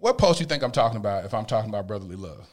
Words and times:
What 0.00 0.16
post 0.16 0.40
you 0.40 0.46
think 0.46 0.62
I'm 0.62 0.72
talking 0.72 0.96
about 0.96 1.24
if 1.24 1.34
I'm 1.34 1.44
talking 1.44 1.68
about 1.68 1.86
brotherly 1.86 2.16
love? 2.16 2.48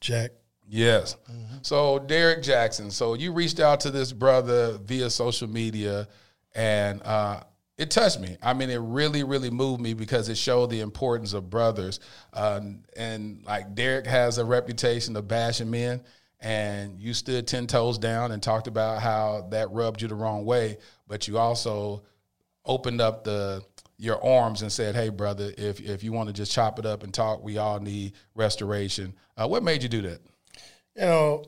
Jack. 0.00 0.30
Yes. 0.68 1.16
So 1.62 1.98
Derrick 1.98 2.42
Jaxn. 2.42 2.90
So 2.90 3.14
you 3.14 3.32
reached 3.32 3.60
out 3.60 3.80
to 3.80 3.90
this 3.90 4.12
brother 4.12 4.78
via 4.78 5.10
social 5.10 5.48
media, 5.48 6.08
and 6.54 7.02
uh, 7.02 7.40
it 7.76 7.90
touched 7.90 8.20
me. 8.20 8.36
I 8.42 8.54
mean, 8.54 8.70
it 8.70 8.80
really, 8.80 9.22
really 9.24 9.50
moved 9.50 9.80
me 9.80 9.94
because 9.94 10.28
it 10.28 10.36
showed 10.36 10.70
the 10.70 10.80
importance 10.80 11.32
of 11.32 11.50
brothers. 11.50 12.00
Uh, 12.32 12.60
and 12.96 13.44
like 13.44 13.74
Derek 13.74 14.06
has 14.06 14.38
a 14.38 14.44
reputation 14.44 15.16
of 15.16 15.28
bashing 15.28 15.70
men, 15.70 16.02
and 16.40 17.00
you 17.00 17.14
stood 17.14 17.46
ten 17.46 17.66
toes 17.66 17.98
down 17.98 18.32
and 18.32 18.42
talked 18.42 18.66
about 18.68 19.02
how 19.02 19.48
that 19.50 19.70
rubbed 19.72 20.02
you 20.02 20.08
the 20.08 20.14
wrong 20.14 20.44
way, 20.44 20.78
but 21.06 21.26
you 21.26 21.38
also 21.38 22.02
opened 22.64 23.00
up 23.00 23.24
the 23.24 23.62
your 23.98 24.22
arms 24.24 24.62
and 24.62 24.70
said, 24.70 24.94
"Hey, 24.94 25.08
brother, 25.08 25.52
if 25.56 25.80
if 25.80 26.02
you 26.02 26.12
want 26.12 26.28
to 26.28 26.32
just 26.32 26.52
chop 26.52 26.78
it 26.78 26.86
up 26.86 27.02
and 27.02 27.12
talk, 27.12 27.42
we 27.42 27.58
all 27.58 27.80
need 27.80 28.12
restoration." 28.34 29.14
Uh, 29.36 29.48
what 29.48 29.62
made 29.62 29.82
you 29.82 29.88
do 29.88 30.02
that? 30.02 30.20
You 30.94 31.02
know, 31.02 31.44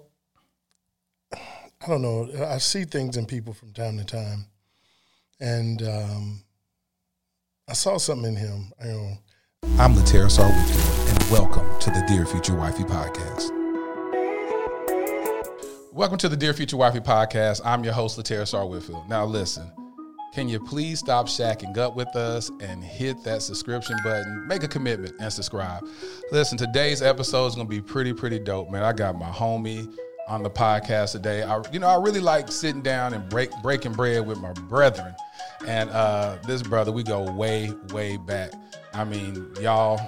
I 1.33 1.87
don't 1.87 2.03
know. 2.03 2.29
I 2.47 2.59
see 2.59 2.85
things 2.85 3.17
in 3.17 3.27
people 3.27 3.53
from 3.53 3.73
time 3.73 3.99
to 3.99 4.05
time, 4.05 4.47
and 5.41 5.83
um, 5.83 6.41
I 7.69 7.75
saw 7.75 7.99
something 7.99 8.35
in 8.35 8.37
him. 8.37 8.73
You 8.83 8.89
know, 8.89 9.13
I'm 9.79 9.95
Latera 9.95 10.31
Sarwick, 10.31 10.55
and 10.57 11.31
welcome 11.31 11.69
to 11.81 11.91
the 11.91 12.05
Dear 12.09 12.27
Future 12.27 12.55
Wifey 12.55 12.85
podcast. 12.85 13.51
Welcome 15.93 16.19
to 16.19 16.29
the 16.29 16.37
Dear 16.37 16.53
Future 16.53 16.77
Wifey 16.77 17.01
podcast. 17.01 17.61
I'm 17.65 17.83
your 17.83 17.93
host, 17.93 18.19
Latera 18.19 18.47
Sar 18.47 18.65
Whitfield. 18.67 19.09
Now, 19.09 19.25
listen, 19.25 19.71
can 20.33 20.49
you 20.49 20.61
please 20.61 20.99
stop 20.99 21.27
shacking 21.27 21.77
up 21.79 21.97
with 21.97 22.15
us 22.15 22.51
and 22.61 22.85
hit 22.85 23.25
that 23.25 23.43
subscription 23.43 23.97
button? 24.05 24.47
Make 24.47 24.63
a 24.63 24.69
commitment 24.69 25.15
and 25.21 25.33
subscribe. 25.33 25.87
Listen, 26.31 26.59
today's 26.59 27.03
episode 27.03 27.47
is 27.47 27.55
going 27.55 27.67
to 27.67 27.71
be 27.71 27.81
pretty, 27.81 28.13
pretty 28.13 28.39
dope, 28.39 28.71
man. 28.71 28.83
I 28.83 28.93
got 28.93 29.19
my 29.19 29.31
homie 29.31 29.93
on 30.29 30.43
the 30.43 30.51
podcast 30.51 31.13
today. 31.13 31.43
I, 31.43 31.63
you 31.73 31.81
know, 31.81 31.89
I 31.89 31.97
really 31.97 32.21
like 32.21 32.53
sitting 32.53 32.83
down 32.83 33.15
and 33.15 33.29
break 33.29 33.51
breaking 33.63 33.93
bread 33.95 34.27
with 34.27 34.39
my 34.39 34.53
brethren. 34.53 35.15
And 35.67 35.91
uh, 35.91 36.37
this 36.47 36.63
brother, 36.63 36.93
we 36.93 37.03
go 37.03 37.31
way, 37.33 37.73
way 37.91 38.19
back. 38.19 38.53
I 38.93 39.05
mean, 39.05 39.51
y'all, 39.61 40.01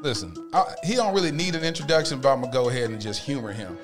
listen, 0.00 0.34
I, 0.52 0.64
he 0.82 0.94
don't 0.96 1.14
really 1.14 1.32
need 1.32 1.54
an 1.54 1.62
introduction, 1.62 2.20
but 2.20 2.32
I'm 2.32 2.40
gonna 2.40 2.52
go 2.52 2.68
ahead 2.70 2.90
and 2.90 3.00
just 3.00 3.22
humor 3.22 3.52
him. 3.52 3.76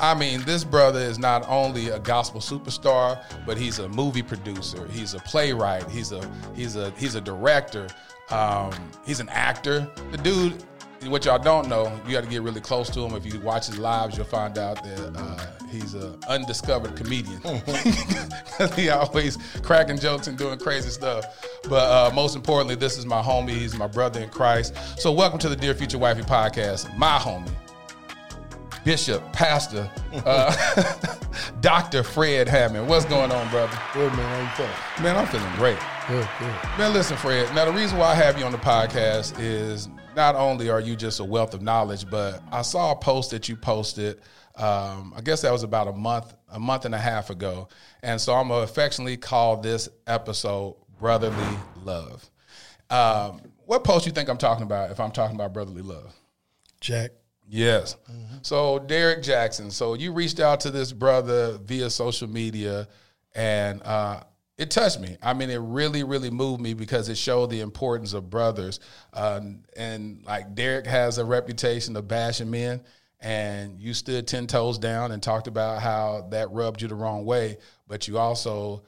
I 0.00 0.14
mean, 0.14 0.42
this 0.42 0.62
brother 0.62 1.00
is 1.00 1.18
not 1.18 1.48
only 1.48 1.88
a 1.88 1.98
gospel 1.98 2.40
superstar, 2.40 3.22
but 3.46 3.56
he's 3.56 3.78
a 3.78 3.88
movie 3.88 4.22
producer. 4.22 4.86
He's 4.88 5.14
a 5.14 5.18
playwright. 5.20 5.88
He's 5.88 6.12
a 6.12 6.30
he's 6.54 6.76
a 6.76 6.90
he's 6.92 7.14
a 7.14 7.20
director. 7.20 7.88
Um, 8.30 8.72
he's 9.06 9.20
an 9.20 9.28
actor. 9.30 9.88
The 10.10 10.18
dude, 10.18 10.64
what 11.04 11.24
y'all 11.24 11.38
don't 11.38 11.68
know, 11.68 11.98
you 12.06 12.12
got 12.12 12.24
to 12.24 12.30
get 12.30 12.42
really 12.42 12.60
close 12.60 12.90
to 12.90 13.00
him. 13.00 13.14
If 13.14 13.24
you 13.24 13.40
watch 13.40 13.66
his 13.66 13.78
lives, 13.78 14.16
you'll 14.16 14.26
find 14.26 14.58
out 14.58 14.82
that 14.82 15.16
uh, 15.16 15.46
he's 15.70 15.94
an 15.94 16.18
undiscovered 16.28 16.96
comedian. 16.96 17.40
he 18.74 18.90
always 18.90 19.38
cracking 19.62 19.98
jokes 19.98 20.26
and 20.26 20.36
doing 20.36 20.58
crazy 20.58 20.90
stuff. 20.90 21.24
But 21.68 21.84
uh, 21.84 22.14
most 22.14 22.36
importantly, 22.36 22.74
this 22.74 22.98
is 22.98 23.06
my 23.06 23.22
homie. 23.22 23.50
He's 23.50 23.76
my 23.76 23.86
brother 23.86 24.20
in 24.20 24.28
Christ. 24.28 24.74
So 25.00 25.12
welcome 25.12 25.38
to 25.38 25.48
the 25.48 25.56
Dear 25.56 25.74
Future 25.74 25.98
Wifey 25.98 26.22
podcast. 26.22 26.94
My 26.98 27.18
homie. 27.18 27.52
Bishop, 28.86 29.32
Pastor, 29.32 29.90
uh, 30.24 30.54
Dr. 31.60 32.04
Fred 32.04 32.46
Hammond. 32.46 32.86
What's 32.86 33.04
going 33.04 33.32
on, 33.32 33.50
brother? 33.50 33.76
good 33.92 34.12
man. 34.12 34.22
How 34.24 34.40
you 34.40 34.48
feeling? 34.50 35.02
Man, 35.02 35.16
I'm 35.16 35.26
feeling 35.26 35.56
great. 35.56 35.78
Good, 36.06 36.28
good. 36.38 36.54
Man, 36.78 36.92
listen, 36.92 37.16
Fred. 37.16 37.52
Now, 37.52 37.64
the 37.64 37.72
reason 37.72 37.98
why 37.98 38.12
I 38.12 38.14
have 38.14 38.38
you 38.38 38.44
on 38.44 38.52
the 38.52 38.58
podcast 38.58 39.40
is 39.40 39.88
not 40.14 40.36
only 40.36 40.70
are 40.70 40.78
you 40.78 40.94
just 40.94 41.18
a 41.18 41.24
wealth 41.24 41.52
of 41.52 41.62
knowledge, 41.62 42.08
but 42.08 42.40
I 42.52 42.62
saw 42.62 42.92
a 42.92 42.96
post 42.96 43.32
that 43.32 43.48
you 43.48 43.56
posted. 43.56 44.20
Um, 44.54 45.12
I 45.16 45.20
guess 45.20 45.42
that 45.42 45.50
was 45.50 45.64
about 45.64 45.88
a 45.88 45.92
month, 45.92 46.32
a 46.48 46.60
month 46.60 46.84
and 46.84 46.94
a 46.94 46.98
half 46.98 47.28
ago, 47.28 47.66
and 48.04 48.20
so 48.20 48.34
I'm 48.34 48.46
gonna 48.46 48.62
affectionately 48.62 49.16
call 49.16 49.56
this 49.56 49.88
episode 50.06 50.76
"Brotherly 51.00 51.58
Love." 51.82 52.30
Um, 52.88 53.40
what 53.64 53.82
post 53.82 54.06
you 54.06 54.12
think 54.12 54.28
I'm 54.28 54.38
talking 54.38 54.62
about 54.62 54.92
if 54.92 55.00
I'm 55.00 55.10
talking 55.10 55.34
about 55.34 55.52
brotherly 55.52 55.82
love? 55.82 56.14
Jack. 56.80 57.10
Yes. 57.48 57.96
So 58.42 58.78
Derrick 58.78 59.22
Jaxn. 59.22 59.70
So 59.70 59.94
you 59.94 60.12
reached 60.12 60.40
out 60.40 60.60
to 60.60 60.70
this 60.70 60.92
brother 60.92 61.58
via 61.64 61.90
social 61.90 62.28
media, 62.28 62.88
and 63.34 63.82
uh, 63.82 64.22
it 64.58 64.70
touched 64.70 65.00
me. 65.00 65.16
I 65.22 65.34
mean, 65.34 65.50
it 65.50 65.60
really, 65.60 66.02
really 66.02 66.30
moved 66.30 66.60
me 66.60 66.74
because 66.74 67.08
it 67.08 67.16
showed 67.16 67.50
the 67.50 67.60
importance 67.60 68.14
of 68.14 68.30
brothers. 68.30 68.80
Uh, 69.12 69.40
and 69.76 70.24
like 70.24 70.54
Derek 70.54 70.86
has 70.86 71.18
a 71.18 71.24
reputation 71.24 71.96
of 71.96 72.08
bashing 72.08 72.50
men, 72.50 72.82
and 73.20 73.78
you 73.78 73.94
stood 73.94 74.26
ten 74.26 74.46
toes 74.46 74.78
down 74.78 75.12
and 75.12 75.22
talked 75.22 75.46
about 75.46 75.82
how 75.82 76.26
that 76.30 76.50
rubbed 76.50 76.82
you 76.82 76.88
the 76.88 76.94
wrong 76.94 77.24
way, 77.24 77.58
but 77.86 78.08
you 78.08 78.18
also 78.18 78.82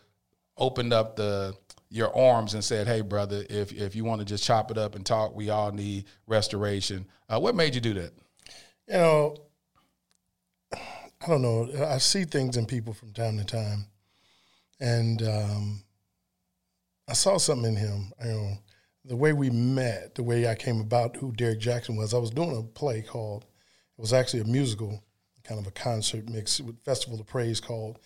opened 0.56 0.92
up 0.92 1.16
the 1.16 1.54
your 1.90 2.14
arms 2.16 2.54
and 2.54 2.62
said, 2.62 2.86
"Hey, 2.86 3.00
brother, 3.00 3.44
if 3.48 3.72
if 3.72 3.94
you 3.94 4.04
want 4.04 4.20
to 4.20 4.24
just 4.24 4.44
chop 4.44 4.70
it 4.70 4.78
up 4.78 4.94
and 4.94 5.06
talk, 5.06 5.34
we 5.34 5.50
all 5.50 5.72
need 5.72 6.04
restoration." 6.26 7.06
Uh, 7.28 7.38
what 7.38 7.54
made 7.54 7.74
you 7.74 7.80
do 7.80 7.94
that? 7.94 8.12
You 8.88 8.94
know, 8.94 9.36
I 10.72 11.26
don't 11.26 11.42
know. 11.42 11.68
I 11.84 11.98
see 11.98 12.24
things 12.24 12.56
in 12.56 12.64
people 12.64 12.94
from 12.94 13.12
time 13.12 13.36
to 13.36 13.44
time, 13.44 13.84
and 14.80 15.22
um, 15.22 15.82
I 17.06 17.12
saw 17.12 17.36
something 17.36 17.74
in 17.74 17.76
him. 17.76 18.12
You 18.24 18.30
know, 18.30 18.58
the 19.04 19.16
way 19.16 19.34
we 19.34 19.50
met, 19.50 20.14
the 20.14 20.22
way 20.22 20.48
I 20.48 20.54
came 20.54 20.80
about 20.80 21.16
who 21.16 21.32
Derrick 21.32 21.60
Jaxn 21.60 21.98
was. 21.98 22.14
I 22.14 22.18
was 22.18 22.30
doing 22.30 22.56
a 22.56 22.62
play 22.62 23.02
called. 23.02 23.42
It 23.42 24.00
was 24.00 24.14
actually 24.14 24.40
a 24.40 24.46
musical, 24.46 25.04
kind 25.44 25.60
of 25.60 25.66
a 25.66 25.72
concert 25.72 26.26
mix 26.30 26.58
with 26.58 26.82
Festival 26.82 27.20
of 27.20 27.26
Praise 27.26 27.60
called 27.60 27.98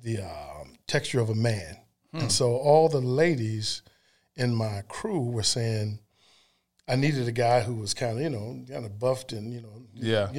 "The 0.00 0.18
um, 0.18 0.74
Texture 0.86 1.20
of 1.20 1.30
a 1.30 1.34
Man," 1.34 1.76
and 2.12 2.30
so 2.30 2.56
all 2.56 2.88
the 2.88 3.00
ladies 3.00 3.82
in 4.36 4.54
my 4.54 4.82
crew 4.86 5.22
were 5.22 5.42
saying. 5.42 5.98
I 6.90 6.96
needed 6.96 7.28
a 7.28 7.32
guy 7.32 7.60
who 7.60 7.74
was 7.74 7.94
kind 7.94 8.16
of, 8.16 8.22
you 8.22 8.30
know, 8.30 8.64
kind 8.68 8.84
of 8.84 8.98
buffed 8.98 9.32
and, 9.32 9.52
you 9.52 9.60
know, 9.60 9.82
Yeah. 9.94 10.30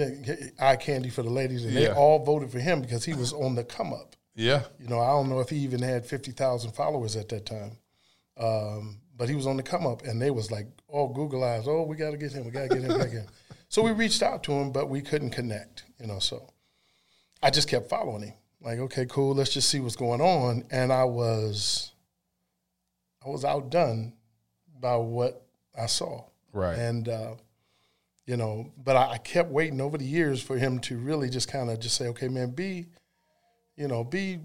eye 0.60 0.76
candy 0.76 1.10
for 1.10 1.24
the 1.24 1.30
ladies, 1.30 1.64
and 1.64 1.76
they 1.76 1.90
all 1.90 2.20
voted 2.24 2.52
for 2.52 2.60
him 2.60 2.82
because 2.82 3.06
he 3.06 3.14
was 3.14 3.32
on 3.32 3.56
the 3.56 3.64
come 3.64 3.94
up. 3.94 4.16
Yeah. 4.36 4.64
You 4.80 4.88
know, 4.88 5.00
I 5.00 5.08
don't 5.12 5.30
know 5.30 5.40
if 5.40 5.50
he 5.50 5.58
even 5.58 5.82
had 5.82 6.06
fifty 6.06 6.32
thousand 6.32 6.72
followers 6.72 7.16
at 7.16 7.30
that 7.30 7.46
time, 7.46 7.78
um, 8.38 9.02
but 9.16 9.30
he 9.30 9.36
was 9.36 9.46
on 9.48 9.58
the 9.58 9.64
come 9.64 9.86
up, 9.86 10.04
and 10.04 10.22
they 10.22 10.32
was 10.32 10.52
like 10.52 10.68
all 10.88 11.08
Google 11.10 11.44
eyes. 11.44 11.68
Oh, 11.68 11.84
we 11.84 11.96
got 11.96 12.12
to 12.12 12.18
get 12.18 12.32
him. 12.34 12.46
We 12.46 12.52
got 12.52 12.64
to 12.64 12.68
get 12.70 12.80
him. 12.84 12.90
We 12.90 12.98
got 12.98 13.04
to 13.04 13.10
get 13.10 13.22
him. 13.24 13.30
So 13.70 13.82
we 13.82 13.92
reached 13.92 14.22
out 14.24 14.44
to 14.44 14.52
him, 14.52 14.72
but 14.72 14.90
we 14.90 15.02
couldn't 15.02 15.30
connect. 15.32 15.84
You 16.00 16.08
know, 16.08 16.20
so 16.20 16.50
I 17.42 17.50
just 17.50 17.68
kept 17.70 17.90
following 17.90 18.24
him. 18.24 18.34
Like, 18.62 18.80
okay, 18.80 19.06
cool. 19.08 19.34
Let's 19.36 19.54
just 19.54 19.70
see 19.70 19.80
what's 19.80 19.96
going 19.96 20.22
on. 20.22 20.66
And 20.72 20.92
I 20.94 21.04
was, 21.06 21.92
I 23.26 23.30
was 23.30 23.44
outdone 23.46 24.14
by 24.80 24.96
what 24.98 25.46
I 25.78 25.86
saw. 25.88 26.26
Right. 26.54 26.78
And 26.78 27.08
uh, 27.10 27.36
you 28.26 28.38
know, 28.38 28.72
but 28.78 28.96
I, 28.96 29.12
I 29.14 29.18
kept 29.18 29.50
waiting 29.50 29.82
over 29.82 29.98
the 29.98 30.06
years 30.06 30.42
for 30.42 30.58
him 30.58 30.80
to 30.82 30.98
really 30.98 31.30
just 31.30 31.48
kind 31.52 31.70
of 31.70 31.80
just 31.80 31.98
say, 31.98 32.08
okay, 32.10 32.28
man, 32.28 32.52
be, 32.52 32.88
you 33.76 33.88
know, 33.88 34.04
be 34.04 34.40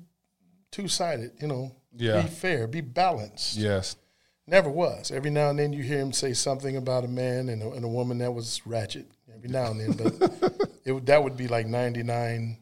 two 0.73 0.89
sided. 0.89 1.33
You 1.41 1.49
know, 1.49 1.77
Yeah. 1.95 2.23
be 2.23 2.29
fair, 2.29 2.67
be 2.67 2.81
balanced. 2.81 3.57
Yes. 3.57 3.97
Never 4.47 4.71
was. 4.71 5.11
Every 5.11 5.31
now 5.31 5.51
and 5.51 5.59
then 5.59 5.73
you 5.73 5.83
hear 5.83 5.99
him 5.99 6.13
say 6.13 6.33
something 6.33 6.77
about 6.77 7.05
a 7.05 7.09
man 7.09 7.49
and 7.49 7.63
a, 7.63 7.71
and 7.73 7.85
a 7.85 7.89
woman 7.89 8.19
that 8.19 8.33
was 8.33 8.63
ratchet. 8.65 9.07
Every 9.35 9.49
now 9.51 9.73
and 9.73 9.81
then, 9.81 9.93
but 10.19 10.71
it 10.85 10.93
would, 10.93 11.07
that 11.07 11.23
would 11.23 11.37
be 11.37 11.49
like 11.49 11.67
ninety 11.67 12.03
nine 12.05 12.59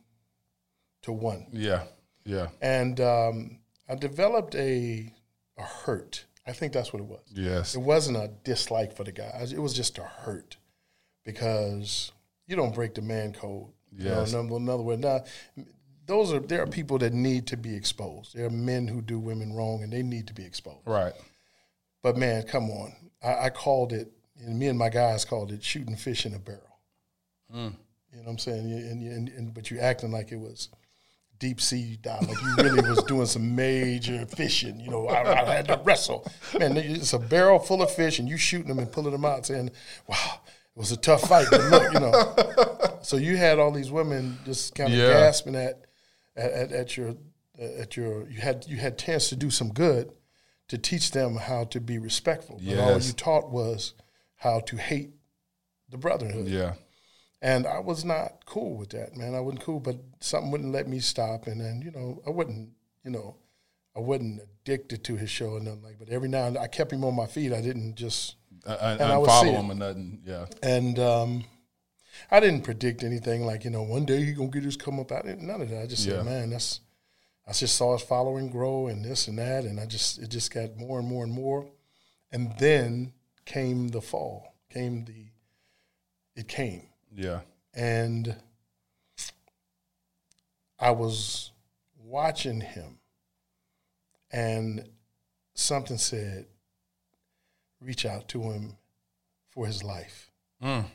to 1.03 1.13
one. 1.13 1.47
Yeah. 1.53 1.85
Yeah. 2.25 2.49
And 2.63 2.99
um, 3.01 3.59
I 3.89 3.95
developed 3.97 4.55
a 4.55 5.13
a 5.59 5.63
hurt. 5.63 6.25
I 6.47 6.53
think 6.53 6.73
that's 6.73 6.93
what 6.93 7.01
it 7.01 7.07
was. 7.07 7.25
Yes. 7.33 7.75
It 7.75 7.81
wasn't 7.81 8.19
a 8.19 8.31
dislike 8.45 8.95
for 8.95 9.05
the 9.05 9.13
guy. 9.13 9.47
It 9.51 9.59
was 9.59 9.73
just 9.73 9.99
a 9.99 10.03
hurt 10.03 10.57
because 11.25 12.13
you 12.47 12.57
don't 12.57 12.75
break 12.75 12.95
the 12.95 13.03
man 13.03 13.33
code. 13.33 13.69
Yes. 13.97 14.33
You 14.33 14.43
know, 14.43 14.57
in 14.57 14.69
other 14.69 14.83
words, 14.83 15.03
now 15.03 15.25
those 16.07 16.33
are 16.33 16.41
there 16.41 16.63
are 16.63 16.67
people 16.67 16.99
that 16.99 17.13
need 17.13 17.47
to 17.49 17.57
be 17.57 17.75
exposed. 17.75 18.35
There 18.35 18.47
are 18.47 18.51
men 18.51 18.89
who 18.89 19.01
do 19.01 19.19
women 19.19 19.55
wrong 19.55 19.83
and 19.83 19.93
they 19.93 20.03
need 20.03 20.27
to 20.27 20.35
be 20.35 20.45
exposed. 20.45 20.87
Right. 20.87 21.15
But 22.03 22.19
man, 22.19 22.43
come 22.43 22.71
on. 22.71 22.95
I, 23.23 23.47
I 23.47 23.51
called 23.51 23.93
it 23.93 24.13
and 24.45 24.59
me 24.59 24.67
and 24.67 24.79
my 24.79 24.89
guys 24.89 25.25
called 25.25 25.53
it 25.53 25.63
shooting 25.63 25.97
fish 25.97 26.27
in 26.27 26.35
a 26.35 26.39
barrel. 26.39 26.79
Mm. 27.55 27.77
You 28.13 28.19
know 28.19 28.25
what 28.25 28.31
I'm 28.33 28.39
saying? 28.39 28.71
And, 28.71 29.03
and, 29.03 29.29
and 29.29 29.55
but 29.55 29.71
you're 29.71 29.83
acting 29.83 30.11
like 30.11 30.33
it 30.33 30.39
was 30.39 30.69
deep 31.45 31.61
sea 31.61 31.99
dive, 32.01 32.27
like 32.27 32.41
you 32.41 32.55
really 32.57 32.89
was 32.89 33.03
doing 33.05 33.27
some 33.27 33.55
major 33.55 34.25
fishing. 34.25 34.81
You 34.81 34.91
know, 34.91 35.09
I, 35.09 35.43
I 35.43 35.55
had 35.57 35.69
to 35.69 35.79
wrestle. 35.85 36.27
Man, 36.59 36.75
it's 36.79 37.13
a 37.13 37.19
barrel 37.19 37.59
full 37.59 37.83
of 37.83 37.91
fish, 37.95 38.19
and 38.19 38.27
you 38.27 38.39
shooting 38.39 38.69
them 38.69 38.79
and 38.79 38.91
pulling 38.91 39.13
them 39.13 39.27
out, 39.27 39.45
saying, 39.45 39.71
"Wow, 40.09 40.41
it 40.75 40.79
was 40.79 40.91
a 40.91 40.97
tough 40.97 41.21
fight." 41.29 41.47
But 41.51 41.61
look, 41.71 41.93
you 41.93 42.01
know. 42.01 42.35
So 43.05 43.19
you 43.19 43.37
had 43.37 43.59
all 43.59 43.71
these 43.71 43.91
women 43.91 44.39
just 44.47 44.75
kind 44.75 44.91
of 44.91 44.99
Yeah. 44.99 45.11
gasping 45.11 45.55
at, 45.57 45.85
at, 46.37 46.73
at, 46.73 46.97
your 46.97 47.15
at 47.61 47.99
your 47.99 48.27
you 48.31 48.41
had 48.41 48.65
you 48.67 48.79
had 48.79 48.97
chance 48.97 49.29
to 49.29 49.37
do 49.37 49.51
some 49.51 49.75
good 49.75 50.11
to 50.69 50.79
teach 50.79 51.11
them 51.11 51.37
how 51.37 51.65
to 51.65 51.81
be 51.81 51.99
respectful. 51.99 52.59
But 52.65 52.79
all 52.79 52.99
you 52.99 53.13
taught 53.13 53.51
was 53.51 53.93
how 54.37 54.61
to 54.61 54.77
hate 54.79 55.11
the 55.91 55.99
brotherhood. 55.99 56.47
Yeah. 56.49 56.77
And 57.45 57.67
I 57.67 57.79
was 57.79 58.07
not 58.07 58.47
cool 58.47 58.75
with 58.79 58.89
that, 58.91 59.17
man. 59.19 59.35
I 59.35 59.41
wasn't 59.41 59.63
cool, 59.63 59.79
but 59.79 59.97
something 60.21 60.51
wouldn't 60.51 60.73
let 60.73 60.89
me 60.89 60.99
stop. 60.99 61.47
And 61.47 61.61
then, 61.61 61.83
you 61.85 61.91
know, 61.91 62.23
I 62.27 62.31
wasn't, 62.31 62.71
you 63.05 63.11
know, 63.11 63.37
I 63.95 64.01
wasn't 64.01 64.41
addicted 64.41 65.05
to 65.05 65.17
his 65.17 65.29
show 65.29 65.57
and 65.57 65.67
nothing 65.67 65.83
like. 65.83 65.99
But 65.99 66.09
every 66.09 66.29
now 66.31 66.45
and 66.47 66.57
then, 66.57 66.63
I 66.63 66.69
kept 66.69 66.91
him 66.91 67.05
on 67.05 67.15
my 67.15 67.27
feet. 67.27 67.53
I 67.53 67.61
didn't 67.61 67.97
just, 67.97 68.37
And 68.65 69.03
I 69.03 69.19
would 69.19 69.29
see 69.29 69.37
unfollow 69.37 69.53
it. 69.53 69.61
him 69.61 69.71
or 69.71 69.75
nothing. 69.75 70.23
Yeah. 70.25 70.47
and 70.63 70.99
um, 70.99 71.45
I 72.31 72.41
didn't 72.41 72.63
predict 72.63 73.05
anything 73.05 73.45
like, 73.45 73.65
you 73.65 73.71
know, 73.71 73.83
one 73.83 74.07
day 74.07 74.25
he 74.25 74.33
gonna 74.33 74.49
get 74.49 74.63
his 74.65 74.79
come 74.79 74.99
up. 74.99 75.13
I 75.13 75.21
didn't 75.21 75.47
none 75.47 75.61
of 75.61 75.69
that. 75.69 75.83
I 75.83 75.87
just 75.87 76.07
Yeah. 76.07 76.15
said, 76.15 76.25
man, 76.25 76.49
that's. 76.51 76.81
I 77.47 77.53
just 77.53 77.75
saw 77.77 77.93
his 77.93 78.01
following 78.01 78.49
grow 78.49 78.87
and 78.87 79.05
this 79.05 79.29
and 79.29 79.37
that, 79.39 79.65
and 79.65 79.79
I 79.79 79.85
just 79.85 80.19
it 80.19 80.31
just 80.31 80.51
got 80.51 80.79
more 80.79 80.99
and 80.99 81.07
more 81.07 81.25
and 81.25 81.33
more, 81.33 81.69
and 82.33 82.55
then 82.59 83.13
came 83.45 83.89
the 83.89 84.01
fall. 84.01 84.55
Came 84.71 85.05
the, 85.05 85.27
it 86.41 86.49
came. 86.49 86.87
Yeah. 87.15 87.41
and 87.73 88.37
I 90.79 90.91
was 90.91 91.53
watching 91.97 92.61
him, 92.61 92.99
and 94.31 94.89
something 95.55 95.97
said, 95.99 96.47
"Reach 97.81 98.05
out 98.05 98.29
to 98.29 98.43
him 98.51 98.77
for 99.49 99.67
his 99.67 99.83
life, 99.83 100.31
Mm. 100.61 100.91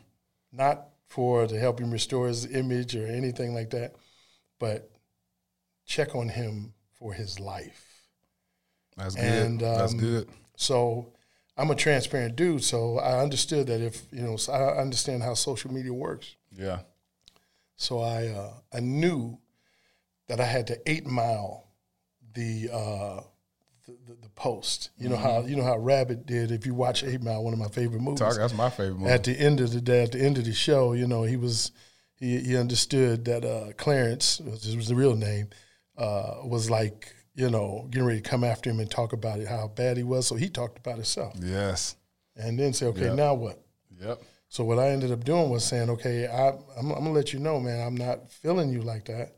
not 0.51 0.89
for 1.07 1.47
to 1.47 1.59
help 1.59 1.79
him 1.79 1.91
restore 1.91 2.27
his 2.27 2.45
image 2.45 2.95
or 2.95 3.07
anything 3.07 3.53
like 3.53 3.69
that, 3.71 3.95
but 4.59 4.91
check 5.85 6.13
on 6.15 6.29
him 6.29 6.73
for 6.91 7.13
his 7.13 7.39
life." 7.39 8.07
That's 8.97 9.15
good. 9.15 9.23
And, 9.23 9.59
That's 9.61 9.93
um, 9.93 9.99
good. 9.99 10.29
So 10.57 11.13
I'm 11.59 11.71
a 11.71 11.75
transparent 11.75 12.37
dude, 12.37 12.63
so 12.63 12.99
I 12.99 13.19
understood 13.19 13.67
that 13.67 13.81
if 13.81 14.03
you 14.11 14.21
know, 14.21 14.37
so 14.37 14.53
I 14.53 14.79
understand 14.81 15.23
how 15.23 15.33
social 15.33 15.73
media 15.73 15.93
works. 15.93 16.35
Yeah. 16.57 16.79
So 17.75 17.99
I 17.99 18.27
uh, 18.27 18.53
I 18.73 18.79
knew 18.79 19.37
that 20.27 20.39
I 20.39 20.45
had 20.45 20.67
to 20.67 20.79
eight 20.89 21.05
mile 21.05 21.67
the 22.33 22.69
uh, 22.71 23.21
the, 23.85 24.13
the, 24.21 24.29
post. 24.35 24.91
You 24.97 25.09
know 25.09 25.17
how 25.17 25.41
you 25.41 25.57
know 25.57 25.63
how 25.63 25.77
Rabbit 25.77 26.25
did. 26.25 26.51
If 26.51 26.65
you 26.65 26.73
watch 26.73 27.03
Eight 27.03 27.21
Mile, 27.21 27.43
one 27.43 27.51
of 27.51 27.59
my 27.59 27.67
favorite 27.67 28.01
movies. 28.01 28.19
Talk, 28.19 28.37
that's 28.37 28.53
my 28.53 28.69
favorite 28.69 28.99
movie. 28.99 29.11
At 29.11 29.25
the 29.25 29.37
end 29.37 29.59
of 29.59 29.73
the 29.73 29.81
day, 29.81 30.03
at 30.03 30.13
the 30.13 30.21
end 30.21 30.37
of 30.37 30.45
the 30.45 30.53
show, 30.53 30.93
you 30.93 31.07
know, 31.07 31.23
he 31.23 31.35
was 31.35 31.71
he, 32.15 32.39
he 32.39 32.57
understood 32.57 33.25
that 33.25 33.43
uh, 33.43 33.73
Clarence, 33.75 34.39
which 34.39 34.65
was 34.75 34.87
the 34.87 34.95
real 34.95 35.15
name, 35.15 35.49
uh, 35.97 36.35
was 36.45 36.69
like 36.69 37.13
you 37.39 37.49
know 37.49 37.87
getting 37.89 38.05
ready 38.07 38.21
to 38.21 38.29
come 38.29 38.43
after 38.43 38.69
him 38.69 38.79
and 38.81 38.91
talk 38.91 39.13
about 39.13 39.39
it, 39.39 39.47
how 39.47 39.67
bad 39.69 39.95
he 39.97 40.03
was. 40.03 40.27
So 40.27 40.35
he 40.35 40.49
talked 40.49 40.77
about 40.77 40.95
himself, 40.95 41.35
yes. 41.41 41.95
and 42.35 42.59
then 42.59 42.73
say, 42.73 42.87
okay, 42.87 43.05
Yeah. 43.05 43.13
now 43.15 43.33
what? 43.33 43.61
Yep. 44.01 44.21
So 44.49 44.63
what 44.63 44.79
I 44.79 44.89
ended 44.89 45.11
up 45.11 45.23
doing 45.23 45.49
was 45.49 45.63
saying, 45.63 45.89
okay, 45.91 46.27
I, 46.27 46.49
I'm, 46.77 46.91
I'm 46.91 47.03
gonna 47.03 47.11
let 47.11 47.31
you 47.33 47.39
know, 47.39 47.59
man, 47.59 47.85
I'm 47.85 47.95
not 47.95 48.29
feeling 48.31 48.71
you 48.73 48.81
like 48.81 49.05
that, 49.05 49.37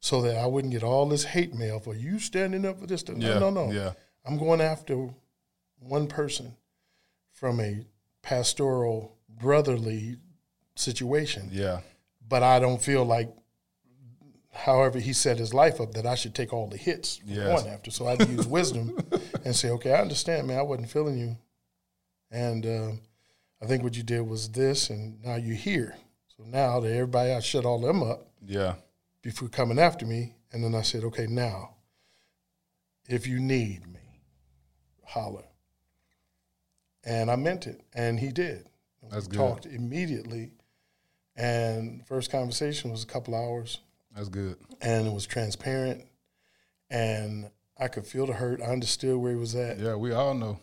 so 0.00 0.22
that 0.22 0.36
I 0.36 0.46
wouldn't 0.46 0.72
get 0.72 0.82
all 0.82 1.06
this 1.08 1.24
hate 1.24 1.54
mail 1.54 1.78
for 1.80 1.94
you 1.94 2.18
standing 2.18 2.64
up 2.64 2.78
for 2.80 2.86
this. 2.86 3.06
No, 3.08 3.14
Yeah. 3.28 3.38
no, 3.38 3.50
no. 3.50 3.70
Yeah. 3.70 3.92
I'm 4.24 4.38
going 4.38 4.60
after 4.60 5.10
one 5.78 6.06
person 6.06 6.54
from 7.32 7.60
a 7.60 7.84
pastoral, 8.22 9.16
brotherly 9.28 10.16
situation, 10.76 11.50
Yeah. 11.52 11.80
but 12.26 12.42
I 12.42 12.60
don't 12.60 12.80
feel 12.80 13.04
like, 13.04 13.28
however 14.52 14.98
he 14.98 15.12
set 15.12 15.38
his 15.38 15.52
life 15.54 15.80
up, 15.80 15.92
that 15.94 16.06
I 16.06 16.14
should 16.14 16.34
take 16.34 16.52
all 16.52 16.66
the 16.68 16.76
hits 16.76 17.20
Yes. 17.24 17.62
going 17.62 17.72
after. 17.72 17.90
So 17.90 18.06
I 18.06 18.10
had 18.10 18.20
to 18.20 18.26
use 18.30 18.46
wisdom 18.46 18.96
and 19.44 19.54
say, 19.56 19.70
okay, 19.70 19.92
I 19.92 20.00
understand, 20.00 20.46
man, 20.46 20.58
I 20.58 20.62
wasn't 20.62 20.90
feeling 20.90 21.18
you, 21.18 21.36
and 22.30 22.64
um, 22.66 23.00
I 23.62 23.66
think 23.66 23.82
what 23.82 23.96
you 23.96 24.02
did 24.02 24.22
was 24.22 24.48
this, 24.50 24.90
and 24.90 25.22
now 25.24 25.36
you're 25.36 25.54
here. 25.56 25.96
So 26.36 26.44
now 26.44 26.80
that 26.80 26.92
everybody, 26.92 27.32
I 27.32 27.40
shut 27.40 27.64
all 27.64 27.78
them 27.80 28.02
up 28.02 28.26
Yeah. 28.46 28.74
before 29.22 29.48
coming 29.48 29.78
after 29.78 30.04
me. 30.06 30.34
And 30.52 30.62
then 30.62 30.74
I 30.74 30.82
said, 30.82 31.02
okay, 31.04 31.26
now, 31.26 31.76
if 33.08 33.26
you 33.26 33.40
need 33.40 33.86
me, 33.86 34.00
holler. 35.04 35.44
And 37.04 37.30
I 37.30 37.36
meant 37.36 37.66
it, 37.66 37.80
and 37.94 38.20
he 38.20 38.28
did. 38.32 38.66
That's 39.10 39.26
we 39.26 39.32
good. 39.32 39.38
talked 39.38 39.66
immediately, 39.66 40.52
and 41.36 42.06
first 42.06 42.30
conversation 42.30 42.90
was 42.90 43.02
a 43.02 43.06
couple 43.06 43.34
hours, 43.34 43.78
That's 44.14 44.28
good. 44.28 44.56
and 44.80 45.06
it 45.06 45.12
was 45.12 45.26
transparent, 45.26 46.04
and 46.90 47.50
I 47.78 47.88
could 47.88 48.06
feel 48.06 48.26
the 48.26 48.34
hurt. 48.34 48.60
I 48.60 48.66
understood 48.66 49.16
where 49.16 49.32
he 49.32 49.38
was 49.38 49.54
at, 49.54 49.78
Yeah, 49.78 49.94
we 49.96 50.12
all 50.12 50.34
know. 50.34 50.60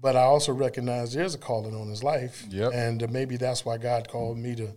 but 0.00 0.16
I 0.16 0.22
also 0.22 0.52
recognized 0.52 1.14
there's 1.14 1.34
a 1.34 1.38
calling 1.38 1.74
on 1.74 1.88
his 1.88 2.02
life, 2.02 2.44
Yep. 2.50 2.72
and 2.74 3.02
uh, 3.02 3.06
maybe 3.10 3.36
that's 3.36 3.64
why 3.64 3.78
God 3.78 4.08
called 4.08 4.38
me 4.38 4.54
to 4.56 4.72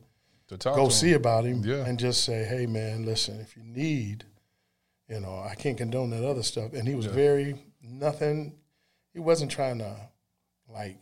To 0.49 0.57
talk 0.57 0.75
go 0.75 0.87
to 0.89 0.93
see 0.93 1.13
about 1.13 1.45
him 1.45 1.63
Yeah. 1.63 1.85
and 1.85 1.97
just 1.99 2.23
say, 2.23 2.43
hey, 2.43 2.65
man, 2.65 3.05
listen, 3.05 3.39
if 3.39 3.55
you 3.55 3.63
need, 3.63 4.25
you 5.07 5.19
know, 5.21 5.39
I 5.39 5.55
can't 5.55 5.77
condone 5.77 6.09
that 6.11 6.23
other 6.25 6.43
stuff. 6.43 6.73
And 6.73 6.87
he 6.87 6.95
was 6.95 7.05
very, 7.05 7.55
nothing, 7.81 8.53
he 9.13 9.19
wasn't 9.19 9.51
trying 9.51 9.79
to 9.79 9.95
like 10.67 10.99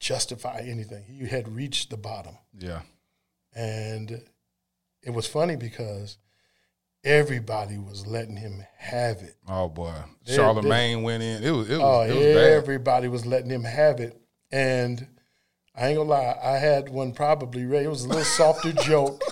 justify 0.00 0.60
anything. 0.60 1.04
He 1.04 1.26
had 1.26 1.48
reached 1.48 1.90
the 1.90 1.96
bottom. 1.96 2.36
Yeah. 2.56 2.82
And 3.54 4.22
it 5.02 5.10
was 5.10 5.26
funny 5.26 5.56
because 5.56 6.18
everybody 7.04 7.78
was 7.78 8.06
letting 8.06 8.36
him 8.36 8.64
have 8.76 9.18
it. 9.18 9.36
Oh 9.48 9.68
boy. 9.68 9.94
Charlemagne 10.26 11.02
went 11.02 11.22
in. 11.22 11.42
It 11.42 11.50
was 11.50 11.68
it 11.70 11.74
was, 11.78 11.82
Oh, 11.82 12.00
it 12.02 12.14
was 12.14 12.24
bad. 12.26 12.52
everybody 12.52 13.08
was 13.08 13.24
letting 13.26 13.50
him 13.50 13.64
have 13.64 14.00
it. 14.00 14.20
And 14.50 15.06
I 15.74 15.88
ain't 15.88 15.96
gonna 15.98 16.08
lie, 16.10 16.36
I 16.42 16.58
had 16.58 16.88
one 16.88 17.12
probably 17.12 17.64
ready. 17.64 17.84
It 17.86 17.88
was 17.90 18.04
a 18.04 18.08
little 18.08 18.24
softer 18.24 18.72
joke. 18.82 19.22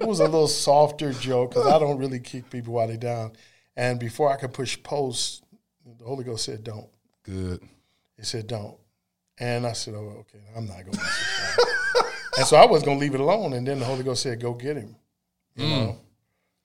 It 0.00 0.06
was 0.08 0.20
a 0.20 0.24
little 0.24 0.48
softer 0.48 1.12
joke 1.12 1.50
because 1.50 1.66
I 1.66 1.78
don't 1.78 1.98
really 1.98 2.20
kick 2.20 2.50
people 2.50 2.74
while 2.74 2.88
they 2.88 2.96
down. 2.96 3.32
And 3.76 3.98
before 3.98 4.30
I 4.30 4.36
could 4.36 4.52
push 4.52 4.80
post, 4.82 5.44
the 5.98 6.04
Holy 6.04 6.24
Ghost 6.24 6.44
said, 6.44 6.62
"Don't." 6.64 6.88
Good. 7.22 7.62
He 8.18 8.24
said, 8.24 8.48
"Don't." 8.48 8.76
And 9.38 9.66
I 9.66 9.72
said, 9.72 9.94
"Oh, 9.94 10.16
okay, 10.20 10.44
I'm 10.56 10.66
not 10.66 10.78
gonna." 10.84 10.96
mess 10.98 11.56
with 11.56 11.56
that." 11.56 11.68
and 12.36 12.46
so 12.46 12.56
I 12.56 12.66
was 12.66 12.82
gonna 12.82 12.98
leave 12.98 13.14
it 13.14 13.20
alone. 13.20 13.52
And 13.52 13.66
then 13.66 13.78
the 13.78 13.84
Holy 13.84 14.02
Ghost 14.02 14.22
said, 14.22 14.40
"Go 14.40 14.54
get 14.54 14.76
him." 14.76 14.96
You 15.54 15.64
mm. 15.64 15.68
know. 15.70 15.98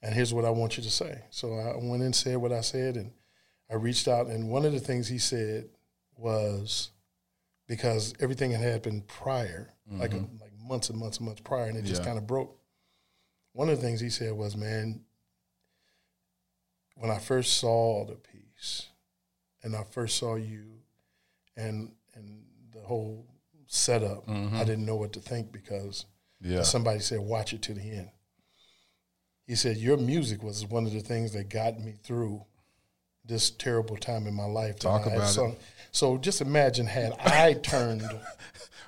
And 0.01 0.13
here's 0.13 0.33
what 0.33 0.45
I 0.45 0.49
want 0.51 0.77
you 0.77 0.83
to 0.83 0.91
say. 0.91 1.23
So 1.31 1.53
I 1.55 1.75
went 1.75 2.03
and 2.03 2.15
said 2.15 2.37
what 2.37 2.51
I 2.51 2.61
said, 2.61 2.95
and 2.95 3.11
I 3.69 3.75
reached 3.75 4.07
out. 4.07 4.27
And 4.27 4.49
one 4.49 4.63
of 4.63 4.71
the 4.71 4.79
things 4.79 5.07
he 5.07 5.17
said 5.17 5.69
was 6.15 6.91
because 7.67 8.13
everything 8.19 8.51
had 8.51 8.61
happened 8.61 9.07
prior, 9.07 9.73
like 9.91 10.13
a, 10.13 10.17
like 10.17 10.53
months 10.61 10.89
and 10.89 10.99
months 10.99 11.17
and 11.17 11.25
months 11.25 11.41
prior, 11.41 11.65
and 11.65 11.77
it 11.77 11.83
just 11.83 12.01
Yeah. 12.01 12.07
kind 12.07 12.17
of 12.17 12.27
broke. 12.27 12.57
One 13.53 13.69
of 13.69 13.77
the 13.77 13.81
things 13.81 13.99
he 13.99 14.09
said 14.09 14.33
was, 14.33 14.55
"Man, 14.55 15.03
when 16.95 17.11
I 17.11 17.19
first 17.19 17.57
saw 17.57 18.05
the 18.05 18.15
piece, 18.15 18.87
and 19.63 19.75
I 19.75 19.83
first 19.83 20.17
saw 20.17 20.35
you, 20.35 20.81
and 21.55 21.95
and 22.13 22.45
the 22.71 22.81
whole 22.81 23.25
setup, 23.67 24.23
I 24.27 24.31
mm-hmm. 24.31 24.59
didn't 24.59 24.85
know 24.85 24.95
what 24.95 25.13
to 25.13 25.19
think 25.19 25.51
because." 25.51 26.05
Yeah. 26.41 26.63
Somebody 26.63 26.99
said, 26.99 27.19
"Watch 27.19 27.53
it 27.53 27.61
to 27.63 27.73
the 27.73 27.81
end." 27.81 28.09
He 29.45 29.55
said, 29.55 29.77
"Your 29.77 29.97
music 29.97 30.43
was 30.43 30.65
one 30.65 30.85
of 30.85 30.93
the 30.93 30.99
things 30.99 31.33
that 31.33 31.49
got 31.49 31.79
me 31.79 31.93
through 32.03 32.43
this 33.25 33.49
terrible 33.49 33.97
time 33.97 34.27
in 34.27 34.33
my 34.33 34.45
life." 34.45 34.79
Talk 34.79 35.05
about 35.05 35.35
it. 35.35 35.57
So 35.91 36.17
just 36.17 36.41
imagine 36.41 36.85
had 36.85 37.13
I 37.19 37.53
turned, 37.63 38.03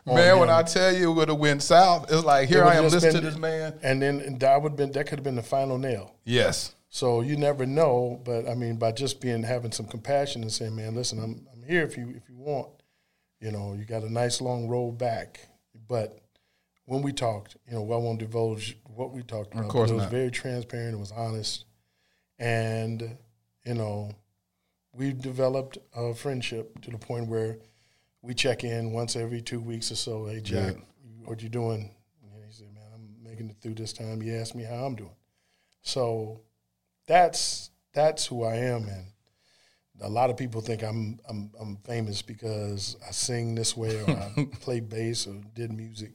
Man, 0.05 0.39
when 0.39 0.49
I 0.49 0.63
tell 0.63 0.93
you 0.93 1.11
it 1.11 1.15
would 1.15 1.29
have 1.29 1.37
went 1.37 1.61
south, 1.61 2.11
it's 2.11 2.23
like 2.23 2.49
here 2.49 2.63
it 2.63 2.67
I 2.67 2.75
am 2.75 2.83
listening 2.83 3.13
to 3.13 3.21
this 3.21 3.37
man. 3.37 3.79
and 3.83 4.01
then 4.01 4.19
and 4.21 4.39
that 4.39 4.61
would 4.61 4.75
been 4.75 4.91
that 4.93 5.07
could 5.07 5.19
have 5.19 5.23
been 5.23 5.35
the 5.35 5.43
final 5.43 5.77
nail. 5.77 6.15
Yes. 6.23 6.73
So 6.89 7.21
you 7.21 7.37
never 7.37 7.65
know, 7.65 8.19
but 8.23 8.47
I 8.47 8.55
mean, 8.55 8.77
by 8.77 8.91
just 8.91 9.21
being 9.21 9.43
having 9.43 9.71
some 9.71 9.85
compassion 9.85 10.41
and 10.41 10.51
saying, 10.51 10.75
"Man, 10.75 10.95
listen, 10.95 11.19
I'm 11.19 11.47
I'm 11.53 11.63
here 11.63 11.83
if 11.83 11.97
you 11.97 12.13
if 12.15 12.27
you 12.29 12.37
want." 12.37 12.69
You 13.39 13.51
know, 13.51 13.73
you 13.73 13.85
got 13.85 14.03
a 14.03 14.11
nice 14.11 14.41
long 14.41 14.67
road 14.67 14.97
back, 14.97 15.39
but 15.87 16.19
when 16.85 17.01
we 17.01 17.13
talked, 17.13 17.55
you 17.67 17.73
know, 17.73 17.83
I 17.83 17.97
won't 17.97 18.19
divulge 18.19 18.77
what 18.83 19.11
we 19.11 19.21
talked 19.23 19.53
about. 19.53 19.67
but 19.67 19.71
course 19.71 19.91
it 19.91 19.93
was 19.93 20.03
not. 20.03 20.11
very 20.11 20.31
transparent. 20.31 20.95
It 20.95 20.99
was 20.99 21.11
honest, 21.11 21.65
and 22.37 23.17
you 23.65 23.73
know, 23.75 24.11
we 24.93 25.13
developed 25.13 25.77
a 25.95 26.13
friendship 26.13 26.81
to 26.81 26.91
the 26.91 26.97
point 26.97 27.27
where 27.27 27.59
we 28.21 28.33
check 28.33 28.63
in 28.63 28.91
once 28.91 29.15
every 29.15 29.41
two 29.41 29.61
weeks 29.61 29.91
or 29.91 29.95
so. 29.95 30.25
Hey, 30.25 30.41
Jack, 30.41 30.75
what 31.23 31.41
you 31.41 31.49
doing? 31.49 31.91
And 32.21 32.43
he 32.45 32.51
said, 32.51 32.73
man, 32.73 32.83
I'm 32.93 33.23
making 33.23 33.49
it 33.49 33.57
through 33.61 33.75
this 33.75 33.93
time. 33.93 34.19
He 34.19 34.33
asked 34.33 34.55
me 34.55 34.63
how 34.63 34.85
I'm 34.85 34.95
doing. 34.95 35.15
So 35.81 36.41
that's 37.07 37.69
that's 37.93 38.25
who 38.25 38.43
I 38.43 38.55
am, 38.55 38.83
and 38.83 39.05
a 40.01 40.09
lot 40.09 40.29
of 40.29 40.37
people 40.37 40.61
think 40.61 40.83
I'm 40.83 41.19
I'm, 41.29 41.51
I'm 41.59 41.75
famous 41.77 42.21
because 42.21 42.95
I 43.07 43.11
sing 43.11 43.55
this 43.55 43.75
way 43.77 44.01
or 44.01 44.09
I 44.09 44.47
play 44.61 44.79
bass 44.79 45.27
or 45.27 45.35
did 45.53 45.71
music. 45.71 46.11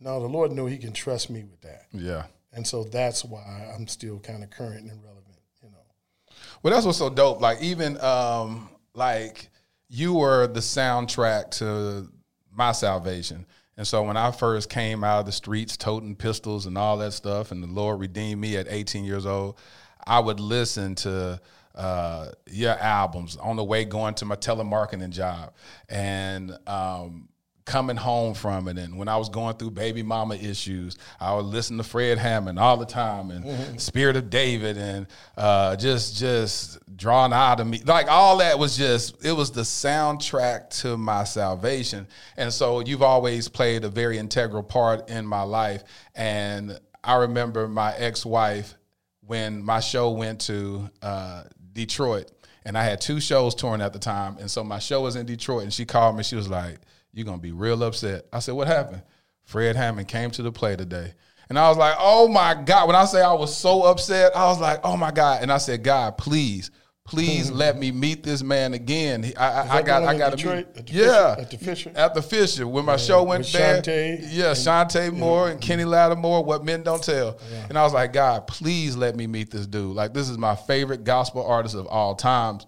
No, 0.00 0.20
the 0.20 0.26
Lord 0.28 0.52
knew 0.52 0.66
He 0.66 0.78
can 0.78 0.92
trust 0.92 1.28
me 1.30 1.42
with 1.44 1.60
that, 1.62 1.86
Yeah. 1.92 2.24
and 2.52 2.66
so 2.66 2.84
that's 2.84 3.24
why 3.24 3.72
I'm 3.74 3.88
still 3.88 4.18
kind 4.20 4.44
of 4.44 4.50
current 4.50 4.90
and 4.90 5.02
relevant. 5.02 5.24
You 5.62 5.70
know, 5.70 6.34
Well, 6.62 6.72
that's 6.72 6.86
what's 6.86 6.98
so 6.98 7.10
dope. 7.10 7.40
Like 7.40 7.60
even 7.62 8.00
um, 8.00 8.68
like 8.94 9.48
you 9.88 10.14
were 10.14 10.46
the 10.46 10.60
soundtrack 10.60 11.50
to 11.52 12.08
my 12.52 12.72
salvation. 12.72 13.46
And 13.76 13.86
so 13.86 14.02
when 14.02 14.16
I 14.16 14.32
first 14.32 14.68
came 14.70 15.04
out 15.04 15.20
of 15.20 15.26
the 15.26 15.32
streets 15.32 15.76
toting 15.76 16.16
pistols 16.16 16.66
and 16.66 16.76
all 16.76 16.96
that 16.98 17.12
stuff, 17.12 17.52
and 17.52 17.62
the 17.62 17.68
Lord 17.68 18.00
redeemed 18.00 18.40
me 18.40 18.56
at 18.56 18.66
18 18.68 19.04
years 19.04 19.24
old, 19.24 19.56
I 20.04 20.18
would 20.18 20.40
listen 20.40 20.94
to 20.96 21.40
uh, 21.78 22.32
your 22.46 22.72
albums 22.78 23.36
on 23.36 23.56
the 23.56 23.64
way 23.64 23.84
going 23.84 24.14
to 24.14 24.24
my 24.24 24.36
telemarketing 24.36 25.10
job, 25.10 25.54
and 25.88 26.58
um, 26.66 27.28
coming 27.68 27.96
home 27.96 28.32
from 28.34 28.66
it. 28.66 28.78
And 28.78 28.96
when 28.96 29.08
I 29.08 29.16
was 29.18 29.28
going 29.28 29.54
through 29.56 29.72
baby 29.72 30.02
mama 30.02 30.34
issues, 30.34 30.96
I 31.20 31.34
would 31.34 31.44
listen 31.44 31.76
to 31.76 31.84
Fred 31.84 32.18
Hammond 32.18 32.58
all 32.58 32.78
the 32.78 32.86
time 32.86 33.30
and 33.30 33.80
Spirit 33.80 34.16
of 34.16 34.30
David 34.30 34.76
and 34.78 35.06
uh, 35.36 35.76
just 35.76 36.16
just 36.16 36.78
drawn 36.96 37.32
out 37.32 37.60
of 37.60 37.66
me. 37.66 37.80
Like 37.84 38.08
all 38.08 38.38
that 38.38 38.58
was 38.58 38.76
just 38.76 39.24
it 39.24 39.32
was 39.32 39.52
the 39.52 39.62
soundtrack 39.62 40.70
to 40.80 40.96
my 40.96 41.24
salvation. 41.24 42.08
And 42.36 42.52
so 42.52 42.80
you've 42.80 43.02
always 43.02 43.48
played 43.48 43.84
a 43.84 43.88
very 43.88 44.18
integral 44.18 44.62
part 44.62 45.10
in 45.10 45.26
my 45.26 45.42
life. 45.42 45.84
And 46.14 46.80
I 47.04 47.16
remember 47.16 47.68
my 47.68 47.94
ex-wife 47.96 48.74
when 49.20 49.62
my 49.62 49.78
show 49.78 50.10
went 50.10 50.40
to 50.40 50.90
uh, 51.02 51.44
Detroit. 51.78 52.30
And 52.64 52.76
I 52.76 52.84
had 52.84 53.00
two 53.00 53.20
shows 53.20 53.54
touring 53.54 53.80
at 53.80 53.92
the 53.92 53.98
time. 53.98 54.36
And 54.38 54.50
so 54.50 54.62
my 54.62 54.78
show 54.78 55.00
was 55.02 55.16
in 55.16 55.24
Detroit 55.24 55.62
and 55.62 55.72
she 55.72 55.86
called 55.86 56.16
me. 56.16 56.22
She 56.22 56.36
was 56.36 56.48
like, 56.48 56.78
you're 57.12 57.24
gonna 57.24 57.38
be 57.38 57.52
real 57.52 57.82
upset. 57.82 58.26
I 58.32 58.40
said, 58.40 58.54
What 58.54 58.66
happened? 58.66 59.02
Fred 59.44 59.76
Hammond 59.76 60.08
came 60.08 60.30
to 60.32 60.42
the 60.42 60.52
play 60.52 60.76
today. 60.76 61.14
And 61.48 61.58
I 61.58 61.68
was 61.68 61.78
like, 61.78 61.96
Oh 61.98 62.28
my 62.28 62.54
God. 62.54 62.86
When 62.86 62.96
I 62.96 63.04
say 63.06 63.22
I 63.22 63.32
was 63.32 63.56
so 63.56 63.82
upset, 63.82 64.36
I 64.36 64.46
was 64.46 64.60
like, 64.60 64.80
Oh 64.84 64.96
my 64.96 65.10
God. 65.10 65.42
And 65.42 65.50
I 65.50 65.58
said, 65.58 65.82
God, 65.82 66.18
please, 66.18 66.70
please 67.08 67.50
let 67.50 67.78
me 67.78 67.90
meet 67.90 68.22
this 68.22 68.42
man 68.42 68.74
again. 68.74 69.22
He- 69.22 69.36
I, 69.36 69.62
I, 69.62 69.76
I 69.78 69.82
got 69.82 70.02
I 70.02 70.16
got 70.16 70.36
to 70.38 70.46
meet. 70.46 70.66
At 70.76 70.86
the 70.86 70.92
yeah. 70.92 71.34
Fisher- 71.34 71.40
at 71.40 71.50
the 71.50 71.58
Fisher? 71.58 71.92
At 71.96 72.14
the 72.14 72.22
Fisher. 72.22 72.68
When 72.68 72.84
my 72.84 72.96
show 72.96 73.22
went 73.22 73.46
there. 73.52 73.80
Chanté 73.82 74.18
yeah, 74.30 74.52
Chanté 74.52 75.12
Moore 75.12 75.48
and 75.50 75.60
Kenny 75.60 75.84
Lattimore, 75.84 76.44
What 76.44 76.64
Men 76.64 76.82
Don't 76.82 77.02
Tell. 77.02 77.38
And 77.68 77.78
I 77.78 77.82
was 77.82 77.92
like, 77.94 78.12
God, 78.12 78.46
please 78.46 78.96
let 78.96 79.16
me 79.16 79.26
meet 79.26 79.50
this 79.50 79.66
dude. 79.66 79.96
Like, 79.96 80.12
this 80.12 80.28
is 80.28 80.36
my 80.38 80.54
favorite 80.54 81.04
gospel 81.04 81.44
artist 81.46 81.74
of 81.74 81.86
all 81.86 82.14
times. 82.14 82.66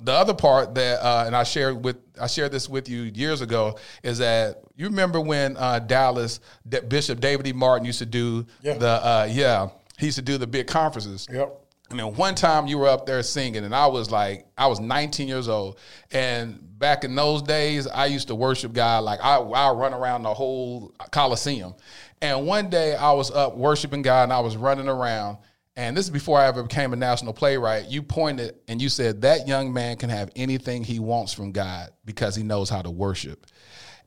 The 0.00 0.12
other 0.12 0.34
part 0.34 0.74
that, 0.76 1.00
uh, 1.04 1.24
and 1.26 1.34
I 1.36 1.42
shared 1.42 1.84
with, 1.84 1.96
I 2.20 2.28
shared 2.28 2.52
this 2.52 2.68
with 2.68 2.88
you 2.88 3.02
years 3.02 3.40
ago, 3.40 3.78
is 4.02 4.18
that 4.18 4.62
you 4.76 4.86
remember 4.86 5.20
when 5.20 5.56
uh, 5.56 5.80
Dallas 5.80 6.40
Bishop 6.88 7.20
David 7.20 7.46
E. 7.48 7.52
Martin 7.52 7.84
used 7.84 7.98
to 7.98 8.06
do 8.06 8.46
Yeah. 8.62 8.74
the, 8.78 8.88
uh, 8.88 9.28
yeah, 9.30 9.68
he 9.98 10.06
used 10.06 10.16
to 10.16 10.22
do 10.22 10.38
the 10.38 10.46
big 10.46 10.66
conferences. 10.68 11.26
Yep. 11.30 11.58
And 11.92 12.00
then 12.00 12.14
one 12.14 12.34
time 12.34 12.66
you 12.66 12.78
were 12.78 12.88
up 12.88 13.06
there 13.06 13.22
singing, 13.22 13.64
and 13.64 13.74
I 13.74 13.86
was 13.86 14.10
like, 14.10 14.46
I 14.58 14.66
was 14.66 14.80
19 14.80 15.28
years 15.28 15.48
old. 15.48 15.78
And 16.10 16.58
back 16.78 17.04
in 17.04 17.14
those 17.14 17.42
days, 17.42 17.86
I 17.86 18.06
used 18.06 18.28
to 18.28 18.34
worship 18.34 18.72
God. 18.72 19.04
Like, 19.04 19.20
I, 19.22 19.36
I 19.36 19.70
run 19.70 19.94
around 19.94 20.24
the 20.24 20.34
whole 20.34 20.92
Coliseum. 21.12 21.74
And 22.20 22.46
one 22.46 22.70
day 22.70 22.94
I 22.94 23.12
was 23.12 23.30
up 23.30 23.56
worshiping 23.56 24.02
God, 24.02 24.24
and 24.24 24.32
I 24.32 24.40
was 24.40 24.56
running 24.56 24.88
around. 24.88 25.38
And 25.74 25.96
this 25.96 26.04
is 26.04 26.10
before 26.10 26.38
I 26.38 26.46
ever 26.48 26.62
became 26.62 26.92
a 26.92 26.96
national 26.96 27.32
playwright. 27.32 27.88
You 27.88 28.02
pointed 28.02 28.56
and 28.68 28.80
you 28.80 28.88
said, 28.90 29.22
That 29.22 29.48
young 29.48 29.72
man 29.72 29.96
can 29.96 30.10
have 30.10 30.30
anything 30.36 30.84
he 30.84 30.98
wants 30.98 31.32
from 31.32 31.52
God 31.52 31.90
because 32.04 32.36
he 32.36 32.42
knows 32.42 32.68
how 32.68 32.82
to 32.82 32.90
worship. 32.90 33.46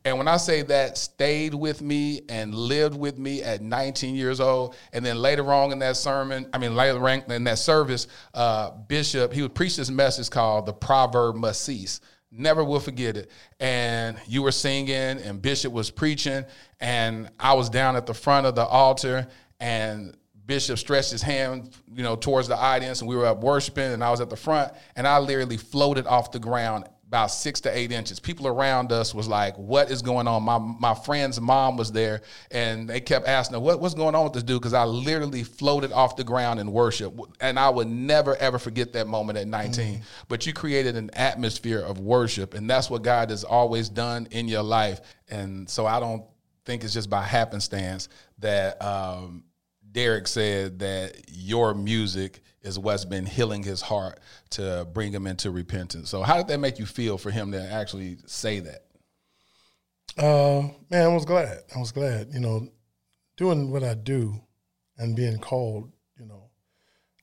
And 0.05 0.19
when 0.19 0.27
I 0.27 0.38
say 0.38 0.62
that 0.62 1.00
stayed 1.00 1.55
with 1.55 1.81
me 1.81 2.21
and 2.29 2.53
lived 2.53 2.95
with 2.95 3.17
me 3.17 3.41
at 3.41 3.63
19 3.63 4.13
years 4.13 4.39
old, 4.39 4.75
and 4.93 5.03
then 5.03 5.17
later 5.17 5.51
on 5.51 5.71
in 5.71 5.79
that 5.79 5.97
sermon, 5.97 6.47
I 6.53 6.59
mean 6.59 6.75
later 6.75 7.05
in 7.09 7.43
that 7.45 7.57
service, 7.57 8.07
uh, 8.35 8.69
Bishop 8.69 9.33
he 9.33 9.41
would 9.41 9.55
preach 9.55 9.75
this 9.75 9.89
message 9.89 10.29
called 10.29 10.67
"The 10.67 10.74
Proverb 10.74 11.35
Must 11.35 11.59
Cease." 11.59 12.01
Never 12.31 12.63
will 12.63 12.79
forget 12.79 13.17
it. 13.17 13.31
And 13.59 14.17
you 14.27 14.43
were 14.43 14.51
singing, 14.51 14.93
and 14.93 15.41
Bishop 15.41 15.74
was 15.74 15.89
preaching, 15.89 16.45
and 16.79 17.29
I 17.39 17.53
was 17.53 17.69
down 17.69 17.95
at 17.95 18.05
the 18.05 18.13
front 18.13 18.45
of 18.45 18.53
the 18.53 18.65
altar, 18.65 19.27
and 19.59 20.15
Bishop 20.45 20.77
stretched 20.77 21.12
his 21.12 21.24
hand, 21.24 21.75
you 21.91 22.03
know, 22.03 22.15
towards 22.15 22.47
the 22.47 22.57
audience, 22.57 23.01
and 23.01 23.09
we 23.09 23.15
were 23.15 23.25
up 23.25 23.41
worshiping, 23.41 23.91
and 23.91 24.03
I 24.03 24.12
was 24.12 24.21
at 24.21 24.29
the 24.29 24.35
front, 24.35 24.71
and 24.95 25.07
I 25.07 25.17
literally 25.17 25.57
floated 25.57 26.05
off 26.05 26.31
the 26.31 26.39
ground 26.39 26.85
about 27.15 27.31
six 27.31 27.62
to 27.62 27.75
eight 27.75 27.93
inches. 27.93 28.19
People 28.19 28.45
around 28.45 28.91
us 28.91 29.15
was 29.15 29.25
like, 29.25 29.55
"What 29.57 29.89
is 29.89 30.01
going 30.01 30.27
on?" 30.27 30.43
My 30.43 30.57
my 30.57 30.93
friend's 30.93 31.39
mom 31.39 31.77
was 31.77 31.93
there, 31.93 32.22
and 32.51 32.89
they 32.89 33.00
kept 33.00 33.25
asking 33.25 33.53
her, 33.53 33.62
"What 33.62 33.79
what's 33.79 33.93
going 33.93 34.15
on 34.15 34.25
with 34.25 34.34
this 34.34 34.43
dude?" 34.43 34.60
Because 34.60 34.74
I 34.74 34.84
literally 34.84 35.43
floated 35.43 35.93
off 35.93 36.17
the 36.17 36.25
ground 36.25 36.60
in 36.60 36.74
worship, 36.74 37.17
and 37.39 37.57
I 37.57 37.69
would 37.69 37.88
never 37.88 38.36
ever 38.36 38.60
forget 38.60 38.91
that 38.93 39.07
moment 39.07 39.38
at 39.38 39.48
19. 39.48 40.01
But 40.27 40.45
you 40.45 40.51
created 40.51 40.98
an 40.98 41.10
atmosphere 41.13 41.79
of 41.79 42.00
worship, 42.00 42.53
and 42.53 42.69
that's 42.69 42.89
what 42.89 43.01
God 43.01 43.29
has 43.29 43.45
always 43.45 43.88
done 43.88 44.27
in 44.31 44.50
your 44.50 44.63
life. 44.63 45.00
And 45.29 45.69
so 45.69 45.86
I 45.86 46.01
don't 46.01 46.25
think 46.65 46.84
it's 46.84 46.93
just 46.93 47.10
by 47.10 47.24
happenstance 47.24 48.10
that. 48.39 48.81
Um, 48.84 49.45
Derrick 49.95 50.27
said 50.27 50.79
that 50.79 51.21
your 51.31 51.73
music 51.73 52.41
is 52.61 52.77
what's 52.77 53.05
been 53.05 53.25
healing 53.25 53.63
his 53.63 53.81
heart 53.81 54.19
to 54.49 54.85
bring 54.93 55.13
him 55.13 55.25
into 55.25 55.49
repentance. 55.51 56.09
So, 56.09 56.21
how 56.21 56.35
did 56.35 56.47
that 56.49 56.59
make 56.59 56.79
you 56.79 56.85
feel 56.85 57.17
for 57.17 57.31
him 57.31 57.53
to 57.53 57.61
actually 57.71 58.17
say 58.25 58.59
that? 58.59 58.81
Uh, 60.17 60.67
man, 60.89 61.03
I 61.03 61.07
was 61.07 61.23
glad. 61.23 61.59
I 61.73 61.79
was 61.79 61.93
glad. 61.93 62.33
You 62.33 62.41
know, 62.41 62.67
doing 63.37 63.71
what 63.71 63.83
I 63.85 63.93
do 63.93 64.35
and 64.97 65.15
being 65.15 65.37
called. 65.39 65.91
You 66.19 66.25
know, 66.25 66.49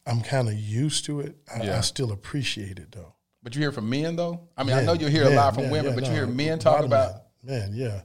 I'm 0.06 0.22
kind 0.22 0.48
of 0.48 0.54
used 0.54 1.04
to 1.06 1.20
it. 1.20 1.36
I, 1.54 1.64
Yeah. 1.64 1.76
I 1.78 1.80
still 1.82 2.10
appreciate 2.12 2.78
it 2.78 2.90
though. 2.92 3.14
But 3.42 3.54
you 3.54 3.60
hear 3.60 3.72
from 3.72 3.90
men 3.90 4.16
though. 4.16 4.48
I 4.56 4.64
mean, 4.64 4.76
I 4.76 4.82
know 4.82 4.94
you 4.94 5.08
hear 5.08 5.24
a 5.24 5.30
lot 5.30 5.52
from 5.54 5.64
man, 5.64 5.72
women, 5.72 5.90
yeah, 5.92 6.00
but 6.00 6.08
you 6.08 6.14
hear 6.14 6.26
men 6.26 6.58
talk 6.58 6.84
about. 6.84 7.12
men. 7.42 7.70
man, 7.70 7.72
yeah, 7.74 8.00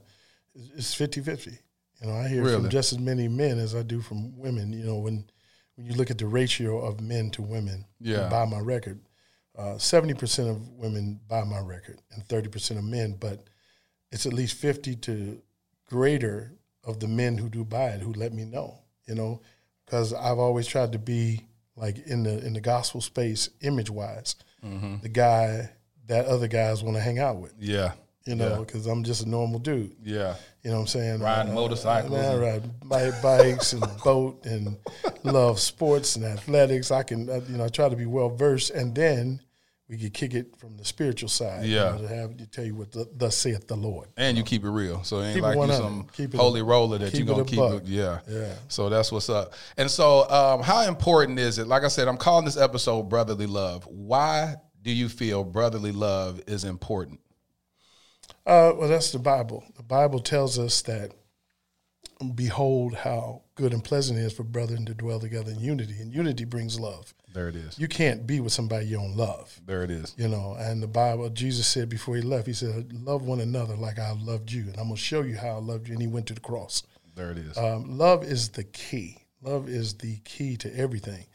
It's- 0.54 0.70
it's 0.76 0.94
50-50. 0.94 1.58
You 2.00 2.08
know, 2.08 2.14
I 2.14 2.28
hear 2.28 2.42
Really? 2.44 2.60
from 2.62 2.70
just 2.70 2.92
as 2.92 2.98
many 2.98 3.26
men 3.28 3.58
as 3.58 3.74
I 3.74 3.82
do 3.82 4.00
from 4.00 4.36
women. 4.38 4.72
You 4.72 4.84
know, 4.84 4.98
when 4.98 5.28
when 5.76 5.86
you 5.86 5.94
look 5.94 6.10
at 6.10 6.18
the 6.18 6.26
ratio 6.26 6.78
of 6.80 7.00
men 7.00 7.30
to 7.30 7.42
women, 7.42 7.84
Yeah. 8.00 8.28
buy 8.28 8.44
my 8.46 8.58
record, 8.58 9.00
uh, 9.56 9.78
seventy 9.78 10.14
percent 10.14 10.48
of 10.48 10.68
women 10.70 11.20
buy 11.28 11.44
my 11.44 11.60
record 11.60 12.00
and 12.12 12.26
thirty 12.28 12.48
percent 12.48 12.78
of 12.78 12.84
men, 12.84 13.16
but 13.18 13.44
it's 14.12 14.26
at 14.26 14.32
least 14.32 14.56
fifty 14.56 14.94
to 14.96 15.40
greater 15.86 16.52
of 16.84 17.00
the 17.00 17.08
men 17.08 17.38
who 17.38 17.48
do 17.48 17.64
buy 17.64 17.90
it 17.90 18.00
who 18.00 18.12
let 18.12 18.32
me 18.32 18.44
know. 18.44 18.78
You 19.06 19.14
know, 19.14 19.40
because 19.84 20.12
I've 20.12 20.38
always 20.38 20.66
tried 20.66 20.92
to 20.92 20.98
be 20.98 21.46
like 21.76 21.98
in 22.06 22.22
the 22.24 22.44
in 22.44 22.52
the 22.54 22.60
gospel 22.60 23.00
space, 23.00 23.48
image 23.60 23.90
wise, 23.90 24.36
Mm-hmm. 24.64 24.96
the 25.02 25.08
guy 25.08 25.70
that 26.06 26.26
other 26.26 26.48
guys 26.48 26.82
want 26.82 26.96
to 26.96 27.00
hang 27.02 27.18
out 27.20 27.36
with. 27.36 27.54
Yeah, 27.58 27.92
You 28.28 28.34
know, 28.36 28.48
Yeah. 28.50 28.58
because 28.58 28.86
I'm 28.86 29.04
just 29.04 29.24
a 29.24 29.28
normal 29.28 29.58
dude. 29.58 29.96
yeah, 30.04 30.34
You 30.62 30.70
know 30.70 30.76
what 30.76 30.82
I'm 30.82 30.86
saying? 30.88 31.20
Riding 31.20 31.54
motorcycles 31.54 32.12
man, 32.12 32.32
I 32.34 32.36
ride 32.36 32.88
bike, 32.88 33.22
bikes 33.22 33.72
and 33.72 33.82
boat 34.04 34.44
and 34.44 34.76
love 35.24 35.58
sports 35.58 36.16
and 36.16 36.24
athletics. 36.24 36.90
I 36.90 37.02
can, 37.04 37.28
uh, 37.30 37.40
you 37.48 37.56
know, 37.56 37.64
I 37.64 37.68
try 37.68 37.88
to 37.88 37.96
be 37.96 38.06
well 38.06 38.28
versed, 38.28 38.70
and 38.70 38.94
then 38.94 39.40
we 39.88 39.96
could 39.96 40.12
kick 40.12 40.34
it 40.34 40.54
from 40.58 40.76
the 40.76 40.84
spiritual 40.84 41.30
side. 41.30 41.64
you 41.64 41.76
Yeah. 41.76 41.92
know, 41.92 41.98
to 42.02 42.08
have 42.08 42.36
to 42.36 42.46
tell 42.46 42.64
you 42.66 42.74
what 42.74 42.92
the, 42.92 43.08
thus 43.16 43.34
saith 43.34 43.66
the 43.66 43.76
Lord. 43.76 44.08
and 44.18 44.36
you 44.36 44.42
keep 44.42 44.62
it 44.62 44.68
real. 44.68 45.02
So 45.04 45.20
it 45.20 45.28
ain't 45.28 45.34
Keep 45.36 45.42
like 45.44 45.54
you 45.54 45.60
100. 45.60 45.76
some 45.82 46.06
Keep 46.12 46.34
holy 46.34 46.60
roller 46.60 46.98
that 46.98 47.14
you're 47.14 47.26
gonna 47.26 47.42
a 47.42 47.46
keep 47.46 47.58
buck. 47.58 47.82
it. 47.82 47.84
Yeah, 47.86 48.18
Yeah. 48.28 48.52
So 48.68 48.90
that's 48.90 49.10
what's 49.10 49.30
up. 49.30 49.54
And 49.78 49.90
so, 49.90 50.28
um, 50.28 50.60
how 50.62 50.82
important 50.82 51.38
is 51.38 51.58
it? 51.58 51.66
Like 51.66 51.84
I 51.84 51.88
said, 51.88 52.06
I'm 52.08 52.18
calling 52.18 52.44
this 52.44 52.58
episode 52.58 53.04
"Brotherly 53.08 53.46
Love." 53.46 53.86
Why 53.86 54.56
do 54.82 54.90
you 54.92 55.08
feel 55.08 55.44
brotherly 55.44 55.92
love 55.92 56.42
is 56.46 56.64
important? 56.64 57.20
Uh, 58.48 58.72
well, 58.74 58.88
that's 58.88 59.12
the 59.12 59.18
Bible. 59.18 59.62
The 59.76 59.82
Bible 59.82 60.20
tells 60.20 60.58
us 60.58 60.80
that, 60.82 61.12
behold, 62.34 62.94
how 62.94 63.42
good 63.56 63.74
and 63.74 63.84
pleasant 63.84 64.18
it 64.18 64.22
is 64.22 64.32
for 64.32 64.42
brethren 64.42 64.86
to 64.86 64.94
dwell 64.94 65.20
together 65.20 65.52
in 65.52 65.60
unity, 65.60 66.00
and 66.00 66.14
unity 66.14 66.46
brings 66.46 66.80
love. 66.80 67.12
There 67.34 67.48
it 67.48 67.56
is. 67.56 67.78
You 67.78 67.88
can't 67.88 68.26
be 68.26 68.40
with 68.40 68.54
somebody 68.54 68.86
you 68.86 68.96
don't 68.96 69.14
love. 69.14 69.60
There 69.66 69.84
it 69.84 69.90
is. 69.90 70.14
You 70.16 70.28
know, 70.28 70.56
and 70.58 70.82
the 70.82 70.86
Bible, 70.86 71.28
Jesus 71.28 71.66
said 71.66 71.90
before 71.90 72.16
he 72.16 72.22
left, 72.22 72.46
he 72.46 72.54
said, 72.54 72.90
Love 72.90 73.20
one 73.20 73.40
another 73.40 73.76
like 73.76 73.98
I 73.98 74.12
loved 74.12 74.50
you. 74.50 74.62
And 74.62 74.78
I'm 74.78 74.84
going 74.84 74.96
to 74.96 74.96
show 74.96 75.20
you 75.20 75.36
how 75.36 75.50
I 75.50 75.60
loved 75.60 75.88
you. 75.88 75.92
And 75.92 76.00
he 76.00 76.08
went 76.08 76.26
to 76.28 76.34
the 76.34 76.40
cross. 76.40 76.82
There 77.14 77.30
it 77.30 77.38
is. 77.38 77.58
Um, 77.58 77.98
love 77.98 78.24
is 78.24 78.48
the 78.48 78.64
key. 78.64 79.18
Love 79.42 79.68
is 79.68 79.94
the 79.94 80.16
key 80.24 80.56
to 80.56 80.74
everything. 80.74 81.26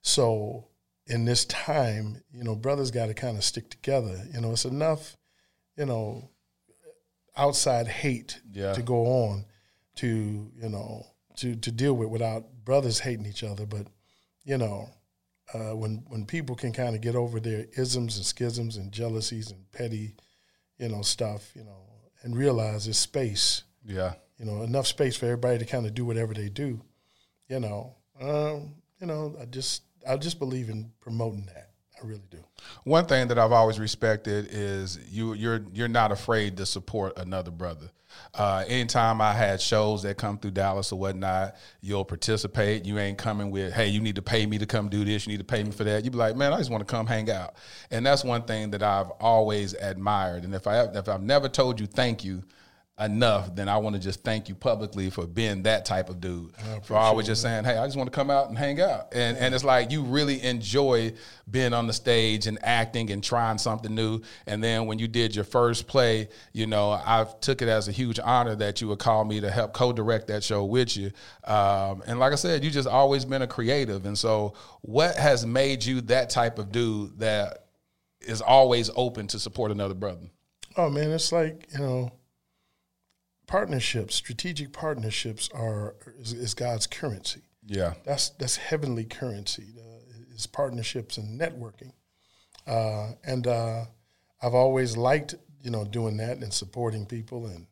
So 0.00 0.68
in 1.06 1.26
this 1.26 1.44
time, 1.44 2.22
you 2.32 2.42
know, 2.42 2.56
brothers 2.56 2.90
got 2.90 3.06
to 3.06 3.14
kind 3.14 3.36
of 3.36 3.44
stick 3.44 3.68
together. 3.68 4.24
You 4.32 4.40
know, 4.40 4.52
it's 4.52 4.64
enough, 4.64 5.18
you 5.76 5.84
know, 5.84 6.30
outside 7.36 7.88
hate 7.88 8.40
Yeah. 8.52 8.72
to 8.74 8.82
go 8.82 9.06
on 9.06 9.44
to 9.96 10.50
you 10.56 10.68
know 10.68 11.06
to 11.36 11.56
to 11.56 11.70
deal 11.72 11.94
with 11.94 12.08
without 12.08 12.64
brothers 12.64 13.00
hating 13.00 13.26
each 13.26 13.42
other. 13.42 13.66
But 13.66 13.86
you 14.44 14.58
know, 14.58 14.90
uh, 15.52 15.74
when 15.76 16.04
when 16.08 16.26
people 16.26 16.54
can 16.56 16.72
kind 16.72 16.94
of 16.94 17.00
get 17.00 17.14
over 17.16 17.40
their 17.40 17.66
isms 17.76 18.16
and 18.16 18.24
schisms 18.26 18.76
and 18.76 18.92
jealousies 18.92 19.50
and 19.50 19.70
petty, 19.72 20.14
you 20.78 20.88
know, 20.88 21.02
stuff, 21.02 21.54
you 21.56 21.64
know, 21.64 21.86
and 22.22 22.36
realize 22.36 22.84
there's 22.84 22.98
space, 22.98 23.62
Yeah. 23.84 24.14
you 24.38 24.44
know, 24.44 24.62
enough 24.62 24.86
space 24.86 25.16
for 25.16 25.26
everybody 25.26 25.58
to 25.58 25.64
kind 25.64 25.86
of 25.86 25.94
do 25.94 26.04
whatever 26.04 26.34
they 26.34 26.48
do, 26.48 26.80
you 27.48 27.60
know, 27.60 27.96
um, 28.20 28.76
you 29.00 29.06
know, 29.06 29.36
I 29.40 29.44
just 29.46 29.82
I 30.06 30.16
just 30.16 30.38
believe 30.38 30.68
in 30.68 30.92
promoting 31.00 31.46
that. 31.46 31.70
I 32.04 32.06
really 32.06 32.22
do. 32.30 32.38
One 32.84 33.06
thing 33.06 33.28
that 33.28 33.38
I've 33.38 33.52
always 33.52 33.78
respected 33.80 34.48
is 34.50 34.98
you 35.08 35.32
you're 35.34 35.64
you're 35.72 35.88
not 35.88 36.12
afraid 36.12 36.56
to 36.58 36.66
support 36.66 37.18
another 37.18 37.50
brother. 37.50 37.90
Uh, 38.32 38.64
anytime 38.68 39.20
I 39.20 39.32
had 39.32 39.60
shows 39.60 40.02
that 40.02 40.16
come 40.16 40.38
through 40.38 40.52
Dallas 40.52 40.92
or 40.92 40.98
whatnot, 40.98 41.56
you'll 41.80 42.04
participate. 42.04 42.84
You 42.84 42.98
ain't 42.98 43.18
coming 43.18 43.50
with, 43.50 43.72
hey, 43.72 43.88
you 43.88 44.00
need 44.00 44.14
to 44.16 44.22
pay 44.22 44.46
me 44.46 44.58
to 44.58 44.66
come 44.66 44.88
do 44.88 45.04
this. 45.04 45.26
You 45.26 45.32
need 45.32 45.38
to 45.38 45.44
pay 45.44 45.64
me 45.64 45.72
for 45.72 45.82
that. 45.82 46.04
You'd 46.04 46.12
be 46.12 46.18
like, 46.18 46.36
man, 46.36 46.52
I 46.52 46.58
just 46.58 46.70
want 46.70 46.86
to 46.86 46.92
come 46.92 47.06
hang 47.06 47.28
out. 47.30 47.54
And 47.90 48.06
that's 48.06 48.22
one 48.22 48.42
thing 48.42 48.70
that 48.70 48.84
I've 48.84 49.10
always 49.18 49.72
admired. 49.74 50.44
And 50.44 50.54
if 50.54 50.66
I 50.66 50.82
if 50.84 51.08
I've 51.08 51.22
never 51.22 51.48
told 51.48 51.80
you 51.80 51.86
thank 51.86 52.22
you 52.22 52.44
enough, 53.00 53.56
then 53.56 53.68
I 53.68 53.76
want 53.78 53.96
to 53.96 54.00
just 54.00 54.22
thank 54.22 54.48
you 54.48 54.54
publicly 54.54 55.10
for 55.10 55.26
being 55.26 55.64
that 55.64 55.84
type 55.84 56.08
of 56.08 56.20
dude. 56.20 56.52
For 56.84 56.94
always 56.96 57.26
just 57.26 57.42
saying, 57.42 57.64
hey, 57.64 57.76
I 57.76 57.86
just 57.86 57.96
want 57.96 58.06
to 58.06 58.14
come 58.14 58.30
out 58.30 58.48
and 58.48 58.56
hang 58.56 58.80
out. 58.80 59.12
And 59.12 59.36
and 59.36 59.52
it's 59.54 59.64
like 59.64 59.90
you 59.90 60.02
really 60.02 60.40
enjoy 60.42 61.12
being 61.50 61.72
on 61.72 61.88
the 61.88 61.92
stage 61.92 62.46
and 62.46 62.56
acting 62.62 63.10
and 63.10 63.22
trying 63.22 63.58
something 63.58 63.92
new. 63.92 64.20
And 64.46 64.62
then 64.62 64.86
when 64.86 65.00
you 65.00 65.08
did 65.08 65.34
your 65.34 65.44
first 65.44 65.88
play, 65.88 66.28
you 66.52 66.66
know, 66.66 66.92
I 66.92 67.26
took 67.40 67.62
it 67.62 67.68
as 67.68 67.88
a 67.88 67.92
huge 67.92 68.20
honor 68.22 68.54
that 68.56 68.80
you 68.80 68.88
would 68.88 69.00
call 69.00 69.24
me 69.24 69.40
to 69.40 69.50
help 69.50 69.72
co-direct 69.72 70.28
that 70.28 70.44
show 70.44 70.64
with 70.64 70.96
you. 70.96 71.10
Um, 71.44 72.02
and 72.06 72.20
like 72.20 72.32
I 72.32 72.36
said, 72.36 72.62
you 72.62 72.70
just 72.70 72.88
always 72.88 73.24
been 73.24 73.42
a 73.42 73.48
creative. 73.48 74.06
And 74.06 74.16
so 74.16 74.54
what 74.82 75.16
has 75.16 75.44
made 75.44 75.84
you 75.84 76.00
that 76.02 76.30
type 76.30 76.60
of 76.60 76.70
dude 76.70 77.18
that 77.18 77.66
is 78.20 78.40
always 78.40 78.88
open 78.94 79.26
to 79.28 79.40
support 79.40 79.72
another 79.72 79.94
brother? 79.94 80.30
Oh 80.76 80.90
man, 80.90 81.10
it's 81.10 81.32
like 81.32 81.66
you 81.72 81.78
know, 81.80 82.12
partnerships, 83.46 84.14
strategic 84.14 84.72
partnerships 84.72 85.48
are 85.54 85.94
is, 86.18 86.32
is 86.32 86.54
God's 86.54 86.86
currency. 86.86 87.42
Yeah. 87.66 87.94
That's 88.04 88.30
that's 88.30 88.56
heavenly 88.56 89.04
currency. 89.04 89.74
Uh, 89.78 90.34
is 90.34 90.46
partnerships 90.48 91.16
and 91.16 91.40
networking, 91.40 91.92
uh, 92.66 93.12
and 93.24 93.46
uh, 93.46 93.84
I've 94.42 94.54
always 94.54 94.96
liked 94.96 95.34
you 95.62 95.70
know 95.70 95.84
doing 95.84 96.16
that 96.18 96.38
and 96.38 96.52
supporting 96.52 97.06
people 97.06 97.46
and 97.46 97.66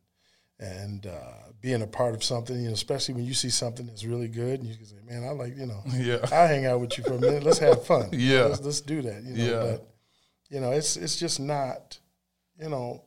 and 0.61 1.07
uh, 1.07 1.51
being 1.61 1.83
a 1.83 1.87
part 1.89 2.15
of 2.15 2.23
something. 2.23 2.57
You 2.57 2.69
know, 2.69 2.75
especially 2.75 3.15
when 3.15 3.25
you 3.25 3.35
see 3.35 3.51
something 3.51 3.87
that's 3.87 4.05
really 4.05 4.29
good 4.29 4.61
and 4.61 4.69
you 4.69 4.77
can 4.77 4.87
say, 4.87 4.97
"Man, 5.05 5.25
I 5.25 5.31
like 5.31 5.57
you 5.57 5.67
know, 5.67 5.83
Yeah. 5.93 6.19
I'll 6.33 6.47
hang 6.49 6.67
out 6.67 6.81
with 6.81 6.97
you 6.97 7.03
for 7.05 7.15
a 7.15 7.21
minute. 7.21 7.43
Let's 7.43 7.59
have 7.59 7.85
fun. 7.85 8.09
Yeah. 8.13 8.45
let's, 8.45 8.61
let's 8.61 8.81
do 8.81 9.03
that." 9.03 9.25
You 9.25 9.35
know, 9.37 9.45
Yeah. 9.45 9.71
but 9.73 9.89
you 10.49 10.61
know, 10.61 10.71
it's 10.71 10.97
it's 10.97 11.17
just 11.19 11.41
not. 11.41 11.99
You 12.61 12.69
know, 12.69 13.03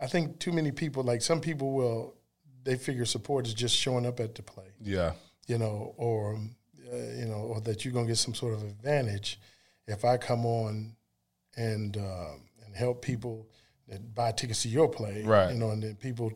I 0.00 0.06
think 0.06 0.38
too 0.38 0.52
many 0.52 0.72
people 0.72 1.02
like 1.02 1.22
some 1.22 1.40
people 1.40 1.72
will 1.72 2.14
they 2.64 2.76
figure 2.76 3.04
support 3.04 3.46
is 3.46 3.54
just 3.54 3.76
showing 3.76 4.06
up 4.06 4.20
at 4.20 4.34
the 4.34 4.42
play 4.42 4.68
Yeah. 4.80 5.12
you 5.46 5.58
know, 5.58 5.94
or 5.96 6.38
uh, 6.92 6.96
you 7.18 7.26
know, 7.26 7.34
or 7.50 7.60
that 7.62 7.84
you're 7.84 7.94
gonna 7.94 8.06
get 8.06 8.18
some 8.18 8.34
sort 8.34 8.54
of 8.54 8.62
advantage 8.62 9.38
if 9.86 10.04
I 10.04 10.16
come 10.16 10.44
on 10.46 10.96
and 11.56 11.96
uh, 11.96 12.34
and 12.64 12.74
help 12.76 13.02
people 13.02 13.48
that 13.88 14.14
buy 14.14 14.32
tickets 14.32 14.62
to 14.62 14.68
your 14.68 14.88
play, 14.88 15.22
Right. 15.24 15.52
You 15.52 15.58
know, 15.58 15.70
and 15.70 15.82
then 15.82 15.96
people, 15.96 16.32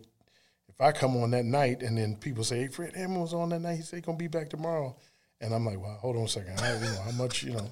if 0.68 0.80
I 0.80 0.90
come 0.92 1.16
on 1.16 1.30
that 1.32 1.44
night 1.44 1.82
and 1.82 1.96
then 1.96 2.16
people 2.16 2.42
say, 2.44 2.60
"Hey, 2.62 2.68
Fred 2.68 2.94
Hammond 2.96 3.20
was 3.22 3.32
on 3.34 3.48
that 3.50 3.60
night," 3.60 3.76
he 3.76 3.82
said 3.82 3.96
he's 3.98 4.04
gonna 4.04 4.18
be 4.18 4.26
back 4.28 4.48
tomorrow, 4.50 4.96
and 5.40 5.54
I'm 5.54 5.64
like, 5.64 5.80
"Well, 5.80 5.96
hold 6.00 6.16
on 6.16 6.24
a 6.24 6.28
second, 6.28 6.60
I, 6.60 6.74
you 6.74 6.80
know, 6.80 7.02
how 7.04 7.10
much, 7.12 7.42
you 7.44 7.52
know." 7.52 7.70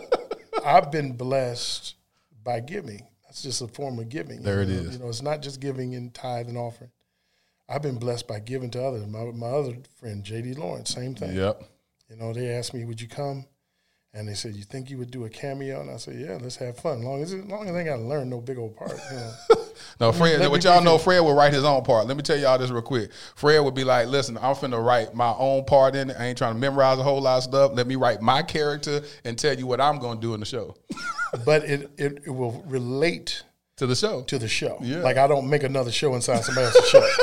I've 0.64 0.90
been 0.90 1.12
blessed 1.16 1.94
by 2.42 2.60
giving. 2.60 3.06
That's 3.30 3.42
just 3.42 3.62
a 3.62 3.68
form 3.68 4.00
of 4.00 4.08
giving. 4.08 4.42
There 4.42 4.60
it 4.60 4.68
you 4.68 4.74
know? 4.74 4.80
is. 4.80 4.92
You 4.96 4.98
know, 4.98 5.08
it's 5.08 5.22
not 5.22 5.40
just 5.40 5.60
giving 5.60 5.92
in 5.92 6.10
tithe 6.10 6.48
and 6.48 6.58
offering. 6.58 6.90
I've 7.68 7.80
been 7.80 7.94
blessed 7.94 8.26
by 8.26 8.40
giving 8.40 8.72
to 8.72 8.84
others. 8.84 9.06
My, 9.06 9.22
my 9.26 9.46
other 9.46 9.76
friend, 10.00 10.24
J.D. 10.24 10.54
Lawrence, 10.54 10.90
same 10.90 11.14
thing. 11.14 11.36
Yep. 11.36 11.62
You 12.08 12.16
know, 12.16 12.32
they 12.32 12.48
asked 12.48 12.74
me, 12.74 12.84
"Would 12.84 13.00
you 13.00 13.06
come?" 13.06 13.46
And 14.12 14.26
they 14.26 14.34
said, 14.34 14.56
"You 14.56 14.64
think 14.64 14.90
you 14.90 14.98
would 14.98 15.12
do 15.12 15.26
a 15.26 15.28
cameo?" 15.28 15.80
And 15.80 15.92
I 15.92 15.98
said, 15.98 16.18
"Yeah, 16.18 16.38
let's 16.40 16.56
have 16.56 16.76
fun. 16.78 17.02
Long 17.02 17.22
as 17.22 17.32
as 17.32 17.44
long 17.44 17.68
as 17.68 17.74
I 17.76 17.78
ain't 17.78 17.88
got 17.88 17.98
to 17.98 18.02
learn 18.02 18.28
no 18.30 18.40
big 18.40 18.58
old 18.58 18.74
part." 18.74 18.98
You 19.12 19.16
know? 19.16 19.32
No, 19.98 20.10
mm, 20.10 20.14
Fred. 20.18 20.40
let 20.40 20.50
What 20.50 20.64
y'all 20.64 20.82
know, 20.82 20.98
Fred 20.98 21.20
will 21.20 21.34
write 21.34 21.52
his 21.52 21.64
own 21.64 21.82
part. 21.84 22.06
Let 22.06 22.16
me 22.16 22.22
tell 22.22 22.38
y'all 22.38 22.58
this 22.58 22.70
real 22.70 22.82
quick. 22.82 23.10
Fred 23.34 23.60
would 23.60 23.74
be 23.74 23.84
like, 23.84 24.08
"Listen, 24.08 24.36
I'm 24.38 24.54
finna 24.54 24.84
write 24.84 25.14
my 25.14 25.34
own 25.38 25.64
part 25.64 25.94
in 25.94 26.10
it. 26.10 26.16
I 26.18 26.26
ain't 26.26 26.38
trying 26.38 26.54
to 26.54 26.58
memorize 26.58 26.98
a 26.98 27.02
whole 27.02 27.20
lot 27.20 27.38
of 27.38 27.44
stuff. 27.44 27.72
Let 27.74 27.86
me 27.86 27.96
write 27.96 28.20
my 28.20 28.42
character 28.42 29.02
and 29.24 29.38
tell 29.38 29.56
you 29.56 29.66
what 29.66 29.80
I'm 29.80 29.98
gonna 29.98 30.20
do 30.20 30.34
in 30.34 30.40
the 30.40 30.46
show." 30.46 30.76
but 31.44 31.64
it, 31.64 31.90
it 31.98 32.22
it 32.26 32.30
will 32.30 32.64
relate 32.66 33.42
to 33.76 33.86
the 33.86 33.96
show. 33.96 34.22
to 34.22 34.38
the 34.38 34.48
show. 34.48 34.78
Yeah. 34.80 34.98
Like 34.98 35.16
I 35.16 35.26
don't 35.26 35.48
make 35.48 35.62
another 35.62 35.90
show 35.90 36.14
inside 36.14 36.44
somebody 36.44 36.66
else's 36.66 36.88
show. 36.88 37.06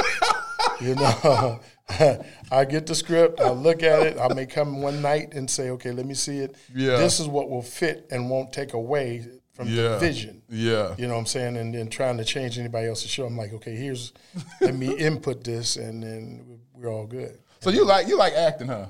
You 0.79 0.93
know, 0.95 1.59
I 2.51 2.65
get 2.65 2.85
the 2.85 2.93
script, 2.93 3.41
I 3.41 3.49
look 3.49 3.81
at 3.81 4.05
it, 4.05 4.17
I 4.19 4.33
may 4.33 4.45
come 4.45 4.81
one 4.81 5.01
night 5.01 5.33
and 5.33 5.49
say, 5.49 5.71
okay, 5.71 5.91
let 5.91 6.05
me 6.05 6.13
see 6.13 6.39
it. 6.39 6.55
Yeah. 6.75 6.97
This 6.97 7.19
is 7.19 7.27
what 7.27 7.49
will 7.49 7.61
fit 7.61 8.07
and 8.11 8.29
won't 8.29 8.53
take 8.53 8.73
away 8.73 9.25
from 9.57 9.67
Yeah. 9.69 9.89
the 9.89 9.97
vision. 9.99 10.41
Yeah. 10.49 10.93
You 10.97 11.07
know 11.07 11.13
what 11.15 11.19
I'm 11.21 11.25
saying? 11.25 11.57
And 11.57 11.73
then 11.73 11.89
trying 11.89 12.17
to 12.17 12.23
change 12.23 12.57
anybody 12.59 12.87
else's 12.87 13.09
show, 13.09 13.25
I'm 13.25 13.35
like, 13.35 13.51
okay, 13.53 13.75
here's, 13.75 14.13
let 14.61 14.75
me 14.75 14.95
input 15.07 15.43
this 15.43 15.75
and 15.77 16.01
then 16.03 16.59
we're 16.73 16.89
all 16.93 17.07
good. 17.07 17.39
So 17.59 17.71
you 17.71 17.83
like 17.83 18.07
you 18.07 18.17
like 18.17 18.33
acting, 18.33 18.67
huh? 18.67 18.85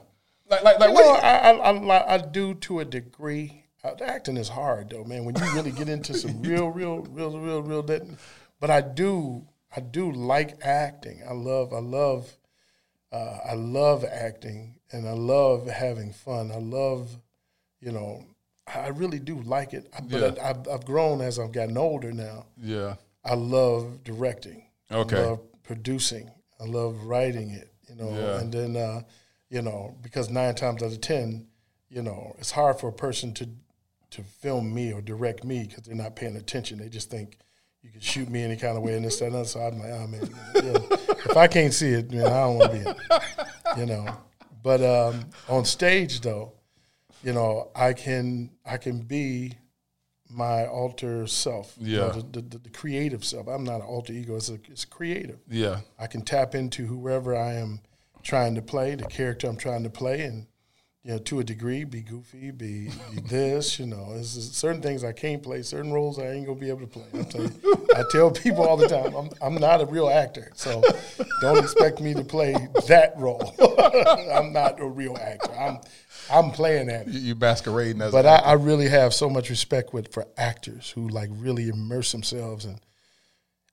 Like 0.50 0.64
like 0.64 0.78
like 0.80 0.90
You 0.90 0.96
what? 0.96 1.06
know, 1.06 1.28
I, 1.28 1.52
I, 1.52 1.72
I, 1.72 2.14
I 2.16 2.18
do 2.18 2.54
to 2.56 2.82
a 2.82 2.86
degree. 2.86 3.64
Uh, 3.84 3.94
acting 4.04 4.36
is 4.38 4.50
hard 4.50 4.90
though, 4.90 5.06
man. 5.06 5.24
When 5.24 5.36
you 5.36 5.46
really 5.54 5.72
get 5.72 5.88
into 5.88 6.14
some 6.14 6.42
real, 6.50 6.68
real, 6.70 7.00
real, 7.04 7.40
real, 7.40 7.62
real. 7.62 7.84
That, 7.84 8.02
but 8.60 8.70
I 8.70 8.82
do, 8.82 9.48
I 9.76 9.80
do 9.80 10.12
like 10.12 10.58
acting. 10.66 11.22
I 11.28 11.32
love, 11.34 11.72
I 11.74 11.80
love, 11.80 12.30
uh, 13.12 13.38
I 13.50 13.54
love 13.54 14.04
acting, 14.04 14.76
and 14.92 15.08
I 15.08 15.14
love 15.14 15.68
having 15.68 16.12
fun. 16.12 16.52
I 16.52 16.58
love, 16.60 17.10
you 17.80 17.92
know, 17.94 18.26
I 18.74 18.88
really 18.90 19.20
do 19.20 19.42
like 19.42 19.74
it. 19.74 19.90
I- 19.98 20.02
But 20.02 20.36
Yeah. 20.38 20.44
I, 20.44 20.50
I've, 20.50 20.68
I've 20.68 20.86
grown 20.86 21.22
as 21.22 21.40
I've 21.40 21.52
gotten 21.52 21.78
older 21.78 22.12
now. 22.12 22.46
yeah. 22.62 22.96
I 23.26 23.34
love 23.34 24.04
directing. 24.06 24.64
Okay. 24.90 25.18
I 25.18 25.26
love 25.26 25.40
producing. 25.64 26.32
I 26.62 26.64
love 26.64 27.04
writing 27.04 27.50
it. 27.52 27.74
You 27.90 27.96
know, 27.96 28.10
Yeah. 28.10 28.40
and 28.40 28.54
then 28.54 28.78
uh, 28.78 29.02
you 29.50 29.62
know 29.62 29.96
because 30.02 30.30
nine 30.30 30.56
times 30.56 30.82
out 30.82 30.92
of 30.94 31.02
ten, 31.02 31.48
you 31.90 32.02
know, 32.02 32.36
it's 32.40 32.52
hard 32.52 32.80
for 32.80 32.88
a 32.90 32.94
person 32.94 33.34
to 33.36 33.50
to 34.12 34.24
film 34.24 34.74
me 34.74 34.94
or 34.94 35.02
direct 35.02 35.44
me 35.44 35.66
because 35.68 35.84
they're 35.84 35.96
not 35.96 36.16
paying 36.16 36.38
attention. 36.38 36.80
They 36.80 36.88
just 36.88 37.10
think 37.10 37.38
you 37.82 37.90
can 37.92 38.00
shoot 38.00 38.30
me 38.30 38.44
any 38.44 38.56
kind 38.56 38.78
of 38.78 38.84
way 38.84 38.96
and 38.96 39.04
this 39.04 39.20
that 39.20 39.26
and 39.28 39.36
other. 39.36 39.46
So 39.46 39.60
I'm 39.60 39.78
like, 39.80 39.92
oh 39.92 40.08
man, 40.08 40.30
know, 40.56 40.88
if 41.30 41.36
I 41.36 41.48
can't 41.48 41.74
see 41.74 41.90
it, 41.90 42.10
man, 42.12 42.28
I 42.28 42.30
don't 42.30 42.58
want 42.58 42.72
to 42.72 42.78
be 42.78 42.84
in 42.86 42.88
it. 42.88 43.78
You 43.78 43.86
know, 43.88 44.18
but 44.64 44.82
um, 44.82 45.26
on 45.50 45.66
stage 45.66 46.22
though, 46.22 46.54
you 47.28 47.34
know, 47.34 47.70
I 47.76 47.92
can 47.92 48.52
I 48.66 48.78
can 48.78 49.02
be 49.02 49.52
my 50.30 50.66
alter 50.66 51.28
self. 51.28 51.76
you 51.78 51.98
know, 51.98 52.22
the, 52.22 52.42
the, 52.42 52.58
the 52.58 52.70
creative 52.70 53.26
self. 53.26 53.48
I'm 53.48 53.66
not 53.66 53.76
an 53.76 53.82
alter 53.82 54.14
ego. 54.14 54.38
It's, 54.38 54.50
a, 54.50 54.60
it's 54.70 54.86
creative. 54.86 55.40
Yeah. 55.50 55.82
I 56.00 56.08
can 56.08 56.22
tap 56.22 56.56
into 56.56 56.86
whoever 56.86 57.36
I 57.36 57.56
am 57.56 57.82
trying 58.24 58.56
to 58.56 58.62
play, 58.62 58.96
the 58.96 59.06
character 59.08 59.48
I'm 59.48 59.58
trying 59.58 59.84
to 59.84 59.90
play, 59.90 60.22
and 60.22 60.48
you 61.04 61.14
know, 61.14 61.20
to 61.20 61.40
a 61.40 61.44
degree, 61.44 61.86
be 61.86 62.02
goofy, 62.02 62.52
be, 62.52 62.90
be 63.14 63.22
this. 63.28 63.80
You 63.80 63.88
know, 63.88 64.14
there's 64.14 64.36
just 64.36 64.56
certain 64.56 64.82
things 64.82 65.04
I 65.04 65.14
can't 65.14 65.42
play, 65.44 65.62
certain 65.64 65.92
roles 65.92 66.20
I 66.20 66.32
ain't 66.32 66.46
gonna 66.46 66.60
be 66.60 66.70
able 66.70 66.82
to 66.82 66.88
play. 66.88 67.06
I'm 67.14 67.26
telling 67.26 67.54
you, 67.64 67.88
I 67.96 68.04
tell 68.10 68.32
people 68.32 68.68
all 68.68 68.78
the 68.78 68.88
time, 68.88 69.14
I'm 69.16 69.30
I'm 69.42 69.56
not 69.56 69.82
a 69.82 69.86
real 69.86 70.10
actor, 70.10 70.52
so 70.56 70.82
don't 71.42 71.60
expect 71.60 72.02
me 72.02 72.14
to 72.14 72.24
play 72.24 72.54
that 72.88 73.14
role. 73.18 73.54
I'm 74.34 74.52
not 74.52 74.80
a 74.80 74.86
real 74.86 75.18
actor. 75.18 75.54
I'm 75.54 75.80
I'm 76.32 76.52
playing 76.52 76.90
at 76.90 77.08
it. 77.08 77.14
You, 77.14 77.20
you 77.20 77.36
masquerading 77.36 78.02
as. 78.02 78.12
But 78.12 78.26
I. 78.26 78.38
I 78.38 78.54
really 78.54 78.90
have 78.90 79.14
so 79.14 79.30
much 79.30 79.50
respect 79.50 79.94
with 79.94 80.14
for 80.14 80.28
actors 80.38 80.90
who 80.92 81.08
like 81.08 81.30
really 81.34 81.70
immerse 81.70 82.12
themselves 82.12 82.66
and 82.66 82.80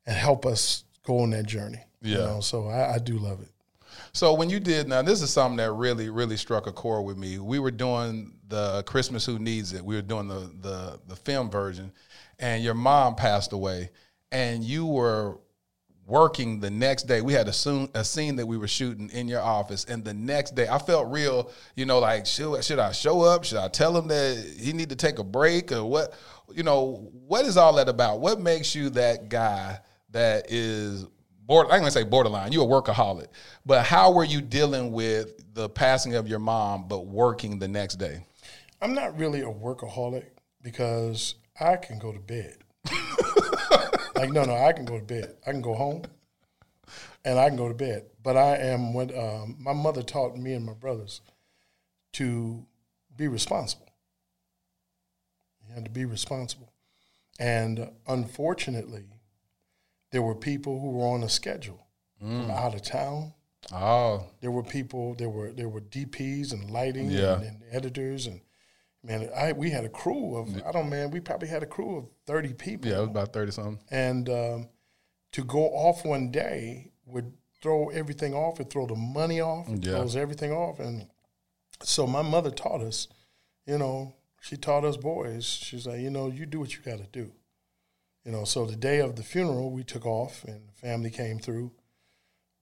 and 0.06 0.16
help 0.16 0.44
us 0.46 0.84
go 1.04 1.20
on 1.20 1.30
that 1.30 1.46
journey. 1.46 1.80
You 2.02 2.18
Yeah. 2.18 2.24
know, 2.24 2.40
so 2.40 2.68
I, 2.68 2.94
I 2.94 2.98
do 2.98 3.18
love 3.18 3.40
it. 3.40 3.48
So 4.12 4.34
when 4.34 4.50
you 4.50 4.60
did 4.60 4.88
now, 4.88 5.02
this 5.02 5.22
is 5.22 5.30
something 5.30 5.56
that 5.56 5.72
really, 5.72 6.08
really 6.10 6.36
struck 6.36 6.66
a 6.66 6.72
chord 6.72 7.04
with 7.04 7.16
me. 7.16 7.38
We 7.38 7.58
were 7.58 7.70
doing 7.70 8.34
the 8.48 8.82
Christmas 8.84 9.24
Who 9.24 9.38
Needs 9.38 9.72
It. 9.72 9.84
We 9.84 9.96
were 9.96 10.02
doing 10.02 10.28
the 10.28 10.50
the 10.60 11.00
the 11.08 11.16
film 11.16 11.50
version, 11.50 11.90
and 12.38 12.62
your 12.62 12.74
mom 12.74 13.14
passed 13.14 13.52
away, 13.52 13.90
and 14.30 14.62
you 14.62 14.86
were 14.86 15.38
working 16.06 16.60
the 16.60 16.70
next 16.70 17.04
day. 17.04 17.20
We 17.20 17.32
had 17.32 17.48
a, 17.48 17.52
soon, 17.52 17.88
a 17.94 18.04
scene 18.04 18.36
that 18.36 18.46
we 18.46 18.56
were 18.56 18.68
shooting 18.68 19.10
in 19.10 19.28
your 19.28 19.40
office, 19.40 19.84
and 19.84 20.04
the 20.04 20.14
next 20.14 20.54
day 20.54 20.68
I 20.68 20.78
felt 20.78 21.10
real. 21.10 21.50
You 21.74 21.86
know, 21.86 21.98
like 21.98 22.26
should 22.26 22.62
should 22.64 22.78
I 22.78 22.92
show 22.92 23.22
up? 23.22 23.44
Should 23.44 23.58
I 23.58 23.68
tell 23.68 23.96
him 23.96 24.08
that 24.08 24.56
he 24.58 24.72
need 24.72 24.90
to 24.90 24.96
take 24.96 25.18
a 25.18 25.24
break 25.24 25.72
or 25.72 25.84
what? 25.84 26.14
You 26.54 26.62
know, 26.62 27.10
what 27.26 27.46
is 27.46 27.56
all 27.56 27.74
that 27.76 27.88
about? 27.88 28.20
What 28.20 28.40
makes 28.40 28.74
you 28.74 28.90
that 28.90 29.28
guy? 29.28 29.80
That 30.10 30.52
is 30.52 31.06
border, 31.44 31.72
I'm 31.72 31.80
gonna 31.80 31.90
say 31.90 32.04
borderline. 32.04 32.52
You 32.52 32.62
a 32.62 32.66
workaholic, 32.66 33.28
but 33.66 33.84
how 33.84 34.12
were 34.12 34.24
you 34.24 34.40
dealing 34.40 34.92
with 34.92 35.42
the 35.54 35.68
passing 35.68 36.14
of 36.14 36.28
your 36.28 36.38
mom, 36.38 36.86
but 36.86 37.06
working 37.06 37.58
the 37.58 37.68
next 37.68 37.96
day? 37.96 38.24
I'm 38.80 38.94
not 38.94 39.18
really 39.18 39.40
a 39.40 39.46
workaholic 39.46 40.26
because 40.62 41.36
I 41.58 41.76
can 41.76 41.98
go 41.98 42.12
to 42.12 42.18
bed. 42.18 42.58
like 44.14 44.30
no, 44.30 44.44
no, 44.44 44.54
I 44.56 44.72
can 44.72 44.84
go 44.84 44.98
to 44.98 45.04
bed. 45.04 45.36
I 45.46 45.50
can 45.52 45.60
go 45.62 45.74
home, 45.74 46.02
and 47.24 47.38
I 47.38 47.48
can 47.48 47.56
go 47.56 47.68
to 47.68 47.74
bed. 47.74 48.06
But 48.22 48.36
I 48.36 48.56
am 48.56 48.94
what 48.94 49.16
um, 49.16 49.56
my 49.58 49.72
mother 49.72 50.02
taught 50.02 50.36
me 50.36 50.52
and 50.54 50.64
my 50.64 50.72
brothers 50.74 51.20
to 52.14 52.64
be 53.16 53.28
responsible. 53.28 53.88
You 55.66 55.74
had 55.74 55.84
to 55.84 55.90
be 55.90 56.04
responsible, 56.04 56.72
and 57.38 57.90
unfortunately, 58.06 59.04
there 60.12 60.22
were 60.22 60.34
people 60.34 60.80
who 60.80 60.90
were 60.90 61.06
on 61.06 61.22
a 61.22 61.28
schedule 61.28 61.80
from 62.18 62.50
out 62.50 62.74
of 62.74 62.82
town. 62.82 63.34
Oh, 63.72 64.26
There 64.40 64.50
were 64.50 64.62
people. 64.62 65.14
There 65.14 65.28
were 65.30 65.50
there 65.52 65.68
were 65.68 65.80
DPs 65.80 66.52
and 66.52 66.70
lighting 66.70 67.10
Yeah. 67.10 67.34
and, 67.36 67.44
and 67.44 67.62
editors 67.70 68.26
and 68.26 68.40
man, 69.04 69.28
I 69.36 69.52
we 69.52 69.70
had 69.70 69.84
a 69.84 69.88
crew 69.88 70.36
of 70.36 70.48
I 70.66 70.72
don't 70.72 70.88
man. 70.90 71.10
We 71.10 71.20
probably 71.20 71.48
had 71.48 71.62
a 71.62 71.66
crew 71.66 71.98
of 71.98 72.04
thirty 72.26 72.52
people. 72.54 72.90
yeah, 72.90 72.98
it 72.98 73.00
was 73.00 73.08
about 73.10 73.32
thirty 73.32 73.52
something. 73.52 73.78
And 73.90 74.28
um, 74.28 74.68
to 75.32 75.44
go 75.44 75.66
off 75.68 76.04
one 76.04 76.30
day 76.30 76.92
would 77.06 77.32
throw 77.62 77.88
everything 77.90 78.34
off. 78.34 78.60
It 78.60 78.70
throw 78.70 78.86
the 78.86 78.96
money 78.96 79.40
off. 79.40 79.68
It 79.68 79.84
Yeah. 79.84 79.92
throws 79.98 80.16
everything 80.16 80.52
off. 80.52 80.80
And 80.80 81.08
so 81.82 82.06
my 82.06 82.22
mother 82.22 82.50
taught 82.50 82.80
us. 82.82 83.08
You 83.66 83.78
know, 83.78 84.14
she 84.40 84.56
taught 84.56 84.84
us 84.84 84.96
boys. 84.96 85.44
She's 85.46 85.86
like, 85.86 86.00
you 86.00 86.10
know, 86.10 86.28
you 86.28 86.44
do 86.46 86.60
what 86.60 86.74
you 86.74 86.82
got 86.82 86.98
to 86.98 87.06
do. 87.10 87.32
You 88.24 88.32
know, 88.32 88.44
so 88.44 88.64
the 88.66 88.76
day 88.76 89.00
of 89.00 89.16
the 89.16 89.22
funeral, 89.22 89.70
we 89.70 89.84
took 89.84 90.04
off 90.06 90.44
and 90.44 90.68
the 90.68 90.72
family 90.74 91.10
came 91.10 91.38
through. 91.38 91.72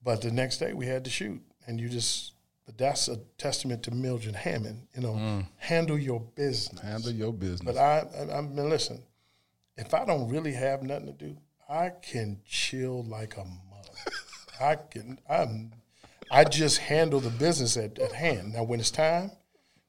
But 0.01 0.21
the 0.21 0.31
next 0.31 0.57
day 0.57 0.73
we 0.73 0.87
had 0.87 1.03
to 1.05 1.09
shoot. 1.09 1.41
And 1.67 1.79
you 1.79 1.87
just, 1.89 2.32
but 2.65 2.77
that's 2.77 3.07
a 3.07 3.17
testament 3.37 3.83
to 3.83 3.91
Mildred 3.91 4.35
Hammond. 4.35 4.87
You 4.95 5.01
know, 5.01 5.13
mm. 5.13 5.45
handle 5.57 5.97
your 5.97 6.19
business. 6.19 6.81
Handle 6.81 7.11
your 7.11 7.33
business. 7.33 7.61
But 7.61 7.77
I, 7.77 8.05
I, 8.17 8.37
I 8.37 8.41
mean, 8.41 8.69
listen, 8.69 9.03
if 9.75 9.93
I 9.93 10.05
don't 10.05 10.29
really 10.29 10.53
have 10.53 10.83
nothing 10.83 11.07
to 11.07 11.13
do, 11.13 11.37
I 11.69 11.89
can 11.89 12.39
chill 12.45 13.03
like 13.03 13.35
a 13.37 13.45
mug. 13.45 13.87
I 14.61 14.75
can, 14.75 15.19
I'm, 15.29 15.71
I 16.31 16.43
just 16.45 16.77
handle 16.77 17.19
the 17.19 17.29
business 17.29 17.75
at, 17.77 17.99
at 17.99 18.13
hand. 18.13 18.53
Now, 18.53 18.63
when 18.63 18.79
it's 18.79 18.91
time, 18.91 19.31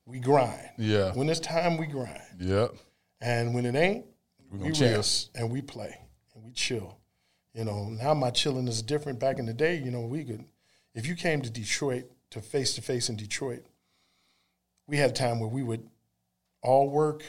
we 0.06 0.18
grind. 0.18 0.70
Yeah. 0.76 1.12
When 1.12 1.28
it's 1.28 1.40
time, 1.40 1.76
we 1.76 1.86
grind. 1.86 2.20
yep. 2.38 2.74
And 3.20 3.54
when 3.54 3.64
it 3.64 3.74
ain't, 3.74 4.04
we 4.50 4.70
rest 4.72 5.30
and 5.34 5.50
we 5.50 5.62
play 5.62 5.96
and 6.34 6.44
we 6.44 6.52
chill. 6.52 6.98
You 7.54 7.64
know, 7.64 7.88
now 7.88 8.14
my 8.14 8.30
chilling 8.30 8.68
is 8.68 8.82
different. 8.82 9.18
Back 9.18 9.38
in 9.38 9.46
the 9.46 9.54
day, 9.54 9.76
you 9.76 9.90
know, 9.90 10.02
we 10.02 10.24
could, 10.24 10.44
if 10.94 11.06
you 11.06 11.14
came 11.14 11.40
to 11.42 11.50
Detroit 11.50 12.10
to 12.34 12.40
face 12.42 12.74
to 12.74 12.82
face 12.82 13.08
in 13.08 13.16
Detroit, 13.16 13.64
we 14.86 14.96
had 14.98 15.10
a 15.10 15.14
time 15.14 15.40
where 15.40 15.48
we 15.48 15.62
would 15.62 15.88
all 16.62 16.88
work, 16.90 17.22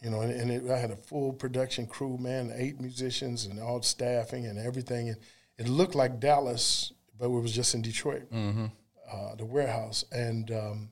you 0.00 0.10
know, 0.10 0.20
and, 0.22 0.32
and 0.32 0.50
it, 0.50 0.70
I 0.70 0.78
had 0.78 0.90
a 0.90 0.96
full 0.96 1.32
production 1.32 1.86
crew, 1.86 2.16
man, 2.18 2.52
eight 2.56 2.80
musicians 2.80 3.46
and 3.46 3.60
all 3.60 3.82
staffing 3.82 4.46
and 4.46 4.58
everything. 4.58 5.08
And 5.10 5.18
it 5.58 5.68
looked 5.68 5.94
like 5.94 6.20
Dallas, 6.20 6.92
but 7.18 7.26
it 7.26 7.28
was 7.28 7.52
just 7.52 7.74
in 7.74 7.82
Detroit, 7.82 8.30
uh, 9.12 9.34
the 9.36 9.44
warehouse. 9.44 10.04
And, 10.10 10.50
um, 10.50 10.88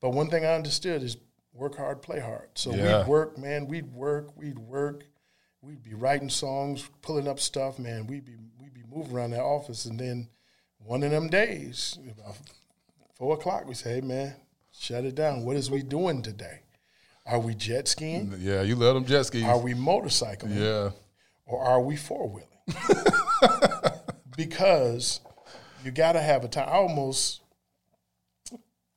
but 0.00 0.10
one 0.10 0.28
thing 0.30 0.44
I 0.44 0.54
understood 0.54 1.02
is 1.02 1.16
work 1.52 1.76
hard, 1.76 2.00
play 2.02 2.20
hard. 2.20 2.48
So 2.54 2.72
Yeah. 2.74 3.00
we'd 3.00 3.08
work, 3.08 3.38
man, 3.38 3.66
we'd 3.66 3.92
work, 3.92 4.36
we'd 4.36 4.58
work. 4.58 5.04
We'd 5.62 5.82
be 5.82 5.92
writing 5.92 6.30
songs, 6.30 6.88
pulling 7.02 7.28
up 7.28 7.38
stuff, 7.38 7.78
man. 7.78 8.06
We'd 8.06 8.24
be 8.24 8.36
we'd 8.58 8.72
be 8.72 8.82
moving 8.90 9.14
around 9.14 9.32
that 9.32 9.42
office, 9.42 9.84
and 9.84 10.00
then 10.00 10.30
one 10.78 11.02
of 11.02 11.10
them 11.10 11.28
days, 11.28 11.98
four 13.20 13.34
o'clock, 13.34 13.66
we 13.68 13.74
say, 13.74 13.96
"Hey, 13.96 14.00
man, 14.00 14.34
shut 14.72 15.04
it 15.04 15.14
down. 15.14 15.44
What 15.44 15.54
is 15.54 15.70
we 15.70 15.82
doing 15.82 16.22
today? 16.22 16.62
Are 17.26 17.38
we 17.38 17.54
jet 17.54 17.86
skiing? 17.86 18.34
Yeah, 18.40 18.62
you 18.62 18.74
let 18.74 18.94
them 18.94 19.04
jet 19.04 19.24
skis. 19.24 19.44
Are 19.44 19.58
we 19.58 19.74
motorcycling? 19.74 20.56
yeah. 20.56 20.90
or 21.46 21.62
are 21.62 21.82
we 21.82 21.96
four 21.96 22.28
wheeling? 22.28 23.04
because 24.36 25.20
you 25.84 25.90
got 25.90 26.12
to 26.12 26.20
have 26.20 26.44
a 26.44 26.48
time. 26.48 26.68
I 26.68 26.76
almost, 26.76 27.42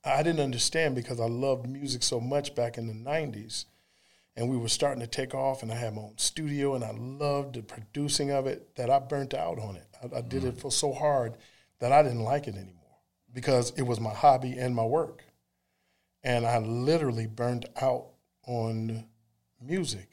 I 0.06 0.24
didn't 0.24 0.40
understand 0.40 0.96
because 0.96 1.20
I 1.20 1.26
loved 1.26 1.68
music 1.68 2.02
so 2.02 2.22
much 2.22 2.56
back 2.56 2.78
in 2.78 2.88
the 2.88 2.94
'90s, 2.94 3.66
and 4.38 4.50
we 4.50 4.56
were 4.56 4.70
starting 4.70 5.02
to 5.02 5.08
take 5.08 5.36
off, 5.36 5.64
and 5.64 5.72
I 5.72 5.76
had 5.76 5.96
my 5.96 6.02
own 6.04 6.18
studio, 6.18 6.76
and 6.76 6.84
I 6.86 6.92
loved 6.92 7.56
the 7.56 7.62
producing 7.62 8.32
of 8.32 8.48
it 8.48 8.74
that 8.78 8.90
I 8.90 9.00
burnt 9.00 9.34
out 9.34 9.60
on 9.60 9.76
it. 9.76 9.88
I, 10.02 10.20
I 10.20 10.22
did 10.22 10.46
it 10.46 10.56
mm. 10.56 10.62
for 10.62 10.72
so 10.72 10.94
hard 10.94 11.36
that 11.80 11.92
I 11.92 12.04
didn't 12.04 12.24
like 12.24 12.48
it 12.48 12.56
anymore 12.56 12.83
because 13.34 13.72
it 13.72 13.84
was 13.84 14.00
my 14.00 14.14
hobby 14.14 14.58
and 14.58 14.76
my 14.76 14.86
work, 14.86 15.24
and 16.24 16.46
I 16.46 16.60
literally 16.60 17.28
burned 17.28 17.66
out 17.82 18.08
on 18.48 19.06
music 19.62 20.10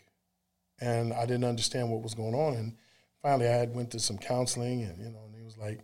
and 0.81 1.13
I 1.13 1.27
didn't 1.27 1.45
understand 1.45 1.91
what 1.91 2.03
was 2.03 2.15
going 2.15 2.35
on. 2.35 2.55
And 2.55 2.77
finally, 3.23 3.47
I 3.49 3.53
had 3.53 3.75
went 3.75 3.91
to 3.91 4.01
some 4.01 4.19
counseling, 4.19 4.83
and 4.83 4.99
you 4.99 5.11
know, 5.11 5.25
and 5.27 5.35
he 5.37 5.43
was 5.43 5.59
like, 5.59 5.81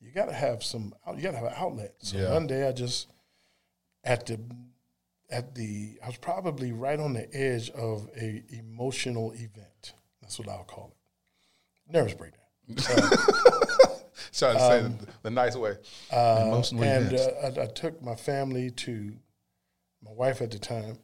"You 0.00 0.12
got 0.12 0.26
to 0.26 0.34
have 0.34 0.62
some, 0.62 0.94
you 1.14 1.22
got 1.22 1.30
to 1.32 1.38
have 1.38 1.46
an 1.46 1.54
outlet." 1.56 1.94
So 1.98 2.18
Yeah. 2.18 2.32
one 2.32 2.46
day, 2.46 2.68
I 2.68 2.72
just 2.72 3.08
at 4.04 4.26
the 4.26 4.38
at 5.30 5.54
the 5.54 5.98
I 6.04 6.06
was 6.06 6.18
probably 6.18 6.72
right 6.72 7.00
on 7.00 7.14
the 7.14 7.34
edge 7.34 7.70
of 7.70 8.08
a 8.16 8.44
emotional 8.50 9.32
event. 9.32 9.94
That's 10.20 10.38
what 10.38 10.48
I'll 10.48 10.64
call 10.64 10.92
it. 10.92 11.92
Nervous 11.92 12.14
breakdown. 12.14 12.42
Trying 14.38 14.56
to 14.56 14.60
say 14.60 14.82
the, 14.82 15.06
the 15.22 15.30
nice 15.30 15.56
way. 15.56 15.76
Emotional 16.12 16.82
Um, 16.82 16.88
and 16.88 17.14
uh, 17.14 17.60
I, 17.60 17.64
I 17.64 17.66
took 17.66 18.02
my 18.02 18.14
family 18.14 18.70
to 18.70 19.12
my 20.02 20.12
wife 20.12 20.40
at 20.40 20.50
the 20.50 20.58
time. 20.58 20.98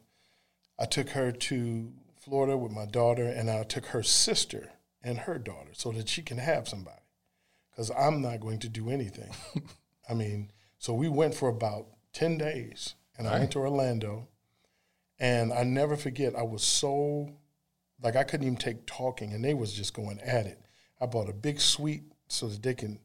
I 0.79 0.85
took 0.85 1.09
her 1.09 1.31
to 1.31 1.93
Florida 2.15 2.57
with 2.57 2.71
my 2.71 2.85
daughter, 2.85 3.25
and 3.25 3.49
I 3.49 3.63
took 3.63 3.87
her 3.87 4.03
sister 4.03 4.71
and 5.03 5.19
her 5.19 5.37
daughter 5.37 5.71
so 5.73 5.91
that 5.91 6.09
she 6.09 6.21
can 6.21 6.37
have 6.37 6.67
somebody. 6.67 7.01
Because 7.69 7.91
I'm 7.91 8.21
not 8.21 8.39
going 8.39 8.59
to 8.59 8.69
do 8.69 8.89
anything. 8.89 9.31
I 10.09 10.13
mean, 10.13 10.51
so 10.77 10.93
we 10.93 11.09
went 11.09 11.35
for 11.35 11.49
about 11.49 11.87
10 12.13 12.37
days, 12.37 12.95
and 13.17 13.27
I 13.27 13.39
went 13.39 13.51
to 13.51 13.59
Orlando. 13.59 14.27
And 15.19 15.53
I 15.53 15.63
never 15.63 15.95
forget, 15.95 16.35
I 16.35 16.43
was 16.43 16.63
so, 16.63 17.29
like, 18.01 18.15
I 18.15 18.23
couldn't 18.23 18.45
even 18.45 18.57
take 18.57 18.85
talking, 18.85 19.33
and 19.33 19.43
they 19.43 19.53
was 19.53 19.73
just 19.73 19.93
going 19.93 20.19
at 20.21 20.45
it. 20.45 20.59
I 20.99 21.05
bought 21.05 21.29
a 21.29 21.33
big 21.33 21.59
suite 21.59 22.03
so 22.27 22.47
that 22.47 22.61
they 22.61 22.73
can 22.73 22.99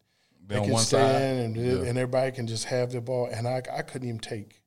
Be 0.48 0.54
they 0.54 0.60
on 0.60 0.64
can 0.64 0.72
one 0.74 0.82
stay 0.82 0.96
side. 0.98 1.22
and, 1.22 1.56
Yeah. 1.56 1.72
and 1.88 1.98
everybody 1.98 2.32
can 2.32 2.46
just 2.46 2.64
have 2.64 2.90
their 2.90 3.00
ball. 3.00 3.26
And 3.32 3.46
I, 3.46 3.62
I 3.72 3.82
couldn't 3.82 4.08
even 4.08 4.20
take 4.20 4.62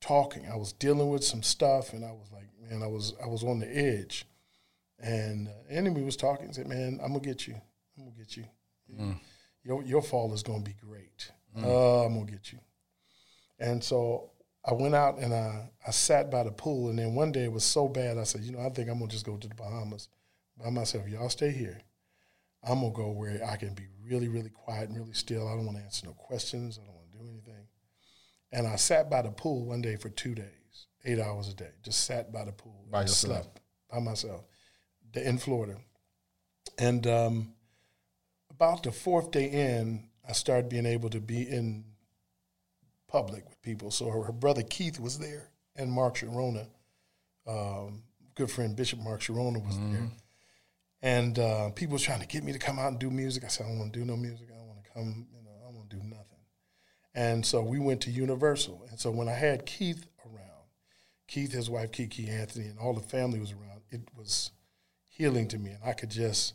talking. 0.00 0.46
I 0.50 0.56
was 0.56 0.72
dealing 0.72 1.08
with 1.10 1.24
some 1.24 1.42
stuff, 1.42 1.92
and 1.92 2.04
I 2.04 2.12
was 2.12 2.30
like, 2.32 2.48
man, 2.68 2.82
I 2.82 2.86
was 2.86 3.14
I 3.22 3.26
was 3.26 3.44
on 3.44 3.58
the 3.60 3.68
edge. 3.76 4.26
And 4.98 5.48
uh, 5.48 5.50
enemy 5.68 6.02
was 6.02 6.16
talking. 6.16 6.52
Said, 6.52 6.68
man, 6.68 6.98
I'm 7.02 7.08
gonna 7.12 7.20
get 7.20 7.46
you. 7.46 7.54
I'm 7.98 8.04
gonna 8.04 8.16
get 8.16 8.36
you. 8.36 8.44
Mm. 8.98 9.16
Your 9.62 9.82
your 9.82 10.02
fall 10.02 10.32
is 10.32 10.42
gonna 10.42 10.60
be 10.64 10.74
great. 10.80 11.30
Uh, 11.56 12.04
I'm 12.04 12.14
gonna 12.14 12.30
get 12.30 12.52
you. 12.52 12.58
And 13.58 13.82
so 13.82 14.30
I 14.64 14.74
went 14.74 14.94
out 14.94 15.18
and 15.18 15.32
I, 15.32 15.70
I 15.86 15.90
sat 15.90 16.30
by 16.30 16.42
the 16.42 16.50
pool. 16.50 16.90
And 16.90 16.98
then 16.98 17.14
one 17.14 17.32
day 17.32 17.44
it 17.44 17.52
was 17.52 17.64
so 17.64 17.88
bad, 17.88 18.18
I 18.18 18.24
said, 18.24 18.42
you 18.42 18.52
know, 18.52 18.60
I 18.60 18.68
think 18.68 18.90
I'm 18.90 18.98
gonna 18.98 19.10
just 19.10 19.24
go 19.24 19.36
to 19.36 19.48
the 19.48 19.54
Bahamas 19.54 20.08
by 20.62 20.68
myself. 20.70 21.08
Y'all 21.08 21.28
stay 21.30 21.50
here. 21.50 21.78
I'm 22.66 22.80
gonna 22.80 22.92
go 22.92 23.10
where 23.10 23.40
I 23.44 23.56
can 23.56 23.74
be 23.74 23.84
really, 24.04 24.28
really 24.28 24.50
quiet 24.50 24.88
and 24.88 24.98
really 24.98 25.12
still. 25.12 25.46
I 25.48 25.52
don't 25.54 25.66
want 25.66 25.78
to 25.78 25.84
answer 25.84 26.06
no 26.06 26.12
questions. 26.12 26.78
I 26.82 26.84
don't 26.86 26.94
want 26.94 27.12
to 27.12 27.18
do 27.18 27.24
anything. 27.24 27.66
And 28.52 28.66
I 28.66 28.76
sat 28.76 29.08
by 29.10 29.22
the 29.22 29.30
pool 29.30 29.66
one 29.66 29.82
day 29.82 29.96
for 29.96 30.08
two 30.08 30.34
days, 30.34 30.86
eight 31.04 31.20
hours 31.20 31.48
a 31.48 31.54
day. 31.54 31.70
Just 31.82 32.04
sat 32.04 32.32
by 32.32 32.44
the 32.44 32.52
pool, 32.52 32.86
By 32.90 33.00
and 33.00 33.08
yourself. 33.08 33.42
slept 33.42 33.60
by 33.90 33.98
myself, 34.00 34.44
in 35.14 35.38
Florida. 35.38 35.76
And 36.78 37.06
um, 37.06 37.54
about 38.50 38.82
the 38.82 38.92
fourth 38.92 39.30
day 39.30 39.48
in, 39.50 40.08
I 40.28 40.32
started 40.32 40.68
being 40.68 40.86
able 40.86 41.08
to 41.10 41.20
be 41.20 41.42
in 41.42 41.84
public 43.08 43.48
with 43.48 43.60
people. 43.62 43.90
So 43.90 44.10
her, 44.10 44.22
her 44.24 44.32
brother 44.32 44.62
Keith 44.62 44.98
was 44.98 45.18
there, 45.18 45.50
and 45.76 45.90
Mark 45.90 46.16
Sharona, 46.16 46.66
um, 47.46 48.02
good 48.34 48.50
friend 48.50 48.74
Bishop 48.76 48.98
Mark 48.98 49.20
Sharona 49.20 49.64
was 49.64 49.76
there. 49.78 50.10
And 51.06 51.38
uh, 51.38 51.70
people 51.70 51.92
was 51.92 52.02
trying 52.02 52.18
to 52.18 52.26
get 52.26 52.42
me 52.42 52.52
to 52.52 52.58
come 52.58 52.80
out 52.80 52.88
and 52.88 52.98
do 52.98 53.10
music. 53.10 53.44
I 53.44 53.46
said, 53.46 53.66
I 53.66 53.68
don't 53.68 53.78
want 53.78 53.92
to 53.92 53.98
do 54.00 54.04
no 54.04 54.16
music. 54.16 54.48
I 54.52 54.58
don't 54.58 54.66
want 54.66 54.82
to 54.82 54.90
come, 54.90 55.28
you 55.32 55.40
know, 55.44 55.52
I 55.62 55.66
don't 55.66 55.76
want 55.76 55.88
to 55.88 55.96
do 55.96 56.02
nothing. 56.02 56.40
And 57.14 57.46
so 57.46 57.62
we 57.62 57.78
went 57.78 58.00
to 58.00 58.10
Universal. 58.10 58.84
And 58.90 58.98
so 58.98 59.12
when 59.12 59.28
I 59.28 59.34
had 59.34 59.66
Keith 59.66 60.04
around, 60.24 60.64
Keith, 61.28 61.52
his 61.52 61.70
wife 61.70 61.92
Kiki 61.92 62.28
Anthony, 62.28 62.66
and 62.66 62.76
all 62.80 62.92
the 62.92 63.00
family 63.00 63.38
was 63.38 63.52
around, 63.52 63.82
it 63.90 64.00
was 64.16 64.50
healing 65.08 65.46
to 65.46 65.58
me. 65.58 65.70
And 65.70 65.78
I 65.84 65.92
could 65.92 66.10
just, 66.10 66.54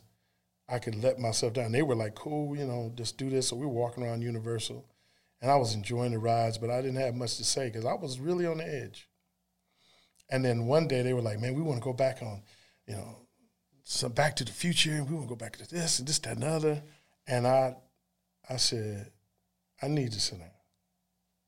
I 0.67 0.79
could 0.79 1.01
let 1.01 1.17
myself 1.17 1.53
down. 1.53 1.71
They 1.71 1.81
were 1.81 1.95
like, 1.95 2.15
cool, 2.15 2.53
you 2.53 2.65
know, 2.65 2.91
just 2.93 3.17
do 3.17 3.29
this. 3.29 3.47
So 3.47 3.55
we 3.55 3.65
were 3.65 3.71
walking 3.71 4.03
around 4.03 4.21
Universal. 4.21 4.85
And 5.41 5.49
I 5.49 5.55
was 5.55 5.75
enjoying 5.75 6.11
the 6.11 6.19
rides, 6.19 6.57
but 6.57 6.69
I 6.69 6.81
didn't 6.81 6.99
have 6.99 7.15
much 7.15 7.37
to 7.37 7.45
say 7.45 7.69
because 7.69 7.85
I 7.85 7.93
was 7.93 8.19
really 8.19 8.45
on 8.45 8.57
the 8.57 8.67
edge. 8.67 9.07
And 10.29 10.43
then 10.43 10.65
one 10.65 10.89
day 10.89 11.03
they 11.03 11.13
were 11.13 11.21
like, 11.21 11.39
man, 11.39 11.55
we 11.55 11.61
want 11.61 11.81
to 11.81 11.85
go 11.85 11.93
back 11.93 12.21
on, 12.21 12.43
you 12.85 12.95
know, 12.95 13.15
some 13.83 14.11
Back 14.11 14.35
to 14.37 14.45
the 14.45 14.51
Future. 14.51 14.91
and 14.91 15.09
We 15.09 15.15
want 15.15 15.27
to 15.27 15.29
go 15.29 15.35
back 15.35 15.57
to 15.57 15.69
this 15.69 15.99
and 15.99 16.07
this, 16.07 16.19
that, 16.19 16.33
and 16.33 16.43
the 16.43 16.47
other. 16.47 16.83
And 17.27 17.47
I, 17.47 17.75
I 18.49 18.57
said, 18.57 19.11
I 19.81 19.87
need 19.87 20.11
to 20.11 20.19
sit 20.19 20.39
down. 20.39 20.49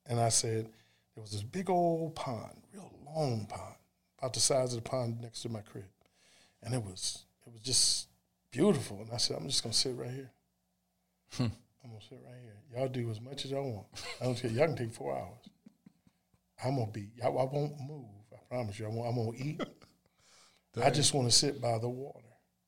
And 0.05 0.19
I 0.19 0.29
said, 0.29 0.69
there 1.15 1.21
was 1.21 1.31
this 1.31 1.43
big 1.43 1.69
old 1.69 2.15
pond, 2.15 2.61
real 2.73 2.91
long 3.05 3.45
pond, 3.45 3.75
about 4.17 4.33
the 4.33 4.39
size 4.39 4.73
of 4.73 4.83
the 4.83 4.89
pond 4.89 5.21
next 5.21 5.41
to 5.43 5.49
my 5.49 5.61
crib, 5.61 5.85
and 6.61 6.73
it 6.73 6.83
was 6.83 7.25
it 7.45 7.53
was 7.53 7.61
just 7.61 8.07
beautiful. 8.51 9.01
And 9.01 9.11
I 9.13 9.17
said, 9.17 9.37
I'm 9.37 9.47
just 9.47 9.63
gonna 9.63 9.73
sit 9.73 9.95
right 9.95 10.09
here. 10.09 10.31
Hmm. 11.33 11.43
I'm 11.83 11.91
gonna 11.91 12.01
sit 12.09 12.19
right 12.25 12.39
here. 12.41 12.79
Y'all 12.79 12.87
do 12.87 13.09
as 13.11 13.21
much 13.21 13.45
as 13.45 13.51
y'all 13.51 13.69
want. 13.69 13.87
I 14.21 14.25
don't 14.25 14.35
care. 14.35 14.49
Y'all 14.49 14.67
can 14.67 14.75
take 14.75 14.93
four 14.93 15.15
hours. 15.15 15.49
I'm 16.63 16.77
gonna 16.77 16.91
be. 16.91 17.11
I, 17.23 17.27
I 17.27 17.29
won't 17.29 17.79
move. 17.79 18.05
I 18.33 18.37
promise 18.49 18.79
you. 18.79 18.85
I 18.85 18.89
won't, 18.89 19.09
I'm 19.09 19.25
gonna 19.25 19.37
eat. 19.37 19.61
I 20.83 20.89
just 20.89 21.13
want 21.13 21.29
to 21.29 21.35
sit 21.35 21.61
by 21.61 21.77
the 21.77 21.89
water. 21.89 22.22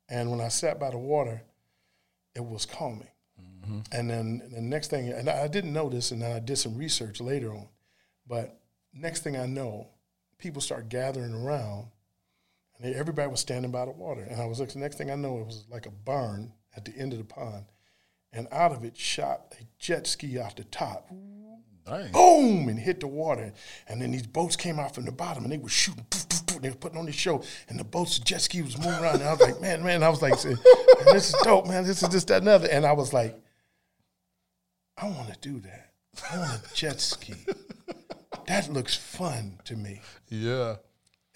And 0.10 0.30
when 0.30 0.41
I 0.41 0.50
sat 0.50 0.80
by 0.80 0.91
the 0.91 0.98
water, 0.98 1.41
it 2.36 2.46
was 2.46 2.65
calming. 2.65 3.10
Mm-hmm. 3.41 3.80
And 3.91 4.10
then 4.10 4.50
the 4.52 4.62
next 4.62 4.89
thing, 4.89 5.10
and 5.10 5.30
I 5.30 5.48
didn't 5.48 5.74
know 5.74 5.89
this, 5.89 6.12
and 6.12 6.22
then 6.22 6.36
I 6.36 6.39
did 6.39 6.58
some 6.58 6.78
research 6.78 7.20
later 7.20 7.52
on. 7.52 7.68
But 8.28 8.60
next 8.94 9.24
thing 9.24 9.38
I 9.38 9.46
know, 9.46 9.88
people 10.38 10.62
start 10.62 10.89
gathering 10.89 11.34
around, 11.34 11.88
and 12.80 12.94
everybody 12.94 13.30
was 13.30 13.39
standing 13.39 13.72
by 13.72 13.86
the 13.86 13.91
water. 13.91 14.22
And 14.22 14.41
I 14.41 14.46
was 14.46 14.60
looking. 14.60 14.82
Next 14.82 14.98
thing 14.98 15.10
I 15.10 15.15
know, 15.15 15.39
it 15.39 15.46
was 15.46 15.65
like 15.70 15.86
a 15.86 15.91
barn 15.91 16.54
at 16.76 16.86
the 16.86 16.96
end 16.96 17.13
of 17.13 17.20
the 17.20 17.26
pond, 17.26 17.65
and 18.32 18.48
out 18.52 18.72
of 18.72 18.84
it 18.84 18.98
shot 18.98 19.56
a 19.60 19.63
jet 19.80 20.08
ski 20.08 20.38
off 20.38 20.56
the 20.56 20.65
top 20.65 21.10
Dang. 21.86 22.12
boom, 22.12 22.68
and 22.68 22.80
hit 22.80 23.00
the 23.00 23.08
water. 23.08 23.54
And 23.88 24.02
then 24.02 24.12
these 24.12 24.26
boats 24.26 24.56
came 24.56 24.80
out 24.80 24.96
from 24.96 25.06
the 25.06 25.12
bottom 25.12 25.44
and 25.44 25.54
they 25.54 25.58
were 25.58 25.70
shooting. 25.70 26.06
poof, 26.10 26.28
poof, 26.30 26.44
they 26.65 26.71
were 26.71 26.78
putting 26.78 26.97
on 26.97 27.06
this 27.06 27.15
show. 27.15 27.43
And 27.69 27.80
the 27.80 27.84
boats, 27.84 28.17
jet 28.17 28.41
ski 28.41 28.63
was 28.63 28.78
moving 28.78 28.93
around. 28.93 29.15
And 29.15 29.23
I 29.25 29.32
was 29.32 29.41
like, 29.41 29.62
man, 29.62 29.84
man. 29.84 30.01
I 30.01 30.10
was 30.10 30.21
like, 30.21 30.34
this 30.34 31.30
is 31.30 31.36
dope, 31.43 31.67
man. 31.67 31.86
This 31.86 32.01
is 32.01 32.10
this, 32.10 32.23
that, 32.25 32.39
and 32.39 32.49
other. 32.49 32.67
And 32.67 32.86
I 32.86 32.93
was 32.93 33.13
like, 33.13 33.39
I 34.97 35.08
want 35.08 35.32
to 35.32 35.38
do 35.39 35.60
that. 35.60 35.91
I 36.32 36.38
want 36.39 36.65
a 36.65 36.73
jet 36.73 36.99
ski. 36.99 37.36
that 38.47 38.71
looks 38.73 38.95
fun 38.95 39.60
to 39.65 39.75
me. 39.75 40.01
Yeah. 40.30 40.78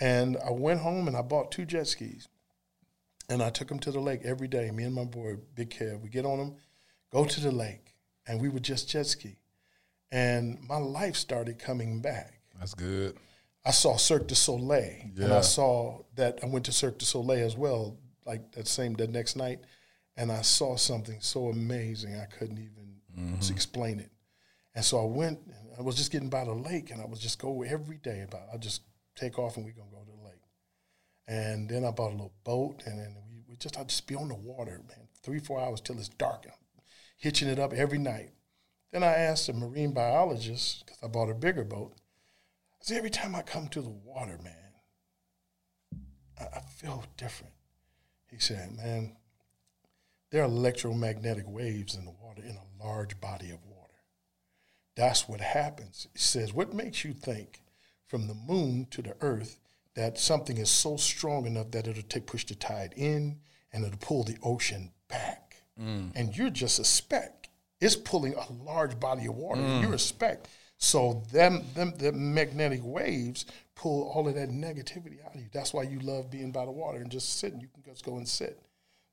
And 0.02 0.38
I 0.44 0.52
went 0.52 0.80
home 0.80 1.08
and 1.08 1.16
I 1.16 1.22
bought 1.22 1.52
two 1.52 1.66
jet 1.66 1.88
skis. 1.88 2.28
And 3.30 3.44
I 3.44 3.52
took 3.52 3.68
them 3.68 3.80
to 3.80 3.92
the 3.92 4.00
lake 4.00 4.22
every 4.24 4.48
day. 4.48 4.72
Me 4.72 4.86
and 4.86 4.96
my 4.96 5.04
boy, 5.04 5.36
Big 5.54 5.70
Kev, 5.70 6.02
we 6.02 6.10
get 6.10 6.26
on 6.26 6.40
them, 6.40 6.56
go 7.12 7.26
to 7.26 7.40
the 7.40 7.52
lake, 7.52 7.94
and 8.26 8.42
we 8.42 8.50
would 8.50 8.64
just 8.64 8.90
jet 8.90 9.06
ski. 9.06 9.38
And 10.12 10.58
my 10.68 10.78
life 10.78 11.16
started 11.16 11.60
coming 11.60 12.02
back. 12.02 12.40
That's 12.58 12.74
good. 12.74 13.16
I 13.66 13.72
saw 13.72 13.98
Cirque 13.98 14.28
du 14.28 14.36
Soleil, 14.36 15.12
and 15.18 15.34
I 15.34 15.42
saw 15.42 16.02
that 16.16 16.40
I 16.42 16.46
went 16.46 16.66
to 16.66 16.72
Cirque 16.72 16.98
du 16.98 17.06
Soleil 17.06 17.46
as 17.46 17.58
well, 17.58 17.98
like 18.26 18.52
that 18.54 18.68
same 18.68 18.94
that 18.96 19.10
next 19.10 19.36
night, 19.36 19.60
and 20.16 20.32
I 20.32 20.42
saw 20.42 20.76
something 20.76 21.20
so 21.20 21.48
amazing 21.48 22.20
I 22.20 22.26
couldn't 22.26 22.58
even 22.58 22.96
mm-hmm. 23.18 23.54
explain 23.54 24.00
it. 24.00 24.12
And 24.76 24.84
so 24.84 25.02
I 25.02 25.06
went. 25.06 25.40
I 25.78 25.82
was 25.82 25.96
just 25.96 26.12
getting 26.12 26.30
by 26.30 26.46
the 26.46 26.54
lake, 26.54 26.92
and 26.92 27.02
I 27.02 27.06
was 27.06 27.20
just 27.20 27.40
go 27.40 27.64
every 27.64 27.98
day. 27.98 28.22
About 28.22 28.48
I 28.54 28.58
just 28.58 28.82
take 29.16 29.38
off 29.38 29.58
and 29.58 29.66
we 29.66 29.72
gonna 29.72 29.90
go 29.92 30.00
to 30.00 30.18
the 30.18 30.26
lake. 30.26 30.42
And 31.28 31.70
then 31.70 31.84
I 31.86 31.92
bought 31.92 32.12
a 32.12 32.16
little 32.16 32.34
boat, 32.44 32.84
and 32.86 32.98
then 32.98 33.16
we, 33.30 33.44
we 33.50 33.56
just 33.58 33.78
I 33.78 33.84
just 33.84 34.08
be 34.08 34.16
on 34.16 34.30
the 34.30 34.36
water, 34.36 34.82
man, 34.88 35.08
three 35.22 35.40
four 35.40 35.60
hours 35.60 35.82
till 35.82 35.98
it's 35.98 36.10
dark, 36.10 36.46
hitching 37.18 37.50
it 37.50 37.60
up 37.60 37.74
every 37.74 37.98
night. 37.98 38.32
Then 38.92 39.04
I 39.04 39.14
asked 39.14 39.50
a 39.50 39.54
marine 39.54 39.94
biologist 39.94 40.86
because 40.86 41.00
I 41.04 41.08
bought 41.08 41.30
a 41.30 41.36
bigger 41.36 41.64
boat. 41.64 41.94
Said, 42.82 42.98
every 42.98 43.10
time 43.10 43.36
I 43.36 43.42
come 43.42 43.68
to 43.70 43.82
the 43.82 43.90
water, 43.90 44.40
man, 44.44 44.54
I, 46.40 46.58
I 46.58 46.60
feel 46.62 47.04
different. 47.18 47.54
He 48.32 48.40
said, 48.40 48.76
man, 48.78 49.16
there 50.32 50.44
are 50.44 50.46
electromagnetic 50.46 51.46
waves 51.48 51.96
in 51.96 52.06
the 52.06 52.14
water 52.22 52.42
in 52.44 52.56
a 52.56 52.84
large 52.86 53.20
body 53.20 53.50
of 53.50 53.66
water. 53.66 53.76
That's 54.96 55.28
what 55.28 55.42
happens. 55.42 56.08
He 56.14 56.20
says, 56.20 56.54
what 56.54 56.74
makes 56.74 57.04
you 57.04 57.14
think 57.14 57.62
from 58.06 58.28
the 58.28 58.34
moon 58.34 58.88
to 58.92 59.02
the 59.02 59.16
earth 59.22 59.60
that 59.96 60.20
something 60.20 60.58
is 60.58 60.70
so 60.70 60.98
strong 60.98 61.46
enough 61.46 61.72
that 61.72 61.88
it'll 61.88 62.04
take 62.04 62.28
push 62.28 62.46
the 62.46 62.56
tide 62.56 62.94
in 62.96 63.40
and 63.74 63.84
it'll 63.84 63.98
pull 63.98 64.24
the 64.24 64.38
ocean 64.44 64.92
back? 65.08 65.64
Mm. 65.80 66.12
And 66.16 66.38
you're 66.38 66.50
just 66.50 66.80
a 66.80 66.84
speck. 66.84 67.50
It's 67.82 67.96
pulling 67.96 68.36
a 68.36 68.52
large 68.52 69.00
body 69.00 69.26
of 69.26 69.36
water. 69.36 69.62
and 69.62 69.82
You're 69.84 69.94
a 69.94 70.00
speck. 70.00 70.46
So 70.82 71.24
them 71.34 71.66
them 71.76 71.94
the 71.98 72.14
magnetic 72.14 72.80
waves 72.82 73.46
pull 73.76 74.10
all 74.10 74.28
of 74.28 74.36
that 74.36 74.50
negativity 74.50 75.24
out 75.24 75.36
of 75.36 75.42
you. 75.42 75.48
That's 75.52 75.74
why 75.74 75.84
you 75.84 76.00
love 76.00 76.32
being 76.32 76.52
by 76.52 76.66
the 76.66 76.72
water 76.72 77.00
and 77.00 77.12
just 77.12 77.38
sitting. 77.38 77.60
You 77.60 77.68
can 77.68 77.84
just 77.84 78.06
go 78.06 78.16
and 78.16 78.28
sit. 78.28 78.62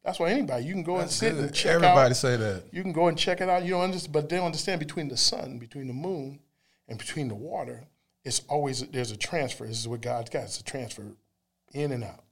That's 0.05 0.21
why 0.21 0.31
anybody 0.31 0.65
you 0.65 0.73
can 0.73 0.85
go 0.85 0.99
and 0.99 1.11
sit 1.11 1.35
and 1.35 1.53
check 1.53 1.75
Everybody 1.75 2.13
out. 2.13 2.17
say 2.17 2.37
that. 2.37 2.63
You 2.71 2.83
can 2.83 2.93
go 2.93 3.09
and 3.09 3.19
check 3.19 3.41
it 3.41 3.49
out. 3.49 3.65
You 3.65 3.73
don't 3.73 3.83
understand, 3.83 4.13
but 4.13 4.29
they 4.29 4.37
don't 4.37 4.47
understand 4.47 4.79
between 4.79 5.09
the 5.09 5.17
sun, 5.17 5.59
between 5.59 5.89
the 5.89 5.93
moon, 5.93 6.39
and 6.89 6.99
between 6.99 7.27
the 7.27 7.35
water. 7.35 7.83
It's 8.25 8.43
always 8.49 8.87
there's 8.87 9.11
a 9.11 9.17
transfer. 9.17 9.67
This 9.67 9.81
is 9.81 9.89
what 9.89 10.01
God's 10.01 10.31
got. 10.31 10.45
It's 10.45 10.61
a 10.61 10.65
transfer 10.65 11.17
in 11.75 11.91
and 11.91 12.05
out, 12.05 12.23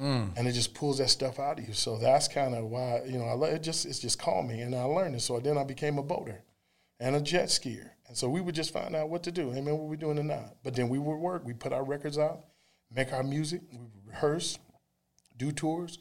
mm. 0.00 0.36
and 0.36 0.48
it 0.48 0.52
just 0.52 0.74
pulls 0.74 0.98
that 0.98 1.10
stuff 1.10 1.38
out 1.38 1.60
of 1.60 1.68
you. 1.68 1.74
So 1.74 1.96
that's 1.96 2.26
kind 2.26 2.56
of 2.56 2.64
why 2.64 3.02
you 3.06 3.18
know 3.18 3.26
I 3.26 3.46
it 3.50 3.62
just 3.62 3.86
it's 3.86 4.00
just 4.00 4.18
calming, 4.18 4.60
and 4.60 4.74
I 4.74 4.82
learned 4.82 5.14
it. 5.14 5.20
So 5.20 5.38
then 5.38 5.56
I 5.56 5.62
became 5.62 5.98
a 5.98 6.02
boater 6.02 6.42
and 6.98 7.14
a 7.14 7.20
jet 7.20 7.48
skier, 7.48 7.90
and 8.08 8.16
so 8.16 8.28
we 8.28 8.40
would 8.40 8.54
just 8.54 8.72
find 8.72 8.96
out 8.96 9.10
what 9.10 9.22
to 9.24 9.32
do. 9.32 9.50
Hey 9.50 9.60
man, 9.60 9.76
what 9.76 9.88
we 9.88 9.96
doing 9.96 10.26
not? 10.26 10.56
But 10.64 10.74
then 10.74 10.88
we 10.88 10.98
would 10.98 11.16
work. 11.16 11.44
We 11.44 11.52
put 11.52 11.72
our 11.72 11.84
records 11.84 12.18
out, 12.18 12.46
make 12.94 13.12
our 13.12 13.22
music, 13.22 13.60
we 13.70 13.78
rehearse, 14.06 14.58
do 15.36 15.52
tours, 15.52 15.98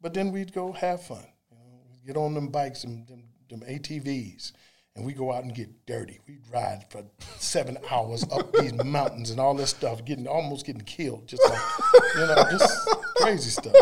but 0.00 0.14
then 0.14 0.32
we'd 0.32 0.52
go 0.52 0.72
have 0.72 1.02
fun. 1.02 1.24
You 1.50 1.58
know, 1.58 2.06
get 2.06 2.16
on 2.16 2.34
them 2.34 2.48
bikes 2.48 2.84
and 2.84 3.06
them, 3.06 3.24
them 3.48 3.60
ATVs, 3.60 4.52
and 4.96 5.04
we 5.04 5.12
go 5.12 5.32
out 5.32 5.44
and 5.44 5.54
get 5.54 5.86
dirty. 5.86 6.18
We'd 6.26 6.40
ride 6.50 6.86
for 6.90 7.04
seven 7.36 7.76
hours 7.90 8.24
up 8.32 8.52
these 8.58 8.72
mountains 8.72 9.30
and 9.30 9.38
all 9.38 9.54
this 9.54 9.70
stuff, 9.70 10.04
getting 10.04 10.26
almost 10.26 10.66
getting 10.66 10.82
killed, 10.82 11.28
just 11.28 11.42
like 11.48 11.60
you 12.14 12.26
know, 12.26 12.44
just 12.50 12.88
crazy 13.16 13.50
stuff. 13.50 13.74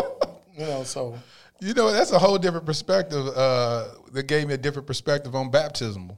You 0.57 0.65
know, 0.65 0.83
so 0.83 1.17
You 1.61 1.73
know, 1.73 1.91
that's 1.91 2.11
a 2.11 2.19
whole 2.19 2.37
different 2.37 2.65
perspective. 2.65 3.27
Uh, 3.27 3.85
that 4.11 4.23
gave 4.23 4.47
me 4.47 4.55
a 4.55 4.57
different 4.57 4.87
perspective 4.87 5.35
on 5.35 5.51
baptismal. 5.51 6.17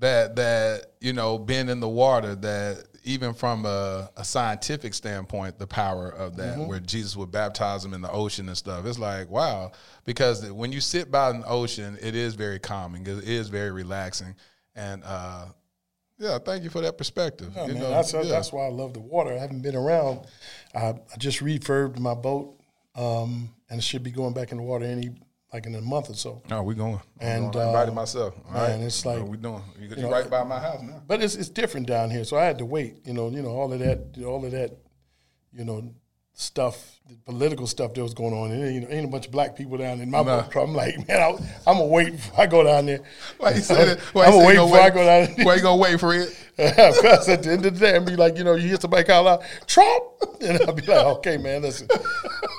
That 0.00 0.36
that 0.36 0.92
you 1.00 1.12
know, 1.12 1.38
being 1.38 1.68
in 1.68 1.80
the 1.80 1.88
water. 1.88 2.34
That 2.34 2.84
even 3.04 3.32
from 3.32 3.64
a, 3.64 4.10
a 4.16 4.24
scientific 4.24 4.92
standpoint, 4.92 5.58
the 5.58 5.66
power 5.66 6.08
of 6.10 6.36
that, 6.36 6.56
Mm-hmm. 6.58 6.66
where 6.68 6.80
Jesus 6.80 7.16
would 7.16 7.32
baptize 7.32 7.82
them 7.82 7.94
in 7.94 8.00
the 8.02 8.10
ocean 8.10 8.48
and 8.48 8.56
stuff. 8.56 8.84
It's 8.86 8.98
like 8.98 9.30
wow, 9.30 9.72
because 10.04 10.50
when 10.52 10.72
you 10.72 10.80
sit 10.80 11.10
by 11.10 11.30
an 11.30 11.44
ocean, 11.46 11.96
it 12.00 12.14
is 12.14 12.34
very 12.34 12.58
calming. 12.58 13.06
It 13.06 13.24
is 13.24 13.48
very 13.48 13.70
relaxing, 13.70 14.34
and 14.74 15.02
uh, 15.04 15.46
yeah, 16.18 16.38
thank 16.38 16.64
you 16.64 16.70
for 16.70 16.80
that 16.80 16.98
perspective. 16.98 17.54
Man, 17.54 17.74
know, 17.74 17.90
that's 17.90 18.12
yeah. 18.12 18.22
that's 18.22 18.52
why 18.52 18.66
I 18.66 18.70
love 18.70 18.92
the 18.92 19.00
water. 19.00 19.32
I 19.32 19.38
haven't 19.38 19.62
been 19.62 19.76
around. 19.76 20.26
I, 20.74 20.88
I 20.88 21.16
just 21.18 21.40
refurbed 21.40 21.98
my 21.98 22.14
boat, 22.14 22.60
um, 22.94 23.50
and 23.70 23.78
it 23.78 23.84
should 23.84 24.02
be 24.02 24.10
going 24.10 24.34
back 24.34 24.50
in 24.50 24.58
the 24.58 24.64
water 24.64 24.84
any 24.84 25.10
like 25.52 25.66
in 25.66 25.74
a 25.74 25.80
month 25.80 26.10
or 26.10 26.14
so. 26.14 26.42
No, 26.50 26.62
we 26.62 26.74
going. 26.74 27.00
And, 27.20 27.44
I 27.56 27.66
invited 27.66 27.92
uh, 27.92 27.94
myself. 27.94 28.34
All 28.46 28.52
man, 28.52 28.78
right, 28.78 28.86
it's 28.86 29.04
like, 29.04 29.22
we 29.24 29.36
doing. 29.36 29.62
You, 29.80 29.88
you, 29.88 30.02
know, 30.02 30.10
right 30.10 30.28
by 30.28 30.44
my 30.44 30.58
house 30.58 30.82
now. 30.82 31.02
But 31.06 31.22
it's 31.22 31.34
it's 31.34 31.48
different 31.48 31.86
down 31.86 32.10
here, 32.10 32.24
so 32.24 32.36
I 32.36 32.44
had 32.44 32.58
to 32.58 32.64
wait. 32.64 32.96
You 33.04 33.14
know, 33.14 33.28
you 33.30 33.42
know 33.42 33.50
all 33.50 33.72
of 33.72 33.78
that, 33.78 34.22
all 34.24 34.44
of 34.44 34.52
that, 34.52 34.76
you 35.52 35.64
know, 35.64 35.94
stuff, 36.34 37.00
the 37.08 37.16
political 37.24 37.66
stuff 37.66 37.94
that 37.94 38.02
was 38.02 38.14
going 38.14 38.34
on. 38.34 38.52
And 38.52 38.74
you 38.74 38.80
know, 38.82 38.88
ain't 38.90 39.06
a 39.06 39.08
bunch 39.08 39.26
of 39.26 39.32
black 39.32 39.56
people 39.56 39.78
down 39.78 40.00
in 40.00 40.10
my 40.10 40.22
Nah. 40.22 40.42
boat. 40.42 40.56
I'm 40.56 40.74
like, 40.74 41.08
man, 41.08 41.20
I, 41.20 41.30
I'm 41.66 41.78
gonna 41.78 41.86
wait 41.86 42.12
before 42.12 42.40
I 42.40 42.46
go 42.46 42.62
down 42.62 42.86
there. 42.86 43.00
Why 43.38 43.50
you 43.50 43.60
say 43.62 43.84
that? 43.86 44.00
Why 44.12 44.26
I'm 44.26 44.32
gonna 44.32 44.46
wait 44.46 44.56
before 44.56 44.78
I 44.78 44.84
wait? 44.84 44.94
go 44.94 45.04
down 45.04 45.34
there. 45.34 45.46
Why 45.46 45.54
you 45.54 45.62
gonna 45.62 45.76
wait 45.82 45.98
for 45.98 46.14
it? 46.14 46.36
Because 46.98 47.28
at 47.28 47.44
the 47.44 47.52
end 47.52 47.64
of 47.66 47.74
the 47.78 47.86
day, 47.86 47.94
I'd 47.94 48.04
be 48.04 48.16
like, 48.16 48.36
you 48.36 48.42
know, 48.42 48.54
you 48.54 48.66
hear 48.68 48.80
somebody 48.80 49.04
call 49.04 49.28
out 49.28 49.42
Trump, 49.68 50.02
and 50.40 50.60
I'll 50.62 50.72
be 50.72 50.82
like, 50.82 51.06
okay, 51.18 51.36
man, 51.36 51.62
listen, 51.62 51.86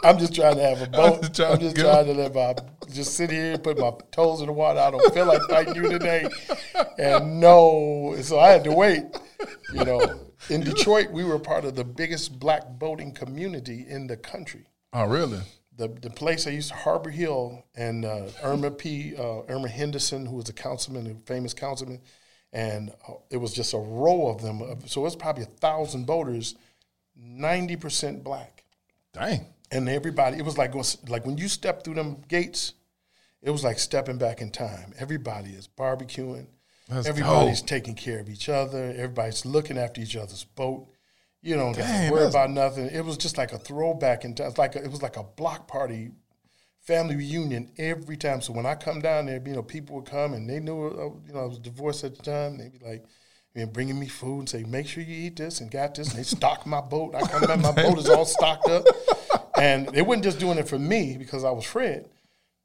I'm 0.05 0.17
just 0.17 0.33
trying 0.33 0.55
to 0.55 0.61
have 0.63 0.81
a 0.81 0.87
boat. 0.87 1.21
just 1.21 1.35
trying 1.35 1.51
I'm 1.53 1.59
just 1.59 1.75
go. 1.75 1.83
trying 1.83 2.05
to 2.05 2.13
live. 2.13 2.37
I 2.37 2.55
just 2.89 3.15
sit 3.15 3.29
here, 3.29 3.53
and 3.53 3.63
put 3.63 3.77
my 3.77 3.91
toes 4.11 4.39
in 4.39 4.47
the 4.47 4.53
water. 4.53 4.79
I 4.79 4.89
don't 4.91 5.13
feel 5.13 5.25
like 5.25 5.41
fighting 5.49 5.75
you 5.75 5.89
today, 5.89 6.27
and 6.97 7.41
no, 7.41 8.15
so 8.21 8.39
I 8.39 8.49
had 8.51 8.63
to 8.63 8.71
wait. 8.71 9.03
You 9.73 9.83
know, 9.83 9.99
in 10.49 10.61
Detroit, 10.61 11.11
we 11.11 11.25
were 11.25 11.37
part 11.37 11.65
of 11.65 11.75
the 11.75 11.83
biggest 11.83 12.39
black 12.39 12.63
boating 12.79 13.11
community 13.13 13.85
in 13.87 14.07
the 14.07 14.15
country 14.17 14.65
Oh, 14.93 15.05
really? 15.07 15.39
the 15.77 15.89
the 15.89 16.09
place 16.09 16.47
I 16.47 16.51
used 16.51 16.69
to 16.69 16.75
Harbor 16.75 17.09
Hill 17.09 17.65
and 17.75 18.05
uh, 18.05 18.27
Irma 18.43 18.71
P. 18.71 19.15
Uh, 19.17 19.41
Erma 19.49 19.67
Henderson, 19.67 20.25
who 20.25 20.35
was 20.37 20.47
a 20.49 20.53
councilman, 20.53 21.05
a 21.11 21.15
famous 21.25 21.53
councilman, 21.53 21.99
and 22.53 22.91
uh, 23.07 23.13
it 23.29 23.37
was 23.37 23.53
just 23.53 23.73
a 23.73 23.77
row 23.77 24.27
of 24.27 24.41
them. 24.41 24.61
So 24.87 25.01
it 25.01 25.03
was 25.05 25.15
probably 25.15 25.43
a 25.43 25.47
thousand 25.47 26.05
boaters, 26.05 26.55
ninety 27.15 27.75
percent 27.75 28.23
black, 28.23 28.63
Dang. 29.13 29.45
and 29.71 29.87
everybody. 29.89 30.37
It 30.37 30.45
was 30.45 30.57
like 30.57 30.73
like 31.07 31.25
when 31.25 31.37
you 31.37 31.47
step 31.47 31.83
through 31.83 31.95
them 31.95 32.21
gates, 32.27 32.73
it 33.41 33.51
was 33.51 33.63
like 33.63 33.79
stepping 33.79 34.17
back 34.17 34.41
in 34.41 34.51
time. 34.51 34.93
Everybody 34.97 35.51
is 35.51 35.67
barbecuing. 35.67 36.47
That's 36.87 37.07
Everybody's 37.07 37.61
dope. 37.61 37.69
taking 37.69 37.93
care 37.93 38.19
of 38.19 38.29
each 38.29 38.49
other. 38.49 38.93
Everybody's 38.97 39.45
looking 39.45 39.77
after 39.77 40.01
each 40.01 40.15
other's 40.15 40.43
boat. 40.43 40.87
You 41.41 41.55
don't 41.55 41.73
to 41.75 42.09
worry 42.11 42.25
about 42.25 42.49
nothing. 42.49 42.87
It 42.87 43.05
was 43.05 43.15
just 43.15 43.37
like 43.37 43.53
a 43.53 43.59
throwback 43.59 44.25
in 44.25 44.33
time. 44.33 44.47
It's 44.47 44.57
like 44.57 44.75
a, 44.75 44.83
it 44.83 44.89
was 44.91 45.01
like 45.01 45.15
a 45.15 45.23
block 45.23 45.67
party 45.67 46.11
family 46.89 47.15
reunion 47.15 47.69
every 47.77 48.17
time. 48.17 48.41
So 48.41 48.51
when 48.51 48.65
I 48.65 48.73
come 48.73 48.99
down 48.99 49.27
there, 49.27 49.39
you 49.45 49.53
know, 49.53 49.61
people 49.61 49.97
would 49.97 50.05
come 50.05 50.33
and 50.33 50.49
they 50.49 50.59
knew, 50.59 50.87
uh, 50.87 51.27
you 51.27 51.33
know, 51.33 51.41
I 51.41 51.45
was 51.45 51.59
divorced 51.59 52.03
at 52.03 52.17
the 52.17 52.23
time. 52.23 52.57
They'd 52.57 52.73
be 52.77 52.83
like, 52.83 53.05
you 53.53 53.61
know, 53.61 53.67
bringing 53.67 53.99
me 53.99 54.07
food 54.07 54.39
and 54.39 54.49
say, 54.49 54.63
make 54.63 54.87
sure 54.87 55.03
you 55.03 55.27
eat 55.27 55.35
this 55.37 55.61
and 55.61 55.69
got 55.69 55.93
this. 55.93 56.09
And 56.09 56.17
they 56.17 56.23
stock 56.23 56.65
my 56.65 56.81
boat. 56.81 57.13
I 57.13 57.21
come 57.21 57.41
back, 57.43 57.59
my 57.59 57.71
boat 57.71 57.99
is 57.99 58.09
all 58.09 58.25
stocked 58.25 58.67
up. 58.67 58.85
And 59.55 59.87
they 59.89 60.01
weren't 60.01 60.23
just 60.23 60.39
doing 60.39 60.57
it 60.57 60.67
for 60.67 60.79
me 60.79 61.15
because 61.17 61.43
I 61.43 61.51
was 61.51 61.65
Fred. 61.65 62.09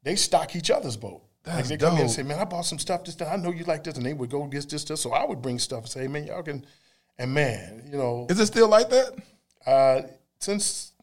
They 0.03 0.15
stock 0.15 0.55
each 0.55 0.71
other's 0.71 0.97
boat. 0.97 1.21
like 1.45 1.57
That's 1.57 1.69
they 1.69 1.77
come 1.77 1.95
in 1.95 2.01
and 2.01 2.11
say, 2.11 2.23
man, 2.23 2.39
I 2.39 2.45
bought 2.45 2.65
some 2.65 2.79
stuff 2.79 3.03
this 3.03 3.15
time. 3.15 3.27
I 3.31 3.35
know 3.35 3.51
you 3.51 3.65
like 3.65 3.83
this. 3.83 3.97
And 3.97 4.05
they 4.05 4.13
would 4.13 4.29
go 4.31 4.43
get 4.45 4.67
this 4.69 4.81
stuff. 4.81 4.99
So 4.99 5.11
I 5.11 5.23
would 5.25 5.41
bring 5.41 5.59
stuff 5.59 5.83
and 5.83 5.89
say, 5.89 6.07
man, 6.07 6.25
y'all 6.25 6.41
can. 6.41 6.65
And 7.19 7.33
man, 7.33 7.83
you 7.91 7.97
know, 7.97 8.25
Is 8.29 8.39
it 8.39 8.47
still 8.47 8.69
like 8.69 8.89
that? 8.89 9.11
uh, 9.67 10.01
since 10.39 10.93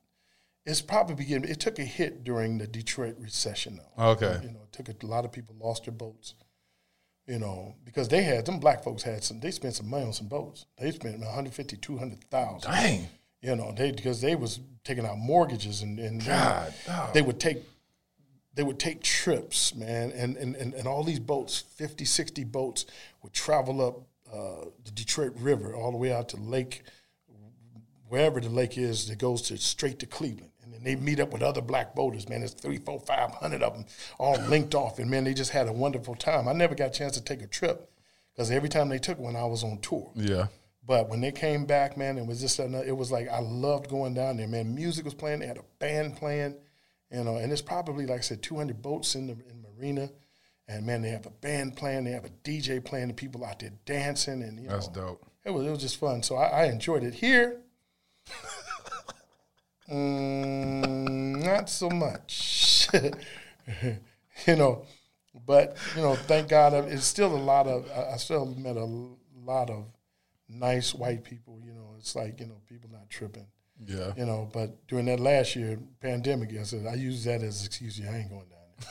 it's 0.65 0.81
probably 0.81 1.15
beginning, 1.15 1.51
it 1.51 1.61
took 1.61 1.79
a 1.79 1.85
hit 1.85 2.25
during 2.25 2.59
the 2.59 2.67
Detroit 2.67 3.17
recession, 3.19 3.79
though. 3.79 4.11
Okay. 4.13 4.39
You 4.43 4.51
know, 4.51 4.63
it 4.63 4.73
took 4.73 4.89
a, 4.89 5.07
a 5.07 5.09
lot 5.09 5.25
of 5.25 5.33
people 5.33 5.57
lost 5.59 5.85
their 5.85 5.93
boats. 5.93 6.35
You 7.27 7.39
know, 7.39 7.77
because 7.85 8.09
they 8.09 8.23
had 8.23 8.47
them 8.47 8.59
black 8.59 8.83
folks 8.83 9.05
had 9.05 9.23
some. 9.23 9.39
They 9.39 9.53
spent 9.53 9.75
some 9.75 9.89
money 9.89 10.07
on 10.07 10.13
some 10.13 10.27
boats. 10.27 10.67
They 10.77 10.91
spent 10.91 11.21
150, 11.21 11.77
200,000. 11.77 12.71
Dang. 12.71 13.09
You 13.41 13.57
know, 13.57 13.73
they 13.77 13.93
because 13.93 14.21
they 14.21 14.35
was 14.35 14.61
taking 14.85 15.07
out 15.07 15.19
mortgages 15.19 15.83
and 15.83 15.99
and 15.99 16.25
God, 16.25 16.73
they, 16.87 17.21
they 17.21 17.23
would 17.23 17.41
take 17.41 17.59
they 18.55 18.63
would 18.63 18.79
take 18.79 19.03
trips, 19.03 19.75
man, 19.75 20.13
and 20.13 20.37
and, 20.37 20.57
and, 20.57 20.75
and 20.75 20.87
all 20.87 21.03
these 21.03 21.19
boats, 21.19 21.59
50, 21.77 22.05
60 22.05 22.45
boats, 22.45 22.87
would 23.23 23.33
travel 23.33 23.85
up 23.85 24.01
uh, 24.33 24.67
the 24.85 24.91
Detroit 24.93 25.33
River 25.37 25.75
all 25.75 25.91
the 25.91 25.97
way 25.97 26.13
out 26.13 26.29
to 26.31 26.37
Lake, 26.37 26.83
wherever 28.09 28.41
the 28.41 28.49
lake 28.49 28.79
is 28.79 29.09
that 29.09 29.19
goes 29.19 29.43
to 29.43 29.57
straight 29.59 29.99
to 30.01 30.07
Cleveland. 30.07 30.52
And 30.83 30.87
they 30.87 31.01
meet 31.01 31.21
up 31.21 31.33
with 31.33 31.43
other 31.43 31.61
black 31.61 31.95
boaters, 31.95 32.29
man. 32.29 32.41
There's 32.41 32.55
three, 32.55 32.79
four, 32.79 32.99
five 32.99 33.31
hundred 33.31 33.63
of 33.63 33.75
them 33.75 33.85
all 34.19 34.37
linked 34.49 34.75
off. 34.75 34.99
And 34.99 35.09
man, 35.09 35.23
they 35.23 35.33
just 35.33 35.53
had 35.53 35.69
a 35.69 35.73
wonderful 35.73 36.17
time. 36.17 36.49
I 36.49 36.53
never 36.53 36.75
got 36.75 36.89
a 36.89 36.93
chance 36.93 37.13
to 37.13 37.23
take 37.23 37.41
a 37.41 37.47
trip 37.47 37.89
because 38.35 38.51
every 38.51 38.69
time 38.69 38.89
they 38.89 38.99
took 38.99 39.19
one, 39.19 39.37
I 39.37 39.45
was 39.45 39.63
on 39.63 39.79
tour. 39.79 40.11
Yeah. 40.17 40.47
But 40.85 41.09
when 41.09 41.21
they 41.21 41.31
came 41.31 41.67
back, 41.67 41.97
man, 41.97 42.19
it 42.19 42.27
was 42.27 42.41
just 42.41 42.59
another, 42.59 42.85
it 42.85 42.97
was 42.97 43.13
like 43.13 43.29
I 43.29 43.39
loved 43.39 43.89
going 43.89 44.15
down 44.15 44.39
there, 44.39 44.49
man. 44.49 44.75
Music 44.75 45.05
was 45.05 45.15
playing, 45.15 45.39
they 45.39 45.47
had 45.47 45.59
a 45.59 45.65
band 45.79 46.17
playing, 46.17 46.57
you 47.13 47.23
know, 47.23 47.37
and 47.37 47.53
it's 47.53 47.63
probably 47.63 48.05
like 48.05 48.19
I 48.19 48.23
said, 48.23 48.43
200 48.43 48.83
boats 48.83 49.15
in 49.15 49.29
the 49.29 49.35
in 49.35 49.65
marina, 49.79 50.11
and 50.67 50.85
man, 50.85 51.03
they 51.03 51.11
have 51.11 51.27
a 51.27 51.31
band 51.31 51.77
playing, 51.77 52.03
they 52.03 52.11
have 52.11 52.25
a 52.25 52.31
DJ 52.43 52.85
playing, 52.85 53.07
the 53.09 53.15
people 53.15 53.45
out 53.45 53.61
there 53.61 53.71
dancing, 53.85 54.43
and 54.43 54.59
you 54.61 54.69
That's 54.69 54.89
know, 54.89 54.95
dope. 55.21 55.27
it 55.45 55.51
was 55.53 55.65
it 55.65 55.71
was 55.71 55.81
just 55.81 55.99
fun. 55.99 56.25
So 56.25 56.35
I, 56.35 56.63
I 56.63 56.65
enjoyed 56.65 57.05
it 57.05 57.15
here. 57.15 57.59
mm, 59.93 61.45
not 61.45 61.69
so 61.69 61.91
much, 61.91 62.89
you 64.47 64.57
know, 64.57 64.85
but 65.47 65.77
you 65.97 66.03
know, 66.03 66.15
thank 66.15 66.49
God, 66.49 66.75
it's 66.75 67.05
still 67.05 67.35
a 67.35 67.39
lot 67.39 67.67
of. 67.67 67.91
I 67.91 68.17
still 68.17 68.47
met 68.47 68.77
a 68.77 68.85
lot 69.45 69.71
of 69.71 69.87
nice 70.49 70.95
white 70.95 71.25
people. 71.25 71.59
You 71.65 71.73
know, 71.73 71.95
it's 71.99 72.15
like 72.15 72.41
you 72.41 72.47
know, 72.47 72.61
people 72.69 72.91
not 72.91 73.09
tripping. 73.11 73.47
Yeah. 73.85 74.13
You 74.17 74.27
know, 74.27 74.49
but 74.53 74.87
during 74.87 75.07
that 75.07 75.21
last 75.21 75.57
year 75.57 75.79
pandemic, 76.01 76.51
I 76.59 76.63
said 76.63 76.87
I 76.87 76.95
use 76.95 77.25
that 77.25 77.43
as 77.43 77.61
an 77.61 77.67
excuse. 77.67 77.99
Yeah, 77.99 78.11
I 78.11 78.17
ain't 78.19 78.31
going 78.31 78.49
down 78.49 78.59
there. 78.79 78.89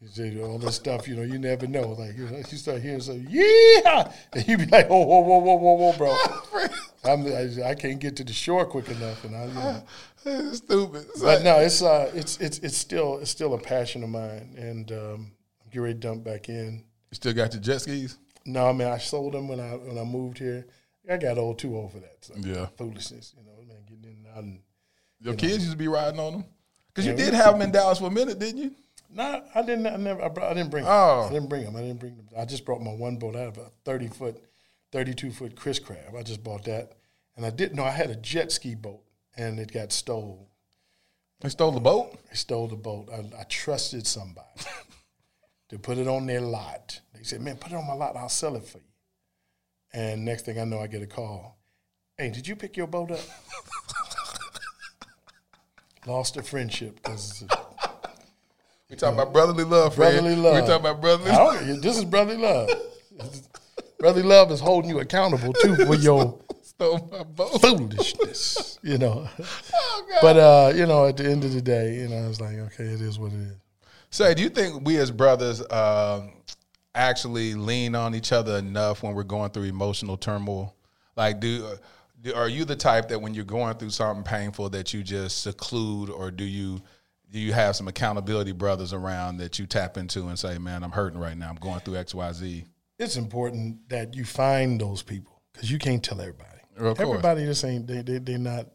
You 0.00 0.08
say 0.08 0.40
all 0.40 0.58
this 0.58 0.76
stuff, 0.76 1.06
you 1.06 1.14
know, 1.14 1.22
you 1.22 1.38
never 1.38 1.66
know. 1.66 1.88
Like 1.90 2.16
you, 2.16 2.24
know, 2.26 2.38
you 2.38 2.56
start 2.56 2.80
hearing 2.80 3.00
something, 3.00 3.26
yeah, 3.28 4.10
and 4.32 4.48
you 4.48 4.56
be 4.56 4.64
like, 4.66 4.86
oh, 4.88 5.04
whoa, 5.04 5.20
whoa, 5.20 5.38
whoa, 5.38 5.54
whoa, 5.56 5.74
whoa, 5.74 5.92
bro. 5.98 6.68
I'm, 7.04 7.26
I, 7.26 7.70
I 7.70 7.74
can't 7.74 7.98
get 7.98 8.16
to 8.16 8.24
the 8.24 8.32
shore 8.32 8.64
quick 8.64 8.88
enough, 8.88 9.24
and 9.24 9.36
I, 9.36 9.44
you 9.46 9.54
know. 9.54 9.82
It's 10.22 10.58
stupid. 10.58 11.06
It's 11.08 11.20
But 11.22 11.36
like- 11.36 11.44
no, 11.44 11.58
it's 11.60 11.80
uh, 11.82 12.10
it's 12.14 12.38
it's 12.40 12.58
it's 12.58 12.76
still 12.76 13.18
it's 13.18 13.30
still 13.30 13.54
a 13.54 13.58
passion 13.58 14.02
of 14.04 14.10
mine, 14.10 14.54
and 14.58 14.90
um, 14.92 15.32
I'm 15.62 15.68
getting 15.70 15.80
ready 15.82 15.94
to 15.94 16.00
dump 16.00 16.24
back 16.24 16.48
in. 16.50 16.84
you 17.10 17.14
still 17.14 17.32
got 17.32 17.52
your 17.54 17.62
jet 17.62 17.80
skis? 17.80 18.18
No, 18.44 18.68
I 18.68 18.72
mean 18.72 18.88
I 18.88 18.98
sold 18.98 19.32
them 19.34 19.48
when 19.48 19.60
I 19.60 19.70
when 19.76 19.96
I 19.98 20.04
moved 20.04 20.38
here. 20.38 20.66
I 21.10 21.16
got 21.16 21.38
old 21.38 21.58
too 21.58 21.74
old 21.74 21.92
for 21.92 21.98
that. 22.00 22.16
So 22.20 22.34
Yeah. 22.38 22.66
foolishness, 22.76 23.34
you 23.36 23.44
know, 23.44 23.58
man, 23.66 23.78
getting 23.88 24.04
in 24.04 24.26
and 24.26 24.26
out. 24.28 24.42
And, 24.44 24.60
Your 25.20 25.34
kids 25.34 25.58
used 25.64 25.72
to 25.72 25.76
be 25.78 25.88
riding 25.88 26.20
on 26.20 26.32
them? 26.32 26.44
Because 26.88 27.06
you 27.06 27.14
did 27.14 27.32
have 27.34 27.54
them 27.54 27.62
in 27.62 27.70
Dallas 27.72 27.98
for 27.98 28.06
a 28.08 28.10
minute, 28.10 28.38
didn't 28.38 28.58
you? 28.58 28.72
No, 29.12 29.42
I 29.54 29.62
didn't. 29.62 29.86
I 29.86 29.96
never. 29.96 30.22
I, 30.22 30.28
brought, 30.28 30.50
I 30.50 30.54
didn't 30.54 30.70
bring. 30.70 30.84
Them. 30.84 30.92
Oh. 30.94 31.26
I 31.28 31.32
didn't 31.32 31.48
bring 31.48 31.64
them. 31.64 31.76
I 31.76 31.80
didn't 31.80 31.98
bring 31.98 32.16
them. 32.16 32.26
I 32.36 32.44
just 32.44 32.64
brought 32.64 32.80
my 32.80 32.92
one 32.92 33.16
boat. 33.16 33.34
I 33.34 33.40
have 33.40 33.58
a 33.58 33.70
thirty 33.84 34.08
foot, 34.08 34.42
thirty 34.92 35.14
two 35.14 35.30
foot 35.32 35.56
Chris 35.56 35.78
Craft. 35.78 36.14
I 36.16 36.22
just 36.22 36.44
bought 36.44 36.64
that, 36.64 36.92
and 37.36 37.44
I 37.44 37.50
didn't 37.50 37.76
know 37.76 37.84
I 37.84 37.90
had 37.90 38.10
a 38.10 38.16
jet 38.16 38.52
ski 38.52 38.74
boat, 38.74 39.02
and 39.36 39.58
it 39.58 39.72
got 39.72 39.92
stolen. 39.92 40.46
They 41.40 41.48
stole 41.48 41.72
the 41.72 41.80
boat? 41.80 42.18
They 42.28 42.36
stole 42.36 42.68
the 42.68 42.76
boat. 42.76 43.08
I, 43.12 43.40
I 43.40 43.44
trusted 43.44 44.06
somebody 44.06 44.46
to 45.70 45.78
put 45.78 45.98
it 45.98 46.06
on 46.06 46.26
their 46.26 46.40
lot. 46.40 47.00
They 47.14 47.24
said, 47.24 47.40
"Man, 47.40 47.56
put 47.56 47.72
it 47.72 47.76
on 47.76 47.86
my 47.86 47.94
lot. 47.94 48.16
I'll 48.16 48.28
sell 48.28 48.54
it 48.56 48.64
for 48.64 48.78
you." 48.78 48.84
And 49.92 50.24
next 50.24 50.44
thing 50.44 50.58
I 50.60 50.64
know, 50.64 50.78
I 50.78 50.86
get 50.86 51.02
a 51.02 51.06
call. 51.06 51.58
Hey, 52.16 52.30
did 52.30 52.46
you 52.46 52.54
pick 52.54 52.76
your 52.76 52.86
boat 52.86 53.10
up? 53.10 53.20
Lost 56.06 56.36
a 56.36 56.42
friendship 56.42 56.96
because 56.96 57.44
talking 59.00 59.18
about 59.18 59.32
brotherly 59.32 59.64
love, 59.64 59.94
Fred. 59.94 60.12
brotherly 60.12 60.36
love. 60.36 60.54
We 60.54 60.60
talking 60.60 60.74
about 60.86 61.00
brotherly 61.00 61.30
love. 61.30 61.82
this 61.82 61.96
is 61.98 62.04
brotherly 62.04 62.36
love. 62.42 62.70
brotherly 63.98 64.26
love 64.26 64.50
is 64.50 64.60
holding 64.60 64.90
you 64.90 65.00
accountable 65.00 65.52
too 65.54 65.76
for 65.76 65.94
your 65.96 66.38
Stole 66.62 67.08
my 67.10 67.22
boat. 67.24 67.60
foolishness. 67.60 68.78
You 68.82 68.98
know. 68.98 69.28
Oh. 70.12 70.18
But 70.22 70.36
uh, 70.36 70.72
you 70.74 70.86
know, 70.86 71.06
at 71.06 71.16
the 71.16 71.24
end 71.30 71.44
of 71.44 71.52
the 71.52 71.62
day, 71.62 71.94
you 71.94 72.08
know, 72.08 72.16
I 72.16 72.26
was 72.26 72.40
like, 72.40 72.56
okay, 72.56 72.84
it 72.84 73.00
is 73.00 73.18
what 73.18 73.32
it 73.32 73.38
is. 73.38 73.56
Say, 74.10 74.34
do 74.34 74.42
you 74.42 74.48
think 74.48 74.84
we 74.84 74.96
as 74.96 75.10
brothers 75.12 75.62
um, 75.70 76.32
actually 76.94 77.54
lean 77.54 77.94
on 77.94 78.14
each 78.14 78.32
other 78.32 78.56
enough 78.56 79.02
when 79.04 79.14
we're 79.14 79.22
going 79.22 79.50
through 79.50 79.64
emotional 79.64 80.16
turmoil? 80.16 80.74
Like, 81.16 81.38
do, 81.38 81.76
do 82.20 82.34
are 82.34 82.48
you 82.48 82.64
the 82.64 82.74
type 82.74 83.08
that 83.08 83.22
when 83.22 83.34
you're 83.34 83.44
going 83.44 83.76
through 83.76 83.90
something 83.90 84.24
painful 84.24 84.68
that 84.70 84.92
you 84.92 85.02
just 85.04 85.42
seclude, 85.42 86.10
or 86.10 86.30
do 86.32 86.44
you 86.44 86.82
you 87.32 87.52
have 87.52 87.76
some 87.76 87.88
accountability 87.88 88.52
brothers 88.52 88.92
around 88.92 89.36
that 89.38 89.58
you 89.58 89.66
tap 89.66 89.96
into 89.96 90.28
and 90.28 90.38
say, 90.38 90.58
"Man, 90.58 90.82
I'm 90.82 90.90
hurting 90.92 91.18
right 91.18 91.36
now. 91.36 91.48
I'm 91.50 91.56
going 91.56 91.80
through 91.80 91.96
X, 91.96 92.14
Y, 92.14 92.32
Z." 92.32 92.64
it's 92.98 93.16
important 93.16 93.88
that 93.88 94.14
you 94.14 94.26
find 94.26 94.78
those 94.78 95.02
people 95.02 95.40
because 95.54 95.70
you 95.70 95.78
can't 95.78 96.04
tell 96.04 96.20
everybody. 96.20 96.58
Everybody 96.78 97.44
just 97.46 97.64
ain't 97.64 97.86
they 97.86 98.02
they 98.02 98.18
they 98.18 98.36
not 98.36 98.66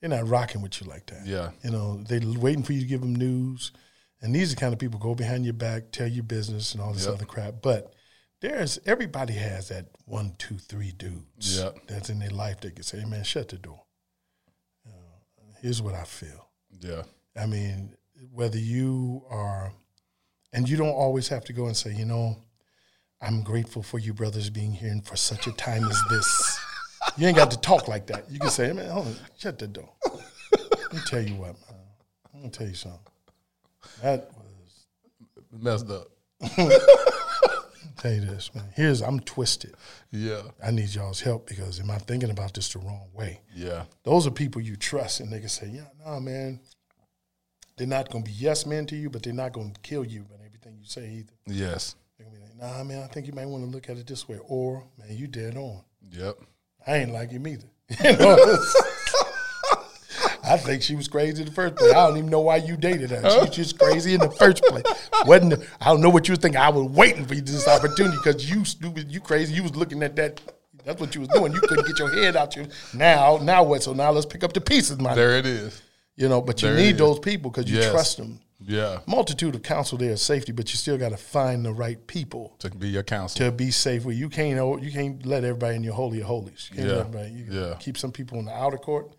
they're 0.00 0.10
not 0.10 0.26
rocking 0.28 0.62
with 0.62 0.80
you 0.80 0.88
like 0.88 1.06
that. 1.06 1.24
Yeah. 1.26 1.50
you 1.62 1.70
know 1.70 2.02
they 2.02 2.18
waiting 2.18 2.64
for 2.64 2.72
you 2.72 2.80
to 2.80 2.86
give 2.86 3.00
them 3.02 3.14
news, 3.14 3.70
and 4.20 4.34
these 4.34 4.50
are 4.52 4.54
the 4.56 4.60
kind 4.60 4.72
of 4.72 4.80
people 4.80 4.98
go 4.98 5.14
behind 5.14 5.44
your 5.44 5.54
back, 5.54 5.92
tell 5.92 6.08
your 6.08 6.24
business, 6.24 6.72
and 6.74 6.82
all 6.82 6.92
this 6.92 7.04
Yep. 7.06 7.14
other 7.14 7.24
crap. 7.24 7.54
But 7.62 7.94
there's 8.40 8.80
everybody 8.84 9.34
has 9.34 9.68
that 9.68 9.86
one, 10.06 10.34
two, 10.38 10.58
three 10.58 10.90
dudes 10.90 11.56
Yep. 11.58 11.86
that's 11.86 12.10
in 12.10 12.18
their 12.18 12.30
life 12.30 12.60
that 12.62 12.74
can 12.74 12.82
say, 12.82 12.98
"Hey, 12.98 13.04
"Man, 13.04 13.22
shut 13.22 13.48
the 13.48 13.58
door." 13.58 13.84
You 14.84 14.90
know, 14.92 15.54
here's 15.60 15.80
what 15.80 15.94
I 15.94 16.02
feel. 16.04 16.48
Yeah, 16.80 17.02
I 17.36 17.46
mean, 17.46 17.94
whether 18.32 18.58
you 18.58 19.24
are, 19.30 19.72
and 20.52 20.68
you 20.68 20.76
don't 20.76 20.88
always 20.90 21.28
have 21.28 21.44
to 21.46 21.52
go 21.52 21.66
and 21.66 21.76
say, 21.76 21.94
you 21.94 22.04
know, 22.04 22.36
I'm 23.20 23.42
grateful 23.42 23.82
for 23.82 23.98
you 23.98 24.12
brothers 24.12 24.50
being 24.50 24.72
here 24.72 24.90
and 24.90 25.04
for 25.04 25.16
such 25.16 25.46
a 25.46 25.52
time 25.52 25.84
as 25.84 26.02
this. 26.10 26.58
You 27.16 27.26
ain't 27.26 27.36
got 27.36 27.50
to 27.52 27.60
talk 27.60 27.88
like 27.88 28.06
that. 28.08 28.30
You 28.30 28.38
can 28.38 28.50
say, 28.50 28.72
man, 28.72 28.90
hold 28.90 29.06
on, 29.06 29.16
shut 29.38 29.58
the 29.58 29.66
door. 29.66 29.90
Let 30.52 30.92
me 30.92 30.98
tell 31.06 31.22
you 31.22 31.34
what, 31.36 31.54
man. 31.70 31.80
I'm 32.34 32.40
gonna 32.40 32.50
tell 32.50 32.66
you 32.66 32.74
something. 32.74 33.00
That 34.02 34.30
was 34.36 34.84
messed 35.52 35.90
up. 35.90 36.08
tell 37.98 38.12
you 38.12 38.20
this, 38.20 38.54
man. 38.54 38.64
Here's 38.74 39.00
I'm 39.02 39.20
twisted. 39.20 39.74
Yeah, 40.10 40.42
I 40.64 40.70
need 40.70 40.94
y'all's 40.94 41.20
help 41.20 41.46
because 41.48 41.80
am 41.80 41.90
I 41.90 41.98
thinking 41.98 42.30
about 42.30 42.54
this 42.54 42.72
the 42.72 42.78
wrong 42.80 43.08
way? 43.12 43.40
yeah, 43.54 43.84
Those 44.02 44.26
are 44.26 44.30
people 44.30 44.60
you 44.60 44.76
trust, 44.76 45.20
and 45.20 45.32
they 45.32 45.40
can 45.40 45.48
say, 45.48 45.68
"Yeah, 45.68 45.86
no, 46.04 46.20
man." 46.20 46.60
They're 47.76 47.86
not 47.86 48.10
going 48.10 48.24
to 48.24 48.30
be 48.30 48.36
yes 48.36 48.66
men 48.66 48.86
to 48.86 48.96
you, 48.96 49.10
but 49.10 49.22
they're 49.22 49.32
not 49.32 49.52
going 49.52 49.72
to 49.72 49.80
kill 49.80 50.04
you 50.04 50.22
by 50.22 50.36
everything 50.44 50.76
you 50.78 50.84
say 50.86 51.08
either. 51.10 51.32
yes, 51.46 51.96
They're 52.18 52.26
going 52.26 52.36
to 52.38 52.42
be 52.42 52.46
like, 52.60 52.76
"Nah, 52.76 52.84
man, 52.84 53.02
I 53.02 53.06
think 53.06 53.26
you 53.26 53.32
might 53.32 53.46
want 53.46 53.64
to 53.64 53.70
look 53.70 53.88
at 53.88 53.96
it 53.96 54.06
this 54.06 54.28
way," 54.28 54.38
or 54.46 54.84
"Man, 54.98 55.16
you 55.16 55.26
dead 55.26 55.56
on." 55.56 55.82
yep. 56.10 56.36
I 56.86 56.96
ain't 56.96 57.12
like 57.12 57.30
him 57.30 57.46
either. 57.46 57.66
You 58.04 58.16
know? 58.16 58.36
I 60.44 60.56
think 60.56 60.82
she 60.82 60.96
was 60.96 61.06
crazy 61.08 61.42
in 61.42 61.46
the 61.48 61.54
first 61.54 61.76
place. 61.76 61.92
I 61.92 62.06
don't 62.06 62.16
even 62.18 62.28
know 62.28 62.40
why 62.40 62.56
you 62.56 62.76
dated 62.76 63.10
her. 63.10 63.30
She 63.30 63.38
was 63.38 63.50
just 63.50 63.78
crazy 63.78 64.14
in 64.14 64.20
the 64.20 64.30
first 64.30 64.62
place. 64.64 64.82
Wasn't 65.24 65.54
I 65.80 65.86
don't 65.86 66.00
know 66.00 66.10
what 66.10 66.26
you 66.26 66.32
was 66.32 66.40
thinking. 66.40 66.60
I 66.60 66.68
was 66.68 66.90
waiting 66.90 67.24
for 67.24 67.34
you 67.34 67.40
this 67.42 67.68
opportunity 67.68 68.16
because 68.16 68.50
you 68.50 68.64
stupid, 68.64 69.10
you 69.12 69.20
crazy. 69.20 69.54
You 69.54 69.62
was 69.62 69.76
looking 69.76 70.02
at 70.02 70.16
that. 70.16 70.40
That's 70.84 71.00
what 71.00 71.14
you 71.14 71.20
was 71.20 71.30
doing. 71.30 71.52
You 71.52 71.60
couldn't 71.60 71.86
get 71.86 71.96
your 71.98 72.12
head 72.12 72.34
out. 72.36 72.56
Your 72.56 72.66
now, 72.92 73.38
now 73.40 73.62
what? 73.62 73.84
So 73.84 73.92
now 73.92 74.10
let's 74.10 74.26
pick 74.26 74.42
up 74.42 74.52
the 74.52 74.60
pieces, 74.60 74.98
my. 74.98 75.14
There 75.14 75.38
it 75.38 75.46
is. 75.46 75.80
You 76.16 76.28
know, 76.28 76.40
but 76.42 76.60
you 76.62 76.68
There 76.68 76.76
need 76.76 76.92
is. 76.94 76.98
those 76.98 77.18
people 77.18 77.50
because 77.50 77.70
you 77.70 77.78
Yes. 77.78 77.90
trust 77.90 78.16
them. 78.18 78.40
Yeah, 78.64 79.00
Multitude 79.06 79.56
of 79.56 79.62
counsel 79.64 79.98
there 79.98 80.10
is 80.12 80.22
safety, 80.22 80.52
but 80.52 80.70
you 80.70 80.76
still 80.76 80.96
got 80.96 81.08
to 81.08 81.16
find 81.16 81.64
the 81.64 81.72
right 81.72 82.04
people 82.06 82.54
to 82.60 82.70
be 82.70 82.88
your 82.90 83.02
counsel. 83.02 83.38
to 83.44 83.50
be 83.50 83.72
safe 83.72 84.04
with. 84.04 84.16
You 84.16 84.28
can't 84.28 84.80
you 84.84 84.92
can't 84.92 85.26
let 85.26 85.42
everybody 85.42 85.74
in 85.74 85.82
your 85.82 85.94
holy 85.94 86.20
of 86.20 86.26
holies. 86.26 86.68
You 86.70 86.76
can't 86.76 86.88
Yeah. 86.88 86.94
let 86.98 87.06
everybody. 87.06 87.30
You 87.32 87.46
Yeah. 87.50 87.74
keep 87.80 87.98
some 87.98 88.12
people 88.12 88.38
in 88.38 88.44
the 88.44 88.52
outer 88.54 88.76
court, 88.78 89.16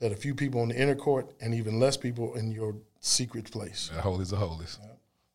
let 0.00 0.10
a 0.10 0.16
few 0.16 0.34
people 0.34 0.62
in 0.62 0.70
the 0.70 0.80
inner 0.80 0.94
court, 0.94 1.34
and 1.38 1.52
even 1.52 1.78
less 1.78 1.98
people 1.98 2.34
in 2.34 2.50
your 2.50 2.76
secret 3.00 3.50
place. 3.50 3.90
The 3.94 4.00
holies 4.00 4.32
of 4.32 4.38
holies. 4.38 4.78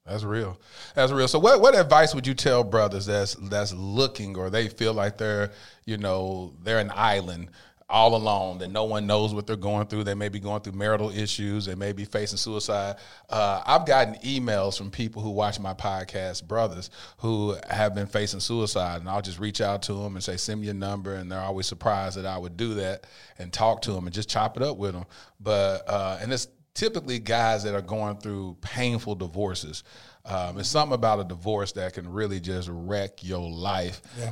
That's 0.03 0.23
real. 0.23 0.57
That's 0.95 1.11
real. 1.11 1.27
So, 1.27 1.37
what 1.37 1.61
what 1.61 1.75
advice 1.75 2.15
would 2.15 2.25
you 2.25 2.33
tell 2.33 2.63
brothers 2.63 3.05
that's 3.05 3.35
that's 3.35 3.71
looking 3.71 4.35
or 4.35 4.49
they 4.49 4.67
feel 4.67 4.93
like 4.95 5.19
they're 5.19 5.51
you 5.85 5.97
know 5.97 6.55
they're 6.63 6.79
an 6.79 6.91
island 6.95 7.49
all 7.91 8.15
alone 8.15 8.57
that 8.59 8.71
no 8.71 8.85
one 8.85 9.05
knows 9.05 9.33
what 9.33 9.45
they're 9.45 9.55
going 9.55 9.87
through. 9.87 10.03
They 10.03 10.13
may 10.13 10.29
be 10.29 10.39
going 10.39 10.61
through 10.61 10.73
marital 10.73 11.09
issues. 11.11 11.65
They 11.65 11.75
may 11.75 11.91
be 11.91 12.05
facing 12.05 12.37
suicide. 12.37 12.95
Uh, 13.29 13.61
I've 13.65 13.85
gotten 13.85 14.15
emails 14.15 14.77
from 14.77 14.89
people 14.89 15.21
who 15.21 15.31
watch 15.31 15.59
my 15.59 15.73
podcast, 15.73 16.47
brothers 16.47 16.89
who 17.17 17.55
have 17.69 17.93
been 17.93 18.07
facing 18.07 18.39
suicide, 18.39 19.01
and 19.01 19.09
I'll 19.09 19.21
just 19.21 19.39
reach 19.39 19.61
out 19.61 19.83
to 19.83 19.93
them 19.93 20.15
and 20.15 20.23
say, 20.23 20.37
"Send 20.37 20.61
me 20.61 20.67
your 20.67 20.75
number," 20.75 21.15
and 21.15 21.31
they're 21.31 21.39
always 21.39 21.67
surprised 21.67 22.17
that 22.17 22.25
I 22.25 22.37
would 22.37 22.57
do 22.57 22.75
that 22.75 23.05
and 23.37 23.51
talk 23.51 23.81
to 23.83 23.91
them 23.91 24.05
and 24.05 24.13
just 24.13 24.29
chop 24.29 24.57
it 24.57 24.63
up 24.63 24.77
with 24.77 24.93
them. 24.93 25.05
But 25.39 25.83
uh, 25.87 26.17
and 26.21 26.31
it's 26.31 26.47
typically 26.73 27.19
guys 27.19 27.63
that 27.63 27.75
are 27.75 27.81
going 27.81 28.17
through 28.17 28.57
painful 28.61 29.15
divorces. 29.15 29.83
Um, 30.23 30.59
it's 30.59 30.69
something 30.69 30.93
about 30.93 31.19
a 31.19 31.23
divorce 31.23 31.71
that 31.73 31.93
can 31.93 32.11
really 32.11 32.39
just 32.39 32.69
wreck 32.71 33.23
your 33.23 33.49
life. 33.49 34.01
Yeah. 34.19 34.31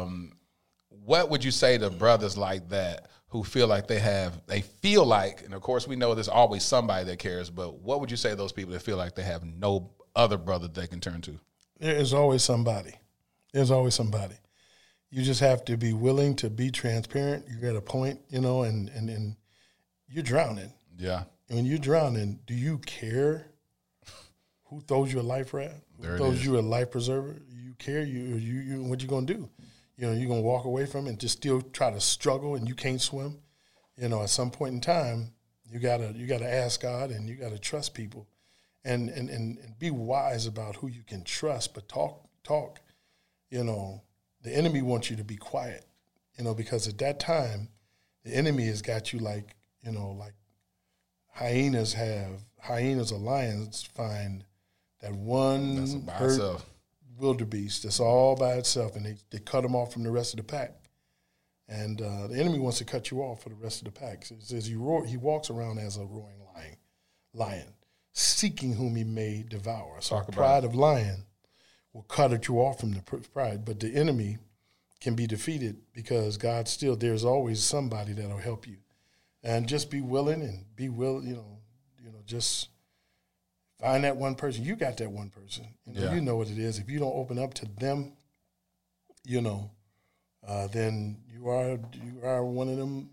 Um, 0.00 0.32
what 1.10 1.28
would 1.28 1.44
you 1.44 1.50
say 1.50 1.76
to 1.76 1.90
brothers 1.90 2.36
like 2.36 2.68
that 2.68 3.08
who 3.28 3.42
feel 3.42 3.66
like 3.66 3.88
they 3.88 3.98
have 3.98 4.40
they 4.46 4.60
feel 4.60 5.04
like 5.04 5.42
and 5.44 5.52
of 5.54 5.60
course 5.60 5.88
we 5.88 5.96
know 5.96 6.14
there's 6.14 6.28
always 6.28 6.62
somebody 6.62 7.04
that 7.04 7.18
cares 7.18 7.50
but 7.50 7.80
what 7.80 8.00
would 8.00 8.10
you 8.10 8.16
say 8.16 8.30
to 8.30 8.36
those 8.36 8.52
people 8.52 8.72
that 8.72 8.80
feel 8.80 8.96
like 8.96 9.16
they 9.16 9.24
have 9.24 9.42
no 9.44 9.90
other 10.14 10.38
brother 10.38 10.68
they 10.68 10.86
can 10.86 11.00
turn 11.00 11.20
to 11.20 11.38
There 11.80 11.96
is 11.96 12.12
always 12.14 12.44
somebody. 12.44 12.94
There's 13.52 13.70
always 13.72 13.94
somebody. 13.94 14.36
You 15.10 15.22
just 15.22 15.40
have 15.40 15.64
to 15.64 15.76
be 15.76 15.92
willing 15.92 16.36
to 16.36 16.48
be 16.50 16.70
transparent. 16.70 17.46
You're 17.48 17.70
at 17.70 17.76
a 17.76 17.80
point, 17.80 18.20
you 18.28 18.40
know, 18.40 18.62
and 18.62 18.88
and, 18.90 19.10
and 19.10 19.36
you're 20.08 20.22
drowning. 20.22 20.72
yeah 20.96 21.24
when 21.48 21.64
you're 21.66 21.78
drowning, 21.78 22.38
do 22.46 22.54
you 22.54 22.78
care 22.78 23.46
who 24.66 24.80
throws 24.82 25.12
you 25.12 25.18
a 25.20 25.22
life 25.34 25.52
raft? 25.52 25.82
Who 25.96 26.02
There 26.04 26.16
throws 26.16 26.44
you 26.44 26.58
a 26.58 26.60
life 26.76 26.92
preserver? 26.92 27.34
You 27.52 27.74
care? 27.74 28.02
You 28.04 28.20
you, 28.36 28.60
you 28.60 28.82
what 28.84 29.02
you 29.02 29.08
gonna 29.08 29.26
do? 29.26 29.48
You 30.00 30.06
know, 30.06 30.12
you're 30.14 30.30
gonna 30.30 30.40
walk 30.40 30.64
away 30.64 30.86
from 30.86 31.06
it 31.06 31.10
and 31.10 31.20
just 31.20 31.36
still 31.36 31.60
try 31.60 31.90
to 31.90 32.00
struggle 32.00 32.54
and 32.54 32.66
you 32.66 32.74
can't 32.74 33.02
swim. 33.02 33.38
You 33.98 34.08
know, 34.08 34.22
at 34.22 34.30
some 34.30 34.50
point 34.50 34.72
in 34.72 34.80
time, 34.80 35.34
you 35.70 35.78
gotta 35.78 36.14
you 36.16 36.26
gotta 36.26 36.50
ask 36.50 36.80
God 36.80 37.10
and 37.10 37.28
you 37.28 37.34
gotta 37.34 37.58
trust 37.58 37.92
people, 37.92 38.26
and 38.82 39.10
and 39.10 39.28
and, 39.28 39.58
and 39.58 39.78
be 39.78 39.90
wise 39.90 40.46
about 40.46 40.76
who 40.76 40.88
you 40.88 41.02
can 41.02 41.22
trust. 41.22 41.74
But 41.74 41.86
talk 41.86 42.26
talk. 42.42 42.80
You 43.50 43.62
know, 43.62 44.00
the 44.40 44.56
enemy 44.56 44.80
wants 44.80 45.10
you 45.10 45.16
to 45.16 45.24
be 45.24 45.36
quiet. 45.36 45.84
You 46.38 46.44
know, 46.44 46.54
because 46.54 46.88
at 46.88 46.96
that 46.96 47.20
time, 47.20 47.68
the 48.24 48.34
enemy 48.34 48.64
has 48.68 48.80
got 48.80 49.12
you 49.12 49.18
like 49.18 49.54
you 49.82 49.92
know 49.92 50.12
like 50.18 50.32
hyenas 51.26 51.92
have 51.92 52.42
hyenas 52.58 53.12
or 53.12 53.18
lions 53.18 53.82
find 53.82 54.44
that 55.02 55.12
one 55.12 55.76
that's 55.76 55.92
by 55.92 56.12
herd 56.14 56.30
itself 56.30 56.69
wildebeest 57.20 57.82
that's 57.82 58.00
all 58.00 58.34
by 58.34 58.54
itself, 58.54 58.96
and 58.96 59.06
they, 59.06 59.16
they 59.30 59.38
cut 59.38 59.62
them 59.62 59.76
off 59.76 59.92
from 59.92 60.02
the 60.02 60.10
rest 60.10 60.32
of 60.32 60.38
the 60.38 60.44
pack. 60.44 60.74
And 61.68 62.02
uh, 62.02 62.26
the 62.26 62.38
enemy 62.38 62.58
wants 62.58 62.78
to 62.78 62.84
cut 62.84 63.10
you 63.10 63.20
off 63.20 63.42
for 63.42 63.48
the 63.48 63.54
rest 63.54 63.80
of 63.80 63.84
the 63.84 64.00
pack. 64.00 64.24
So 64.24 64.34
it 64.34 64.42
says 64.42 64.66
he 64.66 64.74
roar, 64.74 65.06
he 65.06 65.16
walks 65.16 65.50
around 65.50 65.78
as 65.78 65.96
a 65.96 66.04
roaring 66.04 66.40
lion, 66.54 66.76
lion, 67.32 67.74
seeking 68.12 68.74
whom 68.74 68.96
he 68.96 69.04
may 69.04 69.44
devour. 69.48 69.98
So 70.00 70.16
Talk 70.16 70.26
the 70.26 70.32
about 70.32 70.40
pride 70.40 70.64
of 70.64 70.74
lion 70.74 71.26
will 71.92 72.02
cut 72.02 72.32
at 72.32 72.48
you 72.48 72.58
off 72.58 72.80
from 72.80 72.92
the 72.92 73.02
pride, 73.02 73.64
but 73.64 73.78
the 73.78 73.94
enemy 73.94 74.38
can 75.00 75.14
be 75.14 75.26
defeated 75.26 75.76
because 75.92 76.36
God 76.36 76.68
still 76.68 76.96
there's 76.96 77.24
always 77.24 77.62
somebody 77.62 78.12
that'll 78.12 78.38
help 78.38 78.66
you, 78.66 78.76
and 79.42 79.68
just 79.68 79.90
be 79.90 80.00
willing 80.00 80.42
and 80.42 80.64
be 80.76 80.88
will 80.88 81.24
you 81.24 81.34
know 81.34 81.58
you 81.98 82.10
know 82.10 82.20
just 82.26 82.68
find 83.80 84.04
that 84.04 84.16
one 84.16 84.34
person. 84.34 84.64
You 84.64 84.76
got 84.76 84.96
that 84.98 85.10
one 85.10 85.30
person. 85.30 85.66
You 85.86 85.94
know, 85.94 86.00
Yeah. 86.06 86.14
you 86.14 86.20
know 86.20 86.36
what 86.36 86.48
it 86.48 86.58
is. 86.58 86.78
If 86.78 86.88
you 86.90 86.98
don't 86.98 87.14
open 87.14 87.38
up 87.38 87.54
to 87.54 87.66
them, 87.78 88.12
you 89.24 89.40
know, 89.40 89.70
uh, 90.46 90.66
then 90.68 91.22
you 91.28 91.48
are 91.48 91.78
you 92.02 92.20
are 92.22 92.44
one 92.44 92.68
of 92.68 92.76
them 92.76 93.10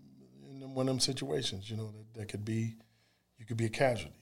in 0.48 0.60
them- 0.60 0.74
one 0.74 0.88
of 0.88 0.94
them 0.94 1.00
situations. 1.00 1.68
You 1.70 1.76
know 1.76 1.90
that, 1.92 2.14
that 2.20 2.28
could 2.28 2.44
be 2.44 2.76
you 3.38 3.44
could 3.46 3.56
be 3.56 3.66
a 3.66 3.70
casualty. 3.70 4.14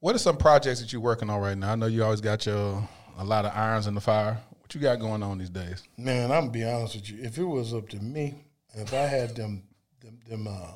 what 0.00 0.14
are 0.14 0.18
some 0.18 0.36
projects 0.36 0.80
that 0.80 0.92
you're 0.92 1.02
working 1.02 1.28
on 1.28 1.40
right 1.40 1.58
now 1.58 1.72
i 1.72 1.74
know 1.74 1.86
you 1.86 2.04
always 2.04 2.20
got 2.20 2.46
your 2.46 2.88
a 3.18 3.24
lot 3.24 3.44
of 3.44 3.52
irons 3.54 3.86
in 3.88 3.94
the 3.94 4.00
fire 4.00 4.40
what 4.60 4.72
you 4.74 4.80
got 4.80 4.98
going 5.00 5.22
on 5.24 5.38
these 5.38 5.50
days 5.50 5.82
Man, 5.96 6.30
I'm 6.30 6.42
gonna 6.42 6.50
be 6.52 6.64
honest 6.64 6.94
with 6.94 7.10
you. 7.10 7.18
If 7.22 7.36
it 7.36 7.42
was 7.44 7.74
up 7.74 7.88
to 7.90 7.96
me, 7.98 8.34
if 8.74 8.94
I 8.94 9.06
had 9.06 9.34
them 9.34 9.64
them, 10.00 10.20
them 10.28 10.46
uh, 10.46 10.72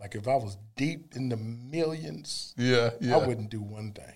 like 0.00 0.14
if 0.14 0.26
I 0.26 0.34
was 0.34 0.56
deep 0.76 1.14
in 1.14 1.28
the 1.28 1.36
millions, 1.36 2.54
yeah 2.56 2.90
I 3.12 3.18
wouldn't 3.18 3.50
do 3.50 3.60
one 3.60 3.92
thing. 3.92 4.14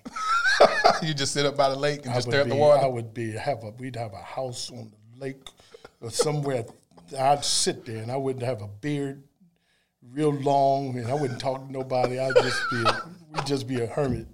you 1.03 1.14
just 1.14 1.32
sit 1.32 1.45
up 1.45 1.57
by 1.57 1.68
the 1.68 1.76
lake 1.76 2.03
and 2.05 2.11
I 2.11 2.14
just 2.14 2.28
stare 2.28 2.41
at 2.41 2.49
the 2.49 2.55
water 2.55 2.82
I 2.82 2.87
would 2.87 3.12
be 3.12 3.32
have 3.32 3.62
a 3.64 3.70
we'd 3.70 3.97
have 3.97 4.12
a 4.12 4.22
house 4.22 4.70
on 4.70 4.91
the 4.91 5.20
lake 5.20 5.43
or 6.01 6.11
somewhere. 6.11 6.64
I'd 7.18 7.45
sit 7.45 7.85
there 7.85 8.03
and 8.03 8.11
I 8.11 8.16
wouldn't 8.16 8.45
have 8.45 8.62
a 8.62 8.66
beard 8.68 9.22
real 10.12 10.32
long 10.32 10.97
and 10.97 11.09
I 11.09 11.14
wouldn't 11.14 11.41
talk 11.41 11.66
to 11.66 11.72
nobody. 11.72 12.18
I'd 12.18 12.35
just 12.37 12.62
be 12.70 12.82
a, 12.82 13.03
we'd 13.32 13.47
just 13.47 13.66
be 13.66 13.80
a 13.80 13.87
hermit. 13.87 14.26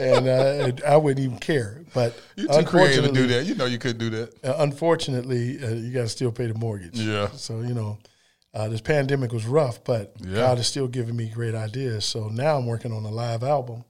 And 0.00 0.28
uh, 0.28 0.72
I 0.86 0.96
wouldn't 0.96 1.24
even 1.24 1.38
care. 1.38 1.84
But 1.94 2.18
you're 2.36 2.48
too 2.48 2.66
creative 2.66 3.04
to 3.04 3.12
do 3.12 3.26
that 3.28 3.44
you 3.44 3.54
know 3.54 3.66
you 3.66 3.78
couldn't 3.78 3.98
do 3.98 4.10
that 4.10 4.44
uh, 4.44 4.56
unfortunately, 4.58 5.62
uh, 5.62 5.70
you 5.74 5.92
got 5.92 6.02
to 6.02 6.08
still 6.08 6.32
pay 6.32 6.46
the 6.46 6.54
mortgage. 6.54 6.98
Yeah. 6.98 7.28
So 7.32 7.60
you 7.60 7.74
know, 7.74 7.98
uh, 8.56 8.68
this 8.68 8.80
pandemic 8.80 9.32
was 9.32 9.44
rough, 9.46 9.84
but 9.84 10.14
Yeah. 10.20 10.36
God 10.36 10.58
is 10.58 10.66
still 10.66 10.88
giving 10.88 11.14
me 11.14 11.28
great 11.28 11.54
ideas. 11.54 12.04
So 12.06 12.28
now 12.28 12.56
I'm 12.56 12.66
working 12.66 12.90
on 12.92 13.04
a 13.04 13.10
live 13.10 13.42
album 13.42 13.84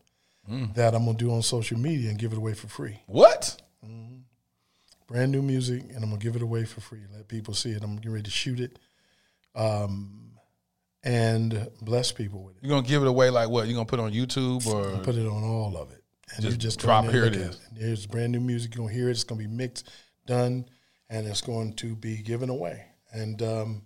Mm. 0.51 0.75
that 0.75 0.95
I'm 0.95 1.05
gonna 1.05 1.17
do 1.19 1.31
on 1.33 1.43
social 1.43 1.79
media 1.79 2.11
and 2.11 2.19
give 2.19 2.33
it 2.33 2.39
away 2.39 2.55
for 2.55 2.67
free. 2.69 3.01
what 3.07 3.61
Brand 5.09 5.31
new 5.31 5.41
music, 5.43 5.83
and 5.95 6.03
I'm 6.03 6.11
gonna 6.11 6.19
give 6.19 6.35
it 6.35 6.43
away 6.43 6.65
for 6.65 6.81
free. 6.81 6.99
Let 7.15 7.29
people 7.29 7.55
see 7.55 7.71
it. 7.71 7.83
I'm 7.85 7.95
getting 7.97 8.11
ready 8.11 8.25
to 8.25 8.31
shoot 8.31 8.59
it, 8.59 8.77
um, 9.55 10.33
and 11.05 11.69
bless 11.81 12.11
people 12.11 12.43
with 12.43 12.57
it. 12.57 12.65
you're 12.65 12.71
gonna 12.77 12.87
give 12.87 13.03
it 13.03 13.09
away 13.09 13.31
like 13.31 13.49
what 13.49 13.67
You're 13.69 13.75
gonna 13.77 13.87
put 13.87 14.01
it 14.01 14.03
on 14.03 14.13
youtube 14.13 14.67
or 14.67 14.99
Put 15.05 15.15
it 15.15 15.27
on 15.27 15.45
all 15.45 15.77
of 15.77 15.93
it, 15.93 16.03
and 16.35 16.43
Just 16.45 16.59
just 16.59 16.79
drop, 16.81 17.05
go 17.05 17.11
in 17.11 17.15
there 17.15 17.25
here 17.31 17.33
it 17.33 17.37
is. 17.37 17.61
at 17.73 17.79
Here's 17.79 18.07
brand 18.07 18.33
new 18.33 18.41
music. 18.41 18.75
You're 18.75 18.85
gonna 18.87 18.95
hear 18.97 19.09
it. 19.09 19.13
It's 19.13 19.23
gonna 19.25 19.39
be 19.39 19.47
mixed, 19.47 19.89
done, 20.27 20.67
and 21.09 21.25
it's 21.29 21.41
going 21.41 21.75
to 21.75 21.95
be 21.95 22.17
given 22.19 22.49
away. 22.51 22.87
And 23.13 23.41
um, 23.43 23.83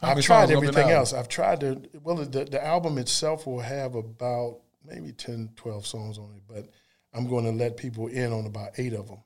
I've 0.00 0.20
tried 0.20 0.48
songs 0.48 0.50
gonna 0.50 0.60
be 0.60 0.66
on 0.68 0.74
the 0.74 0.80
everything 0.80 0.96
else. 0.96 1.12
I've 1.12 1.28
tried 1.28 1.60
to. 1.60 1.82
Well, 2.02 2.16
the, 2.16 2.44
the 2.44 2.64
album 2.64 2.98
itself 2.98 3.46
will 3.46 3.60
have 3.60 3.94
about 3.94 4.60
maybe 4.84 5.12
10, 5.12 5.50
12 5.56 5.86
songs 5.86 6.18
on 6.18 6.30
it, 6.36 6.42
but 6.48 6.68
I'm 7.12 7.28
going 7.28 7.44
to 7.44 7.50
let 7.50 7.76
people 7.76 8.06
in 8.06 8.32
on 8.32 8.46
about 8.46 8.78
eight 8.78 8.92
of 8.92 9.08
them. 9.08 9.18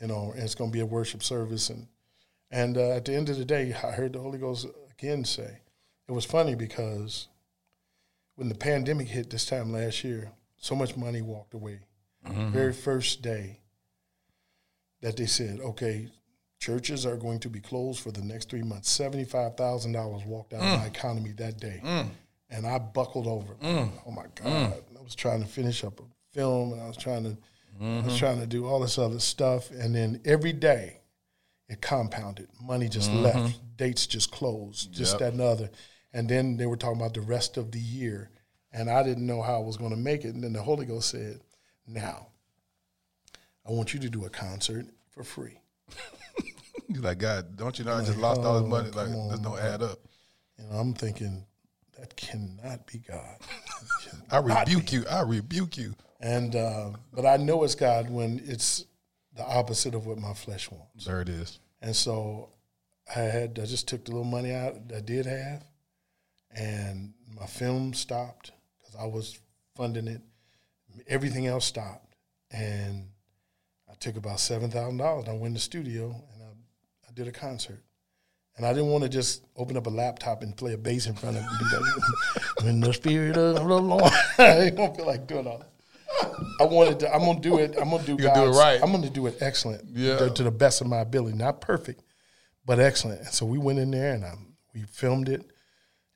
You 0.00 0.08
know, 0.08 0.32
and 0.32 0.42
it's 0.42 0.54
going 0.54 0.70
to 0.70 0.74
be 0.74 0.80
a 0.80 0.86
worship 0.86 1.22
service, 1.22 1.70
and 1.70 1.86
and 2.50 2.76
uh, 2.76 2.90
at 2.90 3.04
the 3.04 3.14
end 3.14 3.28
of 3.28 3.38
the 3.38 3.44
day, 3.44 3.72
I 3.72 3.92
heard 3.92 4.14
the 4.14 4.20
Holy 4.20 4.38
Ghost 4.38 4.66
again 4.90 5.24
say, 5.24 5.58
it 6.08 6.12
was 6.12 6.24
funny 6.24 6.54
because 6.54 7.28
when 8.34 8.48
the 8.48 8.54
pandemic 8.54 9.08
hit 9.08 9.30
this 9.30 9.46
time 9.46 9.72
last 9.72 10.02
year, 10.02 10.32
so 10.56 10.74
much 10.74 10.96
money 10.96 11.22
walked 11.22 11.54
away. 11.54 11.80
Very 12.50 12.72
first 12.72 13.22
day 13.22 13.60
that 15.00 15.16
they 15.16 15.26
said, 15.26 15.60
okay, 15.60 16.08
churches 16.60 17.06
are 17.06 17.16
going 17.16 17.40
to 17.40 17.48
be 17.48 17.58
closed 17.58 18.00
for 18.00 18.12
the 18.12 18.22
next 18.22 18.50
three 18.50 18.62
months. 18.62 18.90
Seventy-five 18.90 19.56
thousand 19.56 19.92
dollars 19.92 20.22
walked 20.24 20.52
out 20.52 20.62
of 20.62 20.80
my 20.80 20.84
mm. 20.84 20.94
economy 20.94 21.32
that 21.38 21.58
day, 21.58 21.80
mm. 21.82 22.08
and 22.50 22.66
I 22.66 22.78
buckled 22.78 23.26
over. 23.26 23.54
Mm. 23.54 23.90
Oh 24.06 24.10
my 24.10 24.26
God! 24.34 24.74
I 24.98 25.02
was 25.02 25.14
trying 25.14 25.42
to 25.42 25.48
finish 25.48 25.82
up 25.82 25.98
a 25.98 26.04
film, 26.32 26.74
and 26.74 26.80
I 26.80 26.86
was 26.86 26.96
trying 26.96 27.24
to, 27.24 27.30
I 27.30 27.84
was 27.84 28.04
mm-hmm. 28.04 28.16
trying 28.16 28.40
to 28.40 28.46
do 28.46 28.66
all 28.66 28.80
this 28.80 28.98
other 28.98 29.18
stuff, 29.18 29.70
and 29.70 29.94
then 29.94 30.20
every 30.24 30.52
day 30.52 30.98
it 31.68 31.80
compounded. 31.80 32.48
Money 32.62 32.88
just 32.88 33.10
mm-hmm. 33.10 33.22
left. 33.22 33.76
Dates 33.76 34.06
just 34.06 34.30
closed. 34.30 34.92
Just 34.92 35.12
Yep. 35.12 35.20
that 35.20 35.32
and 35.32 35.40
other. 35.40 35.70
And 36.12 36.28
then 36.28 36.56
they 36.56 36.66
were 36.66 36.76
talking 36.76 37.00
about 37.00 37.14
the 37.14 37.20
rest 37.20 37.56
of 37.56 37.70
the 37.70 37.78
year, 37.78 38.30
and 38.72 38.90
I 38.90 39.02
didn't 39.02 39.26
know 39.26 39.40
how 39.40 39.54
I 39.54 39.64
was 39.64 39.76
going 39.76 39.92
to 39.92 39.96
make 39.96 40.24
it. 40.24 40.34
And 40.34 40.44
then 40.44 40.52
the 40.52 40.62
Holy 40.62 40.84
Ghost 40.84 41.10
said, 41.10 41.40
"Now, 41.86 42.26
I 43.66 43.70
want 43.70 43.94
you 43.94 44.00
to 44.00 44.10
do 44.10 44.26
a 44.26 44.30
concert 44.30 44.86
for 45.08 45.24
free." 45.24 45.60
You're 46.94 47.02
like, 47.02 47.18
God, 47.18 47.56
don't 47.56 47.78
you 47.78 47.84
know 47.84 47.94
I 47.94 48.04
just 48.04 48.18
lost 48.18 48.40
all 48.40 48.54
this 48.54 48.64
oh, 48.64 48.68
money? 48.68 48.90
Like, 48.90 49.06
come 49.06 49.28
this 49.28 49.38
on, 49.38 49.42
don't 49.42 49.58
add 49.58 49.82
up. 49.82 49.98
You 50.58 50.64
know, 50.64 50.76
I'm 50.76 50.92
thinking 50.92 51.44
that 51.98 52.16
cannot 52.16 52.86
be 52.86 52.98
God. 52.98 53.36
I 54.30 54.38
rebuke 54.38 54.92
you. 54.92 55.04
I 55.08 55.22
rebuke 55.22 55.76
you. 55.76 55.94
and 56.20 56.56
uh, 56.56 56.90
but 57.12 57.26
I 57.26 57.36
know 57.36 57.62
it's 57.64 57.74
God 57.74 58.10
when 58.10 58.42
it's 58.44 58.84
the 59.36 59.44
opposite 59.46 59.94
of 59.94 60.06
what 60.06 60.18
my 60.18 60.34
flesh 60.34 60.70
wants. 60.70 61.04
There 61.04 61.20
it 61.20 61.28
is. 61.28 61.60
And 61.80 61.94
so 61.94 62.50
I 63.14 63.20
had 63.20 63.58
I 63.58 63.66
just 63.66 63.88
took 63.88 64.04
the 64.04 64.12
little 64.12 64.24
money 64.24 64.52
out 64.52 64.88
that 64.88 64.96
I 64.96 65.00
did 65.00 65.26
have, 65.26 65.64
and 66.50 67.14
my 67.38 67.46
film 67.46 67.94
stopped 67.94 68.52
because 68.78 68.96
I 68.96 69.06
was 69.06 69.38
funding 69.76 70.08
it. 70.08 70.22
Everything 71.06 71.46
else 71.46 71.64
stopped, 71.64 72.14
and 72.50 73.06
I 73.88 73.94
took 73.94 74.16
about 74.16 74.40
seven 74.40 74.70
thousand 74.70 74.98
dollars. 74.98 75.28
I 75.28 75.32
went 75.32 75.54
to 75.54 75.58
the 75.58 75.60
studio 75.60 76.22
I, 77.10 77.12
I 77.12 77.14
did 77.14 77.28
a 77.28 77.32
concert, 77.32 77.82
And 78.56 78.66
I 78.66 78.72
didn't 78.72 78.88
want 78.88 79.04
to 79.04 79.08
just 79.08 79.44
open 79.56 79.76
up 79.76 79.86
a 79.86 79.90
laptop 79.90 80.42
and 80.42 80.56
play 80.56 80.74
a 80.74 80.78
bass 80.78 81.06
in 81.06 81.14
front 81.14 81.36
of 81.36 81.42
you. 81.42 82.68
in 82.68 82.80
the 82.80 82.92
spirit 82.92 83.36
of 83.36 83.56
the 83.56 83.62
Lord. 83.62 84.12
I 84.38 84.70
don't 84.70 84.96
feel 84.96 85.06
like 85.06 85.26
doing 85.26 85.46
all 85.46 85.58
that. 85.58 85.66
I 86.60 86.64
wanted 86.64 87.00
to. 87.00 87.14
I'm 87.14 87.20
gonna 87.20 87.40
do 87.40 87.58
it. 87.58 87.76
I'm 87.80 87.90
gonna 87.90 88.02
do. 88.02 88.12
You 88.12 88.18
gonna 88.18 88.46
do 88.46 88.50
it 88.50 88.58
right. 88.58 88.80
I'm 88.82 88.92
gonna 88.92 89.08
do 89.08 89.26
it 89.26 89.38
excellent. 89.40 89.84
Yeah. 89.88 90.18
To, 90.18 90.30
to 90.30 90.42
the 90.42 90.50
best 90.50 90.80
of 90.80 90.86
my 90.88 90.98
ability, 90.98 91.36
not 91.36 91.60
perfect, 91.60 92.02
but 92.66 92.78
excellent. 92.80 93.20
And 93.20 93.28
so 93.30 93.46
we 93.46 93.58
went 93.58 93.78
in 93.78 93.90
there 93.90 94.12
and 94.14 94.24
um, 94.24 94.54
we 94.74 94.82
filmed 94.82 95.28
it, 95.28 95.50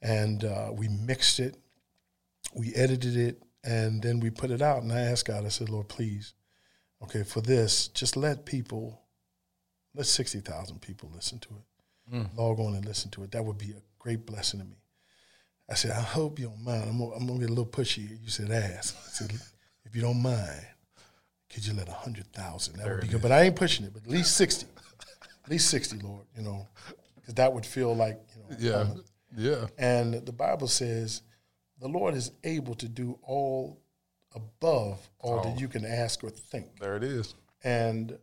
and 0.03 0.45
uh, 0.45 0.71
we 0.73 0.89
mixed 0.89 1.41
it, 1.41 1.57
we 2.55 2.75
edited 2.75 3.17
it, 3.17 3.43
and 3.65 4.03
then 4.03 4.21
we 4.21 4.31
put 4.31 4.51
it 4.51 4.61
out. 4.61 4.83
And 4.83 4.93
I 4.93 5.01
asked 5.01 5.27
God. 5.27 5.45
I 5.47 5.49
said, 5.49 5.71
Lord, 5.71 5.89
please, 5.89 6.35
okay, 7.03 7.23
for 7.23 7.41
this, 7.41 7.89
just 7.89 8.17
let 8.17 8.45
people, 8.45 9.01
let 9.95 10.07
sixty 10.07 10.41
thousand 10.41 10.81
people 10.81 11.11
listen 11.15 11.39
to 11.41 11.49
it, 12.13 12.27
log 12.37 12.61
on 12.61 12.75
and 12.75 12.85
listen 12.85 13.11
to 13.13 13.23
it. 13.25 13.33
That 13.33 13.45
would 13.45 13.59
be 13.59 13.71
a 13.71 13.83
great 13.99 14.27
blessing 14.27 14.61
to 14.61 14.67
me. 14.67 14.77
I 15.71 15.75
said, 15.75 15.93
I 15.93 16.01
hope 16.01 16.39
you 16.39 16.49
don't 16.49 16.63
mind. 16.65 16.85
I'm 16.91 16.99
gonna, 16.99 17.13
I'm 17.13 17.27
gonna 17.27 17.39
get 17.41 17.49
a 17.49 17.53
little 17.53 17.65
pushy. 17.67 18.09
You 18.23 18.29
said, 18.29 18.51
ask. 18.51 18.95
I 18.97 19.11
said, 19.11 19.33
if 19.85 19.97
you 19.97 20.03
don't 20.03 20.21
mind, 20.21 20.67
could 21.51 21.67
you 21.67 21.73
let 21.73 21.89
a 21.89 21.93
hundred 21.93 22.27
thousand? 22.33 22.77
That 22.77 22.87
would 22.89 23.01
be 23.01 23.09
good. 23.09 23.23
But 23.23 23.33
I 23.33 23.43
ain't 23.43 23.57
pushing 23.57 23.87
it. 23.87 23.93
But 23.95 24.03
at 24.03 24.11
least 24.11 24.37
sixty, 24.37 24.67
at 25.45 25.51
least 25.51 25.71
sixty, 25.71 25.99
Lord. 25.99 26.27
You 26.37 26.43
know, 26.43 26.69
because 27.17 27.35
that 27.35 27.53
would 27.53 27.65
feel 27.65 27.95
like 27.97 28.21
you 28.37 28.43
know. 28.43 28.57
Yeah. 28.59 28.81
um, 28.81 29.05
Yeah. 29.37 29.67
and 29.79 30.15
the 30.27 30.33
Bible 30.33 30.69
says, 30.69 31.23
the 31.81 31.89
Lord 31.89 32.15
is 32.15 32.31
able 32.45 32.75
to 32.77 32.89
do 32.89 33.19
all 33.23 33.81
above 34.35 35.09
all 35.21 35.43
that 35.45 35.61
you 35.61 35.69
can 35.69 35.85
ask 35.87 36.23
or 36.25 36.31
think. 36.31 36.79
There 36.81 36.97
it 36.97 37.05
is. 37.05 37.35
And 37.63 38.19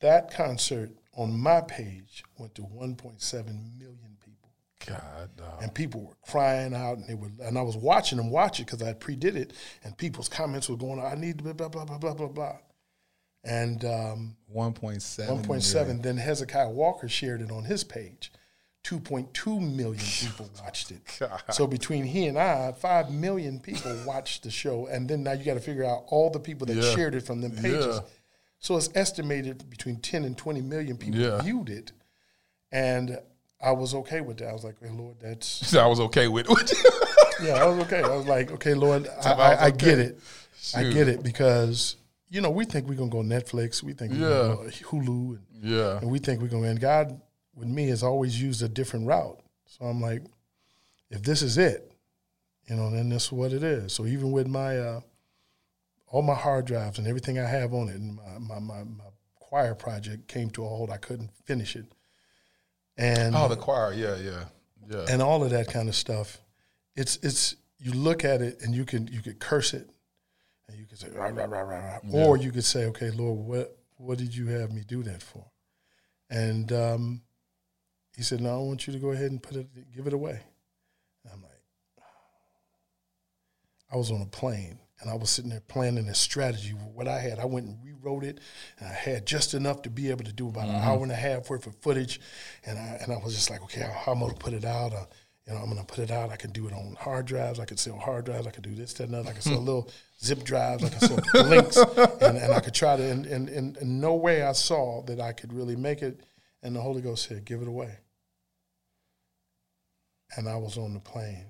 that 0.00 0.32
concert 0.34 0.90
on 1.20 1.38
my 1.38 1.60
page 1.60 2.24
went 2.38 2.54
to 2.54 2.62
1.7 2.62 3.78
million 3.78 4.16
people 4.24 4.50
God, 4.86 5.28
and 5.60 5.74
people 5.74 6.00
were 6.06 6.16
crying 6.26 6.74
out, 6.74 6.96
and 6.96 7.06
they 7.06 7.14
were, 7.14 7.30
and 7.42 7.58
I 7.58 7.62
was 7.62 7.76
watching 7.76 8.16
them 8.18 8.30
watch 8.30 8.60
it 8.60 8.66
because 8.66 8.82
I 8.82 8.94
predid 8.94 9.36
it, 9.36 9.52
and 9.84 9.96
people's 9.98 10.28
comments 10.28 10.68
were 10.70 10.76
going, 10.76 10.98
"I 11.00 11.14
need 11.14 11.42
blah 11.42 11.52
blah 11.52 11.68
blah 11.68 11.84
blah 11.84 11.98
blah 11.98 12.14
blah 12.14 12.28
blah," 12.28 12.56
and 13.44 13.84
um, 13.84 14.36
1.7. 14.54 15.44
1.7. 15.44 16.02
Then 16.02 16.16
Hezekiah 16.16 16.70
Walker 16.70 17.08
shared 17.08 17.42
it 17.42 17.50
on 17.50 17.64
his 17.64 17.84
page. 17.84 18.32
2.2 18.82 19.60
million 19.76 20.02
people 20.20 20.48
watched 20.64 20.90
it. 20.90 21.02
So 21.50 21.66
between 21.66 22.04
he 22.04 22.26
and 22.26 22.38
I, 22.38 22.72
5 22.72 23.10
million 23.12 23.60
people 23.60 23.94
watched 24.06 24.42
the 24.44 24.50
show, 24.50 24.86
and 24.86 25.06
then 25.08 25.22
now 25.22 25.32
you 25.32 25.44
got 25.44 25.54
to 25.54 25.60
figure 25.60 25.84
out 25.84 26.04
all 26.06 26.30
the 26.30 26.40
people 26.40 26.66
that 26.68 26.76
Yeah. 26.76 26.94
shared 26.94 27.14
it 27.14 27.20
from 27.26 27.42
them 27.42 27.52
pages. 27.52 27.96
Yeah. 27.96 28.00
So 28.60 28.76
it's 28.76 28.90
estimated 28.94 29.68
between 29.70 29.96
10 29.96 30.24
and 30.24 30.36
20 30.36 30.60
million 30.60 30.96
people 30.96 31.20
Yeah. 31.20 31.40
viewed 31.42 31.68
it, 31.70 31.92
and 32.70 33.18
I 33.60 33.72
was 33.72 33.94
okay 33.94 34.20
with 34.20 34.38
that. 34.38 34.48
I 34.48 34.52
was 34.52 34.64
like, 34.64 34.76
"Hey, 34.80 34.90
Lord, 34.90 35.16
that's 35.20 35.74
I 35.86 35.86
was 35.86 35.98
okay 36.00 36.28
with 36.28 36.46
it. 36.48 36.72
yeah, 37.42 37.54
I 37.54 37.66
was 37.66 37.78
okay. 37.86 38.02
I 38.02 38.14
was 38.14 38.26
like, 38.26 38.50
okay, 38.52 38.74
Lord, 38.74 39.08
I, 39.24 39.32
I 39.32 39.52
I, 39.54 39.66
okay. 39.68 39.76
get 39.76 39.98
it. 39.98 40.18
I 40.76 40.82
get 40.84 41.08
it 41.08 41.22
because 41.22 41.96
you 42.28 42.40
know 42.40 42.50
we 42.50 42.64
think 42.64 42.86
we're 42.88 42.94
gonna 42.94 43.10
go 43.10 43.22
Netflix, 43.22 43.82
we 43.82 43.92
think 43.94 44.12
we're 44.12 44.18
Yeah. 44.30 44.54
gonna 44.54 44.56
go 44.56 44.70
Hulu, 44.70 45.38
and, 45.38 45.40
yeah. 45.62 45.98
and 45.98 46.10
we 46.10 46.18
think 46.18 46.40
we're 46.42 46.48
gonna. 46.48 46.68
And 46.68 46.80
God, 46.80 47.20
with 47.54 47.68
me, 47.68 47.88
has 47.88 48.02
always 48.02 48.40
used 48.40 48.62
a 48.62 48.68
different 48.68 49.06
route. 49.06 49.40
So 49.66 49.86
I'm 49.86 50.00
like, 50.02 50.22
if 51.10 51.22
this 51.22 51.40
is 51.42 51.56
it, 51.58 51.90
you 52.68 52.76
know, 52.76 52.90
then 52.90 53.08
this 53.08 53.26
is 53.26 53.32
what 53.32 53.52
it 53.52 53.62
is. 53.62 53.92
So 53.94 54.04
even 54.06 54.32
with 54.32 54.46
my 54.46 54.78
uh, 54.78 55.00
all 56.10 56.22
my 56.22 56.34
hard 56.34 56.66
drives 56.66 56.98
and 56.98 57.06
everything 57.06 57.38
I 57.38 57.46
have 57.46 57.72
on 57.72 57.88
it, 57.88 57.96
and 57.96 58.16
my 58.16 58.38
my, 58.38 58.58
my, 58.58 58.84
my 58.84 59.04
choir 59.36 59.74
project 59.74 60.28
came 60.28 60.50
to 60.50 60.64
a 60.64 60.68
halt. 60.68 60.90
I 60.90 60.96
couldn't 60.96 61.30
finish 61.44 61.76
it, 61.76 61.86
and 62.96 63.34
Oh, 63.34 63.48
the 63.48 63.56
choir. 63.56 63.92
Yeah, 63.92 64.16
yeah. 64.16 64.44
Yeah. 64.90 65.06
and 65.08 65.22
all 65.22 65.44
of 65.44 65.50
that 65.50 65.68
kind 65.68 65.88
of 65.88 65.94
stuff. 65.94 66.38
It's 66.96 67.16
it's 67.22 67.56
you 67.78 67.92
look 67.92 68.24
at 68.24 68.42
it 68.42 68.60
and 68.62 68.74
you 68.74 68.84
can 68.84 69.06
you 69.06 69.22
could 69.22 69.38
curse 69.38 69.72
it, 69.72 69.88
and 70.68 70.78
you 70.78 70.84
could 70.86 70.98
say 70.98 71.08
rah, 71.14 71.28
rah, 71.28 71.44
rah, 71.44 71.60
rah, 71.60 71.78
rah. 71.86 71.98
or 72.12 72.36
you 72.36 72.50
could 72.50 72.64
say, 72.64 72.86
okay, 72.86 73.10
Lord, 73.10 73.38
what 73.38 73.76
what 73.96 74.18
did 74.18 74.34
you 74.34 74.48
have 74.48 74.72
me 74.72 74.82
do 74.86 75.02
that 75.04 75.22
for? 75.22 75.44
And 76.28 76.72
um, 76.72 77.22
he 78.16 78.22
said, 78.22 78.40
no, 78.40 78.54
I 78.54 78.62
want 78.62 78.86
you 78.86 78.92
to 78.92 78.98
go 78.98 79.10
ahead 79.10 79.30
and 79.30 79.42
put 79.42 79.56
it, 79.56 79.66
give 79.94 80.06
it 80.06 80.12
away. 80.12 80.40
And 81.24 81.32
I'm 81.32 81.42
like, 81.42 81.60
I 83.92 83.96
was 83.96 84.10
on 84.10 84.22
a 84.22 84.26
plane 84.26 84.78
and 85.00 85.10
I 85.10 85.14
was 85.14 85.30
sitting 85.30 85.50
there 85.50 85.60
planning 85.60 86.08
a 86.08 86.14
strategy 86.14 86.74
with 86.74 86.84
what 86.94 87.08
I 87.08 87.18
had. 87.20 87.38
I 87.38 87.46
went 87.46 87.66
and 87.66 87.78
rewrote 87.82 88.24
it, 88.24 88.40
and 88.78 88.88
I 88.88 88.92
had 88.92 89.26
just 89.26 89.54
enough 89.54 89.82
to 89.82 89.90
be 89.90 90.10
able 90.10 90.24
to 90.24 90.32
do 90.32 90.48
about 90.48 90.68
an 90.68 90.76
hour 90.76 91.02
and 91.02 91.12
a 91.12 91.16
half 91.16 91.48
worth 91.48 91.66
of 91.66 91.74
footage. 91.76 92.20
And 92.64 92.78
I 92.78 92.98
and 93.02 93.12
I 93.12 93.16
was 93.16 93.34
just 93.34 93.50
like, 93.50 93.62
okay, 93.62 93.80
how 93.80 94.12
am 94.12 94.18
I 94.18 94.26
gonna 94.26 94.34
put 94.34 94.52
it 94.52 94.64
out? 94.64 94.92
Uh, 94.92 95.06
you 95.46 95.54
know, 95.54 95.60
I'm 95.60 95.70
gonna 95.70 95.84
put 95.84 96.00
it 96.00 96.10
out. 96.10 96.30
I 96.30 96.36
can 96.36 96.52
do 96.52 96.66
it 96.68 96.74
on 96.74 96.96
hard 97.00 97.26
drives. 97.26 97.58
I 97.58 97.64
can 97.64 97.78
sell 97.78 97.96
hard 97.96 98.26
drives. 98.26 98.46
I 98.46 98.50
can 98.50 98.62
do 98.62 98.74
this, 98.74 98.92
that, 98.94 99.04
and 99.04 99.14
other. 99.14 99.30
I 99.30 99.32
can 99.32 99.42
sell 99.42 99.58
little 99.60 99.90
zip 100.22 100.44
drives. 100.44 100.84
I 100.84 100.88
can 100.90 101.00
sell 101.00 101.44
links, 101.46 101.76
and, 101.76 102.36
and 102.36 102.52
I 102.52 102.60
could 102.60 102.74
try 102.74 102.96
to. 102.96 103.02
And, 103.02 103.26
and, 103.26 103.48
and, 103.48 103.76
and 103.78 104.00
no 104.00 104.14
way 104.14 104.42
I 104.42 104.52
saw 104.52 105.02
that 105.04 105.20
I 105.20 105.32
could 105.32 105.52
really 105.52 105.76
make 105.76 106.02
it. 106.02 106.20
And 106.62 106.76
the 106.76 106.80
Holy 106.80 107.00
Ghost 107.00 107.26
said, 107.26 107.46
"Give 107.46 107.62
it 107.62 107.68
away." 107.68 107.96
And 110.36 110.46
I 110.46 110.56
was 110.56 110.76
on 110.76 110.92
the 110.92 111.00
plane, 111.00 111.46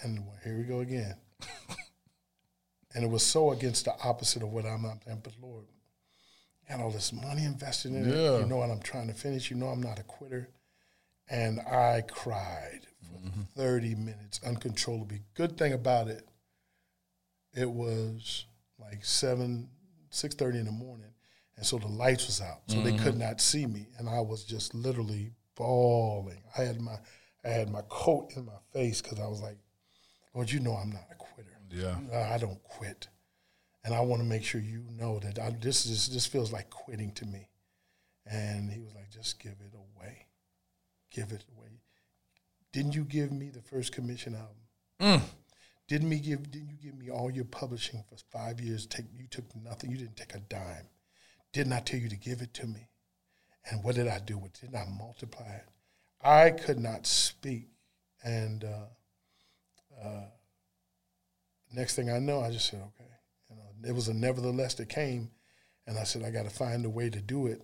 and 0.00 0.22
here 0.44 0.56
we 0.56 0.62
go 0.62 0.78
again. 0.78 1.16
and 2.94 3.04
it 3.04 3.10
was 3.10 3.22
so 3.22 3.52
against 3.52 3.84
the 3.84 3.94
opposite 4.02 4.42
of 4.42 4.52
what 4.52 4.64
I'm. 4.64 4.84
I'm 4.84 4.98
but 5.22 5.32
Lord, 5.42 5.64
got 6.68 6.80
all 6.80 6.90
this 6.90 7.12
money 7.12 7.44
invested 7.44 7.92
in 7.92 8.08
it. 8.08 8.40
You 8.40 8.46
know 8.46 8.58
what 8.58 8.70
I'm 8.70 8.80
trying 8.80 9.08
to 9.08 9.14
finish. 9.14 9.50
You 9.50 9.56
know 9.56 9.68
I'm 9.68 9.82
not 9.82 9.98
a 9.98 10.04
quitter. 10.04 10.48
And 11.28 11.60
I 11.60 12.02
cried 12.06 12.80
for 13.02 13.28
mm-hmm. 13.28 13.42
30 13.56 13.94
minutes 13.94 14.40
uncontrollably. 14.44 15.22
Good 15.34 15.56
thing 15.56 15.72
about 15.72 16.08
it, 16.08 16.28
it 17.54 17.70
was 17.70 18.46
like 18.78 19.04
seven, 19.04 19.68
six 20.10 20.34
thirty 20.34 20.58
in 20.58 20.66
the 20.66 20.72
morning, 20.72 21.12
and 21.56 21.64
so 21.64 21.78
the 21.78 21.86
lights 21.86 22.26
was 22.26 22.40
out, 22.40 22.62
so 22.66 22.80
they 22.82 22.92
mm-hmm. 22.92 23.04
could 23.04 23.18
not 23.18 23.40
see 23.40 23.66
me, 23.66 23.86
and 23.98 24.08
I 24.08 24.20
was 24.20 24.44
just 24.44 24.74
literally 24.74 25.32
bawling. 25.54 26.42
I 26.58 26.62
had 26.62 26.80
my, 26.80 26.96
I 27.44 27.48
had 27.48 27.70
my 27.70 27.82
coat 27.88 28.32
in 28.36 28.44
my 28.44 28.52
face 28.72 29.00
because 29.00 29.20
I 29.20 29.26
was 29.26 29.40
like, 29.40 29.56
Lord, 30.34 30.50
you 30.50 30.60
know 30.60 30.74
I'm 30.74 30.90
not 30.90 31.06
a 31.10 31.14
quitter. 31.14 31.23
Yeah. 31.74 31.96
I 32.12 32.34
I 32.34 32.38
don't 32.38 32.62
quit, 32.62 33.08
and 33.84 33.94
I 33.94 34.00
want 34.00 34.22
to 34.22 34.28
make 34.28 34.44
sure 34.44 34.60
you 34.60 34.84
know 34.96 35.18
that 35.18 35.38
I, 35.38 35.50
this 35.50 35.86
is 35.86 36.08
this 36.08 36.26
feels 36.26 36.52
like 36.52 36.70
quitting 36.70 37.12
to 37.12 37.26
me. 37.26 37.48
And 38.26 38.70
he 38.70 38.80
was 38.80 38.94
like, 38.94 39.10
just 39.10 39.38
give 39.38 39.52
it 39.52 39.74
away, 39.74 40.26
give 41.10 41.30
it 41.30 41.44
away. 41.56 41.82
Didn't 42.72 42.94
you 42.94 43.04
give 43.04 43.30
me 43.30 43.50
the 43.50 43.60
first 43.60 43.92
Commissioned 43.92 44.36
album? 44.36 44.56
Didn't 45.86 46.08
me 46.08 46.18
give? 46.18 46.50
Didn't 46.50 46.70
you 46.70 46.76
give 46.82 46.98
me 46.98 47.10
all 47.10 47.30
your 47.30 47.44
publishing 47.44 48.02
for 48.08 48.16
five 48.32 48.60
years? 48.60 48.86
Take 48.86 49.06
you 49.14 49.26
took 49.28 49.44
nothing. 49.54 49.90
You 49.90 49.98
didn't 49.98 50.16
take 50.16 50.34
a 50.34 50.40
dime. 50.40 50.88
Didn't 51.52 51.74
I 51.74 51.80
tell 51.80 52.00
you 52.00 52.08
to 52.08 52.16
give 52.16 52.40
it 52.40 52.54
to 52.54 52.66
me? 52.66 52.88
And 53.70 53.84
what 53.84 53.94
did 53.94 54.08
I 54.08 54.18
do 54.18 54.38
with 54.38 54.54
it? 54.54 54.60
Didn't 54.62 54.76
I 54.76 54.86
multiply 54.98 55.46
it? 55.46 55.68
I 56.22 56.50
could 56.50 56.78
not 56.78 57.06
speak, 57.06 57.68
and 58.24 58.64
uh, 58.64 60.02
uh, 60.02 60.24
next 61.74 61.96
thing 61.96 62.10
I 62.10 62.18
know, 62.18 62.40
I 62.40 62.50
just 62.50 62.68
said, 62.68 62.80
okay. 62.80 63.10
You 63.50 63.56
know, 63.56 63.88
it 63.88 63.94
was 63.94 64.08
a 64.08 64.14
nevertheless 64.14 64.74
that 64.74 64.88
came, 64.88 65.30
and 65.86 65.98
I 65.98 66.04
said, 66.04 66.22
I 66.22 66.30
got 66.30 66.44
to 66.44 66.50
find 66.50 66.84
a 66.84 66.90
way 66.90 67.10
to 67.10 67.20
do 67.20 67.46
it 67.46 67.62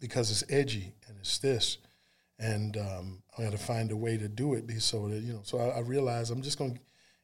because 0.00 0.30
it's 0.30 0.44
edgy 0.50 0.94
and 1.08 1.16
it's 1.18 1.38
this, 1.38 1.78
and 2.38 2.76
um, 2.76 3.22
I 3.38 3.42
got 3.44 3.52
to 3.52 3.58
find 3.58 3.90
a 3.90 3.96
way 3.96 4.16
to 4.16 4.28
do 4.28 4.54
it. 4.54 4.66
Be 4.66 4.78
so 4.78 5.08
that 5.08 5.20
you 5.20 5.32
know. 5.32 5.40
So 5.44 5.58
I, 5.58 5.78
I 5.78 5.80
realized 5.80 6.30
I'm 6.30 6.42
just 6.42 6.58
going 6.58 6.74
to 6.74 6.80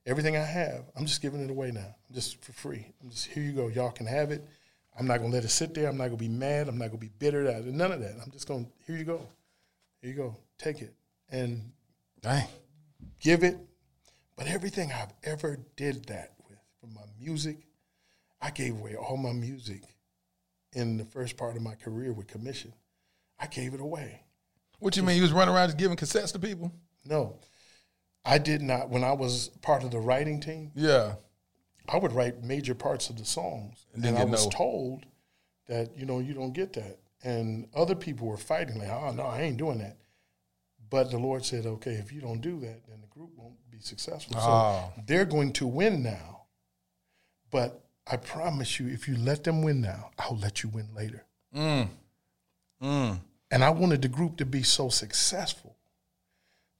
everything 0.06 0.36
I 0.36 0.44
have. 0.44 0.84
I'm 0.96 1.06
just 1.06 1.20
giving 1.20 1.44
it 1.44 1.50
away 1.50 1.70
now, 1.70 1.94
I'm 2.08 2.14
just 2.14 2.42
for 2.42 2.52
free. 2.52 2.86
I'm 3.02 3.10
just 3.10 3.26
here 3.26 3.42
you 3.42 3.52
go. 3.52 3.68
Y'all 3.68 3.90
can 3.90 4.06
have 4.06 4.30
it. 4.30 4.44
I'm 4.98 5.06
not 5.06 5.18
going 5.18 5.30
to 5.30 5.36
let 5.36 5.44
it 5.44 5.50
sit 5.50 5.74
there. 5.74 5.88
I'm 5.88 5.96
not 5.96 6.06
going 6.06 6.18
to 6.18 6.24
be 6.24 6.28
mad. 6.28 6.68
I'm 6.68 6.76
not 6.78 6.88
going 6.88 6.98
to 6.98 7.06
be 7.06 7.12
bitter. 7.18 7.44
That 7.44 7.64
none 7.66 7.92
of 7.92 8.00
that. 8.00 8.14
I'm 8.22 8.32
just 8.32 8.48
going. 8.48 8.68
Here 8.86 8.96
you 8.96 9.04
go. 9.04 9.20
Here 10.00 10.10
you 10.10 10.16
go. 10.16 10.36
Take 10.58 10.82
it 10.82 10.92
and 11.30 11.70
Dang. 12.20 12.46
give 13.20 13.44
it. 13.44 13.58
But 14.38 14.46
everything 14.46 14.92
I've 14.92 15.12
ever 15.24 15.58
did 15.76 16.04
that 16.06 16.32
with, 16.48 16.58
from 16.80 16.94
my 16.94 17.02
music, 17.20 17.58
I 18.40 18.50
gave 18.50 18.78
away 18.78 18.94
all 18.94 19.16
my 19.16 19.32
music 19.32 19.82
in 20.72 20.96
the 20.96 21.04
first 21.04 21.36
part 21.36 21.56
of 21.56 21.62
my 21.62 21.74
career 21.74 22.12
with 22.12 22.28
Commissioned. 22.28 22.74
I 23.40 23.48
gave 23.48 23.74
it 23.74 23.80
away. 23.80 24.22
What 24.78 24.96
you 24.96 25.02
mean? 25.02 25.16
You 25.16 25.22
was 25.22 25.32
running 25.32 25.52
around 25.54 25.68
just 25.68 25.78
giving 25.78 25.96
cassettes 25.96 26.32
to 26.34 26.38
people? 26.38 26.72
No, 27.04 27.40
I 28.24 28.38
did 28.38 28.62
not. 28.62 28.90
When 28.90 29.02
I 29.02 29.12
was 29.12 29.48
part 29.60 29.82
of 29.82 29.90
the 29.90 29.98
writing 29.98 30.40
team, 30.40 30.70
Yeah. 30.74 31.16
I 31.88 31.96
would 31.98 32.12
write 32.12 32.44
major 32.44 32.74
parts 32.76 33.10
of 33.10 33.16
the 33.16 33.24
songs, 33.24 33.86
And 33.92 34.04
and, 34.04 34.16
then 34.16 34.22
I 34.22 34.24
was 34.24 34.44
no- 34.44 34.50
told 34.50 35.06
that 35.66 35.96
you 35.96 36.06
know 36.06 36.20
you 36.20 36.32
don't 36.34 36.52
get 36.52 36.74
that, 36.74 36.98
and 37.24 37.66
other 37.74 37.96
people 37.96 38.28
were 38.28 38.36
fighting 38.36 38.78
like, 38.78 38.88
"Oh 38.90 39.10
no, 39.10 39.24
I 39.24 39.40
ain't 39.40 39.56
doing 39.56 39.78
that." 39.78 39.96
But 40.90 41.10
the 41.10 41.18
Lord 41.18 41.44
said, 41.44 41.66
"Okay, 41.66 41.92
if 41.92 42.12
you 42.12 42.20
don't 42.20 42.40
do 42.40 42.60
that, 42.60 42.86
then 42.88 43.00
the 43.00 43.06
group 43.08 43.30
won't 43.36 43.56
be 43.70 43.80
successful." 43.80 44.36
Oh. 44.38 44.92
So 44.96 45.02
they're 45.06 45.24
going 45.24 45.52
to 45.54 45.66
win 45.66 46.02
now, 46.02 46.46
but 47.50 47.84
I 48.06 48.16
promise 48.16 48.80
you, 48.80 48.88
if 48.88 49.06
you 49.06 49.16
let 49.16 49.44
them 49.44 49.62
win 49.62 49.80
now, 49.80 50.10
I'll 50.18 50.38
let 50.38 50.62
you 50.62 50.70
win 50.70 50.88
later. 50.94 51.26
Mm. 51.54 51.88
Mm. 52.82 53.20
And 53.50 53.64
I 53.64 53.70
wanted 53.70 54.02
the 54.02 54.08
group 54.08 54.36
to 54.38 54.46
be 54.46 54.62
so 54.62 54.88
successful 54.88 55.76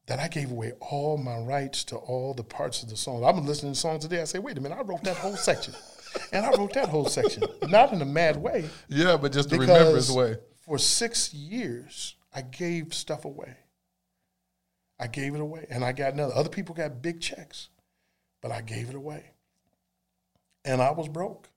that 0.06 0.18
I 0.18 0.28
gave 0.28 0.50
away 0.50 0.72
all 0.80 1.18
my 1.18 1.38
rights 1.38 1.84
to 1.84 1.96
all 1.96 2.32
the 2.32 2.44
parts 2.44 2.82
of 2.82 2.88
the 2.88 2.96
song. 2.96 3.24
I'm 3.24 3.46
listening 3.46 3.72
to 3.72 3.76
the 3.76 3.80
song 3.80 3.98
today. 3.98 4.22
I 4.22 4.24
say, 4.24 4.38
wait 4.38 4.56
a 4.56 4.61
minute, 4.61 4.78
I 4.78 4.82
wrote 4.82 5.04
that 5.04 5.16
whole 5.16 5.36
section. 5.36 5.74
And 6.32 6.44
I 6.44 6.50
wrote 6.52 6.72
that 6.72 6.88
whole 6.88 7.04
section. 7.04 7.42
Not 7.68 7.92
in 7.92 8.00
a 8.00 8.04
mad 8.04 8.38
way. 8.38 8.68
Yeah, 8.88 9.18
but 9.18 9.30
just 9.30 9.50
the 9.50 9.59
remembrance 9.59 10.11
way. 10.11 10.36
for 10.62 10.78
six 10.78 11.32
years, 11.34 12.16
I 12.34 12.40
gave 12.40 12.94
stuff 12.94 13.26
away. 13.26 13.54
I 15.01 15.07
gave 15.07 15.34
it 15.34 15.40
away, 15.40 15.66
and 15.70 15.84
I 15.84 15.92
got 15.92 16.14
another. 16.14 16.34
Other 16.34 16.49
people 16.49 16.74
got 16.74 17.03
big 17.03 17.20
checks, 17.20 17.68
but 18.40 18.51
I 18.51 18.62
gave 18.62 18.88
it 18.88 18.94
away, 18.94 19.30
and 20.64 20.82
I 20.82 20.90
was 20.90 21.09
broke. 21.09 21.49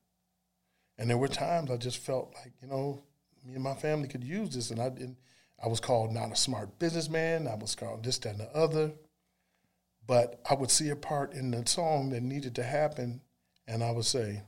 And 0.98 1.10
there 1.10 1.18
were 1.18 1.28
times 1.28 1.72
I 1.72 1.78
just 1.78 1.98
felt 1.98 2.34
like 2.36 2.54
you 2.62 2.68
know, 2.68 3.02
me 3.44 3.56
and 3.56 3.64
my 3.64 3.74
family 3.74 4.08
could 4.08 4.24
use 4.24 4.54
this, 4.54 4.70
and 4.72 4.80
I 4.80 4.90
didn't. 4.90 5.18
I 5.64 5.68
was 5.68 5.80
called 5.80 6.12
not 6.12 6.32
a 6.32 6.36
smart 6.36 6.80
businessman. 6.80 7.48
I 7.48 7.56
was 7.56 7.76
called 7.76 8.04
this, 8.04 8.18
that, 8.20 8.32
and 8.32 8.40
the 8.40 8.56
other. 8.56 8.92
But 10.08 10.42
I 10.50 10.56
would 10.56 10.72
see 10.72 10.90
a 10.90 10.96
part 10.96 11.34
in 11.34 11.52
the 11.52 11.66
song 11.68 12.10
that 12.10 12.24
needed 12.24 12.56
to 12.56 12.64
happen, 12.64 13.22
and 13.68 13.84
I 13.84 13.92
would 13.92 14.06
say, 14.06 14.42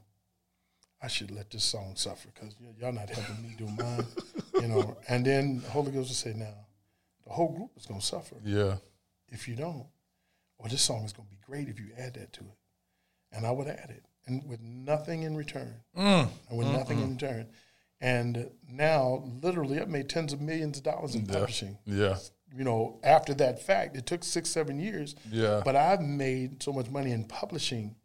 I 1.01 1.07
should 1.07 1.31
let 1.31 1.51
this 1.51 1.63
song 1.63 1.93
suffer 1.95 2.29
because 2.33 2.55
y'all 2.79 2.91
not 2.91 3.09
helping 3.09 3.43
me 3.43 3.55
do 3.57 3.67
mine, 3.67 4.05
you 4.55 4.67
know. 4.67 4.97
And 5.07 5.25
then 5.25 5.59
the 5.59 5.69
Holy 5.69 5.91
Ghost 5.91 6.09
would 6.09 6.17
say, 6.17 6.33
"Now, 6.33 6.53
the 7.25 7.33
whole 7.33 7.49
group 7.55 7.71
is 7.77 7.85
going 7.85 7.99
to 7.99 8.05
suffer 8.05 8.35
Yeah. 8.43 8.77
if 9.29 9.47
you 9.47 9.55
don't, 9.55 9.87
or 10.57 10.69
this 10.69 10.81
song 10.81 11.03
is 11.03 11.13
going 11.13 11.27
to 11.27 11.35
be 11.35 11.41
great 11.45 11.69
if 11.69 11.79
you 11.79 11.91
add 11.97 12.13
that 12.15 12.33
to 12.33 12.41
it." 12.41 12.57
And 13.31 13.45
I 13.45 13.51
would 13.51 13.67
add 13.67 13.89
it, 13.89 14.05
and 14.27 14.47
with 14.47 14.61
nothing 14.61 15.23
in 15.23 15.35
return, 15.35 15.81
mm. 15.97 16.27
and 16.49 16.57
with 16.57 16.67
nothing 16.67 16.99
in 17.01 17.13
return. 17.13 17.49
And 17.99 18.51
now, 18.69 19.23
literally, 19.41 19.79
I've 19.79 19.87
made 19.87 20.09
tens 20.09 20.33
of 20.33 20.41
millions 20.41 20.77
of 20.77 20.83
dollars 20.83 21.15
in 21.15 21.25
publishing. 21.25 21.77
Yeah. 21.85 22.17
You 22.55 22.63
know, 22.65 22.99
after 23.01 23.33
that 23.35 23.61
fact, 23.61 23.95
it 23.95 24.05
took 24.05 24.23
six, 24.23 24.49
seven 24.49 24.77
years. 24.79 25.15
Yeah. 25.31 25.61
But 25.63 25.75
I've 25.75 26.01
made 26.01 26.61
so 26.61 26.73
much 26.73 26.89
money 26.89 27.11
in 27.11 27.23
publishing 27.23 27.95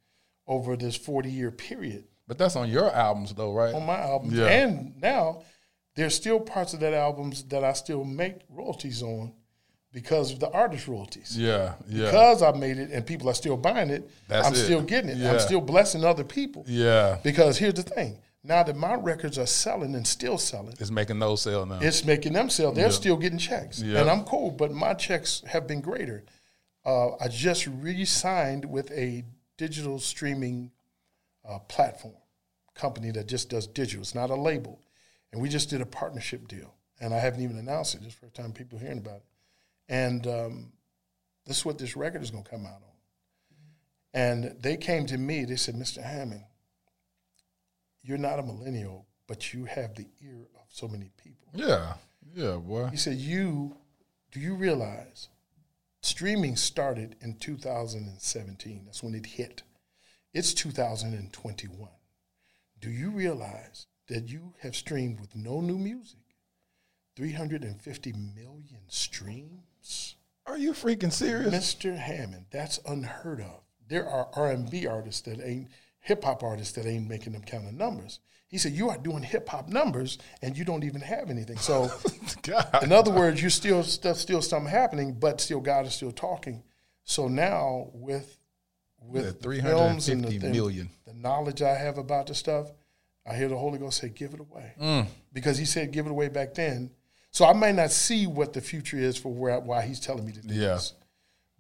over 0.47 0.77
this 0.77 0.97
forty-year 0.97 1.51
period 1.51 2.05
But 2.27 2.39
that's 2.39 2.57
on 2.57 2.71
your 2.71 2.91
albums 2.95 3.35
though, 3.35 3.53
right? 3.53 3.75
on 3.75 3.85
my 3.85 3.99
albums. 3.99 4.33
Yeah. 4.33 4.47
And 4.47 4.97
now 5.01 5.43
there's 5.99 6.15
still 6.15 6.39
parts 6.39 6.75
of 6.75 6.81
that 6.81 6.95
albums 6.95 7.43
that 7.45 7.65
I 7.65 7.73
still 7.73 8.05
make 8.05 8.37
royalties 8.49 9.03
on 9.03 9.33
because 9.93 10.33
of 10.33 10.39
the 10.39 10.49
artist 10.51 10.87
royalties. 10.87 11.37
Yeah. 11.37 11.75
Yeah. 11.89 12.07
Because 12.07 12.41
I 12.43 12.53
made 12.53 12.79
it 12.79 12.91
and 12.93 13.05
people 13.05 13.29
are 13.29 13.35
still 13.35 13.57
buying 13.57 13.91
it, 13.91 14.09
That's 14.29 14.47
I'm 14.47 14.53
it. 14.55 14.59
still 14.59 14.83
getting 14.83 15.11
it. 15.11 15.17
Yeah. 15.17 15.33
I'm 15.33 15.41
still 15.41 15.61
blessing 15.61 16.05
other 16.05 16.25
people. 16.25 16.65
yeah. 16.69 17.19
Because 17.25 17.59
here's 17.59 17.75
the 17.75 17.83
thing. 17.83 18.19
Now 18.45 18.63
that 18.63 18.77
my 18.77 18.95
records 18.95 19.39
are 19.39 19.47
selling 19.47 19.97
and 19.97 20.07
still 20.07 20.39
selling, 20.39 20.75
It's 20.79 20.91
making 20.93 21.19
those 21.19 21.43
sell 21.43 21.67
now. 21.67 21.81
it's 21.83 22.05
making 22.05 22.33
them 22.35 22.49
sell. 22.49 22.71
They're 22.73 22.91
still 22.93 23.17
getting 23.17 23.39
checks. 23.39 23.83
Yeah. 23.83 24.01
And 24.01 24.09
I'm 24.09 24.23
cool, 24.25 24.53
but 24.53 24.71
my 24.71 24.95
checks 24.95 25.43
have 25.49 25.67
been 25.67 25.81
greater. 25.81 26.25
Uh, 26.87 27.17
I 27.21 27.27
just 27.29 27.67
re 27.67 28.05
signed 28.05 28.65
with 28.65 28.91
a 28.93 29.25
digital 29.57 29.99
streaming 29.99 30.71
uh, 31.47 31.59
platform 31.75 32.15
company 32.75 33.11
that 33.11 33.27
just 33.27 33.51
does 33.51 33.67
digital. 33.67 34.03
It's 34.03 34.15
not 34.15 34.31
a 34.31 34.37
label. 34.37 34.79
And 35.33 35.41
we 35.41 35.49
just 35.49 35.71
did 35.71 35.81
a 35.81 35.87
partnership 35.87 36.49
deal. 36.49 36.75
And 37.01 37.15
I 37.15 37.19
haven't 37.19 37.43
even 37.43 37.59
announced 37.59 37.95
it. 37.95 38.03
This 38.03 38.15
the 38.15 38.21
first 38.21 38.35
time 38.35 38.53
people 38.53 38.79
hearing 38.79 38.99
about 38.99 39.17
it. 39.17 39.25
And 39.89 40.27
um, 40.27 40.73
this 41.47 41.59
is 41.59 41.65
what 41.65 41.79
this 41.79 41.97
record 41.97 42.23
is 42.23 42.31
going 42.31 42.45
to 42.45 42.51
come 42.51 42.67
out 42.67 42.73
on. 42.73 42.83
And 44.15 44.57
they 44.61 44.77
came 44.77 45.07
to 45.07 45.19
me, 45.19 45.45
they 45.45 45.57
said, 45.57 45.75
Mr. 45.75 46.03
Hammond, 46.03 46.45
you're 48.03 48.19
not 48.19 48.39
a 48.39 48.43
millennial, 48.43 49.07
but 49.27 49.53
you 49.53 49.67
have 49.67 49.95
the 49.95 50.07
ear 50.23 50.49
of 50.55 50.67
so 50.69 50.89
many 50.89 51.11
people. 51.23 51.49
yeah. 51.55 51.95
Yeah, 52.35 52.57
boy. 52.57 52.89
He 52.89 52.97
said, 52.99 53.17
"You 53.17 53.77
do 54.31 54.39
you 54.41 54.55
realize 54.55 55.29
streaming 56.03 56.57
started 56.57 57.17
in 57.23 57.35
2017? 57.39 58.83
That's 58.85 59.03
when 59.03 59.15
it 59.15 59.25
hit. 59.25 59.63
It's 60.35 60.53
2021. 60.53 61.89
Do 62.81 62.91
you 62.91 63.11
realize 63.11 63.87
that 64.09 64.29
you 64.29 64.55
have 64.61 64.75
streamed 64.75 65.21
with 65.21 65.37
no 65.37 65.61
new 65.61 65.79
music 65.79 66.21
350 67.17 68.13
million 68.13 68.81
streams?" 68.89 70.17
Are 70.47 70.59
you 70.59 70.73
freaking 70.73 71.13
serious? 71.13 71.55
Mr. 71.55 71.97
Hammond, 71.97 72.47
that's 72.51 72.81
unheard 72.87 73.41
of. 73.41 73.61
There 73.87 74.09
are 74.09 74.29
R&B 74.33 74.87
artists 74.87 75.21
that 75.23 75.41
ain't 75.41 75.69
hip 76.01 76.25
hop 76.25 76.43
artists 76.43 76.75
that 76.75 76.87
ain't 76.87 77.09
making 77.09 77.35
them 77.35 77.43
kind 77.43 77.69
of 77.69 77.75
numbers. 77.75 78.21
He 78.47 78.57
said, 78.57 78.73
"You 78.73 78.89
are 78.89 78.97
doing 78.97 79.23
hip 79.23 79.47
hop 79.49 79.69
numbers, 79.69 80.17
and 80.41 80.57
you 80.57 80.65
don't 80.65 80.85
even 80.85 81.03
have 81.03 81.29
anything." 81.29 81.59
So, 81.59 81.91
God. 82.43 82.83
in 82.83 82.93
other 82.93 83.11
words, 83.11 83.43
you 83.43 83.51
still 83.51 83.83
stuff 83.83 84.17
still 84.17 84.41
something 84.41 84.71
happening, 84.71 85.13
but 85.13 85.41
still 85.41 85.61
God 85.61 85.85
is 85.87 85.95
still 85.95 86.13
talking. 86.13 86.63
So 87.05 87.29
now 87.29 87.91
with 87.93 88.39
with 89.03 89.43
the 89.43 89.61
films 89.61 90.09
and 90.09 90.25
the, 90.25 90.29
350 90.29 90.47
and 90.47 90.55
million. 90.55 90.91
the 91.07 91.13
knowledge 91.13 91.61
I 91.63 91.75
have 91.75 91.99
about 91.99 92.27
the 92.27 92.35
stuff, 92.35 92.73
I 93.29 93.37
hear 93.37 93.49
the 93.49 93.57
Holy 93.57 93.79
Ghost 93.79 93.99
say, 94.01 94.09
"Give 94.09 94.33
it 94.35 94.41
away," 94.41 94.73
Mm. 94.81 95.07
because 95.33 95.59
He 95.59 95.65
said, 95.65 95.91
"Give 95.93 96.07
it 96.07 96.11
away" 96.11 96.29
back 96.29 96.55
then. 96.55 96.91
So 97.31 97.45
I 97.45 97.53
may 97.53 97.73
not 97.73 97.91
see 97.93 98.27
what 98.27 98.53
the 98.55 98.61
future 98.61 98.97
is 98.99 99.17
for 99.19 99.33
where 99.33 99.61
why 99.61 99.83
He's 99.83 100.01
telling 100.01 100.25
me 100.25 100.33
to 100.33 100.41
do 100.41 100.55
Yeah. 100.55 100.75
this, 100.75 100.95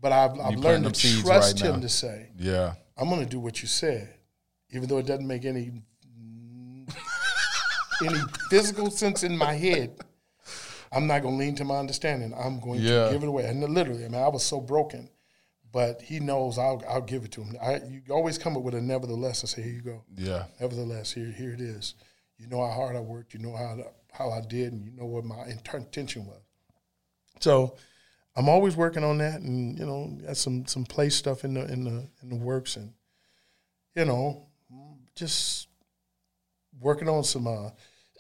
but 0.01 0.12
I've, 0.12 0.39
I've 0.41 0.59
learned 0.59 0.93
to 0.95 1.21
trust 1.23 1.61
right 1.62 1.71
Him 1.75 1.81
to 1.83 1.89
say, 1.89 2.31
Yeah. 2.39 2.75
I'm 2.97 3.09
going 3.11 3.21
to 3.23 3.29
do 3.31 3.39
what 3.39 3.61
you 3.62 3.69
said, 3.69 4.09
even 4.71 4.89
though 4.89 4.99
it 4.99 5.07
doesn't 5.07 5.27
make 5.27 5.45
any 5.45 5.71
any 8.05 8.19
physical 8.51 8.91
sense 8.91 9.23
in 9.23 9.37
my 9.37 9.53
head. 9.55 9.93
I'm 10.91 11.07
not 11.07 11.21
going 11.23 11.35
to 11.35 11.39
lean 11.45 11.55
to 11.57 11.64
my 11.64 11.77
understanding. 11.77 12.33
I'm 12.35 12.61
going 12.61 12.81
Yeah. 12.81 13.07
to 13.07 13.12
give 13.12 13.23
it 13.23 13.29
away. 13.29 13.45
And 13.47 13.61
literally, 13.62 14.05
I 14.07 14.09
mean, 14.09 14.21
I 14.23 14.29
was 14.29 14.43
so 14.43 14.61
broken, 14.61 15.11
but 15.73 16.03
He 16.03 16.21
knows 16.21 16.59
I'll 16.59 16.83
I'll 16.89 17.01
give 17.03 17.25
it 17.25 17.33
to 17.33 17.43
Him. 17.43 17.57
I, 17.62 17.77
you 17.77 18.03
always 18.11 18.39
come 18.39 18.57
up 18.57 18.62
with 18.62 18.75
a 18.75 18.81
nevertheless. 18.81 19.45
I 19.45 19.47
say, 19.47 19.62
here 19.62 19.73
you 19.73 19.83
go. 19.83 20.05
Yeah. 20.16 20.45
Nevertheless, 20.61 21.12
here 21.12 21.31
here 21.31 21.53
it 21.53 21.61
is. 21.61 21.95
You 22.39 22.47
know 22.47 22.64
how 22.66 22.73
hard 22.73 22.97
I 22.97 23.01
worked. 23.01 23.35
You 23.35 23.41
know 23.41 23.57
how 23.57 23.79
how 24.12 24.31
I 24.31 24.41
did, 24.41 24.73
and 24.73 24.85
you 24.85 24.93
know 24.93 25.07
what 25.07 25.25
my 25.25 25.47
intention 25.47 26.27
was. 26.27 26.41
So, 27.41 27.77
I'm 28.37 28.49
always 28.49 28.75
working 28.77 29.05
on 29.05 29.19
that, 29.19 29.41
and 29.41 29.79
you 29.79 29.85
know, 29.87 30.16
got 30.27 30.37
some 30.37 30.66
some 30.66 30.85
play 30.85 31.09
stuff 31.09 31.45
in 31.45 31.55
the 31.55 31.71
in 31.71 31.85
the 31.85 32.09
in 32.23 32.29
the 32.31 32.37
works, 32.37 32.77
and 32.77 32.93
you 33.95 34.05
know, 34.05 34.47
just 35.14 35.69
working 36.81 37.09
on 37.09 37.25
some 37.25 37.47
uh, 37.47 37.71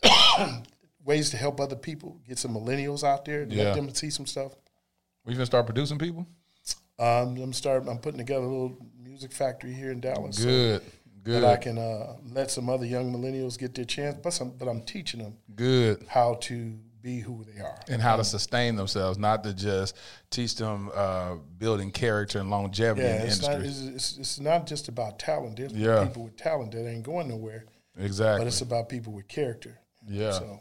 ways 1.04 1.30
to 1.30 1.36
help 1.36 1.60
other 1.60 1.76
people, 1.76 2.20
get 2.26 2.38
some 2.38 2.54
millennials 2.54 3.04
out 3.04 3.24
there, 3.24 3.46
Yeah. 3.48 3.64
let 3.64 3.76
them 3.76 3.94
see 3.94 4.10
some 4.10 4.26
stuff. 4.26 4.52
We 5.24 5.34
gonna 5.34 5.46
start 5.46 5.66
producing 5.66 5.98
people? 5.98 6.26
Um, 6.98 7.36
I'm 7.38 7.52
start. 7.52 7.86
I'm 7.88 7.98
putting 7.98 8.18
together 8.18 8.44
a 8.44 8.48
little 8.48 8.76
music 9.02 9.32
factory 9.32 9.72
here 9.72 9.90
in 9.92 10.00
Dallas. 10.00 10.36
so 10.38 10.44
Good. 10.44 10.82
Good. 11.24 11.42
that 11.42 11.50
I 11.52 11.56
can 11.56 11.78
uh, 11.78 12.16
let 12.32 12.50
some 12.50 12.68
other 12.70 12.86
young 12.86 13.12
millennials 13.12 13.58
get 13.58 13.74
their 13.74 13.84
chance, 13.84 14.16
but 14.22 14.32
some, 14.32 14.50
but 14.58 14.66
I'm 14.66 14.80
teaching 14.82 15.20
them 15.20 15.36
Good. 15.54 16.04
how 16.08 16.34
to 16.42 16.78
be 17.02 17.20
who 17.20 17.44
they 17.44 17.60
are. 17.60 17.78
And 17.88 18.00
how 18.00 18.16
to 18.16 18.24
sustain 18.24 18.76
themselves, 18.76 19.18
not 19.18 19.44
to 19.44 19.52
just 19.52 19.96
teach 20.30 20.56
them 20.56 20.90
uh, 20.94 21.34
building 21.58 21.90
character 21.90 22.38
and 22.38 22.50
longevity 22.50 23.02
Yeah, 23.06 23.14
in 23.16 23.20
the 23.20 23.26
it's 23.26 23.42
not, 23.42 23.60
it's, 23.60 23.80
it's, 23.82 24.18
it's 24.18 24.40
not 24.40 24.66
just 24.66 24.88
about 24.88 25.18
talent. 25.18 25.56
There's 25.56 25.72
Yeah. 25.72 26.04
people 26.06 26.24
with 26.24 26.36
talent 26.36 26.72
that 26.72 26.88
ain't 26.88 27.02
going 27.04 27.28
nowhere, 27.28 27.64
exactly. 27.98 28.40
but 28.40 28.46
it's 28.46 28.62
about 28.62 28.88
people 28.88 29.12
with 29.12 29.28
character. 29.28 29.78
Yeah. 30.08 30.32
So 30.32 30.60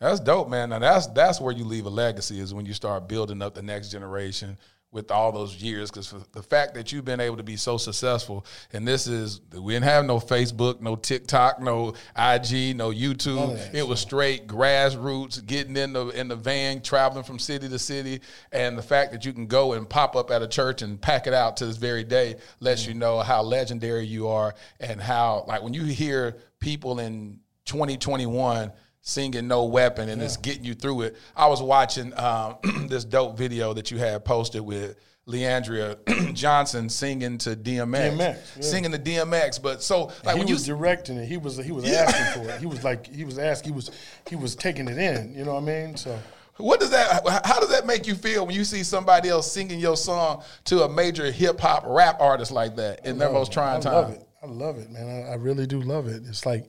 That's 0.00 0.18
dope, 0.20 0.48
man. 0.48 0.70
Now 0.70 0.78
that's 0.78 1.06
that's 1.08 1.40
where 1.40 1.52
you 1.52 1.64
leave 1.64 1.84
a 1.86 1.90
legacy 1.90 2.40
is 2.40 2.54
when 2.54 2.64
you 2.66 2.72
start 2.72 3.06
building 3.08 3.42
up 3.42 3.54
the 3.54 3.62
next 3.62 3.90
generation 3.90 4.56
with 4.94 5.10
all 5.10 5.32
those 5.32 5.56
years. 5.56 5.90
Because 5.90 6.14
the 6.32 6.42
fact 6.42 6.74
that 6.74 6.92
you've 6.92 7.04
been 7.04 7.20
able 7.20 7.36
to 7.36 7.42
be 7.42 7.56
so 7.56 7.76
successful, 7.76 8.46
and 8.72 8.88
this 8.88 9.06
is 9.06 9.40
we 9.52 9.74
didn't 9.74 9.84
have 9.84 10.06
no 10.06 10.18
Facebook, 10.18 10.80
no 10.80 10.96
TikTok, 10.96 11.60
no 11.60 11.88
IG, 12.16 12.76
no 12.76 12.90
YouTube. 12.90 13.74
It 13.74 13.86
was 13.86 14.00
straight 14.00 14.46
grassroots, 14.46 15.44
getting 15.44 15.76
in 15.76 15.92
the 15.92 16.08
in 16.08 16.28
the 16.28 16.36
van, 16.36 16.80
traveling 16.80 17.24
from 17.24 17.38
city 17.38 17.68
to 17.68 17.78
city, 17.78 18.20
and 18.52 18.78
the 18.78 18.82
fact 18.82 19.12
that 19.12 19.26
you 19.26 19.32
can 19.32 19.46
go 19.46 19.74
and 19.74 19.86
pop 19.86 20.16
up 20.16 20.30
at 20.30 20.40
a 20.40 20.48
church 20.48 20.80
and 20.80 21.00
pack 21.00 21.26
it 21.26 21.34
out 21.34 21.58
to 21.58 21.66
this 21.66 21.76
very 21.76 22.04
day 22.04 22.36
lets 22.60 22.86
you 22.86 22.94
know 22.94 23.18
how 23.18 23.42
legendary 23.42 24.06
you 24.06 24.28
are 24.28 24.54
and 24.80 25.00
how 25.00 25.44
like 25.48 25.62
when 25.62 25.74
you 25.74 25.84
hear 25.84 26.36
people 26.60 27.00
in 27.00 27.40
2021 27.66 28.72
singing 29.06 29.46
no 29.46 29.64
weapon 29.64 30.08
and 30.08 30.22
it's 30.22 30.38
getting 30.38 30.64
you 30.64 30.74
through 30.74 31.02
it 31.02 31.16
i 31.36 31.46
was 31.46 31.62
watching 31.62 32.18
um, 32.18 32.56
this 32.88 33.04
dope 33.04 33.36
video 33.36 33.74
that 33.74 33.90
you 33.90 33.98
had 33.98 34.24
posted 34.24 34.62
with 34.62 34.96
le'andria 35.28 35.96
johnson 36.34 36.88
singing 36.88 37.36
to 37.36 37.50
dmx, 37.54 38.16
DMX, 38.16 38.18
yeah. 38.18 38.36
singing 38.60 38.90
to 38.90 38.98
dmx 38.98 39.62
but 39.62 39.82
so 39.82 40.10
like 40.24 40.34
he 40.34 40.38
when 40.38 40.48
you 40.48 40.54
was 40.54 40.66
directing 40.66 41.16
it. 41.16 41.26
He 41.26 41.36
was 41.36 41.56
he 41.56 41.72
was 41.72 41.84
asking 41.90 42.42
for 42.42 42.50
it. 42.50 42.60
He 42.60 42.66
was 42.66 42.84
like 42.84 43.06
he 43.06 43.24
was 43.24 43.38
asking. 43.38 43.72
He 43.72 43.76
was 43.76 43.90
he 44.28 44.36
was 44.36 44.54
taking 44.54 44.88
it 44.88 44.98
in. 44.98 45.34
You 45.34 45.44
know 45.44 45.54
what 45.54 45.62
I 45.62 45.66
mean? 45.66 45.96
So 45.96 46.18
what 46.56 46.80
does 46.80 46.90
that 46.90 47.26
how 47.44 47.60
does 47.60 47.70
that 47.70 47.86
make 47.86 48.06
you 48.06 48.14
feel 48.14 48.46
when 48.46 48.54
you 48.54 48.64
see 48.64 48.82
somebody 48.82 49.28
else 49.28 49.50
singing 49.50 49.80
your 49.80 49.96
song 49.96 50.42
to 50.64 50.84
a 50.84 50.88
major 50.88 51.30
hip-hop 51.30 51.84
rap 51.86 52.20
artist 52.20 52.52
like 52.52 52.76
that 52.76 53.04
in 53.04 53.18
their 53.18 53.32
most 53.32 53.52
trying 53.52 53.78
I 53.78 53.80
time 53.80 53.92
love 53.92 54.10
it. 54.10 54.28
I 54.42 54.46
love 54.46 54.78
it, 54.78 54.90
man. 54.90 55.08
I, 55.08 55.32
I 55.32 55.34
really 55.34 55.66
do 55.66 55.80
love 55.80 56.06
it. 56.06 56.22
It's 56.26 56.46
like 56.46 56.66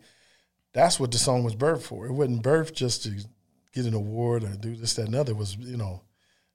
that's 0.75 0.99
what 0.99 1.11
the 1.11 1.17
song 1.17 1.45
was 1.45 1.55
birthed 1.55 1.83
for. 1.83 2.05
It 2.05 2.11
wasn't 2.11 2.43
birthed 2.43 2.73
just 2.73 3.03
to 3.03 3.11
get 3.73 3.85
an 3.85 3.93
award 3.93 4.43
or 4.43 4.49
do 4.49 4.75
this, 4.75 4.93
that, 4.95 5.05
and 5.05 5.15
other 5.15 5.31
It 5.31 5.37
was, 5.37 5.55
you 5.55 5.77
know, 5.77 6.01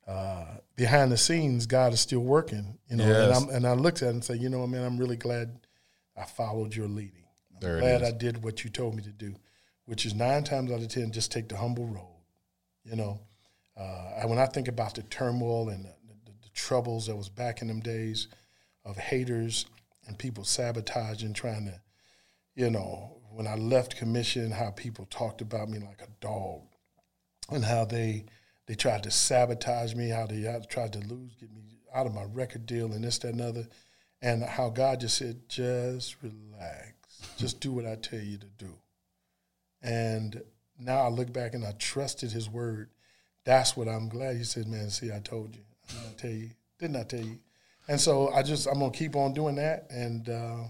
uh, 0.07 0.45
behind 0.77 1.11
the 1.11 1.17
scenes, 1.17 1.65
God 1.65 1.95
is 1.95 2.01
still 2.01 2.21
working, 2.21 2.79
you 2.89 2.97
know. 2.97 3.07
Yes. 3.07 3.25
And, 3.25 3.51
I'm, 3.51 3.57
and 3.57 3.67
I 3.67 3.73
looked 3.73 4.03
at 4.03 4.09
it 4.09 4.13
and 4.13 4.25
said, 4.25 4.41
you 4.41 4.51
know, 4.51 4.67
man, 4.67 4.85
I'm 4.85 4.99
really 4.99 5.17
glad 5.17 5.67
I 6.15 6.25
followed 6.25 6.77
your 6.77 6.87
leading. 6.87 7.25
I'm 7.55 7.61
There 7.61 7.81
glad. 7.81 8.03
I 8.03 8.11
did 8.11 8.45
what 8.45 8.63
you 8.63 8.69
told 8.69 8.95
me 8.95 9.03
to 9.05 9.13
do, 9.13 9.35
which 9.87 10.05
is 10.05 10.15
nine 10.15 10.45
times 10.45 10.71
out 10.71 10.81
of 10.81 10.89
ten, 10.89 11.13
just 11.13 11.33
take 11.33 11.49
the 11.49 11.57
humble 11.57 11.87
road, 11.87 12.21
you 12.85 12.97
know. 12.97 13.21
Uh, 13.75 14.27
when 14.27 14.39
I 14.39 14.45
think 14.45 14.69
about 14.69 14.97
the 14.97 15.03
turmoil 15.05 15.71
and 15.71 15.85
the, 15.85 15.95
the, 16.09 16.33
the 16.43 16.49
troubles 16.53 17.07
that 17.07 17.17
was 17.17 17.31
back 17.31 17.63
in 17.63 17.69
them 17.69 17.81
days 17.81 18.29
of 18.85 18.99
haters 18.99 19.65
and 20.07 20.19
people 20.19 20.45
sabotaging, 20.45 21.33
trying 21.33 21.65
to, 21.65 21.81
you 22.55 22.69
know, 22.69 23.17
when 23.33 23.47
I 23.47 23.55
left 23.55 23.97
Commissioned, 23.97 24.55
how 24.55 24.71
people 24.71 25.07
talked 25.07 25.41
about 25.41 25.69
me 25.69 25.79
like 25.79 26.03
a 26.03 26.09
dog, 26.21 26.63
and 27.51 27.65
how 27.65 27.85
they 27.85 28.25
they 28.67 28.75
tried 28.75 29.03
to 29.03 29.11
sabotage 29.11 29.95
me, 29.95 30.11
how 30.11 30.27
they 30.27 30.43
tried 30.69 30.93
to 30.93 31.01
lose, 31.01 31.35
get 31.41 31.53
me 31.53 31.63
out 31.93 32.07
of 32.07 32.15
my 32.15 32.25
record 32.33 32.67
deal, 32.67 32.93
and 32.93 33.03
this, 33.03 33.19
that, 33.19 33.33
and 33.33 33.41
other, 33.41 33.67
and 34.23 34.45
how 34.45 34.69
God 34.69 35.01
just 35.01 35.19
said, 35.19 35.49
just 35.49 36.17
relax, 36.23 36.93
just 37.37 37.61
do 37.61 37.73
what 37.73 37.87
I 37.87 37.97
tell 37.97 38.21
you 38.21 38.39
to 38.39 38.47
do. 38.59 38.75
And 39.83 40.43
now 40.79 41.01
I 41.01 41.09
look 41.09 41.33
back 41.33 41.55
and 41.55 41.65
I 41.65 41.73
trusted 41.73 42.33
His 42.33 42.49
word. 42.49 42.91
That's 43.45 43.77
what 43.77 43.89
I'm 43.89 44.09
glad 44.09 44.37
He 44.37 44.45
said, 44.45 44.69
man. 44.69 44.91
See, 44.91 45.13
I 45.13 45.19
told 45.19 45.57
you. 45.57 45.63
I 45.89 46.13
tell 46.17 46.31
you? 46.31 46.51
Didn't 46.79 46.97
I 46.97 47.03
tell 47.03 47.21
you? 47.21 47.39
And 47.89 48.01
so 48.01 48.29
I 48.33 48.43
just 48.43 48.69
I'm 48.69 48.79
gonna 48.79 48.93
keep 48.93 49.17
on 49.17 49.35
doing 49.35 49.57
that, 49.57 49.87
and 49.91 50.29
uh, 50.29 50.65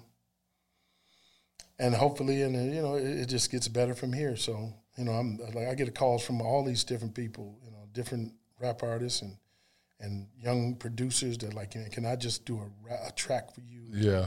and 1.81 1.95
hopefully, 1.95 2.43
and 2.43 2.55
uh, 2.55 2.75
you 2.75 2.83
know, 2.83 2.95
it, 2.97 3.05
it 3.23 3.27
just 3.29 3.51
gets 3.51 3.67
better 3.69 3.95
from 3.95 4.13
here. 4.13 4.37
So 4.37 4.73
you 4.97 5.05
know, 5.05 5.13
I'm 5.13 5.39
like 5.55 5.69
I 5.69 5.75
get 5.75 5.95
calls 5.95 6.25
from 6.25 6.41
all 6.41 6.65
these 6.65 6.85
different 6.85 7.15
people, 7.15 7.59
you 7.65 7.71
know, 7.71 7.79
different 7.93 8.33
rap 8.61 8.83
artists 8.83 9.23
and 9.23 9.37
and 10.03 10.27
young 10.43 10.77
producers 10.77 11.37
that 11.39 11.53
like, 11.55 11.73
can, 11.73 11.85
can 11.91 12.07
I 12.07 12.17
just 12.17 12.47
do 12.47 12.59
a, 12.89 13.09
a 13.09 13.13
track 13.13 13.55
for 13.55 13.61
you? 13.61 13.83
Yeah. 13.93 14.27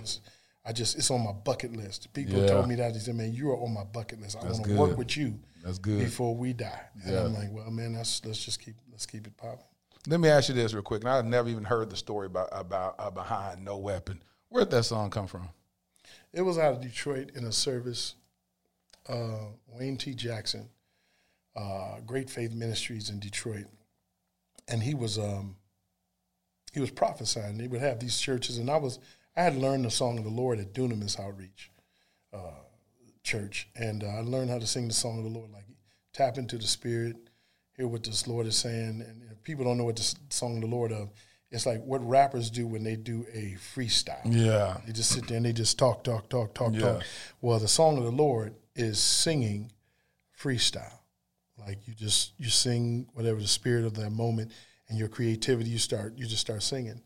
I 0.65 0.71
just 0.71 0.97
it's 0.97 1.11
on 1.11 1.23
my 1.23 1.31
bucket 1.33 1.75
list. 1.75 2.13
People 2.13 2.39
Yeah. 2.39 2.47
told 2.47 2.67
me 2.69 2.75
that 2.75 2.93
they 2.93 2.99
said, 2.99 3.15
"Man, 3.15 3.33
you 3.33 3.49
are 3.51 3.57
on 3.57 3.73
my 3.73 3.83
bucket 3.83 4.21
list. 4.21 4.37
I 4.41 4.45
want 4.45 4.63
to 4.65 4.75
work 4.77 4.97
with 4.97 5.17
you 5.17 5.39
That's 5.63 5.77
good. 5.77 5.99
before 5.99 6.35
we 6.35 6.53
die." 6.53 6.81
And 7.03 7.13
Yeah. 7.13 7.25
I'm 7.25 7.33
like, 7.33 7.51
"Well, 7.51 7.69
man, 7.69 7.95
let's 7.95 8.23
let's 8.25 8.43
just 8.43 8.61
keep 8.61 8.75
let's 8.91 9.05
keep 9.05 9.27
it 9.27 9.35
popping." 9.35 9.65
Let 10.07 10.19
me 10.19 10.29
ask 10.29 10.49
you 10.49 10.55
this 10.55 10.73
real 10.73 10.83
quick. 10.83 11.01
And 11.01 11.09
I've 11.09 11.25
never 11.25 11.49
even 11.49 11.63
heard 11.65 11.89
the 11.89 11.97
story 11.97 12.27
about 12.27 12.49
about 12.51 12.95
uh, 12.97 13.09
behind 13.11 13.63
No 13.65 13.77
Weapon. 13.77 14.21
Where'd 14.49 14.69
that 14.71 14.83
song 14.83 15.09
come 15.09 15.27
from? 15.27 15.49
It 16.33 16.41
was 16.41 16.57
out 16.57 16.73
of 16.73 16.81
Detroit 16.81 17.31
in 17.35 17.45
a 17.45 17.51
service. 17.51 18.15
Uh, 19.07 19.47
Wayne 19.67 19.97
T. 19.97 20.13
Jackson, 20.13 20.69
uh, 21.57 21.99
Great 22.05 22.29
Faith 22.29 22.53
Ministries 22.53 23.09
in 23.09 23.19
Detroit, 23.19 23.65
and 24.67 24.81
he 24.81 24.93
was 24.93 25.19
um, 25.19 25.57
he 26.71 26.79
was 26.79 26.89
prophesying. 26.89 27.57
They 27.57 27.67
would 27.67 27.81
have 27.81 27.99
these 27.99 28.17
churches, 28.17 28.57
and 28.57 28.69
I 28.69 28.77
was 28.77 28.99
I 29.35 29.43
had 29.43 29.55
learned 29.55 29.83
the 29.83 29.91
song 29.91 30.17
of 30.17 30.23
the 30.23 30.29
Lord 30.29 30.59
at 30.59 30.73
Dunamis 30.73 31.19
Outreach 31.19 31.69
uh, 32.33 32.61
Church, 33.23 33.67
and 33.75 34.03
uh, 34.03 34.07
I 34.07 34.21
learned 34.21 34.49
how 34.49 34.59
to 34.59 34.65
sing 34.65 34.87
the 34.87 34.93
song 34.93 35.17
of 35.17 35.25
the 35.25 35.37
Lord, 35.37 35.51
like 35.51 35.65
tap 36.13 36.37
into 36.37 36.57
the 36.57 36.67
Spirit, 36.67 37.17
hear 37.75 37.87
what 37.87 38.03
this 38.03 38.27
Lord 38.27 38.47
is 38.47 38.55
saying. 38.55 39.03
And 39.05 39.23
if 39.31 39.43
people 39.43 39.65
don't 39.65 39.77
know 39.77 39.83
what 39.83 39.97
the 39.97 40.15
song 40.29 40.55
of 40.55 40.61
the 40.61 40.75
Lord 40.75 40.91
of, 40.91 41.09
it's 41.53 41.67
like 41.67 41.83
what 41.83 42.05
rappers 42.05 42.49
do 42.49 42.65
when 42.65 42.83
they 42.83 42.95
do 42.95 43.25
a 43.31 43.55
freestyle. 43.75 44.19
Yeah. 44.25 44.77
They 44.85 44.91
just 44.91 45.11
sit 45.11 45.27
there 45.27 45.37
and 45.37 45.45
they 45.45 45.53
just 45.53 45.77
talk, 45.77 46.03
talk, 46.03 46.27
talk, 46.27 46.55
talk, 46.55 46.73
Yeah. 46.73 46.79
talk. 46.79 47.03
Well, 47.41 47.59
the 47.59 47.67
song 47.67 47.97
of 47.97 48.03
the 48.03 48.11
Lord 48.11 48.55
is 48.75 48.99
singing 48.99 49.71
freestyle. 50.37 50.99
Like 51.59 51.87
you 51.87 51.93
just 51.93 52.33
you 52.37 52.49
sing 52.49 53.07
whatever 53.13 53.39
the 53.39 53.47
spirit 53.47 53.85
of 53.85 53.93
that 53.93 54.09
moment 54.09 54.51
and 54.89 54.97
your 54.97 55.07
creativity 55.07 55.69
you 55.69 55.77
start 55.77 56.17
you 56.17 56.25
just 56.25 56.41
start 56.41 56.63
singing. 56.63 57.01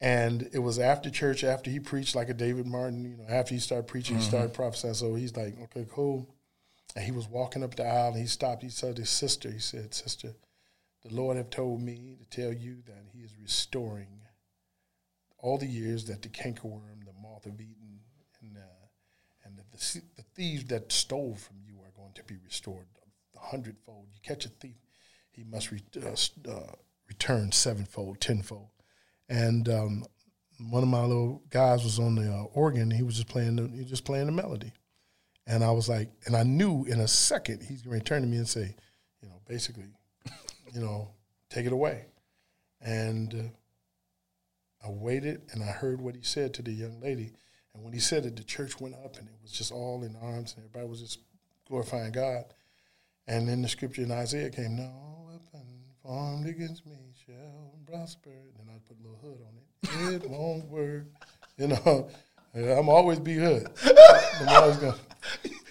And 0.00 0.48
it 0.54 0.60
was 0.60 0.78
after 0.78 1.10
church, 1.10 1.44
after 1.44 1.70
he 1.70 1.78
preached 1.78 2.16
like 2.16 2.30
a 2.30 2.34
David 2.34 2.66
Martin, 2.66 3.04
you 3.04 3.16
know, 3.18 3.26
after 3.28 3.52
he 3.52 3.60
started 3.60 3.86
preaching, 3.86 4.16
he 4.16 4.22
mm-hmm. 4.22 4.30
started 4.30 4.54
prophesying. 4.54 4.94
So 4.94 5.14
he's 5.14 5.36
like, 5.36 5.54
okay, 5.64 5.86
cool. 5.92 6.26
And 6.96 7.04
he 7.04 7.12
was 7.12 7.28
walking 7.28 7.62
up 7.62 7.74
the 7.74 7.84
aisle 7.84 8.12
and 8.12 8.20
he 8.20 8.26
stopped. 8.26 8.62
He 8.62 8.70
saw 8.70 8.94
his 8.94 9.10
sister. 9.10 9.50
He 9.50 9.58
said, 9.58 9.92
Sister, 9.92 10.32
the 11.02 11.14
Lord 11.14 11.36
have 11.36 11.50
told 11.50 11.80
me 11.80 12.16
to 12.18 12.36
tell 12.36 12.52
you 12.52 12.82
that 12.86 13.04
he 13.12 13.20
is 13.20 13.34
restoring 13.40 14.20
all 15.38 15.58
the 15.58 15.66
years 15.66 16.04
that 16.06 16.22
the 16.22 16.28
cankerworm, 16.28 17.04
the 17.04 17.12
moth 17.22 17.44
have 17.44 17.60
eaten, 17.60 18.00
and 18.42 18.56
uh, 18.56 18.86
and 19.44 19.56
the, 19.58 20.02
the 20.16 20.22
thieves 20.34 20.64
that 20.66 20.92
stole 20.92 21.34
from 21.34 21.56
you 21.66 21.74
are 21.80 21.92
going 21.96 22.12
to 22.14 22.22
be 22.24 22.36
restored 22.44 22.86
a 23.36 23.46
hundredfold. 23.46 24.06
You 24.12 24.18
catch 24.22 24.44
a 24.44 24.48
thief, 24.48 24.76
he 25.30 25.44
must 25.44 25.70
re- 25.70 25.82
uh, 25.96 26.50
uh, 26.50 26.72
return 27.08 27.52
sevenfold, 27.52 28.20
tenfold. 28.20 28.68
And 29.28 29.68
um, 29.68 30.04
one 30.58 30.82
of 30.82 30.88
my 30.88 31.02
little 31.02 31.42
guys 31.50 31.84
was 31.84 31.98
on 31.98 32.16
the 32.16 32.30
uh, 32.30 32.44
organ. 32.52 32.90
He 32.90 33.02
was 33.02 33.16
just 33.16 33.28
playing 33.28 33.56
the 33.56 33.68
he 33.68 33.80
was 33.80 33.90
just 33.90 34.04
playing 34.04 34.26
the 34.26 34.32
melody, 34.32 34.72
and 35.46 35.64
I 35.64 35.70
was 35.70 35.88
like, 35.88 36.10
and 36.26 36.36
I 36.36 36.42
knew 36.42 36.84
in 36.84 37.00
a 37.00 37.08
second 37.08 37.62
he's 37.62 37.82
going 37.82 37.98
to 37.98 38.04
turn 38.04 38.22
to 38.22 38.28
me 38.28 38.36
and 38.36 38.48
say, 38.48 38.74
you 39.22 39.28
know, 39.28 39.40
basically, 39.46 39.86
you 40.72 40.80
know, 40.80 41.10
take 41.48 41.66
it 41.66 41.72
away, 41.72 42.06
and. 42.80 43.34
Uh, 43.34 43.56
I 44.84 44.88
waited 44.90 45.42
and 45.52 45.62
I 45.62 45.66
heard 45.66 46.00
what 46.00 46.16
he 46.16 46.22
said 46.22 46.54
to 46.54 46.62
the 46.62 46.72
young 46.72 47.00
lady. 47.00 47.32
And 47.74 47.84
when 47.84 47.92
he 47.92 47.98
said 47.98 48.24
it, 48.24 48.36
the 48.36 48.44
church 48.44 48.80
went 48.80 48.94
up 48.94 49.18
and 49.18 49.28
it 49.28 49.34
was 49.42 49.52
just 49.52 49.72
all 49.72 50.02
in 50.02 50.16
arms 50.22 50.54
and 50.54 50.64
everybody 50.64 50.88
was 50.88 51.00
just 51.00 51.18
glorifying 51.68 52.12
God. 52.12 52.44
And 53.26 53.48
then 53.48 53.62
the 53.62 53.68
scripture 53.68 54.02
in 54.02 54.10
Isaiah 54.10 54.50
came, 54.50 54.76
No 54.76 55.26
weapon 55.26 55.66
formed 56.02 56.46
against 56.48 56.86
me 56.86 56.96
shall 57.26 57.78
prosper. 57.86 58.30
And 58.30 58.68
then 58.68 58.74
I 58.74 58.78
put 58.88 58.98
a 58.98 59.02
little 59.02 59.18
hood 59.22 59.40
on 59.46 60.14
it. 60.14 60.24
It 60.24 60.30
won't 60.30 60.66
work. 60.68 61.04
You 61.58 61.68
know, 61.68 62.08
I'm 62.54 62.88
always 62.88 63.20
be 63.20 63.34
hood. 63.34 63.68
I'm 64.40 64.48
always 64.48 64.76
going, 64.78 64.94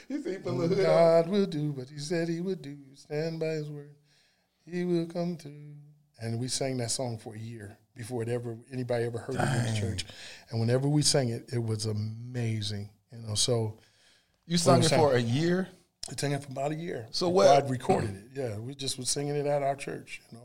You 0.08 0.22
see, 0.22 0.38
put 0.38 0.52
a 0.52 0.56
little 0.56 0.76
hood 0.76 0.86
on. 0.86 1.24
God 1.24 1.30
will 1.30 1.48
do 1.48 1.72
what 1.72 1.90
he 1.90 1.98
said 1.98 2.30
he 2.30 2.42
would 2.42 2.62
do. 2.62 2.78
Stand 2.94 3.40
by 3.40 3.48
his 3.48 3.70
word. 3.70 3.90
He 4.72 4.84
will 4.86 5.06
come 5.06 5.36
through. 5.38 5.74
And 6.22 6.40
we 6.40 6.48
sang 6.50 6.78
that 6.78 6.92
song 6.92 7.18
for 7.18 7.34
a 7.36 7.40
year 7.40 7.78
before 7.96 8.22
it 8.24 8.30
ever 8.30 8.58
anybody 8.72 9.06
ever 9.06 9.18
heard 9.20 9.36
it 9.36 9.42
in 9.68 9.74
the 9.74 9.80
church. 9.80 10.06
And 10.50 10.60
whenever 10.60 10.88
we 10.88 11.02
sang 11.02 11.30
it, 11.30 11.50
it 11.54 11.64
was 11.64 11.86
amazing. 11.86 12.90
You 13.12 13.20
know, 13.20 13.36
so 13.36 13.78
You 14.46 14.58
sang 14.58 14.84
it 14.84 14.90
for 14.90 15.14
a 15.16 15.20
year. 15.20 15.70
we 16.10 16.16
sang 16.18 16.34
it 16.34 16.44
for 16.44 16.52
about 16.52 16.72
a 16.72 16.76
year. 16.76 17.08
So 17.12 17.30
what- 17.30 17.48
I'd 17.48 17.70
recorded 17.70 18.16
it. 18.16 18.24
Yeah, 18.34 18.58
we 18.58 18.76
just 18.76 18.98
was 18.98 19.10
singing 19.10 19.36
it 19.36 19.46
at 19.46 19.64
our 19.64 19.76
church, 19.76 20.22
you 20.32 20.38
know. 20.38 20.44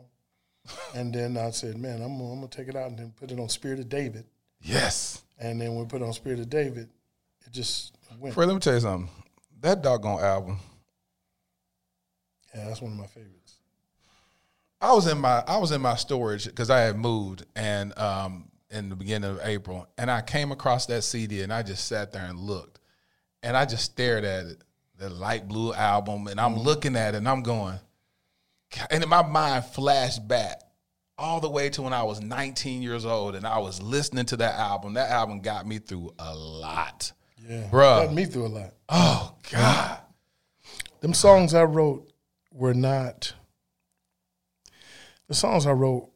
And 0.95 1.13
then 1.13 1.37
I 1.37 1.51
said, 1.51 1.77
man, 1.77 2.01
I'm, 2.03 2.17
gonna- 2.19 2.31
I'm 2.33 2.37
gonna 2.37 2.49
take 2.49 2.69
it 2.69 2.77
out 2.77 2.89
and 2.91 2.99
then 2.99 3.11
put 3.17 3.31
it 3.33 3.39
on 3.41 3.49
Spirit 3.49 3.81
of 3.81 3.89
David. 3.89 4.25
Yes. 4.63 5.23
And 5.39 5.61
then 5.61 5.71
when 5.75 5.81
we 5.81 5.87
put 5.87 6.01
it 6.01 6.05
on 6.05 6.13
Spirit 6.13 6.39
of 6.39 6.49
David, 6.49 6.89
it 7.45 7.53
just 7.53 7.95
went. 8.19 8.35
Fred, 8.35 8.47
let 8.47 8.55
me 8.55 8.61
tell 8.61 8.75
you 8.75 8.81
something. 8.81 9.11
That 9.61 9.83
doggone 9.83 10.23
album. 10.23 10.59
Yeah, 12.55 12.69
that's 12.69 12.81
one 12.81 12.93
of 12.93 12.99
my 12.99 13.07
favorites. 13.07 13.44
I 14.81 14.93
was 14.93 15.07
in 15.07 15.19
my 15.19 15.43
I 15.47 15.57
was 15.59 15.73
in 15.73 15.81
my 15.81 15.97
storage 15.97 16.45
because 16.47 16.71
I 16.71 16.81
had 16.81 16.97
moved 16.97 17.47
and 17.57 17.97
um 17.99 18.49
in 18.71 18.89
the 18.89 18.97
beginning 18.97 19.31
of 19.31 19.41
April 19.43 19.87
and 19.97 20.11
I 20.11 20.21
came 20.21 20.53
across 20.53 20.87
that 20.87 21.03
CD 21.05 21.43
and 21.43 21.53
I 21.53 21.63
just 21.63 21.87
sat 21.87 22.13
there 22.13 22.25
and 22.25 22.39
looked 22.39 22.81
and 23.43 23.57
I 23.57 23.67
just 23.67 23.85
stared 23.85 24.25
at 24.25 24.47
it, 24.47 24.63
the 24.97 25.11
light 25.11 25.47
blue 25.47 25.75
album, 25.75 26.27
and 26.29 26.41
I'm 26.41 26.57
looking 26.57 26.97
at 26.97 27.15
it 27.15 27.19
and 27.19 27.29
I'm 27.29 27.43
going, 27.43 27.79
and 28.91 29.03
in 29.03 29.09
my 29.09 29.23
mind 29.23 29.67
flashed 29.67 30.27
back 30.27 30.63
all 31.19 31.41
the 31.41 31.51
way 31.51 31.69
to 31.71 31.83
when 31.83 31.93
I 31.93 32.03
was 32.03 32.21
19 32.21 32.83
years 32.83 33.05
old 33.05 33.35
and 33.37 33.47
I 33.47 33.59
was 33.59 33.81
listening 33.81 34.25
to 34.27 34.37
that 34.39 34.55
album. 34.55 34.95
That 34.95 35.11
album 35.11 35.41
got 35.41 35.67
me 35.67 35.79
through 35.79 36.13
a 36.19 36.35
lot. 36.35 37.13
Yeah, 37.47 37.69
Bruh. 37.71 38.07
got 38.07 38.15
me 38.15 38.25
through 38.25 38.47
a 38.47 38.49
lot. 38.49 38.75
Oh 38.89 39.35
God. 39.53 39.99
them 41.01 41.15
songs 41.15 41.55
I 41.55 41.65
wrote 41.65 42.11
were 42.51 42.75
not 42.75 43.35
the 45.29 45.35
songs 45.35 45.67
I 45.67 45.73
wrote. 45.73 46.11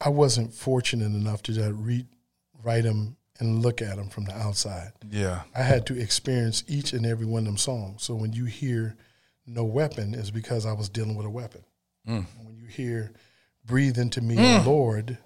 I 0.00 0.08
wasn't 0.08 0.52
fortunate 0.52 1.06
enough 1.06 1.42
to 1.44 1.52
just 1.52 1.72
read, 1.74 2.06
write 2.62 2.82
them 2.84 3.16
and 3.38 3.62
look 3.62 3.80
at 3.80 3.96
them 3.96 4.08
from 4.08 4.24
the 4.24 4.36
outside. 4.36 4.92
Yeah. 5.10 5.42
I 5.54 5.62
had 5.62 5.86
to 5.86 5.98
experience 5.98 6.64
each 6.66 6.92
and 6.92 7.06
every 7.06 7.26
one 7.26 7.40
of 7.40 7.46
them 7.46 7.56
songs. 7.56 8.02
So 8.02 8.14
when 8.14 8.32
you 8.32 8.44
hear 8.44 8.96
"No 9.46 9.64
Weapon," 9.64 10.14
is 10.14 10.30
because 10.30 10.66
I 10.66 10.72
was 10.72 10.88
dealing 10.88 11.14
with 11.16 11.26
a 11.26 11.30
weapon. 11.30 11.64
Mm. 12.08 12.26
When 12.44 12.56
you 12.56 12.66
hear 12.66 13.12
"Breathe 13.64 13.98
into 13.98 14.20
Me, 14.20 14.36
O 14.38 14.62
Lord," 14.66 15.18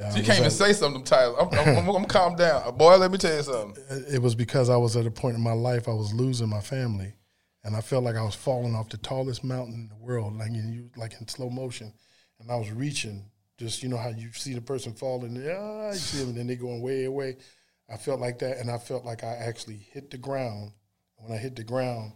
uh, 0.00 0.06
You 0.16 0.22
can't 0.22 0.38
even 0.38 0.46
at- 0.46 0.52
say 0.52 0.72
something, 0.72 1.04
Tyler. 1.04 1.40
I'm, 1.40 1.48
I'm, 1.58 1.78
I'm, 1.78 1.86
gonna 1.86 2.06
calm 2.06 2.34
down, 2.34 2.76
boy. 2.76 2.96
Let 2.96 3.10
me 3.10 3.18
tell 3.18 3.36
you 3.36 3.42
something. 3.42 3.84
it 4.08 4.20
was 4.20 4.34
because 4.34 4.68
I 4.70 4.76
was 4.76 4.96
at 4.96 5.06
a 5.06 5.10
point 5.10 5.36
in 5.36 5.42
my 5.42 5.52
life 5.52 5.86
I 5.86 5.92
was 5.92 6.12
losing 6.12 6.48
my 6.48 6.60
family, 6.60 7.14
and 7.62 7.76
I 7.76 7.80
felt 7.80 8.04
like 8.04 8.16
I 8.16 8.22
was 8.22 8.34
falling 8.34 8.74
off 8.74 8.88
the 8.88 8.96
tallest 8.96 9.44
mountain 9.44 9.74
in 9.74 9.88
the 9.88 10.04
world, 10.04 10.36
like 10.36 10.48
in 10.48 10.90
like 10.96 11.14
in 11.20 11.28
slow 11.28 11.50
motion, 11.50 11.92
and 12.40 12.50
I 12.50 12.56
was 12.56 12.70
reaching. 12.70 13.24
Just 13.56 13.82
you 13.82 13.88
know 13.88 13.96
how 13.96 14.08
you 14.08 14.32
see 14.32 14.52
the 14.54 14.60
person 14.60 14.94
falling, 14.94 15.36
ah, 15.48 15.90
you 15.90 15.94
see 15.94 16.18
them, 16.18 16.30
and 16.30 16.38
then 16.38 16.46
they 16.48 16.56
going 16.56 16.82
way 16.82 17.04
away. 17.04 17.36
I 17.88 17.96
felt 17.96 18.20
like 18.20 18.38
that, 18.40 18.58
and 18.58 18.70
I 18.70 18.78
felt 18.78 19.04
like 19.04 19.22
I 19.22 19.34
actually 19.34 19.86
hit 19.92 20.10
the 20.10 20.18
ground. 20.18 20.72
When 21.16 21.32
I 21.32 21.40
hit 21.40 21.54
the 21.54 21.64
ground, 21.64 22.14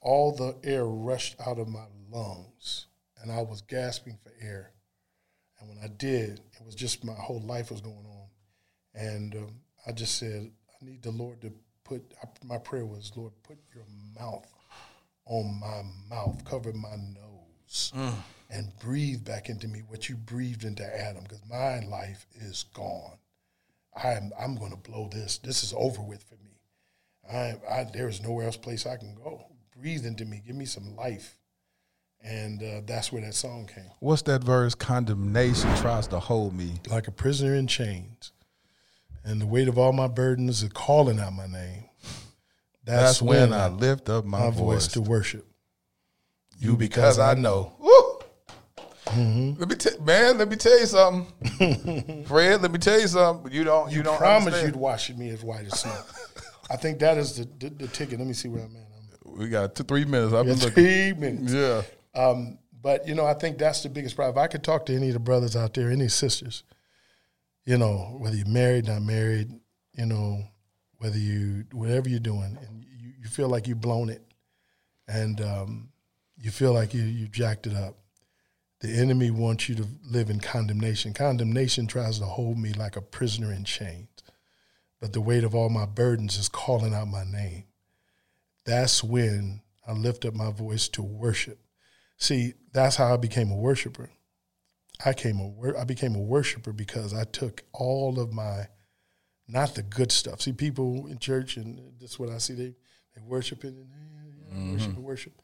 all 0.00 0.34
the 0.34 0.56
air 0.64 0.84
rushed 0.84 1.36
out 1.46 1.58
of 1.58 1.68
my 1.68 1.84
lungs, 2.10 2.86
and 3.22 3.30
I 3.30 3.42
was 3.42 3.62
gasping 3.62 4.18
for 4.22 4.32
air. 4.44 4.72
And 5.60 5.68
when 5.68 5.78
I 5.78 5.86
did, 5.86 6.40
it 6.58 6.66
was 6.66 6.74
just 6.74 7.04
my 7.04 7.14
whole 7.14 7.40
life 7.40 7.70
was 7.70 7.80
going 7.80 8.04
on, 8.04 8.28
and 8.94 9.34
um, 9.36 9.54
I 9.86 9.92
just 9.92 10.18
said, 10.18 10.50
I 10.70 10.84
need 10.84 11.02
the 11.02 11.12
Lord 11.12 11.40
to 11.42 11.52
put. 11.84 12.02
My 12.44 12.58
prayer 12.58 12.84
was, 12.84 13.12
Lord, 13.16 13.32
put 13.44 13.58
your 13.72 13.84
mouth 14.18 14.46
on 15.26 15.60
my 15.60 15.82
mouth, 16.14 16.44
cover 16.44 16.72
my 16.72 16.96
nose, 16.96 17.92
and 18.52 18.72
breathe 18.80 19.24
back 19.24 19.48
into 19.48 19.66
me 19.66 19.82
what 19.88 20.08
you 20.08 20.16
breathed 20.16 20.64
into 20.64 20.84
Adam, 20.84 21.22
because 21.22 21.42
my 21.48 21.80
life 21.80 22.26
is 22.34 22.66
gone. 22.74 23.16
I'm 23.96 24.32
I'm 24.38 24.56
going 24.56 24.70
to 24.70 24.90
blow 24.90 25.08
this. 25.10 25.38
This 25.38 25.64
is 25.64 25.74
over 25.76 26.02
with 26.02 26.22
for 26.22 26.36
me. 26.36 26.50
I, 27.30 27.54
I 27.70 27.86
there 27.92 28.08
is 28.08 28.22
nowhere 28.22 28.46
else 28.46 28.56
place 28.56 28.86
I 28.86 28.96
can 28.96 29.14
go. 29.14 29.46
Breathe 29.78 30.06
into 30.06 30.24
me. 30.24 30.42
Give 30.46 30.56
me 30.56 30.66
some 30.66 30.94
life. 30.96 31.38
And 32.24 32.62
uh, 32.62 32.82
that's 32.86 33.10
where 33.10 33.20
that 33.22 33.34
song 33.34 33.68
came. 33.74 33.90
What's 33.98 34.22
that 34.22 34.44
verse? 34.44 34.76
Condemnation 34.76 35.74
tries 35.78 36.06
to 36.08 36.20
hold 36.20 36.54
me. 36.54 36.74
Like 36.88 37.08
a 37.08 37.10
prisoner 37.10 37.56
in 37.56 37.66
chains. 37.66 38.30
And 39.24 39.40
the 39.40 39.46
weight 39.46 39.66
of 39.66 39.76
all 39.76 39.92
my 39.92 40.06
burdens 40.06 40.62
is 40.62 40.68
calling 40.68 41.18
out 41.18 41.32
my 41.32 41.48
name. 41.48 41.84
That's, 42.84 43.20
when, 43.22 43.52
I 43.52 43.68
lift 43.68 44.08
up 44.08 44.24
my, 44.24 44.38
my 44.38 44.50
voice, 44.50 44.56
voice 44.56 44.88
to 44.88 45.00
worship. 45.00 45.46
you 46.58 46.76
because 46.76 47.18
I 47.18 47.34
know. 47.34 47.72
Woo! 49.16 49.56
Let 49.58 49.68
me 49.68 49.74
tell 49.76 50.00
man. 50.02 50.38
Let 50.38 50.48
me 50.48 50.56
tell 50.56 50.78
you 50.78 50.86
something, 50.86 52.24
Fred. 52.26 52.62
Let 52.62 52.70
me 52.70 52.78
tell 52.78 53.00
you 53.00 53.08
something. 53.08 53.52
You 53.52 53.64
don't. 53.64 53.90
You, 53.90 53.98
You 53.98 54.02
don't 54.02 54.18
promise 54.18 54.46
understand. 54.46 54.74
you'd 54.74 54.80
wash 54.80 55.10
me 55.14 55.28
as 55.30 55.42
white 55.42 55.66
as 55.66 55.80
snow. 55.80 55.96
I 56.70 56.76
think 56.76 56.98
that 57.00 57.18
is 57.18 57.36
the, 57.36 57.44
the, 57.58 57.70
the 57.74 57.88
ticket. 57.88 58.18
Let 58.18 58.26
me 58.28 58.34
see 58.34 58.48
where 58.48 58.62
I'm 58.64 58.74
at. 58.76 58.86
I'm 59.26 59.38
We 59.38 59.48
got 59.48 59.74
two, 59.74 59.84
three 59.84 60.04
minutes. 60.04 60.32
I've 60.32 60.46
been 60.46 60.56
looking. 60.58 60.72
three 60.72 61.12
minutes. 61.12 61.52
Yeah. 61.52 61.82
Um, 62.14 62.58
but 62.80 63.06
you 63.06 63.14
know, 63.14 63.26
I 63.26 63.34
think 63.34 63.58
that's 63.58 63.82
the 63.82 63.88
biggest 63.88 64.16
problem. 64.16 64.36
If 64.36 64.42
I 64.42 64.46
could 64.48 64.62
talk 64.64 64.86
to 64.86 64.94
any 64.94 65.08
of 65.08 65.14
the 65.14 65.20
brothers 65.20 65.54
out 65.56 65.74
there, 65.74 65.90
any 65.90 66.08
sisters, 66.08 66.64
you 67.64 67.78
know, 67.78 68.16
whether 68.18 68.34
you're 68.36 68.46
married, 68.48 68.86
not 68.86 69.02
married, 69.02 69.50
you 69.94 70.06
know, 70.06 70.42
whether 70.98 71.18
you 71.18 71.64
whatever 71.72 72.08
you're 72.08 72.18
doing, 72.20 72.56
and 72.66 72.84
you, 72.88 73.12
you 73.22 73.28
feel 73.28 73.48
like 73.48 73.66
you've 73.68 73.80
blown 73.80 74.08
it, 74.08 74.22
and 75.06 75.40
um, 75.40 75.88
you 76.38 76.50
feel 76.50 76.72
like 76.72 76.94
you 76.94 77.02
you 77.02 77.28
jacked 77.28 77.66
it 77.66 77.74
up. 77.76 77.96
The 78.82 78.98
enemy 78.98 79.30
wants 79.30 79.68
you 79.68 79.76
to 79.76 79.86
live 80.10 80.28
in 80.28 80.40
condemnation. 80.40 81.14
Condemnation 81.14 81.86
tries 81.86 82.18
to 82.18 82.24
hold 82.24 82.58
me 82.58 82.72
like 82.72 82.96
a 82.96 83.00
prisoner 83.00 83.52
in 83.52 83.62
chains, 83.62 84.08
but 85.00 85.12
the 85.12 85.20
weight 85.20 85.44
of 85.44 85.54
all 85.54 85.68
my 85.68 85.86
burdens 85.86 86.36
is 86.36 86.48
calling 86.48 86.92
out 86.92 87.06
my 87.06 87.22
name. 87.22 87.66
That's 88.64 89.04
when 89.04 89.62
I 89.86 89.92
lift 89.92 90.24
up 90.24 90.34
my 90.34 90.50
voice 90.50 90.88
to 90.88 91.02
worship. 91.02 91.60
See, 92.16 92.54
that's 92.72 92.96
how 92.96 93.14
I 93.14 93.18
became 93.18 93.52
a 93.52 93.56
worshiper. 93.56 94.10
I 95.04 95.12
came 95.12 95.38
a 95.38 95.78
I 95.78 95.84
became 95.84 96.16
a 96.16 96.20
worshiper 96.20 96.72
because 96.72 97.14
I 97.14 97.22
took 97.22 97.62
all 97.72 98.18
of 98.18 98.32
my 98.32 98.66
not 99.46 99.76
the 99.76 99.84
good 99.84 100.10
stuff. 100.10 100.40
See, 100.40 100.52
people 100.52 101.06
in 101.06 101.18
church, 101.18 101.56
and 101.56 101.78
this 102.00 102.12
is 102.12 102.18
what 102.18 102.30
I 102.30 102.38
see 102.38 102.54
they 102.54 102.74
they 103.14 103.22
worship 103.24 103.64
it 103.64 103.74
and 103.74 103.86
eh, 103.92 104.56
yeah, 104.56 104.72
worship 104.72 104.96
and 104.96 105.04
worship. 105.04 105.40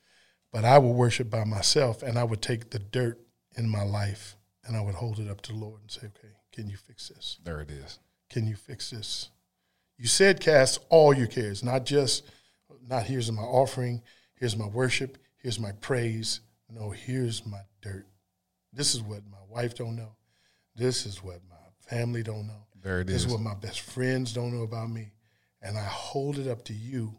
But 0.53 0.65
I 0.65 0.79
would 0.79 0.91
worship 0.91 1.31
by 1.31 1.45
myself, 1.45 2.03
and 2.03 2.19
I 2.19 2.25
would 2.25 2.43
take 2.43 2.71
the 2.71 2.81
dirt 2.81 3.21
in 3.59 3.69
my 3.69 3.83
life 3.83 4.37
and 4.65 4.77
I 4.77 4.81
would 4.81 4.95
hold 4.95 5.19
it 5.19 5.29
up 5.29 5.41
to 5.43 5.53
the 5.53 5.59
Lord 5.59 5.81
and 5.83 5.91
say, 5.91 6.07
"Okay, 6.07 6.35
can 6.53 6.69
you 6.71 6.77
fix 6.77 7.09
this? 7.09 7.39
There 7.43 7.61
it 7.61 7.71
is. 7.71 7.99
Can 8.31 8.47
you 8.47 8.57
fix 8.57 8.91
this?" 8.91 9.31
You 9.97 10.07
said, 10.07 10.41
"Cast 10.41 10.79
all 10.89 11.13
your 11.13 11.27
cares, 11.27 11.63
not 11.63 11.85
just 11.85 12.25
not 12.87 13.05
here's 13.05 13.31
my 13.31 13.43
offering, 13.43 14.03
here's 14.35 14.57
my 14.57 14.67
worship, 14.67 15.19
here's 15.39 15.59
my 15.59 15.73
praise. 15.73 16.41
No, 16.71 16.91
here's 16.91 17.45
my 17.45 17.61
dirt. 17.83 18.07
This 18.73 18.95
is 18.95 19.03
what 19.03 19.27
my 19.27 19.43
wife 19.49 19.75
don't 19.75 19.97
know. 19.97 20.17
This 20.75 21.07
is 21.07 21.23
what 21.23 21.41
my 21.49 21.57
family 21.81 22.23
don't 22.23 22.47
know. 22.47 22.67
There 22.81 23.01
it 23.01 23.07
This 23.07 23.17
is. 23.17 23.25
is 23.27 23.33
what 23.33 23.41
my 23.41 23.55
best 23.55 23.81
friends 23.81 24.33
don't 24.33 24.55
know 24.55 24.63
about 24.63 24.91
me. 24.91 25.13
And 25.61 25.77
I 25.77 25.85
hold 25.85 26.39
it 26.39 26.47
up 26.47 26.65
to 26.67 26.75
you. 26.75 27.19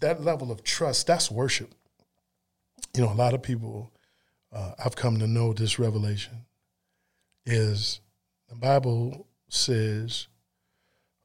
That 0.00 0.22
level 0.22 0.50
of 0.50 0.62
trust, 0.62 1.06
that's 1.06 1.30
worship. 1.30 1.74
You 2.94 3.02
know, 3.04 3.12
a 3.12 3.14
lot 3.14 3.32
of 3.32 3.42
people, 3.42 3.92
uh, 4.52 4.72
I've 4.84 4.96
come 4.96 5.18
to 5.18 5.26
know 5.26 5.52
this 5.52 5.78
revelation 5.78 6.46
is 7.46 8.00
the 8.48 8.54
Bible 8.54 9.26
says 9.48 10.26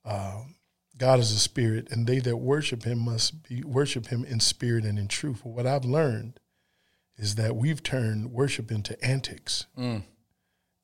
um, 0.06 0.56
God 0.98 1.20
is 1.20 1.32
a 1.32 1.40
spirit, 1.40 1.90
and 1.92 2.08
they 2.08 2.20
that 2.20 2.38
worship 2.38 2.84
him 2.84 3.00
must 3.00 3.48
be 3.48 3.64
worship 3.64 4.08
him 4.08 4.24
in 4.26 4.40
spirit 4.40 4.86
and 4.86 4.98
in 4.98 5.08
truth. 5.08 5.44
What 5.46 5.68
I've 5.68 5.86
learned 5.86 6.40
is 7.18 7.36
that 7.36 7.56
we've 7.56 7.84
turned 7.84 8.32
worship 8.32 8.72
into 8.72 9.02
antics 9.04 9.66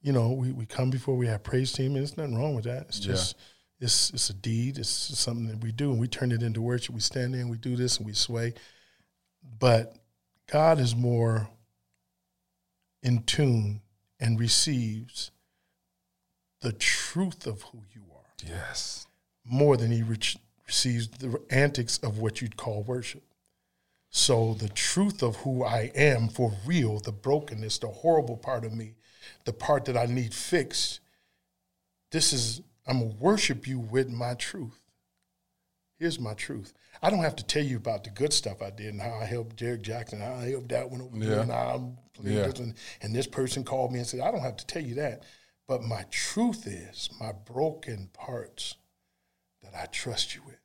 you 0.02 0.12
know, 0.12 0.32
we, 0.34 0.52
we 0.52 0.66
come 0.66 0.90
before 0.90 1.16
we 1.16 1.28
have 1.28 1.44
praise 1.44 1.72
team, 1.72 1.88
and 1.88 1.96
there's 1.98 2.18
nothing 2.18 2.36
wrong 2.38 2.56
with 2.56 2.66
that. 2.66 2.88
It's 2.90 3.00
Yeah. 3.00 3.14
just 3.14 3.38
it's 3.80 4.10
it's 4.12 4.30
a 4.30 4.34
deed. 4.34 4.78
It's 4.78 4.90
something 4.90 5.48
that 5.48 5.62
we 5.64 5.72
do, 5.72 5.92
and 5.92 6.00
we 6.00 6.08
turn 6.08 6.32
it 6.34 6.44
into 6.44 6.62
worship. 6.62 6.94
We 6.94 7.02
stand 7.02 7.34
there 7.34 7.42
and 7.42 7.50
we 7.50 7.58
do 7.58 7.76
this 7.78 7.98
and 7.98 8.06
we 8.06 8.14
sway. 8.14 8.54
But 9.60 9.96
God 10.48 10.80
is 10.80 10.96
more 10.96 11.50
in 13.04 13.22
tune 13.24 13.82
and 14.20 14.40
receives 14.40 15.30
the 16.62 16.72
truth 16.74 17.46
of 17.46 17.62
who 17.64 17.84
you 17.94 18.02
are 18.16 18.34
Yes. 18.48 19.06
more 19.44 19.76
than 19.78 19.92
he 19.92 20.02
re- 20.02 20.18
receives 20.66 21.10
the 21.10 21.42
antics 21.50 21.98
of 22.00 22.18
what 22.20 22.42
you'd 22.42 22.56
call 22.58 22.82
worship. 22.84 23.24
So 24.10 24.54
the 24.54 24.70
truth 24.70 25.22
of 25.22 25.38
who 25.38 25.64
I 25.64 25.92
am 25.96 26.30
for 26.30 26.54
real, 26.66 27.00
the 27.00 27.12
brokenness, 27.12 27.80
the 27.80 27.88
horrible 27.88 28.38
part 28.38 28.64
of 28.64 28.72
me, 28.74 28.96
the 29.46 29.54
part 29.54 29.86
that 29.86 29.98
I 29.98 30.06
need 30.06 30.34
fixed, 30.34 31.00
this 32.12 32.32
is, 32.32 32.62
I'm 32.88 33.00
going 33.00 33.12
to 33.12 33.18
worship 33.18 33.68
you 33.68 33.80
with 33.80 34.10
my 34.10 34.36
truth. 34.36 34.80
Here's 35.98 36.20
my 36.20 36.34
truth. 36.34 36.74
I 37.02 37.10
don't 37.10 37.24
have 37.24 37.36
to 37.38 37.44
tell 37.46 37.64
you 37.64 37.78
about 37.78 38.04
the 38.04 38.10
good 38.12 38.34
stuff 38.34 38.62
I 38.62 38.70
did 38.70 38.88
and 38.88 39.02
how 39.02 39.16
I 39.20 39.26
helped 39.26 39.56
Derrick 39.58 39.82
Jaxn, 39.84 40.20
how 40.20 40.36
I 40.36 40.50
helped 40.52 40.70
that 40.70 40.90
one 40.90 41.02
over 41.02 41.18
there, 41.18 41.40
and 41.42 41.52
how 41.52 41.76
I'm 41.76 41.98
Yeah. 42.22 42.52
And 43.02 43.16
this 43.16 43.28
person 43.28 43.64
called 43.64 43.92
me 43.92 44.00
and 44.00 44.08
said, 44.08 44.20
I 44.20 44.32
don't 44.32 44.42
have 44.42 44.58
to 44.58 44.66
tell 44.68 44.84
you 44.84 44.96
that. 44.96 45.24
But 45.68 45.84
my 45.84 46.04
truth 46.12 46.68
is 46.68 47.10
my 47.20 47.32
broken 47.32 48.10
parts 48.14 48.76
that 49.64 49.74
I 49.76 49.86
trust 49.88 50.36
you 50.36 50.42
with. 50.46 50.60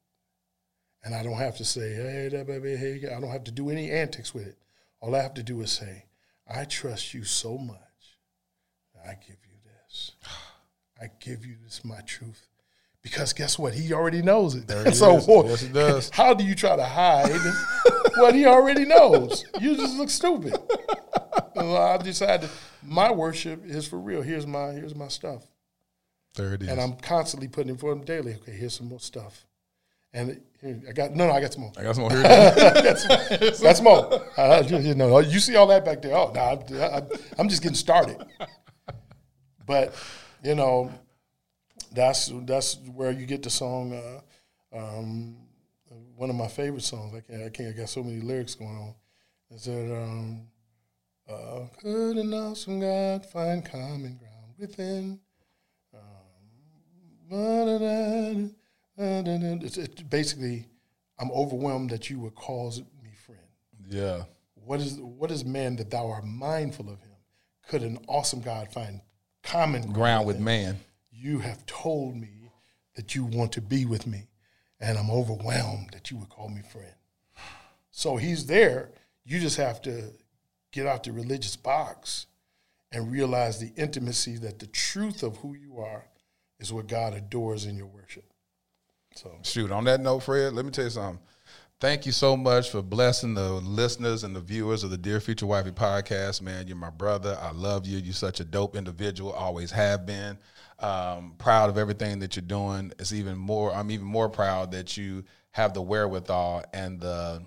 And 1.05 1.15
I 1.15 1.23
don't 1.23 1.39
have 1.39 1.57
to 1.59 1.65
say, 1.65 1.95
hey, 1.95 2.29
that 2.33 2.47
baby, 2.47 2.77
hey, 2.77 3.01
I 3.15 3.21
don't 3.21 3.31
have 3.31 3.45
to 3.45 3.53
do 3.53 3.71
any 3.71 3.91
antics 3.91 4.35
with 4.35 4.47
it. 4.47 4.59
All 5.01 5.15
I 5.15 5.23
have 5.23 5.35
to 5.35 5.43
do 5.45 5.61
is 5.61 5.71
say, 5.71 6.05
I 6.53 6.65
trust 6.65 7.15
you 7.15 7.23
so 7.25 7.57
much. 7.57 7.79
that 8.95 9.05
I 9.09 9.15
give 9.15 9.37
you 9.47 9.57
this. 9.65 10.13
I 11.01 11.07
give 11.21 11.47
you 11.47 11.55
this, 11.65 11.85
my 11.85 12.01
truth. 12.01 12.49
Because 13.01 13.33
guess 13.33 13.57
what? 13.59 13.75
He 13.75 13.93
already 13.93 14.21
knows 14.23 14.57
it. 14.57 14.69
So 14.95 15.17
is. 15.19 15.27
boy, 15.27 15.45
Yes, 15.49 15.63
it 15.63 15.73
does. 15.73 16.11
how 16.11 16.35
do 16.35 16.45
you 16.45 16.57
try 16.57 16.75
to 16.75 16.85
hide 16.85 17.31
what 18.17 18.35
he 18.35 18.45
already 18.45 18.85
knows? 18.85 19.45
You 19.61 19.77
just 19.77 19.97
look 19.97 20.11
stupid. 20.11 20.57
And 21.55 21.76
I 21.76 21.97
decided 21.99 22.51
my 22.82 23.11
worship 23.11 23.64
is 23.64 23.86
for 23.86 23.99
real. 23.99 24.22
Here's 24.22 24.47
my 24.47 24.68
here's 24.68 24.95
my 24.95 25.09
stuff. 25.09 25.45
There 26.34 26.55
it 26.55 26.62
is. 26.62 26.68
And 26.68 26.80
I'm 26.80 26.95
constantly 26.95 27.49
putting 27.49 27.74
it 27.74 27.80
for 27.80 27.93
him 27.93 28.05
daily. 28.05 28.34
Okay, 28.34 28.53
here's 28.53 28.74
some 28.74 28.89
more 28.89 29.01
stuff. 29.01 29.45
And 30.12 30.41
here, 30.61 30.80
I 30.89 30.93
got 30.93 31.14
no, 31.14 31.26
no, 31.26 31.32
I 31.32 31.41
got 31.41 31.53
some 31.53 31.62
more. 31.62 31.72
I 31.76 31.82
got 31.82 31.95
some 31.97 32.03
more 32.03 32.11
here. 32.11 32.22
today. 33.32 33.53
That's 33.61 33.80
more. 33.80 34.22
Uh, 34.36 34.62
you, 34.66 34.78
you 34.78 34.95
know, 34.95 35.18
you 35.18 35.39
see 35.41 35.57
all 35.57 35.66
that 35.66 35.84
back 35.84 36.01
there. 36.01 36.16
Oh, 36.16 36.32
no, 36.32 36.41
I, 36.41 36.97
I, 36.99 37.03
I'm 37.39 37.49
just 37.49 37.62
getting 37.62 37.76
started. 37.76 38.24
But 39.66 39.95
you 40.43 40.55
know, 40.55 40.91
that's 41.93 42.32
that's 42.43 42.78
where 42.95 43.11
you 43.11 43.26
get 43.26 43.43
the 43.43 43.51
song. 43.51 43.93
Uh, 43.93 44.76
um, 44.76 45.36
one 46.16 46.30
of 46.30 46.36
my 46.36 46.49
favorite 46.49 46.82
songs. 46.82 47.14
I 47.14 47.20
can't. 47.20 47.43
I 47.45 47.51
can't. 47.51 47.68
I 47.74 47.78
got 47.78 47.89
so 47.89 48.03
many 48.03 48.20
lyrics 48.20 48.55
going 48.55 48.76
on. 48.76 48.95
Is 49.51 49.64
that 49.64 49.95
um, 49.95 50.47
uh, 51.29 51.66
could 51.81 52.16
an 52.16 52.33
awesome 52.33 52.81
God 52.81 53.26
find 53.26 53.64
common 53.64 54.18
ground 54.18 54.55
within? 54.59 55.20
Um, 55.95 56.01
it's, 59.62 59.76
it's 59.76 60.03
basically, 60.03 60.66
I'm 61.18 61.31
overwhelmed 61.31 61.91
that 61.91 62.11
you 62.11 62.18
would 62.20 62.35
call 62.35 62.70
me 63.03 63.11
friend. 63.24 63.41
yeah. 63.89 64.24
What 64.55 64.81
is 64.81 64.99
what 64.99 65.31
is 65.31 65.45
man 65.45 65.76
that 65.76 65.91
thou 65.91 66.11
art 66.11 66.26
mindful 66.26 66.91
of 66.91 67.01
him? 67.01 67.16
Could 67.68 67.83
an 67.83 67.99
awesome 68.07 68.41
God 68.41 68.70
find 68.72 69.01
common 69.43 69.93
Ground 69.93 70.26
with 70.26 70.37
him? 70.37 70.45
man. 70.45 70.79
You 71.11 71.39
have 71.39 71.64
told 71.66 72.16
me 72.16 72.51
that 72.97 73.14
you 73.14 73.24
want 73.24 73.53
to 73.53 73.61
be 73.61 73.85
with 73.85 74.07
me, 74.07 74.29
and 74.81 74.99
I'm 74.99 75.11
overwhelmed 75.11 75.91
that 75.93 76.11
you 76.11 76.16
would 76.18 76.29
call 76.29 76.49
me 76.49 76.62
friend. 76.62 76.93
So 77.91 78.16
he's 78.16 78.47
there. 78.47 78.91
You 79.24 79.41
just 79.41 79.57
have 79.57 79.81
to 79.83 80.11
get 80.73 80.87
out 80.87 81.05
the 81.05 81.12
religious 81.12 81.57
box 81.57 82.27
and 82.93 83.11
realize 83.11 83.59
the 83.59 83.73
intimacy 83.77 84.37
that 84.39 84.59
the 84.59 84.66
truth 84.66 85.23
of 85.23 85.37
who 85.39 85.55
you 85.55 85.79
are 85.79 86.07
is 86.59 86.73
what 86.73 86.87
God 86.87 87.14
adores 87.14 87.66
in 87.66 87.77
your 87.77 87.87
worship. 87.87 88.25
So 89.14 89.31
Shoot, 89.43 89.71
on 89.71 89.85
that 89.85 90.01
note, 90.01 90.21
Fred, 90.21 90.53
let 90.53 90.64
me 90.64 90.71
tell 90.71 90.85
you 90.85 90.91
something. 90.91 91.21
Thank 91.81 92.07
you 92.07 92.12
so 92.12 92.37
much 92.37 92.71
for 92.71 92.83
blessing 92.83 93.35
the 93.35 93.53
listeners 93.53 94.25
and 94.25 94.35
the 94.35 94.41
viewers 94.41 94.83
of 94.83 94.91
the 94.91 94.99
Dear 94.99 95.21
Future 95.21 95.47
Wifey 95.47 95.71
podcast, 95.71 96.43
man. 96.43 96.66
You're 96.66 96.77
my 96.77 96.91
brother. 96.91 97.39
I 97.41 97.53
love 97.53 97.87
you. 97.87 97.99
You're 97.99 98.14
such 98.14 98.41
a 98.41 98.45
dope 98.45 98.75
individual. 98.75 99.33
Always 99.33 99.71
have 99.71 100.05
been. 100.05 100.39
Um, 100.81 101.35
proud 101.39 101.71
of 101.71 101.79
everything 101.79 102.19
that 102.21 102.35
you're 102.35 102.45
doing. 102.45 102.93
It's 102.99 103.12
even 103.12 103.37
more. 103.37 103.73
I'm 103.73 103.93
even 103.93 104.07
more 104.07 104.29
proud 104.29 104.73
that 104.73 104.97
you 104.97 105.25
have 105.53 105.73
the 105.73 105.83
wherewithal 105.83 106.64
and 106.73 107.01
the 107.01 107.45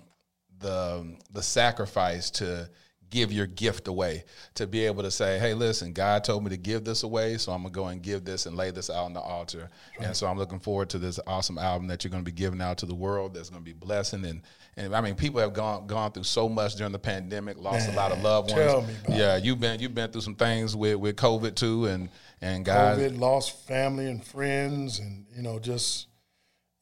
the 0.60 1.16
the 1.32 1.42
sacrifice 1.42 2.30
to 2.30 2.70
give 3.12 3.30
your 3.30 3.46
gift 3.46 3.86
away 3.86 4.24
to 4.54 4.66
be 4.66 4.84
able 4.84 5.02
to 5.02 5.10
say 5.10 5.38
hey 5.38 5.54
listen 5.54 5.92
god 5.92 6.24
told 6.24 6.42
me 6.42 6.50
to 6.50 6.56
give 6.56 6.82
this 6.82 7.04
away 7.04 7.36
so 7.36 7.52
i'm 7.52 7.62
going 7.62 7.72
to 7.72 7.78
go 7.78 7.86
and 7.86 8.02
give 8.02 8.24
this 8.24 8.46
and 8.46 8.56
lay 8.56 8.70
this 8.72 8.90
out 8.90 9.04
on 9.04 9.12
the 9.12 9.20
altar 9.20 9.70
right. 9.98 10.06
and 10.08 10.16
so 10.16 10.26
i'm 10.26 10.38
looking 10.38 10.58
forward 10.58 10.88
to 10.88 10.98
this 10.98 11.20
awesome 11.26 11.58
album 11.58 11.86
that 11.86 12.02
you're 12.02 12.10
going 12.10 12.24
to 12.24 12.30
be 12.30 12.34
giving 12.34 12.60
out 12.60 12.78
to 12.78 12.86
the 12.86 12.94
world 12.94 13.34
that's 13.34 13.50
going 13.50 13.62
to 13.62 13.64
be 13.64 13.72
blessing 13.72 14.24
and 14.24 14.42
and 14.76 14.96
I 14.96 15.02
mean, 15.02 15.14
people 15.14 15.40
have 15.40 15.52
gone 15.52 15.86
gone 15.86 16.12
through 16.12 16.24
so 16.24 16.48
much 16.48 16.76
during 16.76 16.92
the 16.92 16.98
pandemic, 16.98 17.58
lost 17.58 17.88
Man, 17.88 17.94
a 17.94 17.96
lot 17.96 18.12
of 18.12 18.22
loved 18.22 18.52
ones. 18.52 18.88
yeah, 19.08 19.36
you've 19.36 19.60
been 19.60 19.78
you've 19.80 19.94
been 19.94 20.10
through 20.10 20.22
some 20.22 20.34
things 20.34 20.74
with, 20.74 20.96
with 20.96 21.16
COVID 21.16 21.54
too, 21.54 21.86
and 21.86 22.08
and 22.40 22.64
guys, 22.64 22.98
COVID 22.98 23.18
lost 23.18 23.66
family 23.66 24.06
and 24.06 24.24
friends, 24.24 24.98
and 24.98 25.26
you 25.36 25.42
know 25.42 25.58
just 25.58 26.06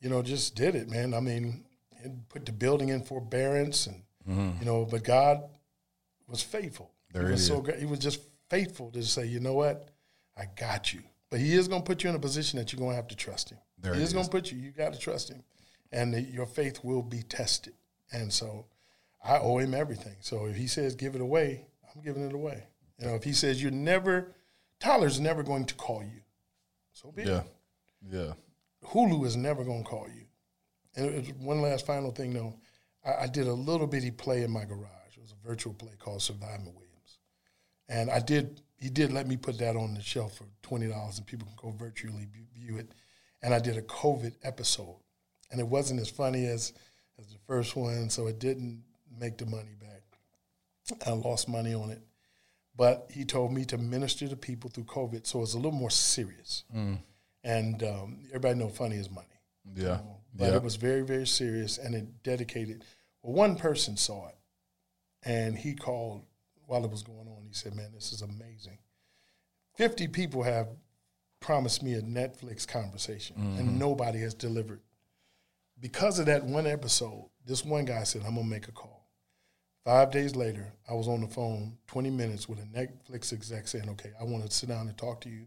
you 0.01 0.09
know 0.09 0.23
just 0.23 0.55
did 0.55 0.77
it, 0.77 0.89
man. 0.89 1.15
I 1.15 1.21
mean, 1.21 1.65
put 2.29 2.47
the 2.47 2.53
building 2.53 2.91
in 2.91 3.03
forbearance, 3.03 3.89
and 3.89 4.03
mm-hmm. 4.29 4.61
you 4.61 4.67
know, 4.67 4.87
but 4.89 5.03
God 5.03 5.43
was 6.31 6.43
faithful. 6.43 6.93
There 7.13 7.27
he 7.27 7.33
was 7.33 7.47
so 7.47 7.61
great. 7.61 7.79
He 7.79 7.87
was 7.87 7.99
just 7.99 8.21
faithful 8.49 8.91
to 8.93 9.03
say, 9.03 9.27
you 9.27 9.41
know 9.41 9.55
what, 9.55 9.89
I 10.37 10.45
got 10.57 10.93
you. 10.93 11.01
But 11.31 11.41
He 11.41 11.55
is 11.55 11.69
going 11.69 11.83
to 11.83 11.87
put 11.87 12.03
you 12.03 12.11
in 12.11 12.17
a 12.17 12.21
position 12.21 12.59
that 12.59 12.73
you're 12.73 12.79
going 12.79 12.93
to 12.93 12.97
have 12.97 13.09
to 13.09 13.17
trust 13.17 13.51
Him. 13.51 13.59
There 13.79 13.95
he 13.95 14.03
is, 14.03 14.09
is. 14.09 14.15
going 14.15 14.27
to 14.27 14.31
put 14.31 14.53
you. 14.53 14.59
You 14.59 14.71
got 14.73 14.93
to 14.93 14.99
trust 14.99 15.31
Him, 15.31 15.43
and 15.93 16.13
the, 16.13 16.21
your 16.21 16.47
faith 16.47 16.85
will 16.85 17.03
be 17.03 17.23
tested. 17.23 17.75
And 18.13 18.33
so, 18.33 18.67
I 19.25 19.39
owe 19.39 19.59
Him 19.59 19.75
everything. 19.75 20.17
So 20.21 20.47
if 20.47 20.57
He 20.57 20.67
says 20.67 20.95
give 20.95 21.15
it 21.15 21.21
away, 21.21 21.67
I'm 21.95 22.03
giving 22.03 22.27
it 22.27 22.35
away. 22.35 22.65
You 22.99 23.07
know, 23.07 23.15
if 23.15 23.25
He 23.25 23.33
says 23.33 23.63
you're 23.63 23.71
never, 23.71 24.35
Tyler's 24.81 25.21
never 25.21 25.43
going 25.43 25.65
to 25.67 25.75
call 25.75 26.03
you, 26.03 26.21
so 26.93 27.13
be 27.13 27.23
yeah. 27.23 27.39
it. 27.39 27.47
Yeah. 28.11 28.33
Hulu 28.89 29.25
is 29.27 29.37
never 29.37 29.65
going 29.65 29.85
to 29.85 29.89
call 29.89 30.07
you. 30.09 30.25
And 30.97 31.33
one 31.39 31.63
last 31.63 31.87
final 31.87 32.11
thing 32.11 32.33
though, 32.33 32.55
I, 33.05 33.25
I 33.25 33.27
did 33.27 33.47
a 33.47 33.53
little 33.53 33.87
bitty 33.87 34.11
play 34.11 34.43
in 34.43 34.51
my 34.51 34.65
garage 34.65 35.00
virtual 35.45 35.75
play 35.75 35.93
called 35.99 36.23
Surviving 36.23 36.75
Williams, 36.75 37.19
and 37.89 38.11
I 38.11 38.21
did. 38.21 38.63
He 38.77 38.89
did 38.89 39.13
let 39.13 39.27
me 39.27 39.37
put 39.37 39.59
that 39.59 39.77
on 39.77 39.95
the 39.95 40.03
shelf 40.03 40.37
for 40.39 40.47
twenty 40.63 40.89
dollars, 40.89 41.19
and 41.19 41.27
people 41.27 41.47
can 41.47 41.57
go 41.57 41.77
virtually 41.77 42.29
view 42.55 42.79
it. 42.79 42.91
And 43.43 43.55
I 43.55 43.59
did 43.59 43.77
a 43.77 43.83
COVID 43.83 44.35
episode, 44.43 45.01
and 45.51 45.61
it 45.61 45.67
wasn't 45.67 46.01
as 46.01 46.11
funny 46.11 46.47
as 46.47 46.73
as 47.19 47.27
the 47.27 47.39
first 47.47 47.77
one, 47.77 48.11
so 48.11 48.27
it 48.27 48.39
didn't 48.39 48.83
make 49.19 49.39
the 49.39 49.47
money 49.47 49.75
back. 49.81 50.03
I 51.07 51.11
lost 51.13 51.49
money 51.49 51.75
on 51.75 51.91
it, 51.91 52.03
but 52.77 53.11
he 53.11 53.25
told 53.25 53.53
me 53.53 53.65
to 53.67 53.79
minister 53.79 54.27
to 54.29 54.37
people 54.37 54.71
through 54.71 54.85
COVID, 54.85 55.27
so 55.27 55.43
it's 55.43 55.55
a 55.55 55.57
little 55.57 55.73
more 55.73 55.91
serious. 55.91 56.65
Mm. 56.75 56.99
And 57.45 57.83
um, 57.83 58.19
everybody 58.29 58.59
know 58.59 58.69
funny 58.69 58.97
is 58.97 59.11
money. 59.11 59.27
Yeah. 59.75 59.83
You 59.83 59.89
know? 59.89 60.17
But 60.35 60.55
it 60.55 60.63
was 60.63 60.77
very, 60.77 61.03
very 61.03 61.27
serious, 61.27 61.79
and 61.79 61.95
it 61.95 62.23
dedicated. 62.23 62.85
Well, 63.23 63.35
one 63.35 63.57
person 63.57 63.97
saw 63.97 64.29
it, 64.29 64.37
and 65.25 65.57
he 65.57 65.75
called 65.75 66.23
while 66.67 66.85
it 66.85 66.91
was 66.91 67.03
going 67.03 67.29
on. 67.29 67.45
He 67.47 67.55
said, 67.55 67.75
Man, 67.75 67.91
this 67.93 68.13
is 68.13 68.23
amazing. 68.23 68.79
50 69.77 70.09
people 70.09 70.43
have 70.43 70.69
promised 71.41 71.83
me 71.83 71.95
a 71.95 72.03
Netflix 72.03 72.67
conversation, 72.67 73.37
mm-hmm. 73.37 73.59
and 73.59 73.79
nobody 73.79 74.21
has 74.21 74.35
delivered. 74.35 74.81
Because 75.81 76.19
of 76.19 76.27
that 76.27 76.45
one 76.45 76.67
episode, 76.67 77.31
this 77.47 77.65
one 77.65 77.87
guy 77.87 78.05
said, 78.05 78.23
I'm 78.27 78.35
going 78.35 78.47
to 78.47 78.51
make 78.51 78.69
a 78.69 78.73
call. 78.73 79.09
Five 79.85 80.11
days 80.11 80.37
later, 80.37 80.73
I 80.89 80.93
was 80.93 81.09
on 81.09 81.23
the 81.23 81.27
phone 81.27 81.79
20 81.87 82.11
minutes 82.11 82.49
with 82.49 82.59
a 82.59 82.63
Netflix 82.63 83.33
exec 83.33 83.67
saying, 83.67 83.89
Okay, 83.91 84.11
I 84.21 84.25
want 84.25 84.45
to 84.45 84.51
sit 84.55 84.69
down 84.69 84.87
and 84.89 84.97
talk 84.97 85.23
to 85.23 85.31
you 85.31 85.47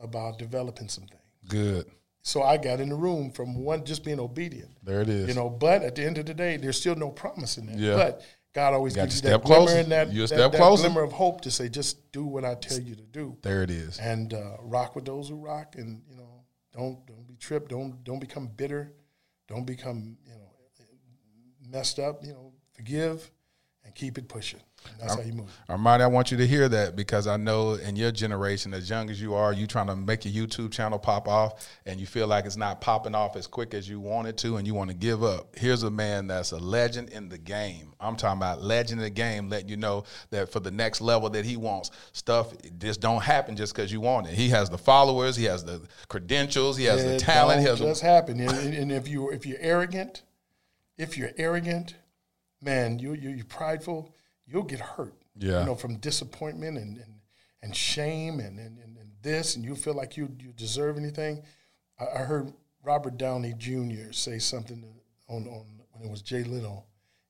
about 0.00 0.38
developing 0.38 0.88
some 0.88 1.04
things. 1.04 1.20
Good. 1.46 1.86
So 2.22 2.42
I 2.42 2.56
got 2.56 2.80
in 2.80 2.88
the 2.88 2.94
room 2.94 3.30
from 3.30 3.54
one 3.54 3.84
just 3.84 4.04
being 4.04 4.20
obedient. 4.20 4.70
There 4.82 5.00
it 5.00 5.08
is. 5.08 5.28
You 5.28 5.34
know, 5.34 5.48
but 5.48 5.82
at 5.82 5.94
the 5.94 6.04
end 6.04 6.18
of 6.18 6.26
the 6.26 6.34
day, 6.34 6.56
there's 6.56 6.78
still 6.78 6.96
no 6.96 7.10
promise 7.10 7.56
in 7.58 7.66
that. 7.66 7.78
Yeah. 7.78 7.96
But 7.96 8.22
God 8.52 8.74
always 8.74 8.96
you 8.96 9.02
gives 9.02 9.22
you 9.22 9.30
that 9.30 9.44
glimmer 9.44 9.70
and 9.70 9.92
that, 9.92 10.12
you 10.12 10.26
that, 10.26 10.52
that 10.52 10.58
glimmer 10.58 11.02
of 11.02 11.12
hope 11.12 11.40
to 11.42 11.50
say, 11.50 11.68
just 11.68 12.10
do 12.12 12.24
what 12.24 12.44
I 12.44 12.54
tell 12.54 12.80
you 12.80 12.96
to 12.96 13.02
do. 13.02 13.36
There 13.42 13.62
it 13.62 13.70
is. 13.70 13.98
And 13.98 14.34
uh, 14.34 14.56
rock 14.60 14.96
with 14.96 15.04
those 15.04 15.28
who 15.28 15.36
rock, 15.36 15.76
and 15.76 16.02
you 16.08 16.16
know, 16.16 16.44
don't 16.72 17.06
don't 17.06 17.26
be 17.26 17.36
tripped. 17.36 17.70
Don't 17.70 18.02
don't 18.02 18.18
become 18.18 18.48
bitter. 18.48 18.92
Don't 19.46 19.64
become 19.64 20.16
you 20.26 20.34
know 20.34 20.50
messed 21.70 21.98
up. 21.98 22.24
You 22.24 22.32
know, 22.32 22.52
forgive 22.72 23.30
and 23.84 23.94
keep 23.94 24.18
it 24.18 24.28
pushing. 24.28 24.60
That's 25.00 25.14
how 25.14 25.22
you 25.22 25.32
move. 25.32 25.58
Armani, 25.68 26.02
I 26.02 26.06
want 26.06 26.30
you 26.30 26.36
to 26.36 26.46
hear 26.46 26.68
that 26.68 26.94
because 26.96 27.26
I 27.26 27.36
know 27.36 27.74
in 27.74 27.96
your 27.96 28.10
generation, 28.12 28.74
as 28.74 28.88
young 28.88 29.10
as 29.10 29.20
you 29.20 29.34
are, 29.34 29.52
you 29.52 29.66
trying 29.66 29.86
to 29.86 29.96
make 29.96 30.24
your 30.24 30.46
YouTube 30.46 30.72
channel 30.72 30.98
pop 30.98 31.28
off 31.28 31.68
and 31.86 31.98
you 31.98 32.06
feel 32.06 32.26
like 32.26 32.44
it's 32.44 32.56
not 32.56 32.80
popping 32.80 33.14
off 33.14 33.36
as 33.36 33.46
quick 33.46 33.74
as 33.74 33.88
you 33.88 34.00
want 34.00 34.28
it 34.28 34.36
to 34.38 34.56
and 34.56 34.66
you 34.66 34.74
want 34.74 34.90
to 34.90 34.96
give 34.96 35.22
up. 35.22 35.56
Here's 35.56 35.82
a 35.82 35.90
man 35.90 36.26
that's 36.26 36.52
a 36.52 36.58
legend 36.58 37.10
in 37.10 37.28
the 37.28 37.38
game. 37.38 37.92
I'm 38.00 38.16
talking 38.16 38.38
about 38.38 38.62
legend 38.62 39.00
in 39.00 39.04
the 39.04 39.10
game, 39.10 39.48
letting 39.48 39.68
you 39.68 39.76
know 39.76 40.04
that 40.30 40.52
for 40.52 40.60
the 40.60 40.70
next 40.70 41.00
level 41.00 41.30
that 41.30 41.44
he 41.44 41.56
wants, 41.56 41.90
stuff 42.12 42.52
just 42.78 43.00
don't 43.00 43.22
happen 43.22 43.56
just 43.56 43.74
because 43.74 43.92
you 43.92 44.00
want 44.00 44.26
it. 44.26 44.34
He 44.34 44.48
has 44.50 44.70
the 44.70 44.78
followers, 44.78 45.36
he 45.36 45.44
has 45.44 45.64
the 45.64 45.82
credentials, 46.08 46.76
he 46.76 46.84
has 46.84 47.02
it 47.02 47.08
the 47.08 47.18
talent. 47.18 47.66
It 47.66 47.76
just 47.76 48.02
happen. 48.02 48.40
And, 48.40 48.74
and 48.74 48.92
if 48.92 49.08
you 49.08 49.30
if 49.30 49.46
you're 49.46 49.58
arrogant, 49.60 50.22
if 50.96 51.16
you're 51.16 51.32
arrogant, 51.36 51.94
man, 52.62 52.98
you 52.98 53.12
you 53.14 53.30
you're 53.30 53.44
prideful 53.44 54.14
you'll 54.50 54.64
get 54.64 54.80
hurt. 54.80 55.14
Yeah. 55.38 55.60
You 55.60 55.66
know, 55.66 55.74
from 55.74 55.96
disappointment 55.96 56.76
and, 56.76 56.96
and, 56.98 57.14
and 57.62 57.74
shame 57.74 58.40
and, 58.40 58.58
and, 58.58 58.78
and, 58.78 58.96
this, 59.22 59.56
and 59.56 59.64
you 59.64 59.74
feel 59.74 59.94
like 59.94 60.16
you, 60.16 60.34
you 60.38 60.52
deserve 60.52 60.96
anything. 60.96 61.42
I, 61.98 62.20
I 62.20 62.22
heard 62.22 62.52
Robert 62.82 63.18
Downey 63.18 63.54
Jr. 63.58 64.12
say 64.12 64.38
something 64.38 64.82
on, 65.28 65.46
on 65.46 65.66
when 65.92 66.08
it 66.08 66.10
was 66.10 66.22
Jay 66.22 66.42
Leno, 66.42 66.84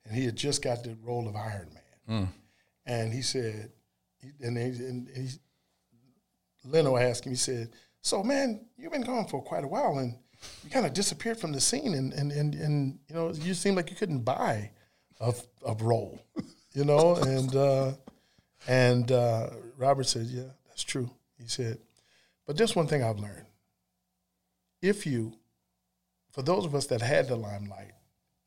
and 0.04 0.14
he 0.14 0.24
had 0.24 0.36
just 0.36 0.62
got 0.62 0.84
the 0.84 0.96
role 1.02 1.28
of 1.28 1.36
Iron 1.36 1.68
Man. 1.74 2.20
Mm. 2.22 2.28
And 2.86 3.12
he 3.12 3.22
said, 3.22 3.72
and, 4.40 4.56
he, 4.56 4.64
and 4.64 5.08
he, 5.08 5.28
Leno 6.64 6.96
asked 6.96 7.26
him, 7.26 7.32
he 7.32 7.36
said, 7.36 7.70
So, 8.02 8.22
man, 8.22 8.66
you've 8.76 8.92
been 8.92 9.02
gone 9.02 9.26
for 9.26 9.42
quite 9.42 9.64
a 9.64 9.68
while, 9.68 9.98
and 9.98 10.14
you 10.62 10.70
kind 10.70 10.86
of 10.86 10.92
disappeared 10.92 11.38
from 11.38 11.52
the 11.52 11.60
scene, 11.60 11.94
and, 11.94 12.12
and, 12.12 12.30
and, 12.32 12.54
and 12.54 12.98
you 13.08 13.14
know, 13.14 13.32
you 13.32 13.54
seem 13.54 13.74
like 13.74 13.90
you 13.90 13.96
couldn't 13.96 14.20
buy 14.20 14.70
a, 15.20 15.34
a 15.66 15.74
role 15.74 16.20
you 16.72 16.84
know, 16.84 17.16
and 17.16 17.54
uh, 17.56 17.92
and 18.68 19.10
uh, 19.10 19.50
Robert 19.76 20.04
said, 20.04 20.26
"Yeah, 20.26 20.50
that's 20.68 20.84
true." 20.84 21.10
He 21.38 21.48
said, 21.48 21.78
"But 22.46 22.56
just 22.56 22.76
one 22.76 22.86
thing 22.86 23.02
I've 23.02 23.18
learned: 23.18 23.46
if 24.82 25.06
you, 25.06 25.32
for 26.32 26.42
those 26.42 26.64
of 26.64 26.74
us 26.74 26.86
that 26.86 27.02
had 27.02 27.28
the 27.28 27.36
limelight, 27.36 27.92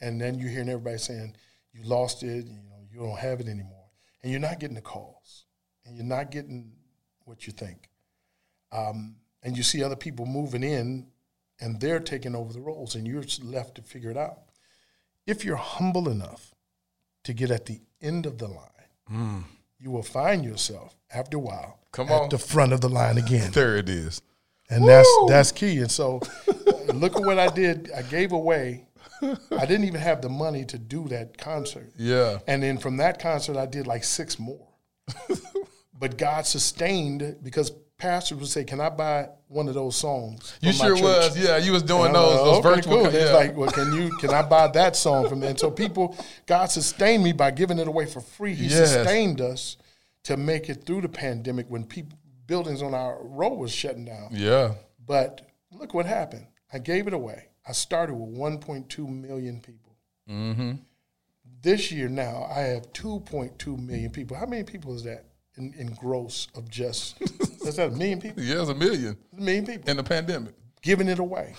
and 0.02 0.20
then 0.20 0.40
you're 0.40 0.50
hearing 0.50 0.70
everybody 0.70 0.98
saying 0.98 1.36
you 1.74 1.84
lost 1.84 2.24
it, 2.24 2.46
you 2.46 2.54
know, 2.54 2.80
you 2.92 3.00
don't 3.00 3.20
have 3.20 3.40
it 3.40 3.48
anymore, 3.48 3.90
and 4.22 4.32
you're 4.32 4.42
not 4.42 4.60
getting 4.60 4.76
the 4.76 4.82
calls, 4.82 5.46
and 5.86 5.96
you're 5.96 6.06
not 6.06 6.32
getting 6.32 6.72
what 7.26 7.46
you 7.48 7.54
think, 7.54 7.90
um, 8.72 9.16
and 9.42 9.58
you 9.58 9.64
see 9.64 9.84
other 9.84 9.96
people 9.96 10.26
moving 10.26 10.64
in, 10.64 11.08
and 11.60 11.80
they're 11.80 12.00
taking 12.00 12.36
over 12.36 12.54
the 12.54 12.62
roles, 12.62 12.96
and 12.96 13.08
you're 13.08 13.24
left 13.44 13.76
to 13.76 13.82
figure 13.82 14.12
it 14.12 14.18
out. 14.18 14.40
If 15.26 15.44
you're 15.46 15.56
humble 15.56 16.10
enough 16.10 16.54
to 17.24 17.34
get 17.34 17.52
at 17.52 17.66
the 17.66 17.80
end 18.04 18.26
of 18.26 18.38
the 18.38 18.48
line, 18.48 18.68
mm. 19.12 19.44
you 19.80 19.92
will 19.92 20.04
find 20.04 20.44
yourself 20.44 20.96
after 21.12 21.38
a 21.38 21.40
while 21.40 21.80
Come 21.92 22.10
at 22.10 22.22
on. 22.22 22.30
the 22.30 22.38
front 22.38 22.74
of 22.74 22.82
the 22.82 22.90
line 22.90 23.18
again. 23.18 23.52
there 23.54 23.78
it 23.78 23.90
is. 23.90 24.22
And 24.70 24.84
Woo! 24.84 24.90
that's 24.90 25.10
that's 25.28 25.52
key. 25.52 25.80
And 25.80 25.92
so 25.92 26.22
look 26.94 27.16
at 27.16 27.22
what 27.22 27.40
I 27.40 27.48
did. 27.48 27.92
I 27.96 28.02
gave 28.02 28.32
away. 28.32 28.88
I 29.22 29.66
didn't 29.66 29.86
even 29.86 30.02
have 30.02 30.22
the 30.22 30.30
money 30.30 30.66
to 30.66 30.78
do 30.78 31.08
that 31.08 31.38
concert. 31.38 31.94
Yeah. 31.98 32.40
And 32.48 32.62
then 32.62 32.78
from 32.78 32.98
that 32.98 33.20
concert 33.20 33.56
I 33.56 33.66
did 33.66 33.88
like 33.88 34.04
six 34.04 34.38
more. 34.38 34.68
but 36.00 36.18
God 36.18 36.46
sustained 36.46 37.38
because 37.42 37.72
pastors 38.04 38.38
would 38.38 38.50
say, 38.50 38.66
"Can 38.66 38.82
I 38.82 38.90
buy 38.90 39.30
one 39.48 39.70
of 39.70 39.76
those 39.76 39.96
songs?" 39.96 40.58
You 40.60 40.74
sure 40.74 41.02
was, 41.02 41.38
yeah. 41.40 41.58
You 41.58 41.72
was 41.72 41.84
doing 41.84 42.12
those, 42.12 42.36
those 42.36 42.58
okay, 42.58 42.76
virtual. 42.76 42.98
Cool. 42.98 43.14
Yeah. 43.14 43.20
It's 43.20 43.32
like, 43.32 43.56
well, 43.56 43.72
can 43.72 43.94
you? 43.94 44.10
Can 44.18 44.32
I 44.32 44.42
buy 44.42 44.68
that 44.68 44.98
song 44.98 45.30
from? 45.30 45.42
And 45.42 45.58
so 45.58 45.72
people, 45.72 46.18
God 46.46 46.66
sustained 46.66 47.24
me 47.24 47.32
by 47.32 47.52
giving 47.52 47.80
it 47.80 47.88
away 47.88 48.06
for 48.06 48.20
free. 48.20 48.56
He 48.56 48.66
yes. 48.66 48.92
sustained 48.92 49.40
us 49.40 49.78
to 50.24 50.36
make 50.36 50.70
it 50.70 50.86
through 50.86 51.02
the 51.02 51.10
pandemic 51.10 51.68
when 51.70 51.86
people 51.86 52.18
buildings 52.46 52.82
on 52.82 52.94
our 52.94 53.24
road 53.24 53.56
was 53.56 53.72
shutting 53.72 54.04
down. 54.04 54.28
Yeah. 54.32 54.74
But 55.06 55.50
look 55.72 55.94
what 55.94 56.06
happened. 56.06 56.48
I 56.74 56.80
gave 56.80 57.08
it 57.08 57.14
away. 57.14 57.48
I 57.66 57.72
started 57.72 58.16
with 58.16 58.38
1.2 58.38 59.08
million 59.08 59.62
people. 59.62 59.96
Mm-hmm. 60.30 60.74
This 61.62 61.90
year 61.90 62.10
now, 62.10 62.50
I 62.54 62.60
have 62.62 62.92
2.2 62.92 63.80
million 63.80 64.12
people. 64.12 64.36
How 64.36 64.46
many 64.46 64.64
people 64.64 64.94
is 64.94 65.04
that? 65.06 65.24
in, 65.58 65.74
in 65.78 65.94
gross 65.94 66.48
of 66.56 66.70
just 66.70 67.18
is 67.66 67.76
that 67.78 67.90
a 67.90 67.92
million 67.92 68.22
people? 68.22 68.44
Yeah, 68.44 68.62
it's 68.62 68.70
a 68.70 68.76
million. 68.76 69.18
a 69.38 69.42
million 69.42 69.66
people 69.66 69.90
in 69.90 69.98
the 69.98 70.04
pandemic, 70.04 70.54
giving 70.82 71.08
it 71.08 71.20
away. 71.20 71.56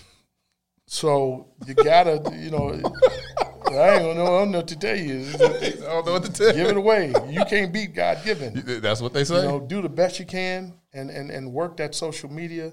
So 0.86 1.48
you 1.66 1.74
gotta, 1.74 2.22
you 2.36 2.50
know, 2.50 2.68
I 2.68 3.94
ain't 3.94 4.02
gonna 4.02 4.14
know, 4.14 4.26
I 4.26 4.38
don't 4.40 4.50
know 4.50 4.58
what 4.58 4.68
to 4.68 4.78
tell 4.78 4.96
you. 4.96 5.26
I 5.34 5.70
don't 5.70 6.06
know 6.06 6.12
what 6.12 6.24
to 6.24 6.32
tell 6.32 6.52
Give 6.52 6.68
it 6.68 6.76
away. 6.76 7.12
You 7.30 7.44
can't 7.46 7.72
beat 7.72 7.94
God 7.94 8.22
given. 8.24 8.62
That's 8.80 9.00
what 9.00 9.12
they 9.12 9.24
say. 9.24 9.36
You 9.36 9.48
know, 9.48 9.60
do 9.60 9.80
the 9.82 9.88
best 9.88 10.18
you 10.18 10.26
can 10.26 10.74
and, 10.92 11.10
and, 11.10 11.30
and 11.30 11.52
work 11.52 11.78
that 11.78 11.94
social 11.94 12.30
media 12.30 12.72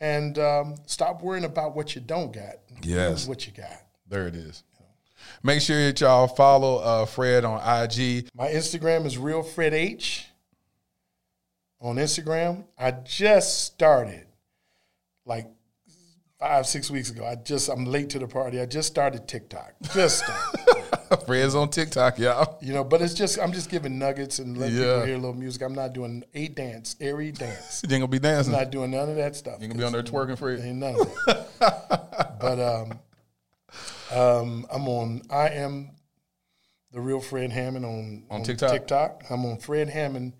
and 0.00 0.38
um, 0.38 0.74
stop 0.86 1.22
worrying 1.22 1.44
about 1.44 1.76
what 1.76 1.94
you 1.94 2.00
don't 2.00 2.32
got. 2.32 2.56
Yes. 2.82 3.28
What 3.28 3.46
you 3.46 3.52
got. 3.52 3.80
there 4.08 4.26
it 4.26 4.34
is. 4.34 4.64
Make 5.42 5.60
sure 5.60 5.78
that 5.86 6.00
y'all 6.00 6.26
follow 6.26 6.78
uh, 6.78 7.06
Fred 7.06 7.44
on 7.44 7.56
IG. 7.58 8.28
My 8.34 8.48
Instagram 8.48 9.06
is 9.06 9.16
real 9.16 9.42
Fred 9.42 9.72
H. 9.72 10.26
On 11.84 11.96
Instagram, 11.96 12.64
I 12.78 12.92
just 12.92 13.62
started 13.64 14.26
like 15.26 15.46
five 16.38 16.66
six 16.66 16.90
weeks 16.90 17.10
ago. 17.10 17.26
I 17.26 17.34
just 17.34 17.68
I'm 17.68 17.84
late 17.84 18.08
to 18.10 18.18
the 18.18 18.26
party. 18.26 18.58
I 18.58 18.64
just 18.64 18.88
started 18.88 19.28
TikTok. 19.28 19.74
Just 19.92 20.24
started, 20.24 21.20
Fred's 21.26 21.54
on 21.54 21.68
TikTok, 21.68 22.18
y'all. 22.18 22.56
you 22.62 22.72
know. 22.72 22.84
But 22.84 23.02
it's 23.02 23.12
just 23.12 23.38
I'm 23.38 23.52
just 23.52 23.68
giving 23.68 23.98
nuggets 23.98 24.38
and 24.38 24.56
letting 24.56 24.76
Yeah. 24.78 24.82
people 24.94 25.04
hear 25.04 25.14
a 25.16 25.18
little 25.18 25.34
music. 25.34 25.60
I'm 25.60 25.74
not 25.74 25.92
doing 25.92 26.24
a 26.32 26.48
dance, 26.48 26.96
airy 27.02 27.32
dance. 27.32 27.82
You 27.86 27.94
ain't 27.94 28.00
gonna 28.00 28.08
be 28.08 28.16
I'm 28.16 28.22
dancing. 28.22 28.52
not 28.54 28.70
doing 28.70 28.90
none 28.90 29.10
of 29.10 29.16
that 29.16 29.36
stuff. 29.36 29.60
You 29.60 29.68
gonna 29.68 29.78
be 29.78 29.84
on 29.84 29.92
there 29.92 30.02
twerking, 30.02 30.38
Fred? 30.38 30.60
Ain't 30.60 30.78
none 30.78 30.94
of 30.98 31.14
that. 31.26 32.38
but 32.40 32.58
um, 32.60 32.98
um, 34.10 34.66
I'm 34.72 34.88
on. 34.88 35.20
I 35.28 35.50
am 35.50 35.90
the 36.92 37.00
real 37.02 37.20
Fred 37.20 37.52
Hammond 37.52 37.84
on 37.84 38.24
On 38.30 38.42
TikTok? 38.42 38.70
TikTok. 38.70 39.24
I'm 39.28 39.44
on 39.44 39.58
Fred 39.58 39.90
Hammond 39.90 40.32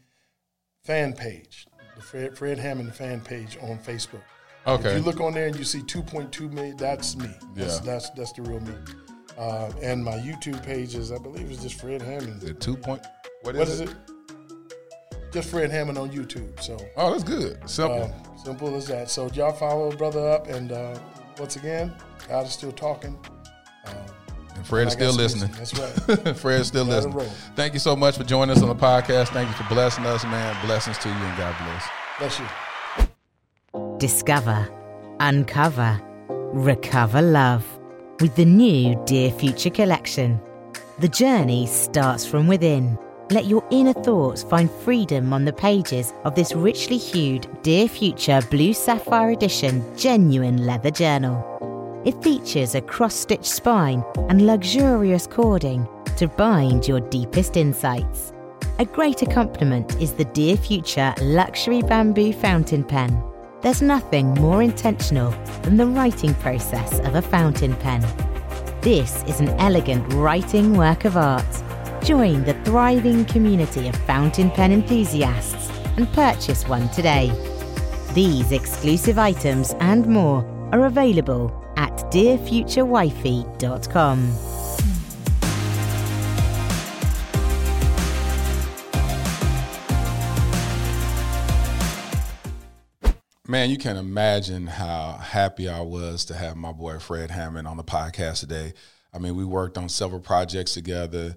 fan 0.84 1.12
page. 1.12 1.66
The 1.96 2.02
Fred, 2.02 2.36
Fred 2.36 2.58
Hammond 2.58 2.94
fan 2.94 3.20
page 3.20 3.56
on 3.62 3.78
Facebook. 3.78 4.20
Okay. 4.66 4.90
If 4.90 4.96
you 4.98 5.02
look 5.02 5.20
on 5.20 5.34
there 5.34 5.46
and 5.46 5.56
you 5.56 5.64
see 5.64 5.80
2.2 5.80 6.50
million, 6.52 6.76
that's 6.76 7.16
me. 7.16 7.28
That's, 7.54 7.78
Yeah. 7.80 7.84
that's 7.92 8.10
that's 8.10 8.32
the 8.32 8.42
real 8.42 8.60
me. 8.60 8.74
Uh, 9.36 9.70
and 9.82 10.02
my 10.04 10.12
YouTube 10.16 10.62
page 10.64 10.94
is, 10.94 11.10
I 11.12 11.18
believe, 11.18 11.50
is 11.50 11.62
just 11.62 11.80
Fred 11.80 12.00
Hammond. 12.02 12.42
Is 12.42 12.50
it 12.50 12.60
two 12.60 12.76
point? 12.76 13.02
What 13.42 13.56
is, 13.56 13.58
What 13.58 13.68
is 13.68 13.80
it? 13.80 13.94
Just 15.32 15.50
Fred 15.50 15.70
Hammond 15.70 15.98
on 15.98 16.10
YouTube. 16.10 16.60
So 16.62 16.78
Oh, 16.96 17.10
that's 17.10 17.24
good. 17.24 17.58
Simple. 17.68 18.04
uh, 18.04 18.36
simple 18.42 18.74
as 18.76 18.86
that. 18.86 19.10
So 19.10 19.28
y'all 19.34 19.52
follow 19.52 19.90
brother 19.92 20.28
up, 20.30 20.46
and 20.48 20.70
uh, 20.72 20.98
once 21.38 21.56
again, 21.56 21.92
God 22.28 22.46
is 22.46 22.52
still 22.52 22.72
talking. 22.72 23.18
and 23.86 23.96
Fred 24.68 24.86
is 24.88 24.92
still 24.94 25.10
got 25.10 25.18
listening. 25.18 25.50
That's 25.52 25.78
right. 25.78 26.36
Fred's 26.36 26.68
still 26.68 26.86
Gotta 26.86 27.08
listening. 27.08 27.34
Thank 27.54 27.74
you 27.74 27.80
so 27.80 27.94
much 27.94 28.16
for 28.16 28.24
joining 28.24 28.56
us 28.56 28.62
on 28.62 28.68
the 28.68 28.74
podcast. 28.74 29.28
Thank 29.28 29.48
you 29.48 29.54
for 29.54 29.64
blessing 29.72 30.06
us, 30.06 30.24
man. 30.24 30.56
Blessings 30.64 30.98
to 30.98 31.08
you 31.08 31.14
and 31.14 31.36
God 31.36 31.54
bless. 31.58 31.88
Bless 32.18 32.40
you. 32.40 33.98
Discover, 33.98 34.68
uncover, 35.20 36.00
recover 36.28 37.22
love 37.22 37.64
with 38.20 38.34
the 38.36 38.44
new 38.44 39.00
Dear 39.06 39.30
Future 39.32 39.70
collection. 39.70 40.40
The 41.00 41.08
journey 41.08 41.66
starts 41.66 42.24
from 42.24 42.46
within. 42.46 42.98
Let 43.30 43.46
your 43.46 43.66
inner 43.70 43.92
thoughts 43.92 44.42
find 44.42 44.70
freedom 44.70 45.32
on 45.32 45.44
the 45.44 45.52
pages 45.52 46.12
of 46.24 46.34
this 46.34 46.54
richly 46.54 46.98
hued 46.98 47.48
Dear 47.62 47.88
Future 47.88 48.40
Blue 48.50 48.72
Sapphire 48.72 49.30
Edition 49.30 49.82
genuine 49.96 50.66
leather 50.66 50.90
journal. 50.90 51.73
It 52.04 52.22
features 52.22 52.74
a 52.74 52.82
cross 52.82 53.14
stitched 53.14 53.46
spine 53.46 54.04
and 54.28 54.46
luxurious 54.46 55.26
cording 55.26 55.88
to 56.18 56.28
bind 56.28 56.86
your 56.86 57.00
deepest 57.00 57.56
insights. 57.56 58.34
A 58.78 58.84
great 58.84 59.22
accompaniment 59.22 59.98
is 60.02 60.12
the 60.12 60.26
Dear 60.26 60.58
Future 60.58 61.14
Luxury 61.22 61.80
Bamboo 61.80 62.34
Fountain 62.34 62.84
Pen. 62.84 63.24
There's 63.62 63.80
nothing 63.80 64.34
more 64.34 64.62
intentional 64.62 65.30
than 65.62 65.78
the 65.78 65.86
writing 65.86 66.34
process 66.34 67.00
of 67.00 67.14
a 67.14 67.22
fountain 67.22 67.74
pen. 67.76 68.02
This 68.82 69.24
is 69.24 69.40
an 69.40 69.48
elegant 69.58 70.12
writing 70.12 70.76
work 70.76 71.06
of 71.06 71.16
art. 71.16 71.62
Join 72.04 72.44
the 72.44 72.52
thriving 72.64 73.24
community 73.24 73.88
of 73.88 73.96
fountain 73.96 74.50
pen 74.50 74.72
enthusiasts 74.72 75.70
and 75.96 76.12
purchase 76.12 76.68
one 76.68 76.90
today. 76.90 77.32
These 78.12 78.52
exclusive 78.52 79.18
items 79.18 79.74
and 79.80 80.06
more 80.06 80.44
are 80.70 80.84
available 80.84 81.63
at 81.76 81.92
dearfuturewifey.com. 82.12 84.54
Man, 93.46 93.68
you 93.68 93.76
can 93.76 93.98
imagine 93.98 94.66
how 94.66 95.12
happy 95.12 95.68
I 95.68 95.82
was 95.82 96.24
to 96.24 96.34
have 96.34 96.56
my 96.56 96.72
boy 96.72 96.98
Fred 96.98 97.30
Hammond 97.30 97.68
on 97.68 97.76
the 97.76 97.84
podcast 97.84 98.40
today. 98.40 98.72
I 99.12 99.18
mean, 99.18 99.36
we 99.36 99.44
worked 99.44 99.76
on 99.76 99.90
several 99.90 100.20
projects 100.20 100.72
together. 100.72 101.36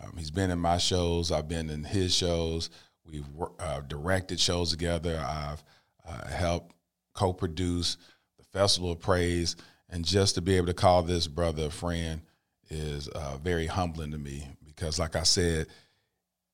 Um, 0.00 0.14
he's 0.16 0.30
been 0.30 0.50
in 0.50 0.60
my 0.60 0.78
shows. 0.78 1.32
I've 1.32 1.48
been 1.48 1.68
in 1.68 1.84
his 1.84 2.14
shows. 2.14 2.70
We've 3.04 3.26
uh, 3.58 3.80
directed 3.80 4.38
shows 4.38 4.70
together. 4.70 5.18
I've 5.18 5.64
uh, 6.08 6.28
helped 6.28 6.74
co-produce 7.14 7.96
the 8.38 8.44
Festival 8.44 8.92
of 8.92 9.00
Praise, 9.00 9.56
and 9.90 10.04
just 10.04 10.36
to 10.36 10.40
be 10.40 10.56
able 10.56 10.68
to 10.68 10.74
call 10.74 11.02
this 11.02 11.26
brother 11.26 11.66
a 11.66 11.70
friend 11.70 12.22
is 12.70 13.08
uh, 13.08 13.36
very 13.42 13.66
humbling 13.66 14.12
to 14.12 14.18
me 14.18 14.46
because, 14.64 14.98
like 14.98 15.16
I 15.16 15.24
said, 15.24 15.66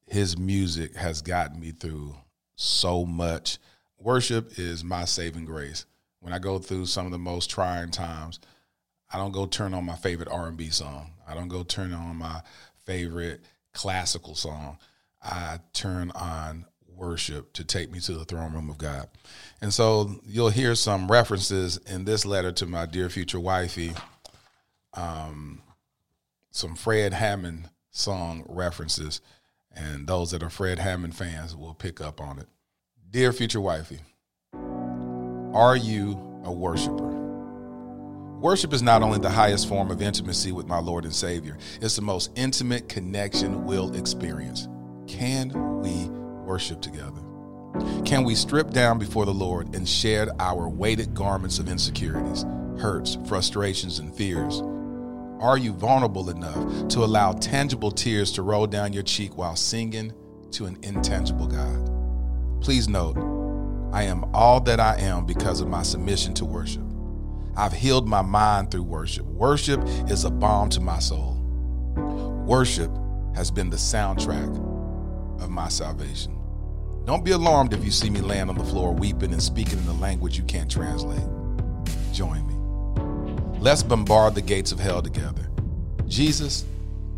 his 0.06 0.38
music 0.38 0.96
has 0.96 1.20
gotten 1.20 1.60
me 1.60 1.72
through 1.72 2.14
so 2.54 3.04
much. 3.04 3.58
Worship 3.98 4.58
is 4.58 4.82
my 4.82 5.04
saving 5.04 5.44
grace. 5.44 5.84
When 6.20 6.32
I 6.32 6.38
go 6.38 6.58
through 6.58 6.86
some 6.86 7.06
of 7.06 7.12
the 7.12 7.18
most 7.18 7.50
trying 7.50 7.90
times, 7.90 8.40
I 9.12 9.18
don't 9.18 9.32
go 9.32 9.46
turn 9.46 9.74
on 9.74 9.84
my 9.84 9.96
favorite 9.96 10.28
R&B 10.28 10.70
song. 10.70 11.12
I 11.28 11.34
don't 11.34 11.48
go 11.48 11.62
turn 11.62 11.92
on 11.92 12.16
my 12.16 12.40
favorite 12.84 13.42
classical 13.72 14.34
song. 14.34 14.78
I 15.22 15.58
turn 15.72 16.10
on 16.12 16.66
worship 16.96 17.52
to 17.54 17.64
take 17.64 17.90
me 17.90 18.00
to 18.00 18.12
the 18.14 18.24
throne 18.24 18.52
room 18.52 18.70
of 18.70 18.78
God. 18.78 19.08
And 19.60 19.72
so 19.72 20.20
you'll 20.24 20.50
hear 20.50 20.74
some 20.74 21.10
references 21.10 21.78
in 21.86 22.04
this 22.04 22.24
letter 22.24 22.52
to 22.52 22.66
my 22.66 22.86
dear 22.86 23.08
future 23.08 23.40
wifey, 23.40 23.92
um, 24.94 25.62
some 26.50 26.74
Fred 26.74 27.12
Hammond 27.12 27.70
song 27.90 28.44
references, 28.48 29.20
and 29.74 30.06
those 30.06 30.30
that 30.30 30.42
are 30.42 30.50
Fred 30.50 30.78
Hammond 30.78 31.14
fans 31.14 31.54
will 31.54 31.74
pick 31.74 32.00
up 32.00 32.20
on 32.20 32.38
it. 32.38 32.48
Dear 33.10 33.32
future 33.32 33.60
wifey, 33.60 34.00
are 35.52 35.76
you 35.76 36.12
a 36.44 36.52
worshiper? 36.52 37.14
Worship 38.40 38.74
is 38.74 38.82
not 38.82 39.02
only 39.02 39.18
the 39.18 39.30
highest 39.30 39.66
form 39.66 39.90
of 39.90 40.02
intimacy 40.02 40.52
with 40.52 40.66
my 40.66 40.78
Lord 40.78 41.04
and 41.04 41.14
Savior, 41.14 41.56
it's 41.80 41.96
the 41.96 42.02
most 42.02 42.30
intimate 42.36 42.88
connection 42.88 43.64
we'll 43.64 43.94
experience. 43.96 44.68
Can 45.06 45.80
we 45.80 46.10
worship 46.46 46.80
together? 46.80 47.20
Can 48.04 48.24
we 48.24 48.34
strip 48.34 48.70
down 48.70 48.98
before 48.98 49.26
the 49.26 49.34
Lord 49.34 49.74
and 49.74 49.86
shed 49.86 50.28
our 50.38 50.68
weighted 50.68 51.12
garments 51.12 51.58
of 51.58 51.68
insecurities, 51.68 52.44
hurts, 52.80 53.18
frustrations, 53.26 53.98
and 53.98 54.14
fears? 54.14 54.62
Are 55.40 55.58
you 55.58 55.72
vulnerable 55.72 56.30
enough 56.30 56.88
to 56.88 57.04
allow 57.04 57.32
tangible 57.32 57.90
tears 57.90 58.32
to 58.32 58.42
roll 58.42 58.66
down 58.66 58.94
your 58.94 59.02
cheek 59.02 59.36
while 59.36 59.56
singing 59.56 60.12
to 60.52 60.64
an 60.64 60.78
intangible 60.82 61.46
God? 61.46 61.90
Please 62.62 62.88
note, 62.88 63.18
I 63.92 64.04
am 64.04 64.24
all 64.32 64.60
that 64.60 64.80
I 64.80 64.98
am 64.98 65.26
because 65.26 65.60
of 65.60 65.68
my 65.68 65.82
submission 65.82 66.32
to 66.34 66.44
worship. 66.44 66.82
I've 67.56 67.72
healed 67.72 68.08
my 68.08 68.22
mind 68.22 68.70
through 68.70 68.84
worship. 68.84 69.26
Worship 69.26 69.80
is 70.08 70.24
a 70.24 70.30
balm 70.30 70.70
to 70.70 70.80
my 70.80 70.98
soul. 71.00 71.34
Worship 72.46 72.90
has 73.34 73.50
been 73.50 73.70
the 73.70 73.76
soundtrack 73.76 74.75
of 75.40 75.50
my 75.50 75.68
salvation. 75.68 76.36
Don't 77.04 77.24
be 77.24 77.30
alarmed 77.30 77.72
if 77.72 77.84
you 77.84 77.90
see 77.90 78.10
me 78.10 78.20
laying 78.20 78.48
on 78.48 78.58
the 78.58 78.64
floor 78.64 78.92
weeping 78.92 79.32
and 79.32 79.42
speaking 79.42 79.78
in 79.78 79.86
a 79.86 79.94
language 79.94 80.36
you 80.36 80.44
can't 80.44 80.70
translate. 80.70 81.22
Join 82.12 82.46
me. 82.46 83.60
Let's 83.60 83.82
bombard 83.82 84.34
the 84.34 84.42
gates 84.42 84.72
of 84.72 84.80
hell 84.80 85.02
together. 85.02 85.48
Jesus, 86.08 86.64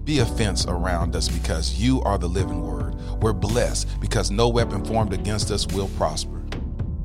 be 0.04 0.18
a 0.20 0.26
fence 0.26 0.66
around 0.66 1.16
us 1.16 1.28
because 1.28 1.78
you 1.78 2.02
are 2.02 2.18
the 2.18 2.28
living 2.28 2.62
word. 2.62 2.94
We're 3.22 3.32
blessed 3.32 4.00
because 4.00 4.30
no 4.30 4.48
weapon 4.48 4.84
formed 4.84 5.12
against 5.12 5.50
us 5.50 5.66
will 5.66 5.88
prosper. 5.96 6.42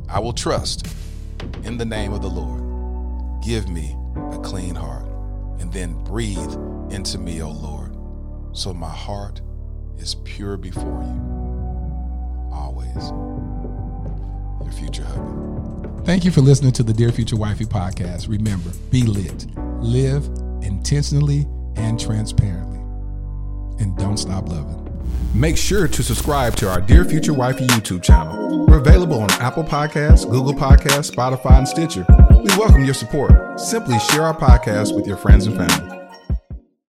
I 0.10 0.20
will 0.20 0.34
trust 0.34 0.88
in 1.64 1.78
the 1.78 1.86
name 1.86 2.14
of 2.14 2.22
the 2.22 2.30
Lord. 2.30 3.42
Give 3.44 3.68
me 3.68 3.96
a 4.32 4.40
clean 4.40 4.76
heart 4.76 5.06
and 5.60 5.72
then 5.72 6.02
breathe 6.04 6.54
into 6.92 7.18
me, 7.18 7.42
O 7.42 7.50
Lord, 7.50 7.96
so 8.56 8.74
my 8.74 8.90
heart 8.90 9.42
is 9.98 10.16
pure 10.24 10.58
before 10.58 10.84
you. 10.84 12.50
Always. 12.52 13.12
Your 14.64 14.72
future 14.72 15.04
hubby. 15.04 16.06
Thank 16.06 16.26
you 16.26 16.32
for 16.32 16.42
listening 16.42 16.74
to 16.74 16.84
the 16.84 16.94
Dear 16.94 17.12
Future 17.12 17.38
Wifey 17.38 17.66
podcast. 17.66 18.28
Remember, 18.28 18.72
be 18.92 19.04
lit, 19.04 19.48
live 19.82 20.26
intentionally 20.62 21.48
and 21.76 22.00
transparently, 22.00 22.80
and 23.80 23.98
don't 23.98 24.18
stop 24.18 24.50
loving. 24.50 24.80
Make 25.34 25.58
sure 25.58 25.88
to 25.88 26.04
subscribe 26.04 26.56
to 26.58 26.70
our 26.70 26.82
Dear 26.82 27.06
Future 27.06 27.34
Wifey 27.34 27.66
YouTube 27.68 28.04
channel. 28.04 28.66
We're 28.68 28.80
available 28.80 29.20
on 29.20 29.32
Apple 29.32 29.64
Podcasts, 29.64 30.30
Google 30.30 30.54
Podcasts, 30.54 31.12
Spotify, 31.12 31.58
and 31.58 31.68
Stitcher. 31.68 32.06
We 32.32 32.50
welcome 32.58 32.86
your 32.86 32.94
support. 32.94 33.60
Simply 33.60 33.98
share 34.00 34.24
our 34.24 34.38
podcast 34.38 34.96
with 34.96 35.08
your 35.08 35.18
friends 35.18 35.48
and 35.48 35.58
family. 35.58 36.03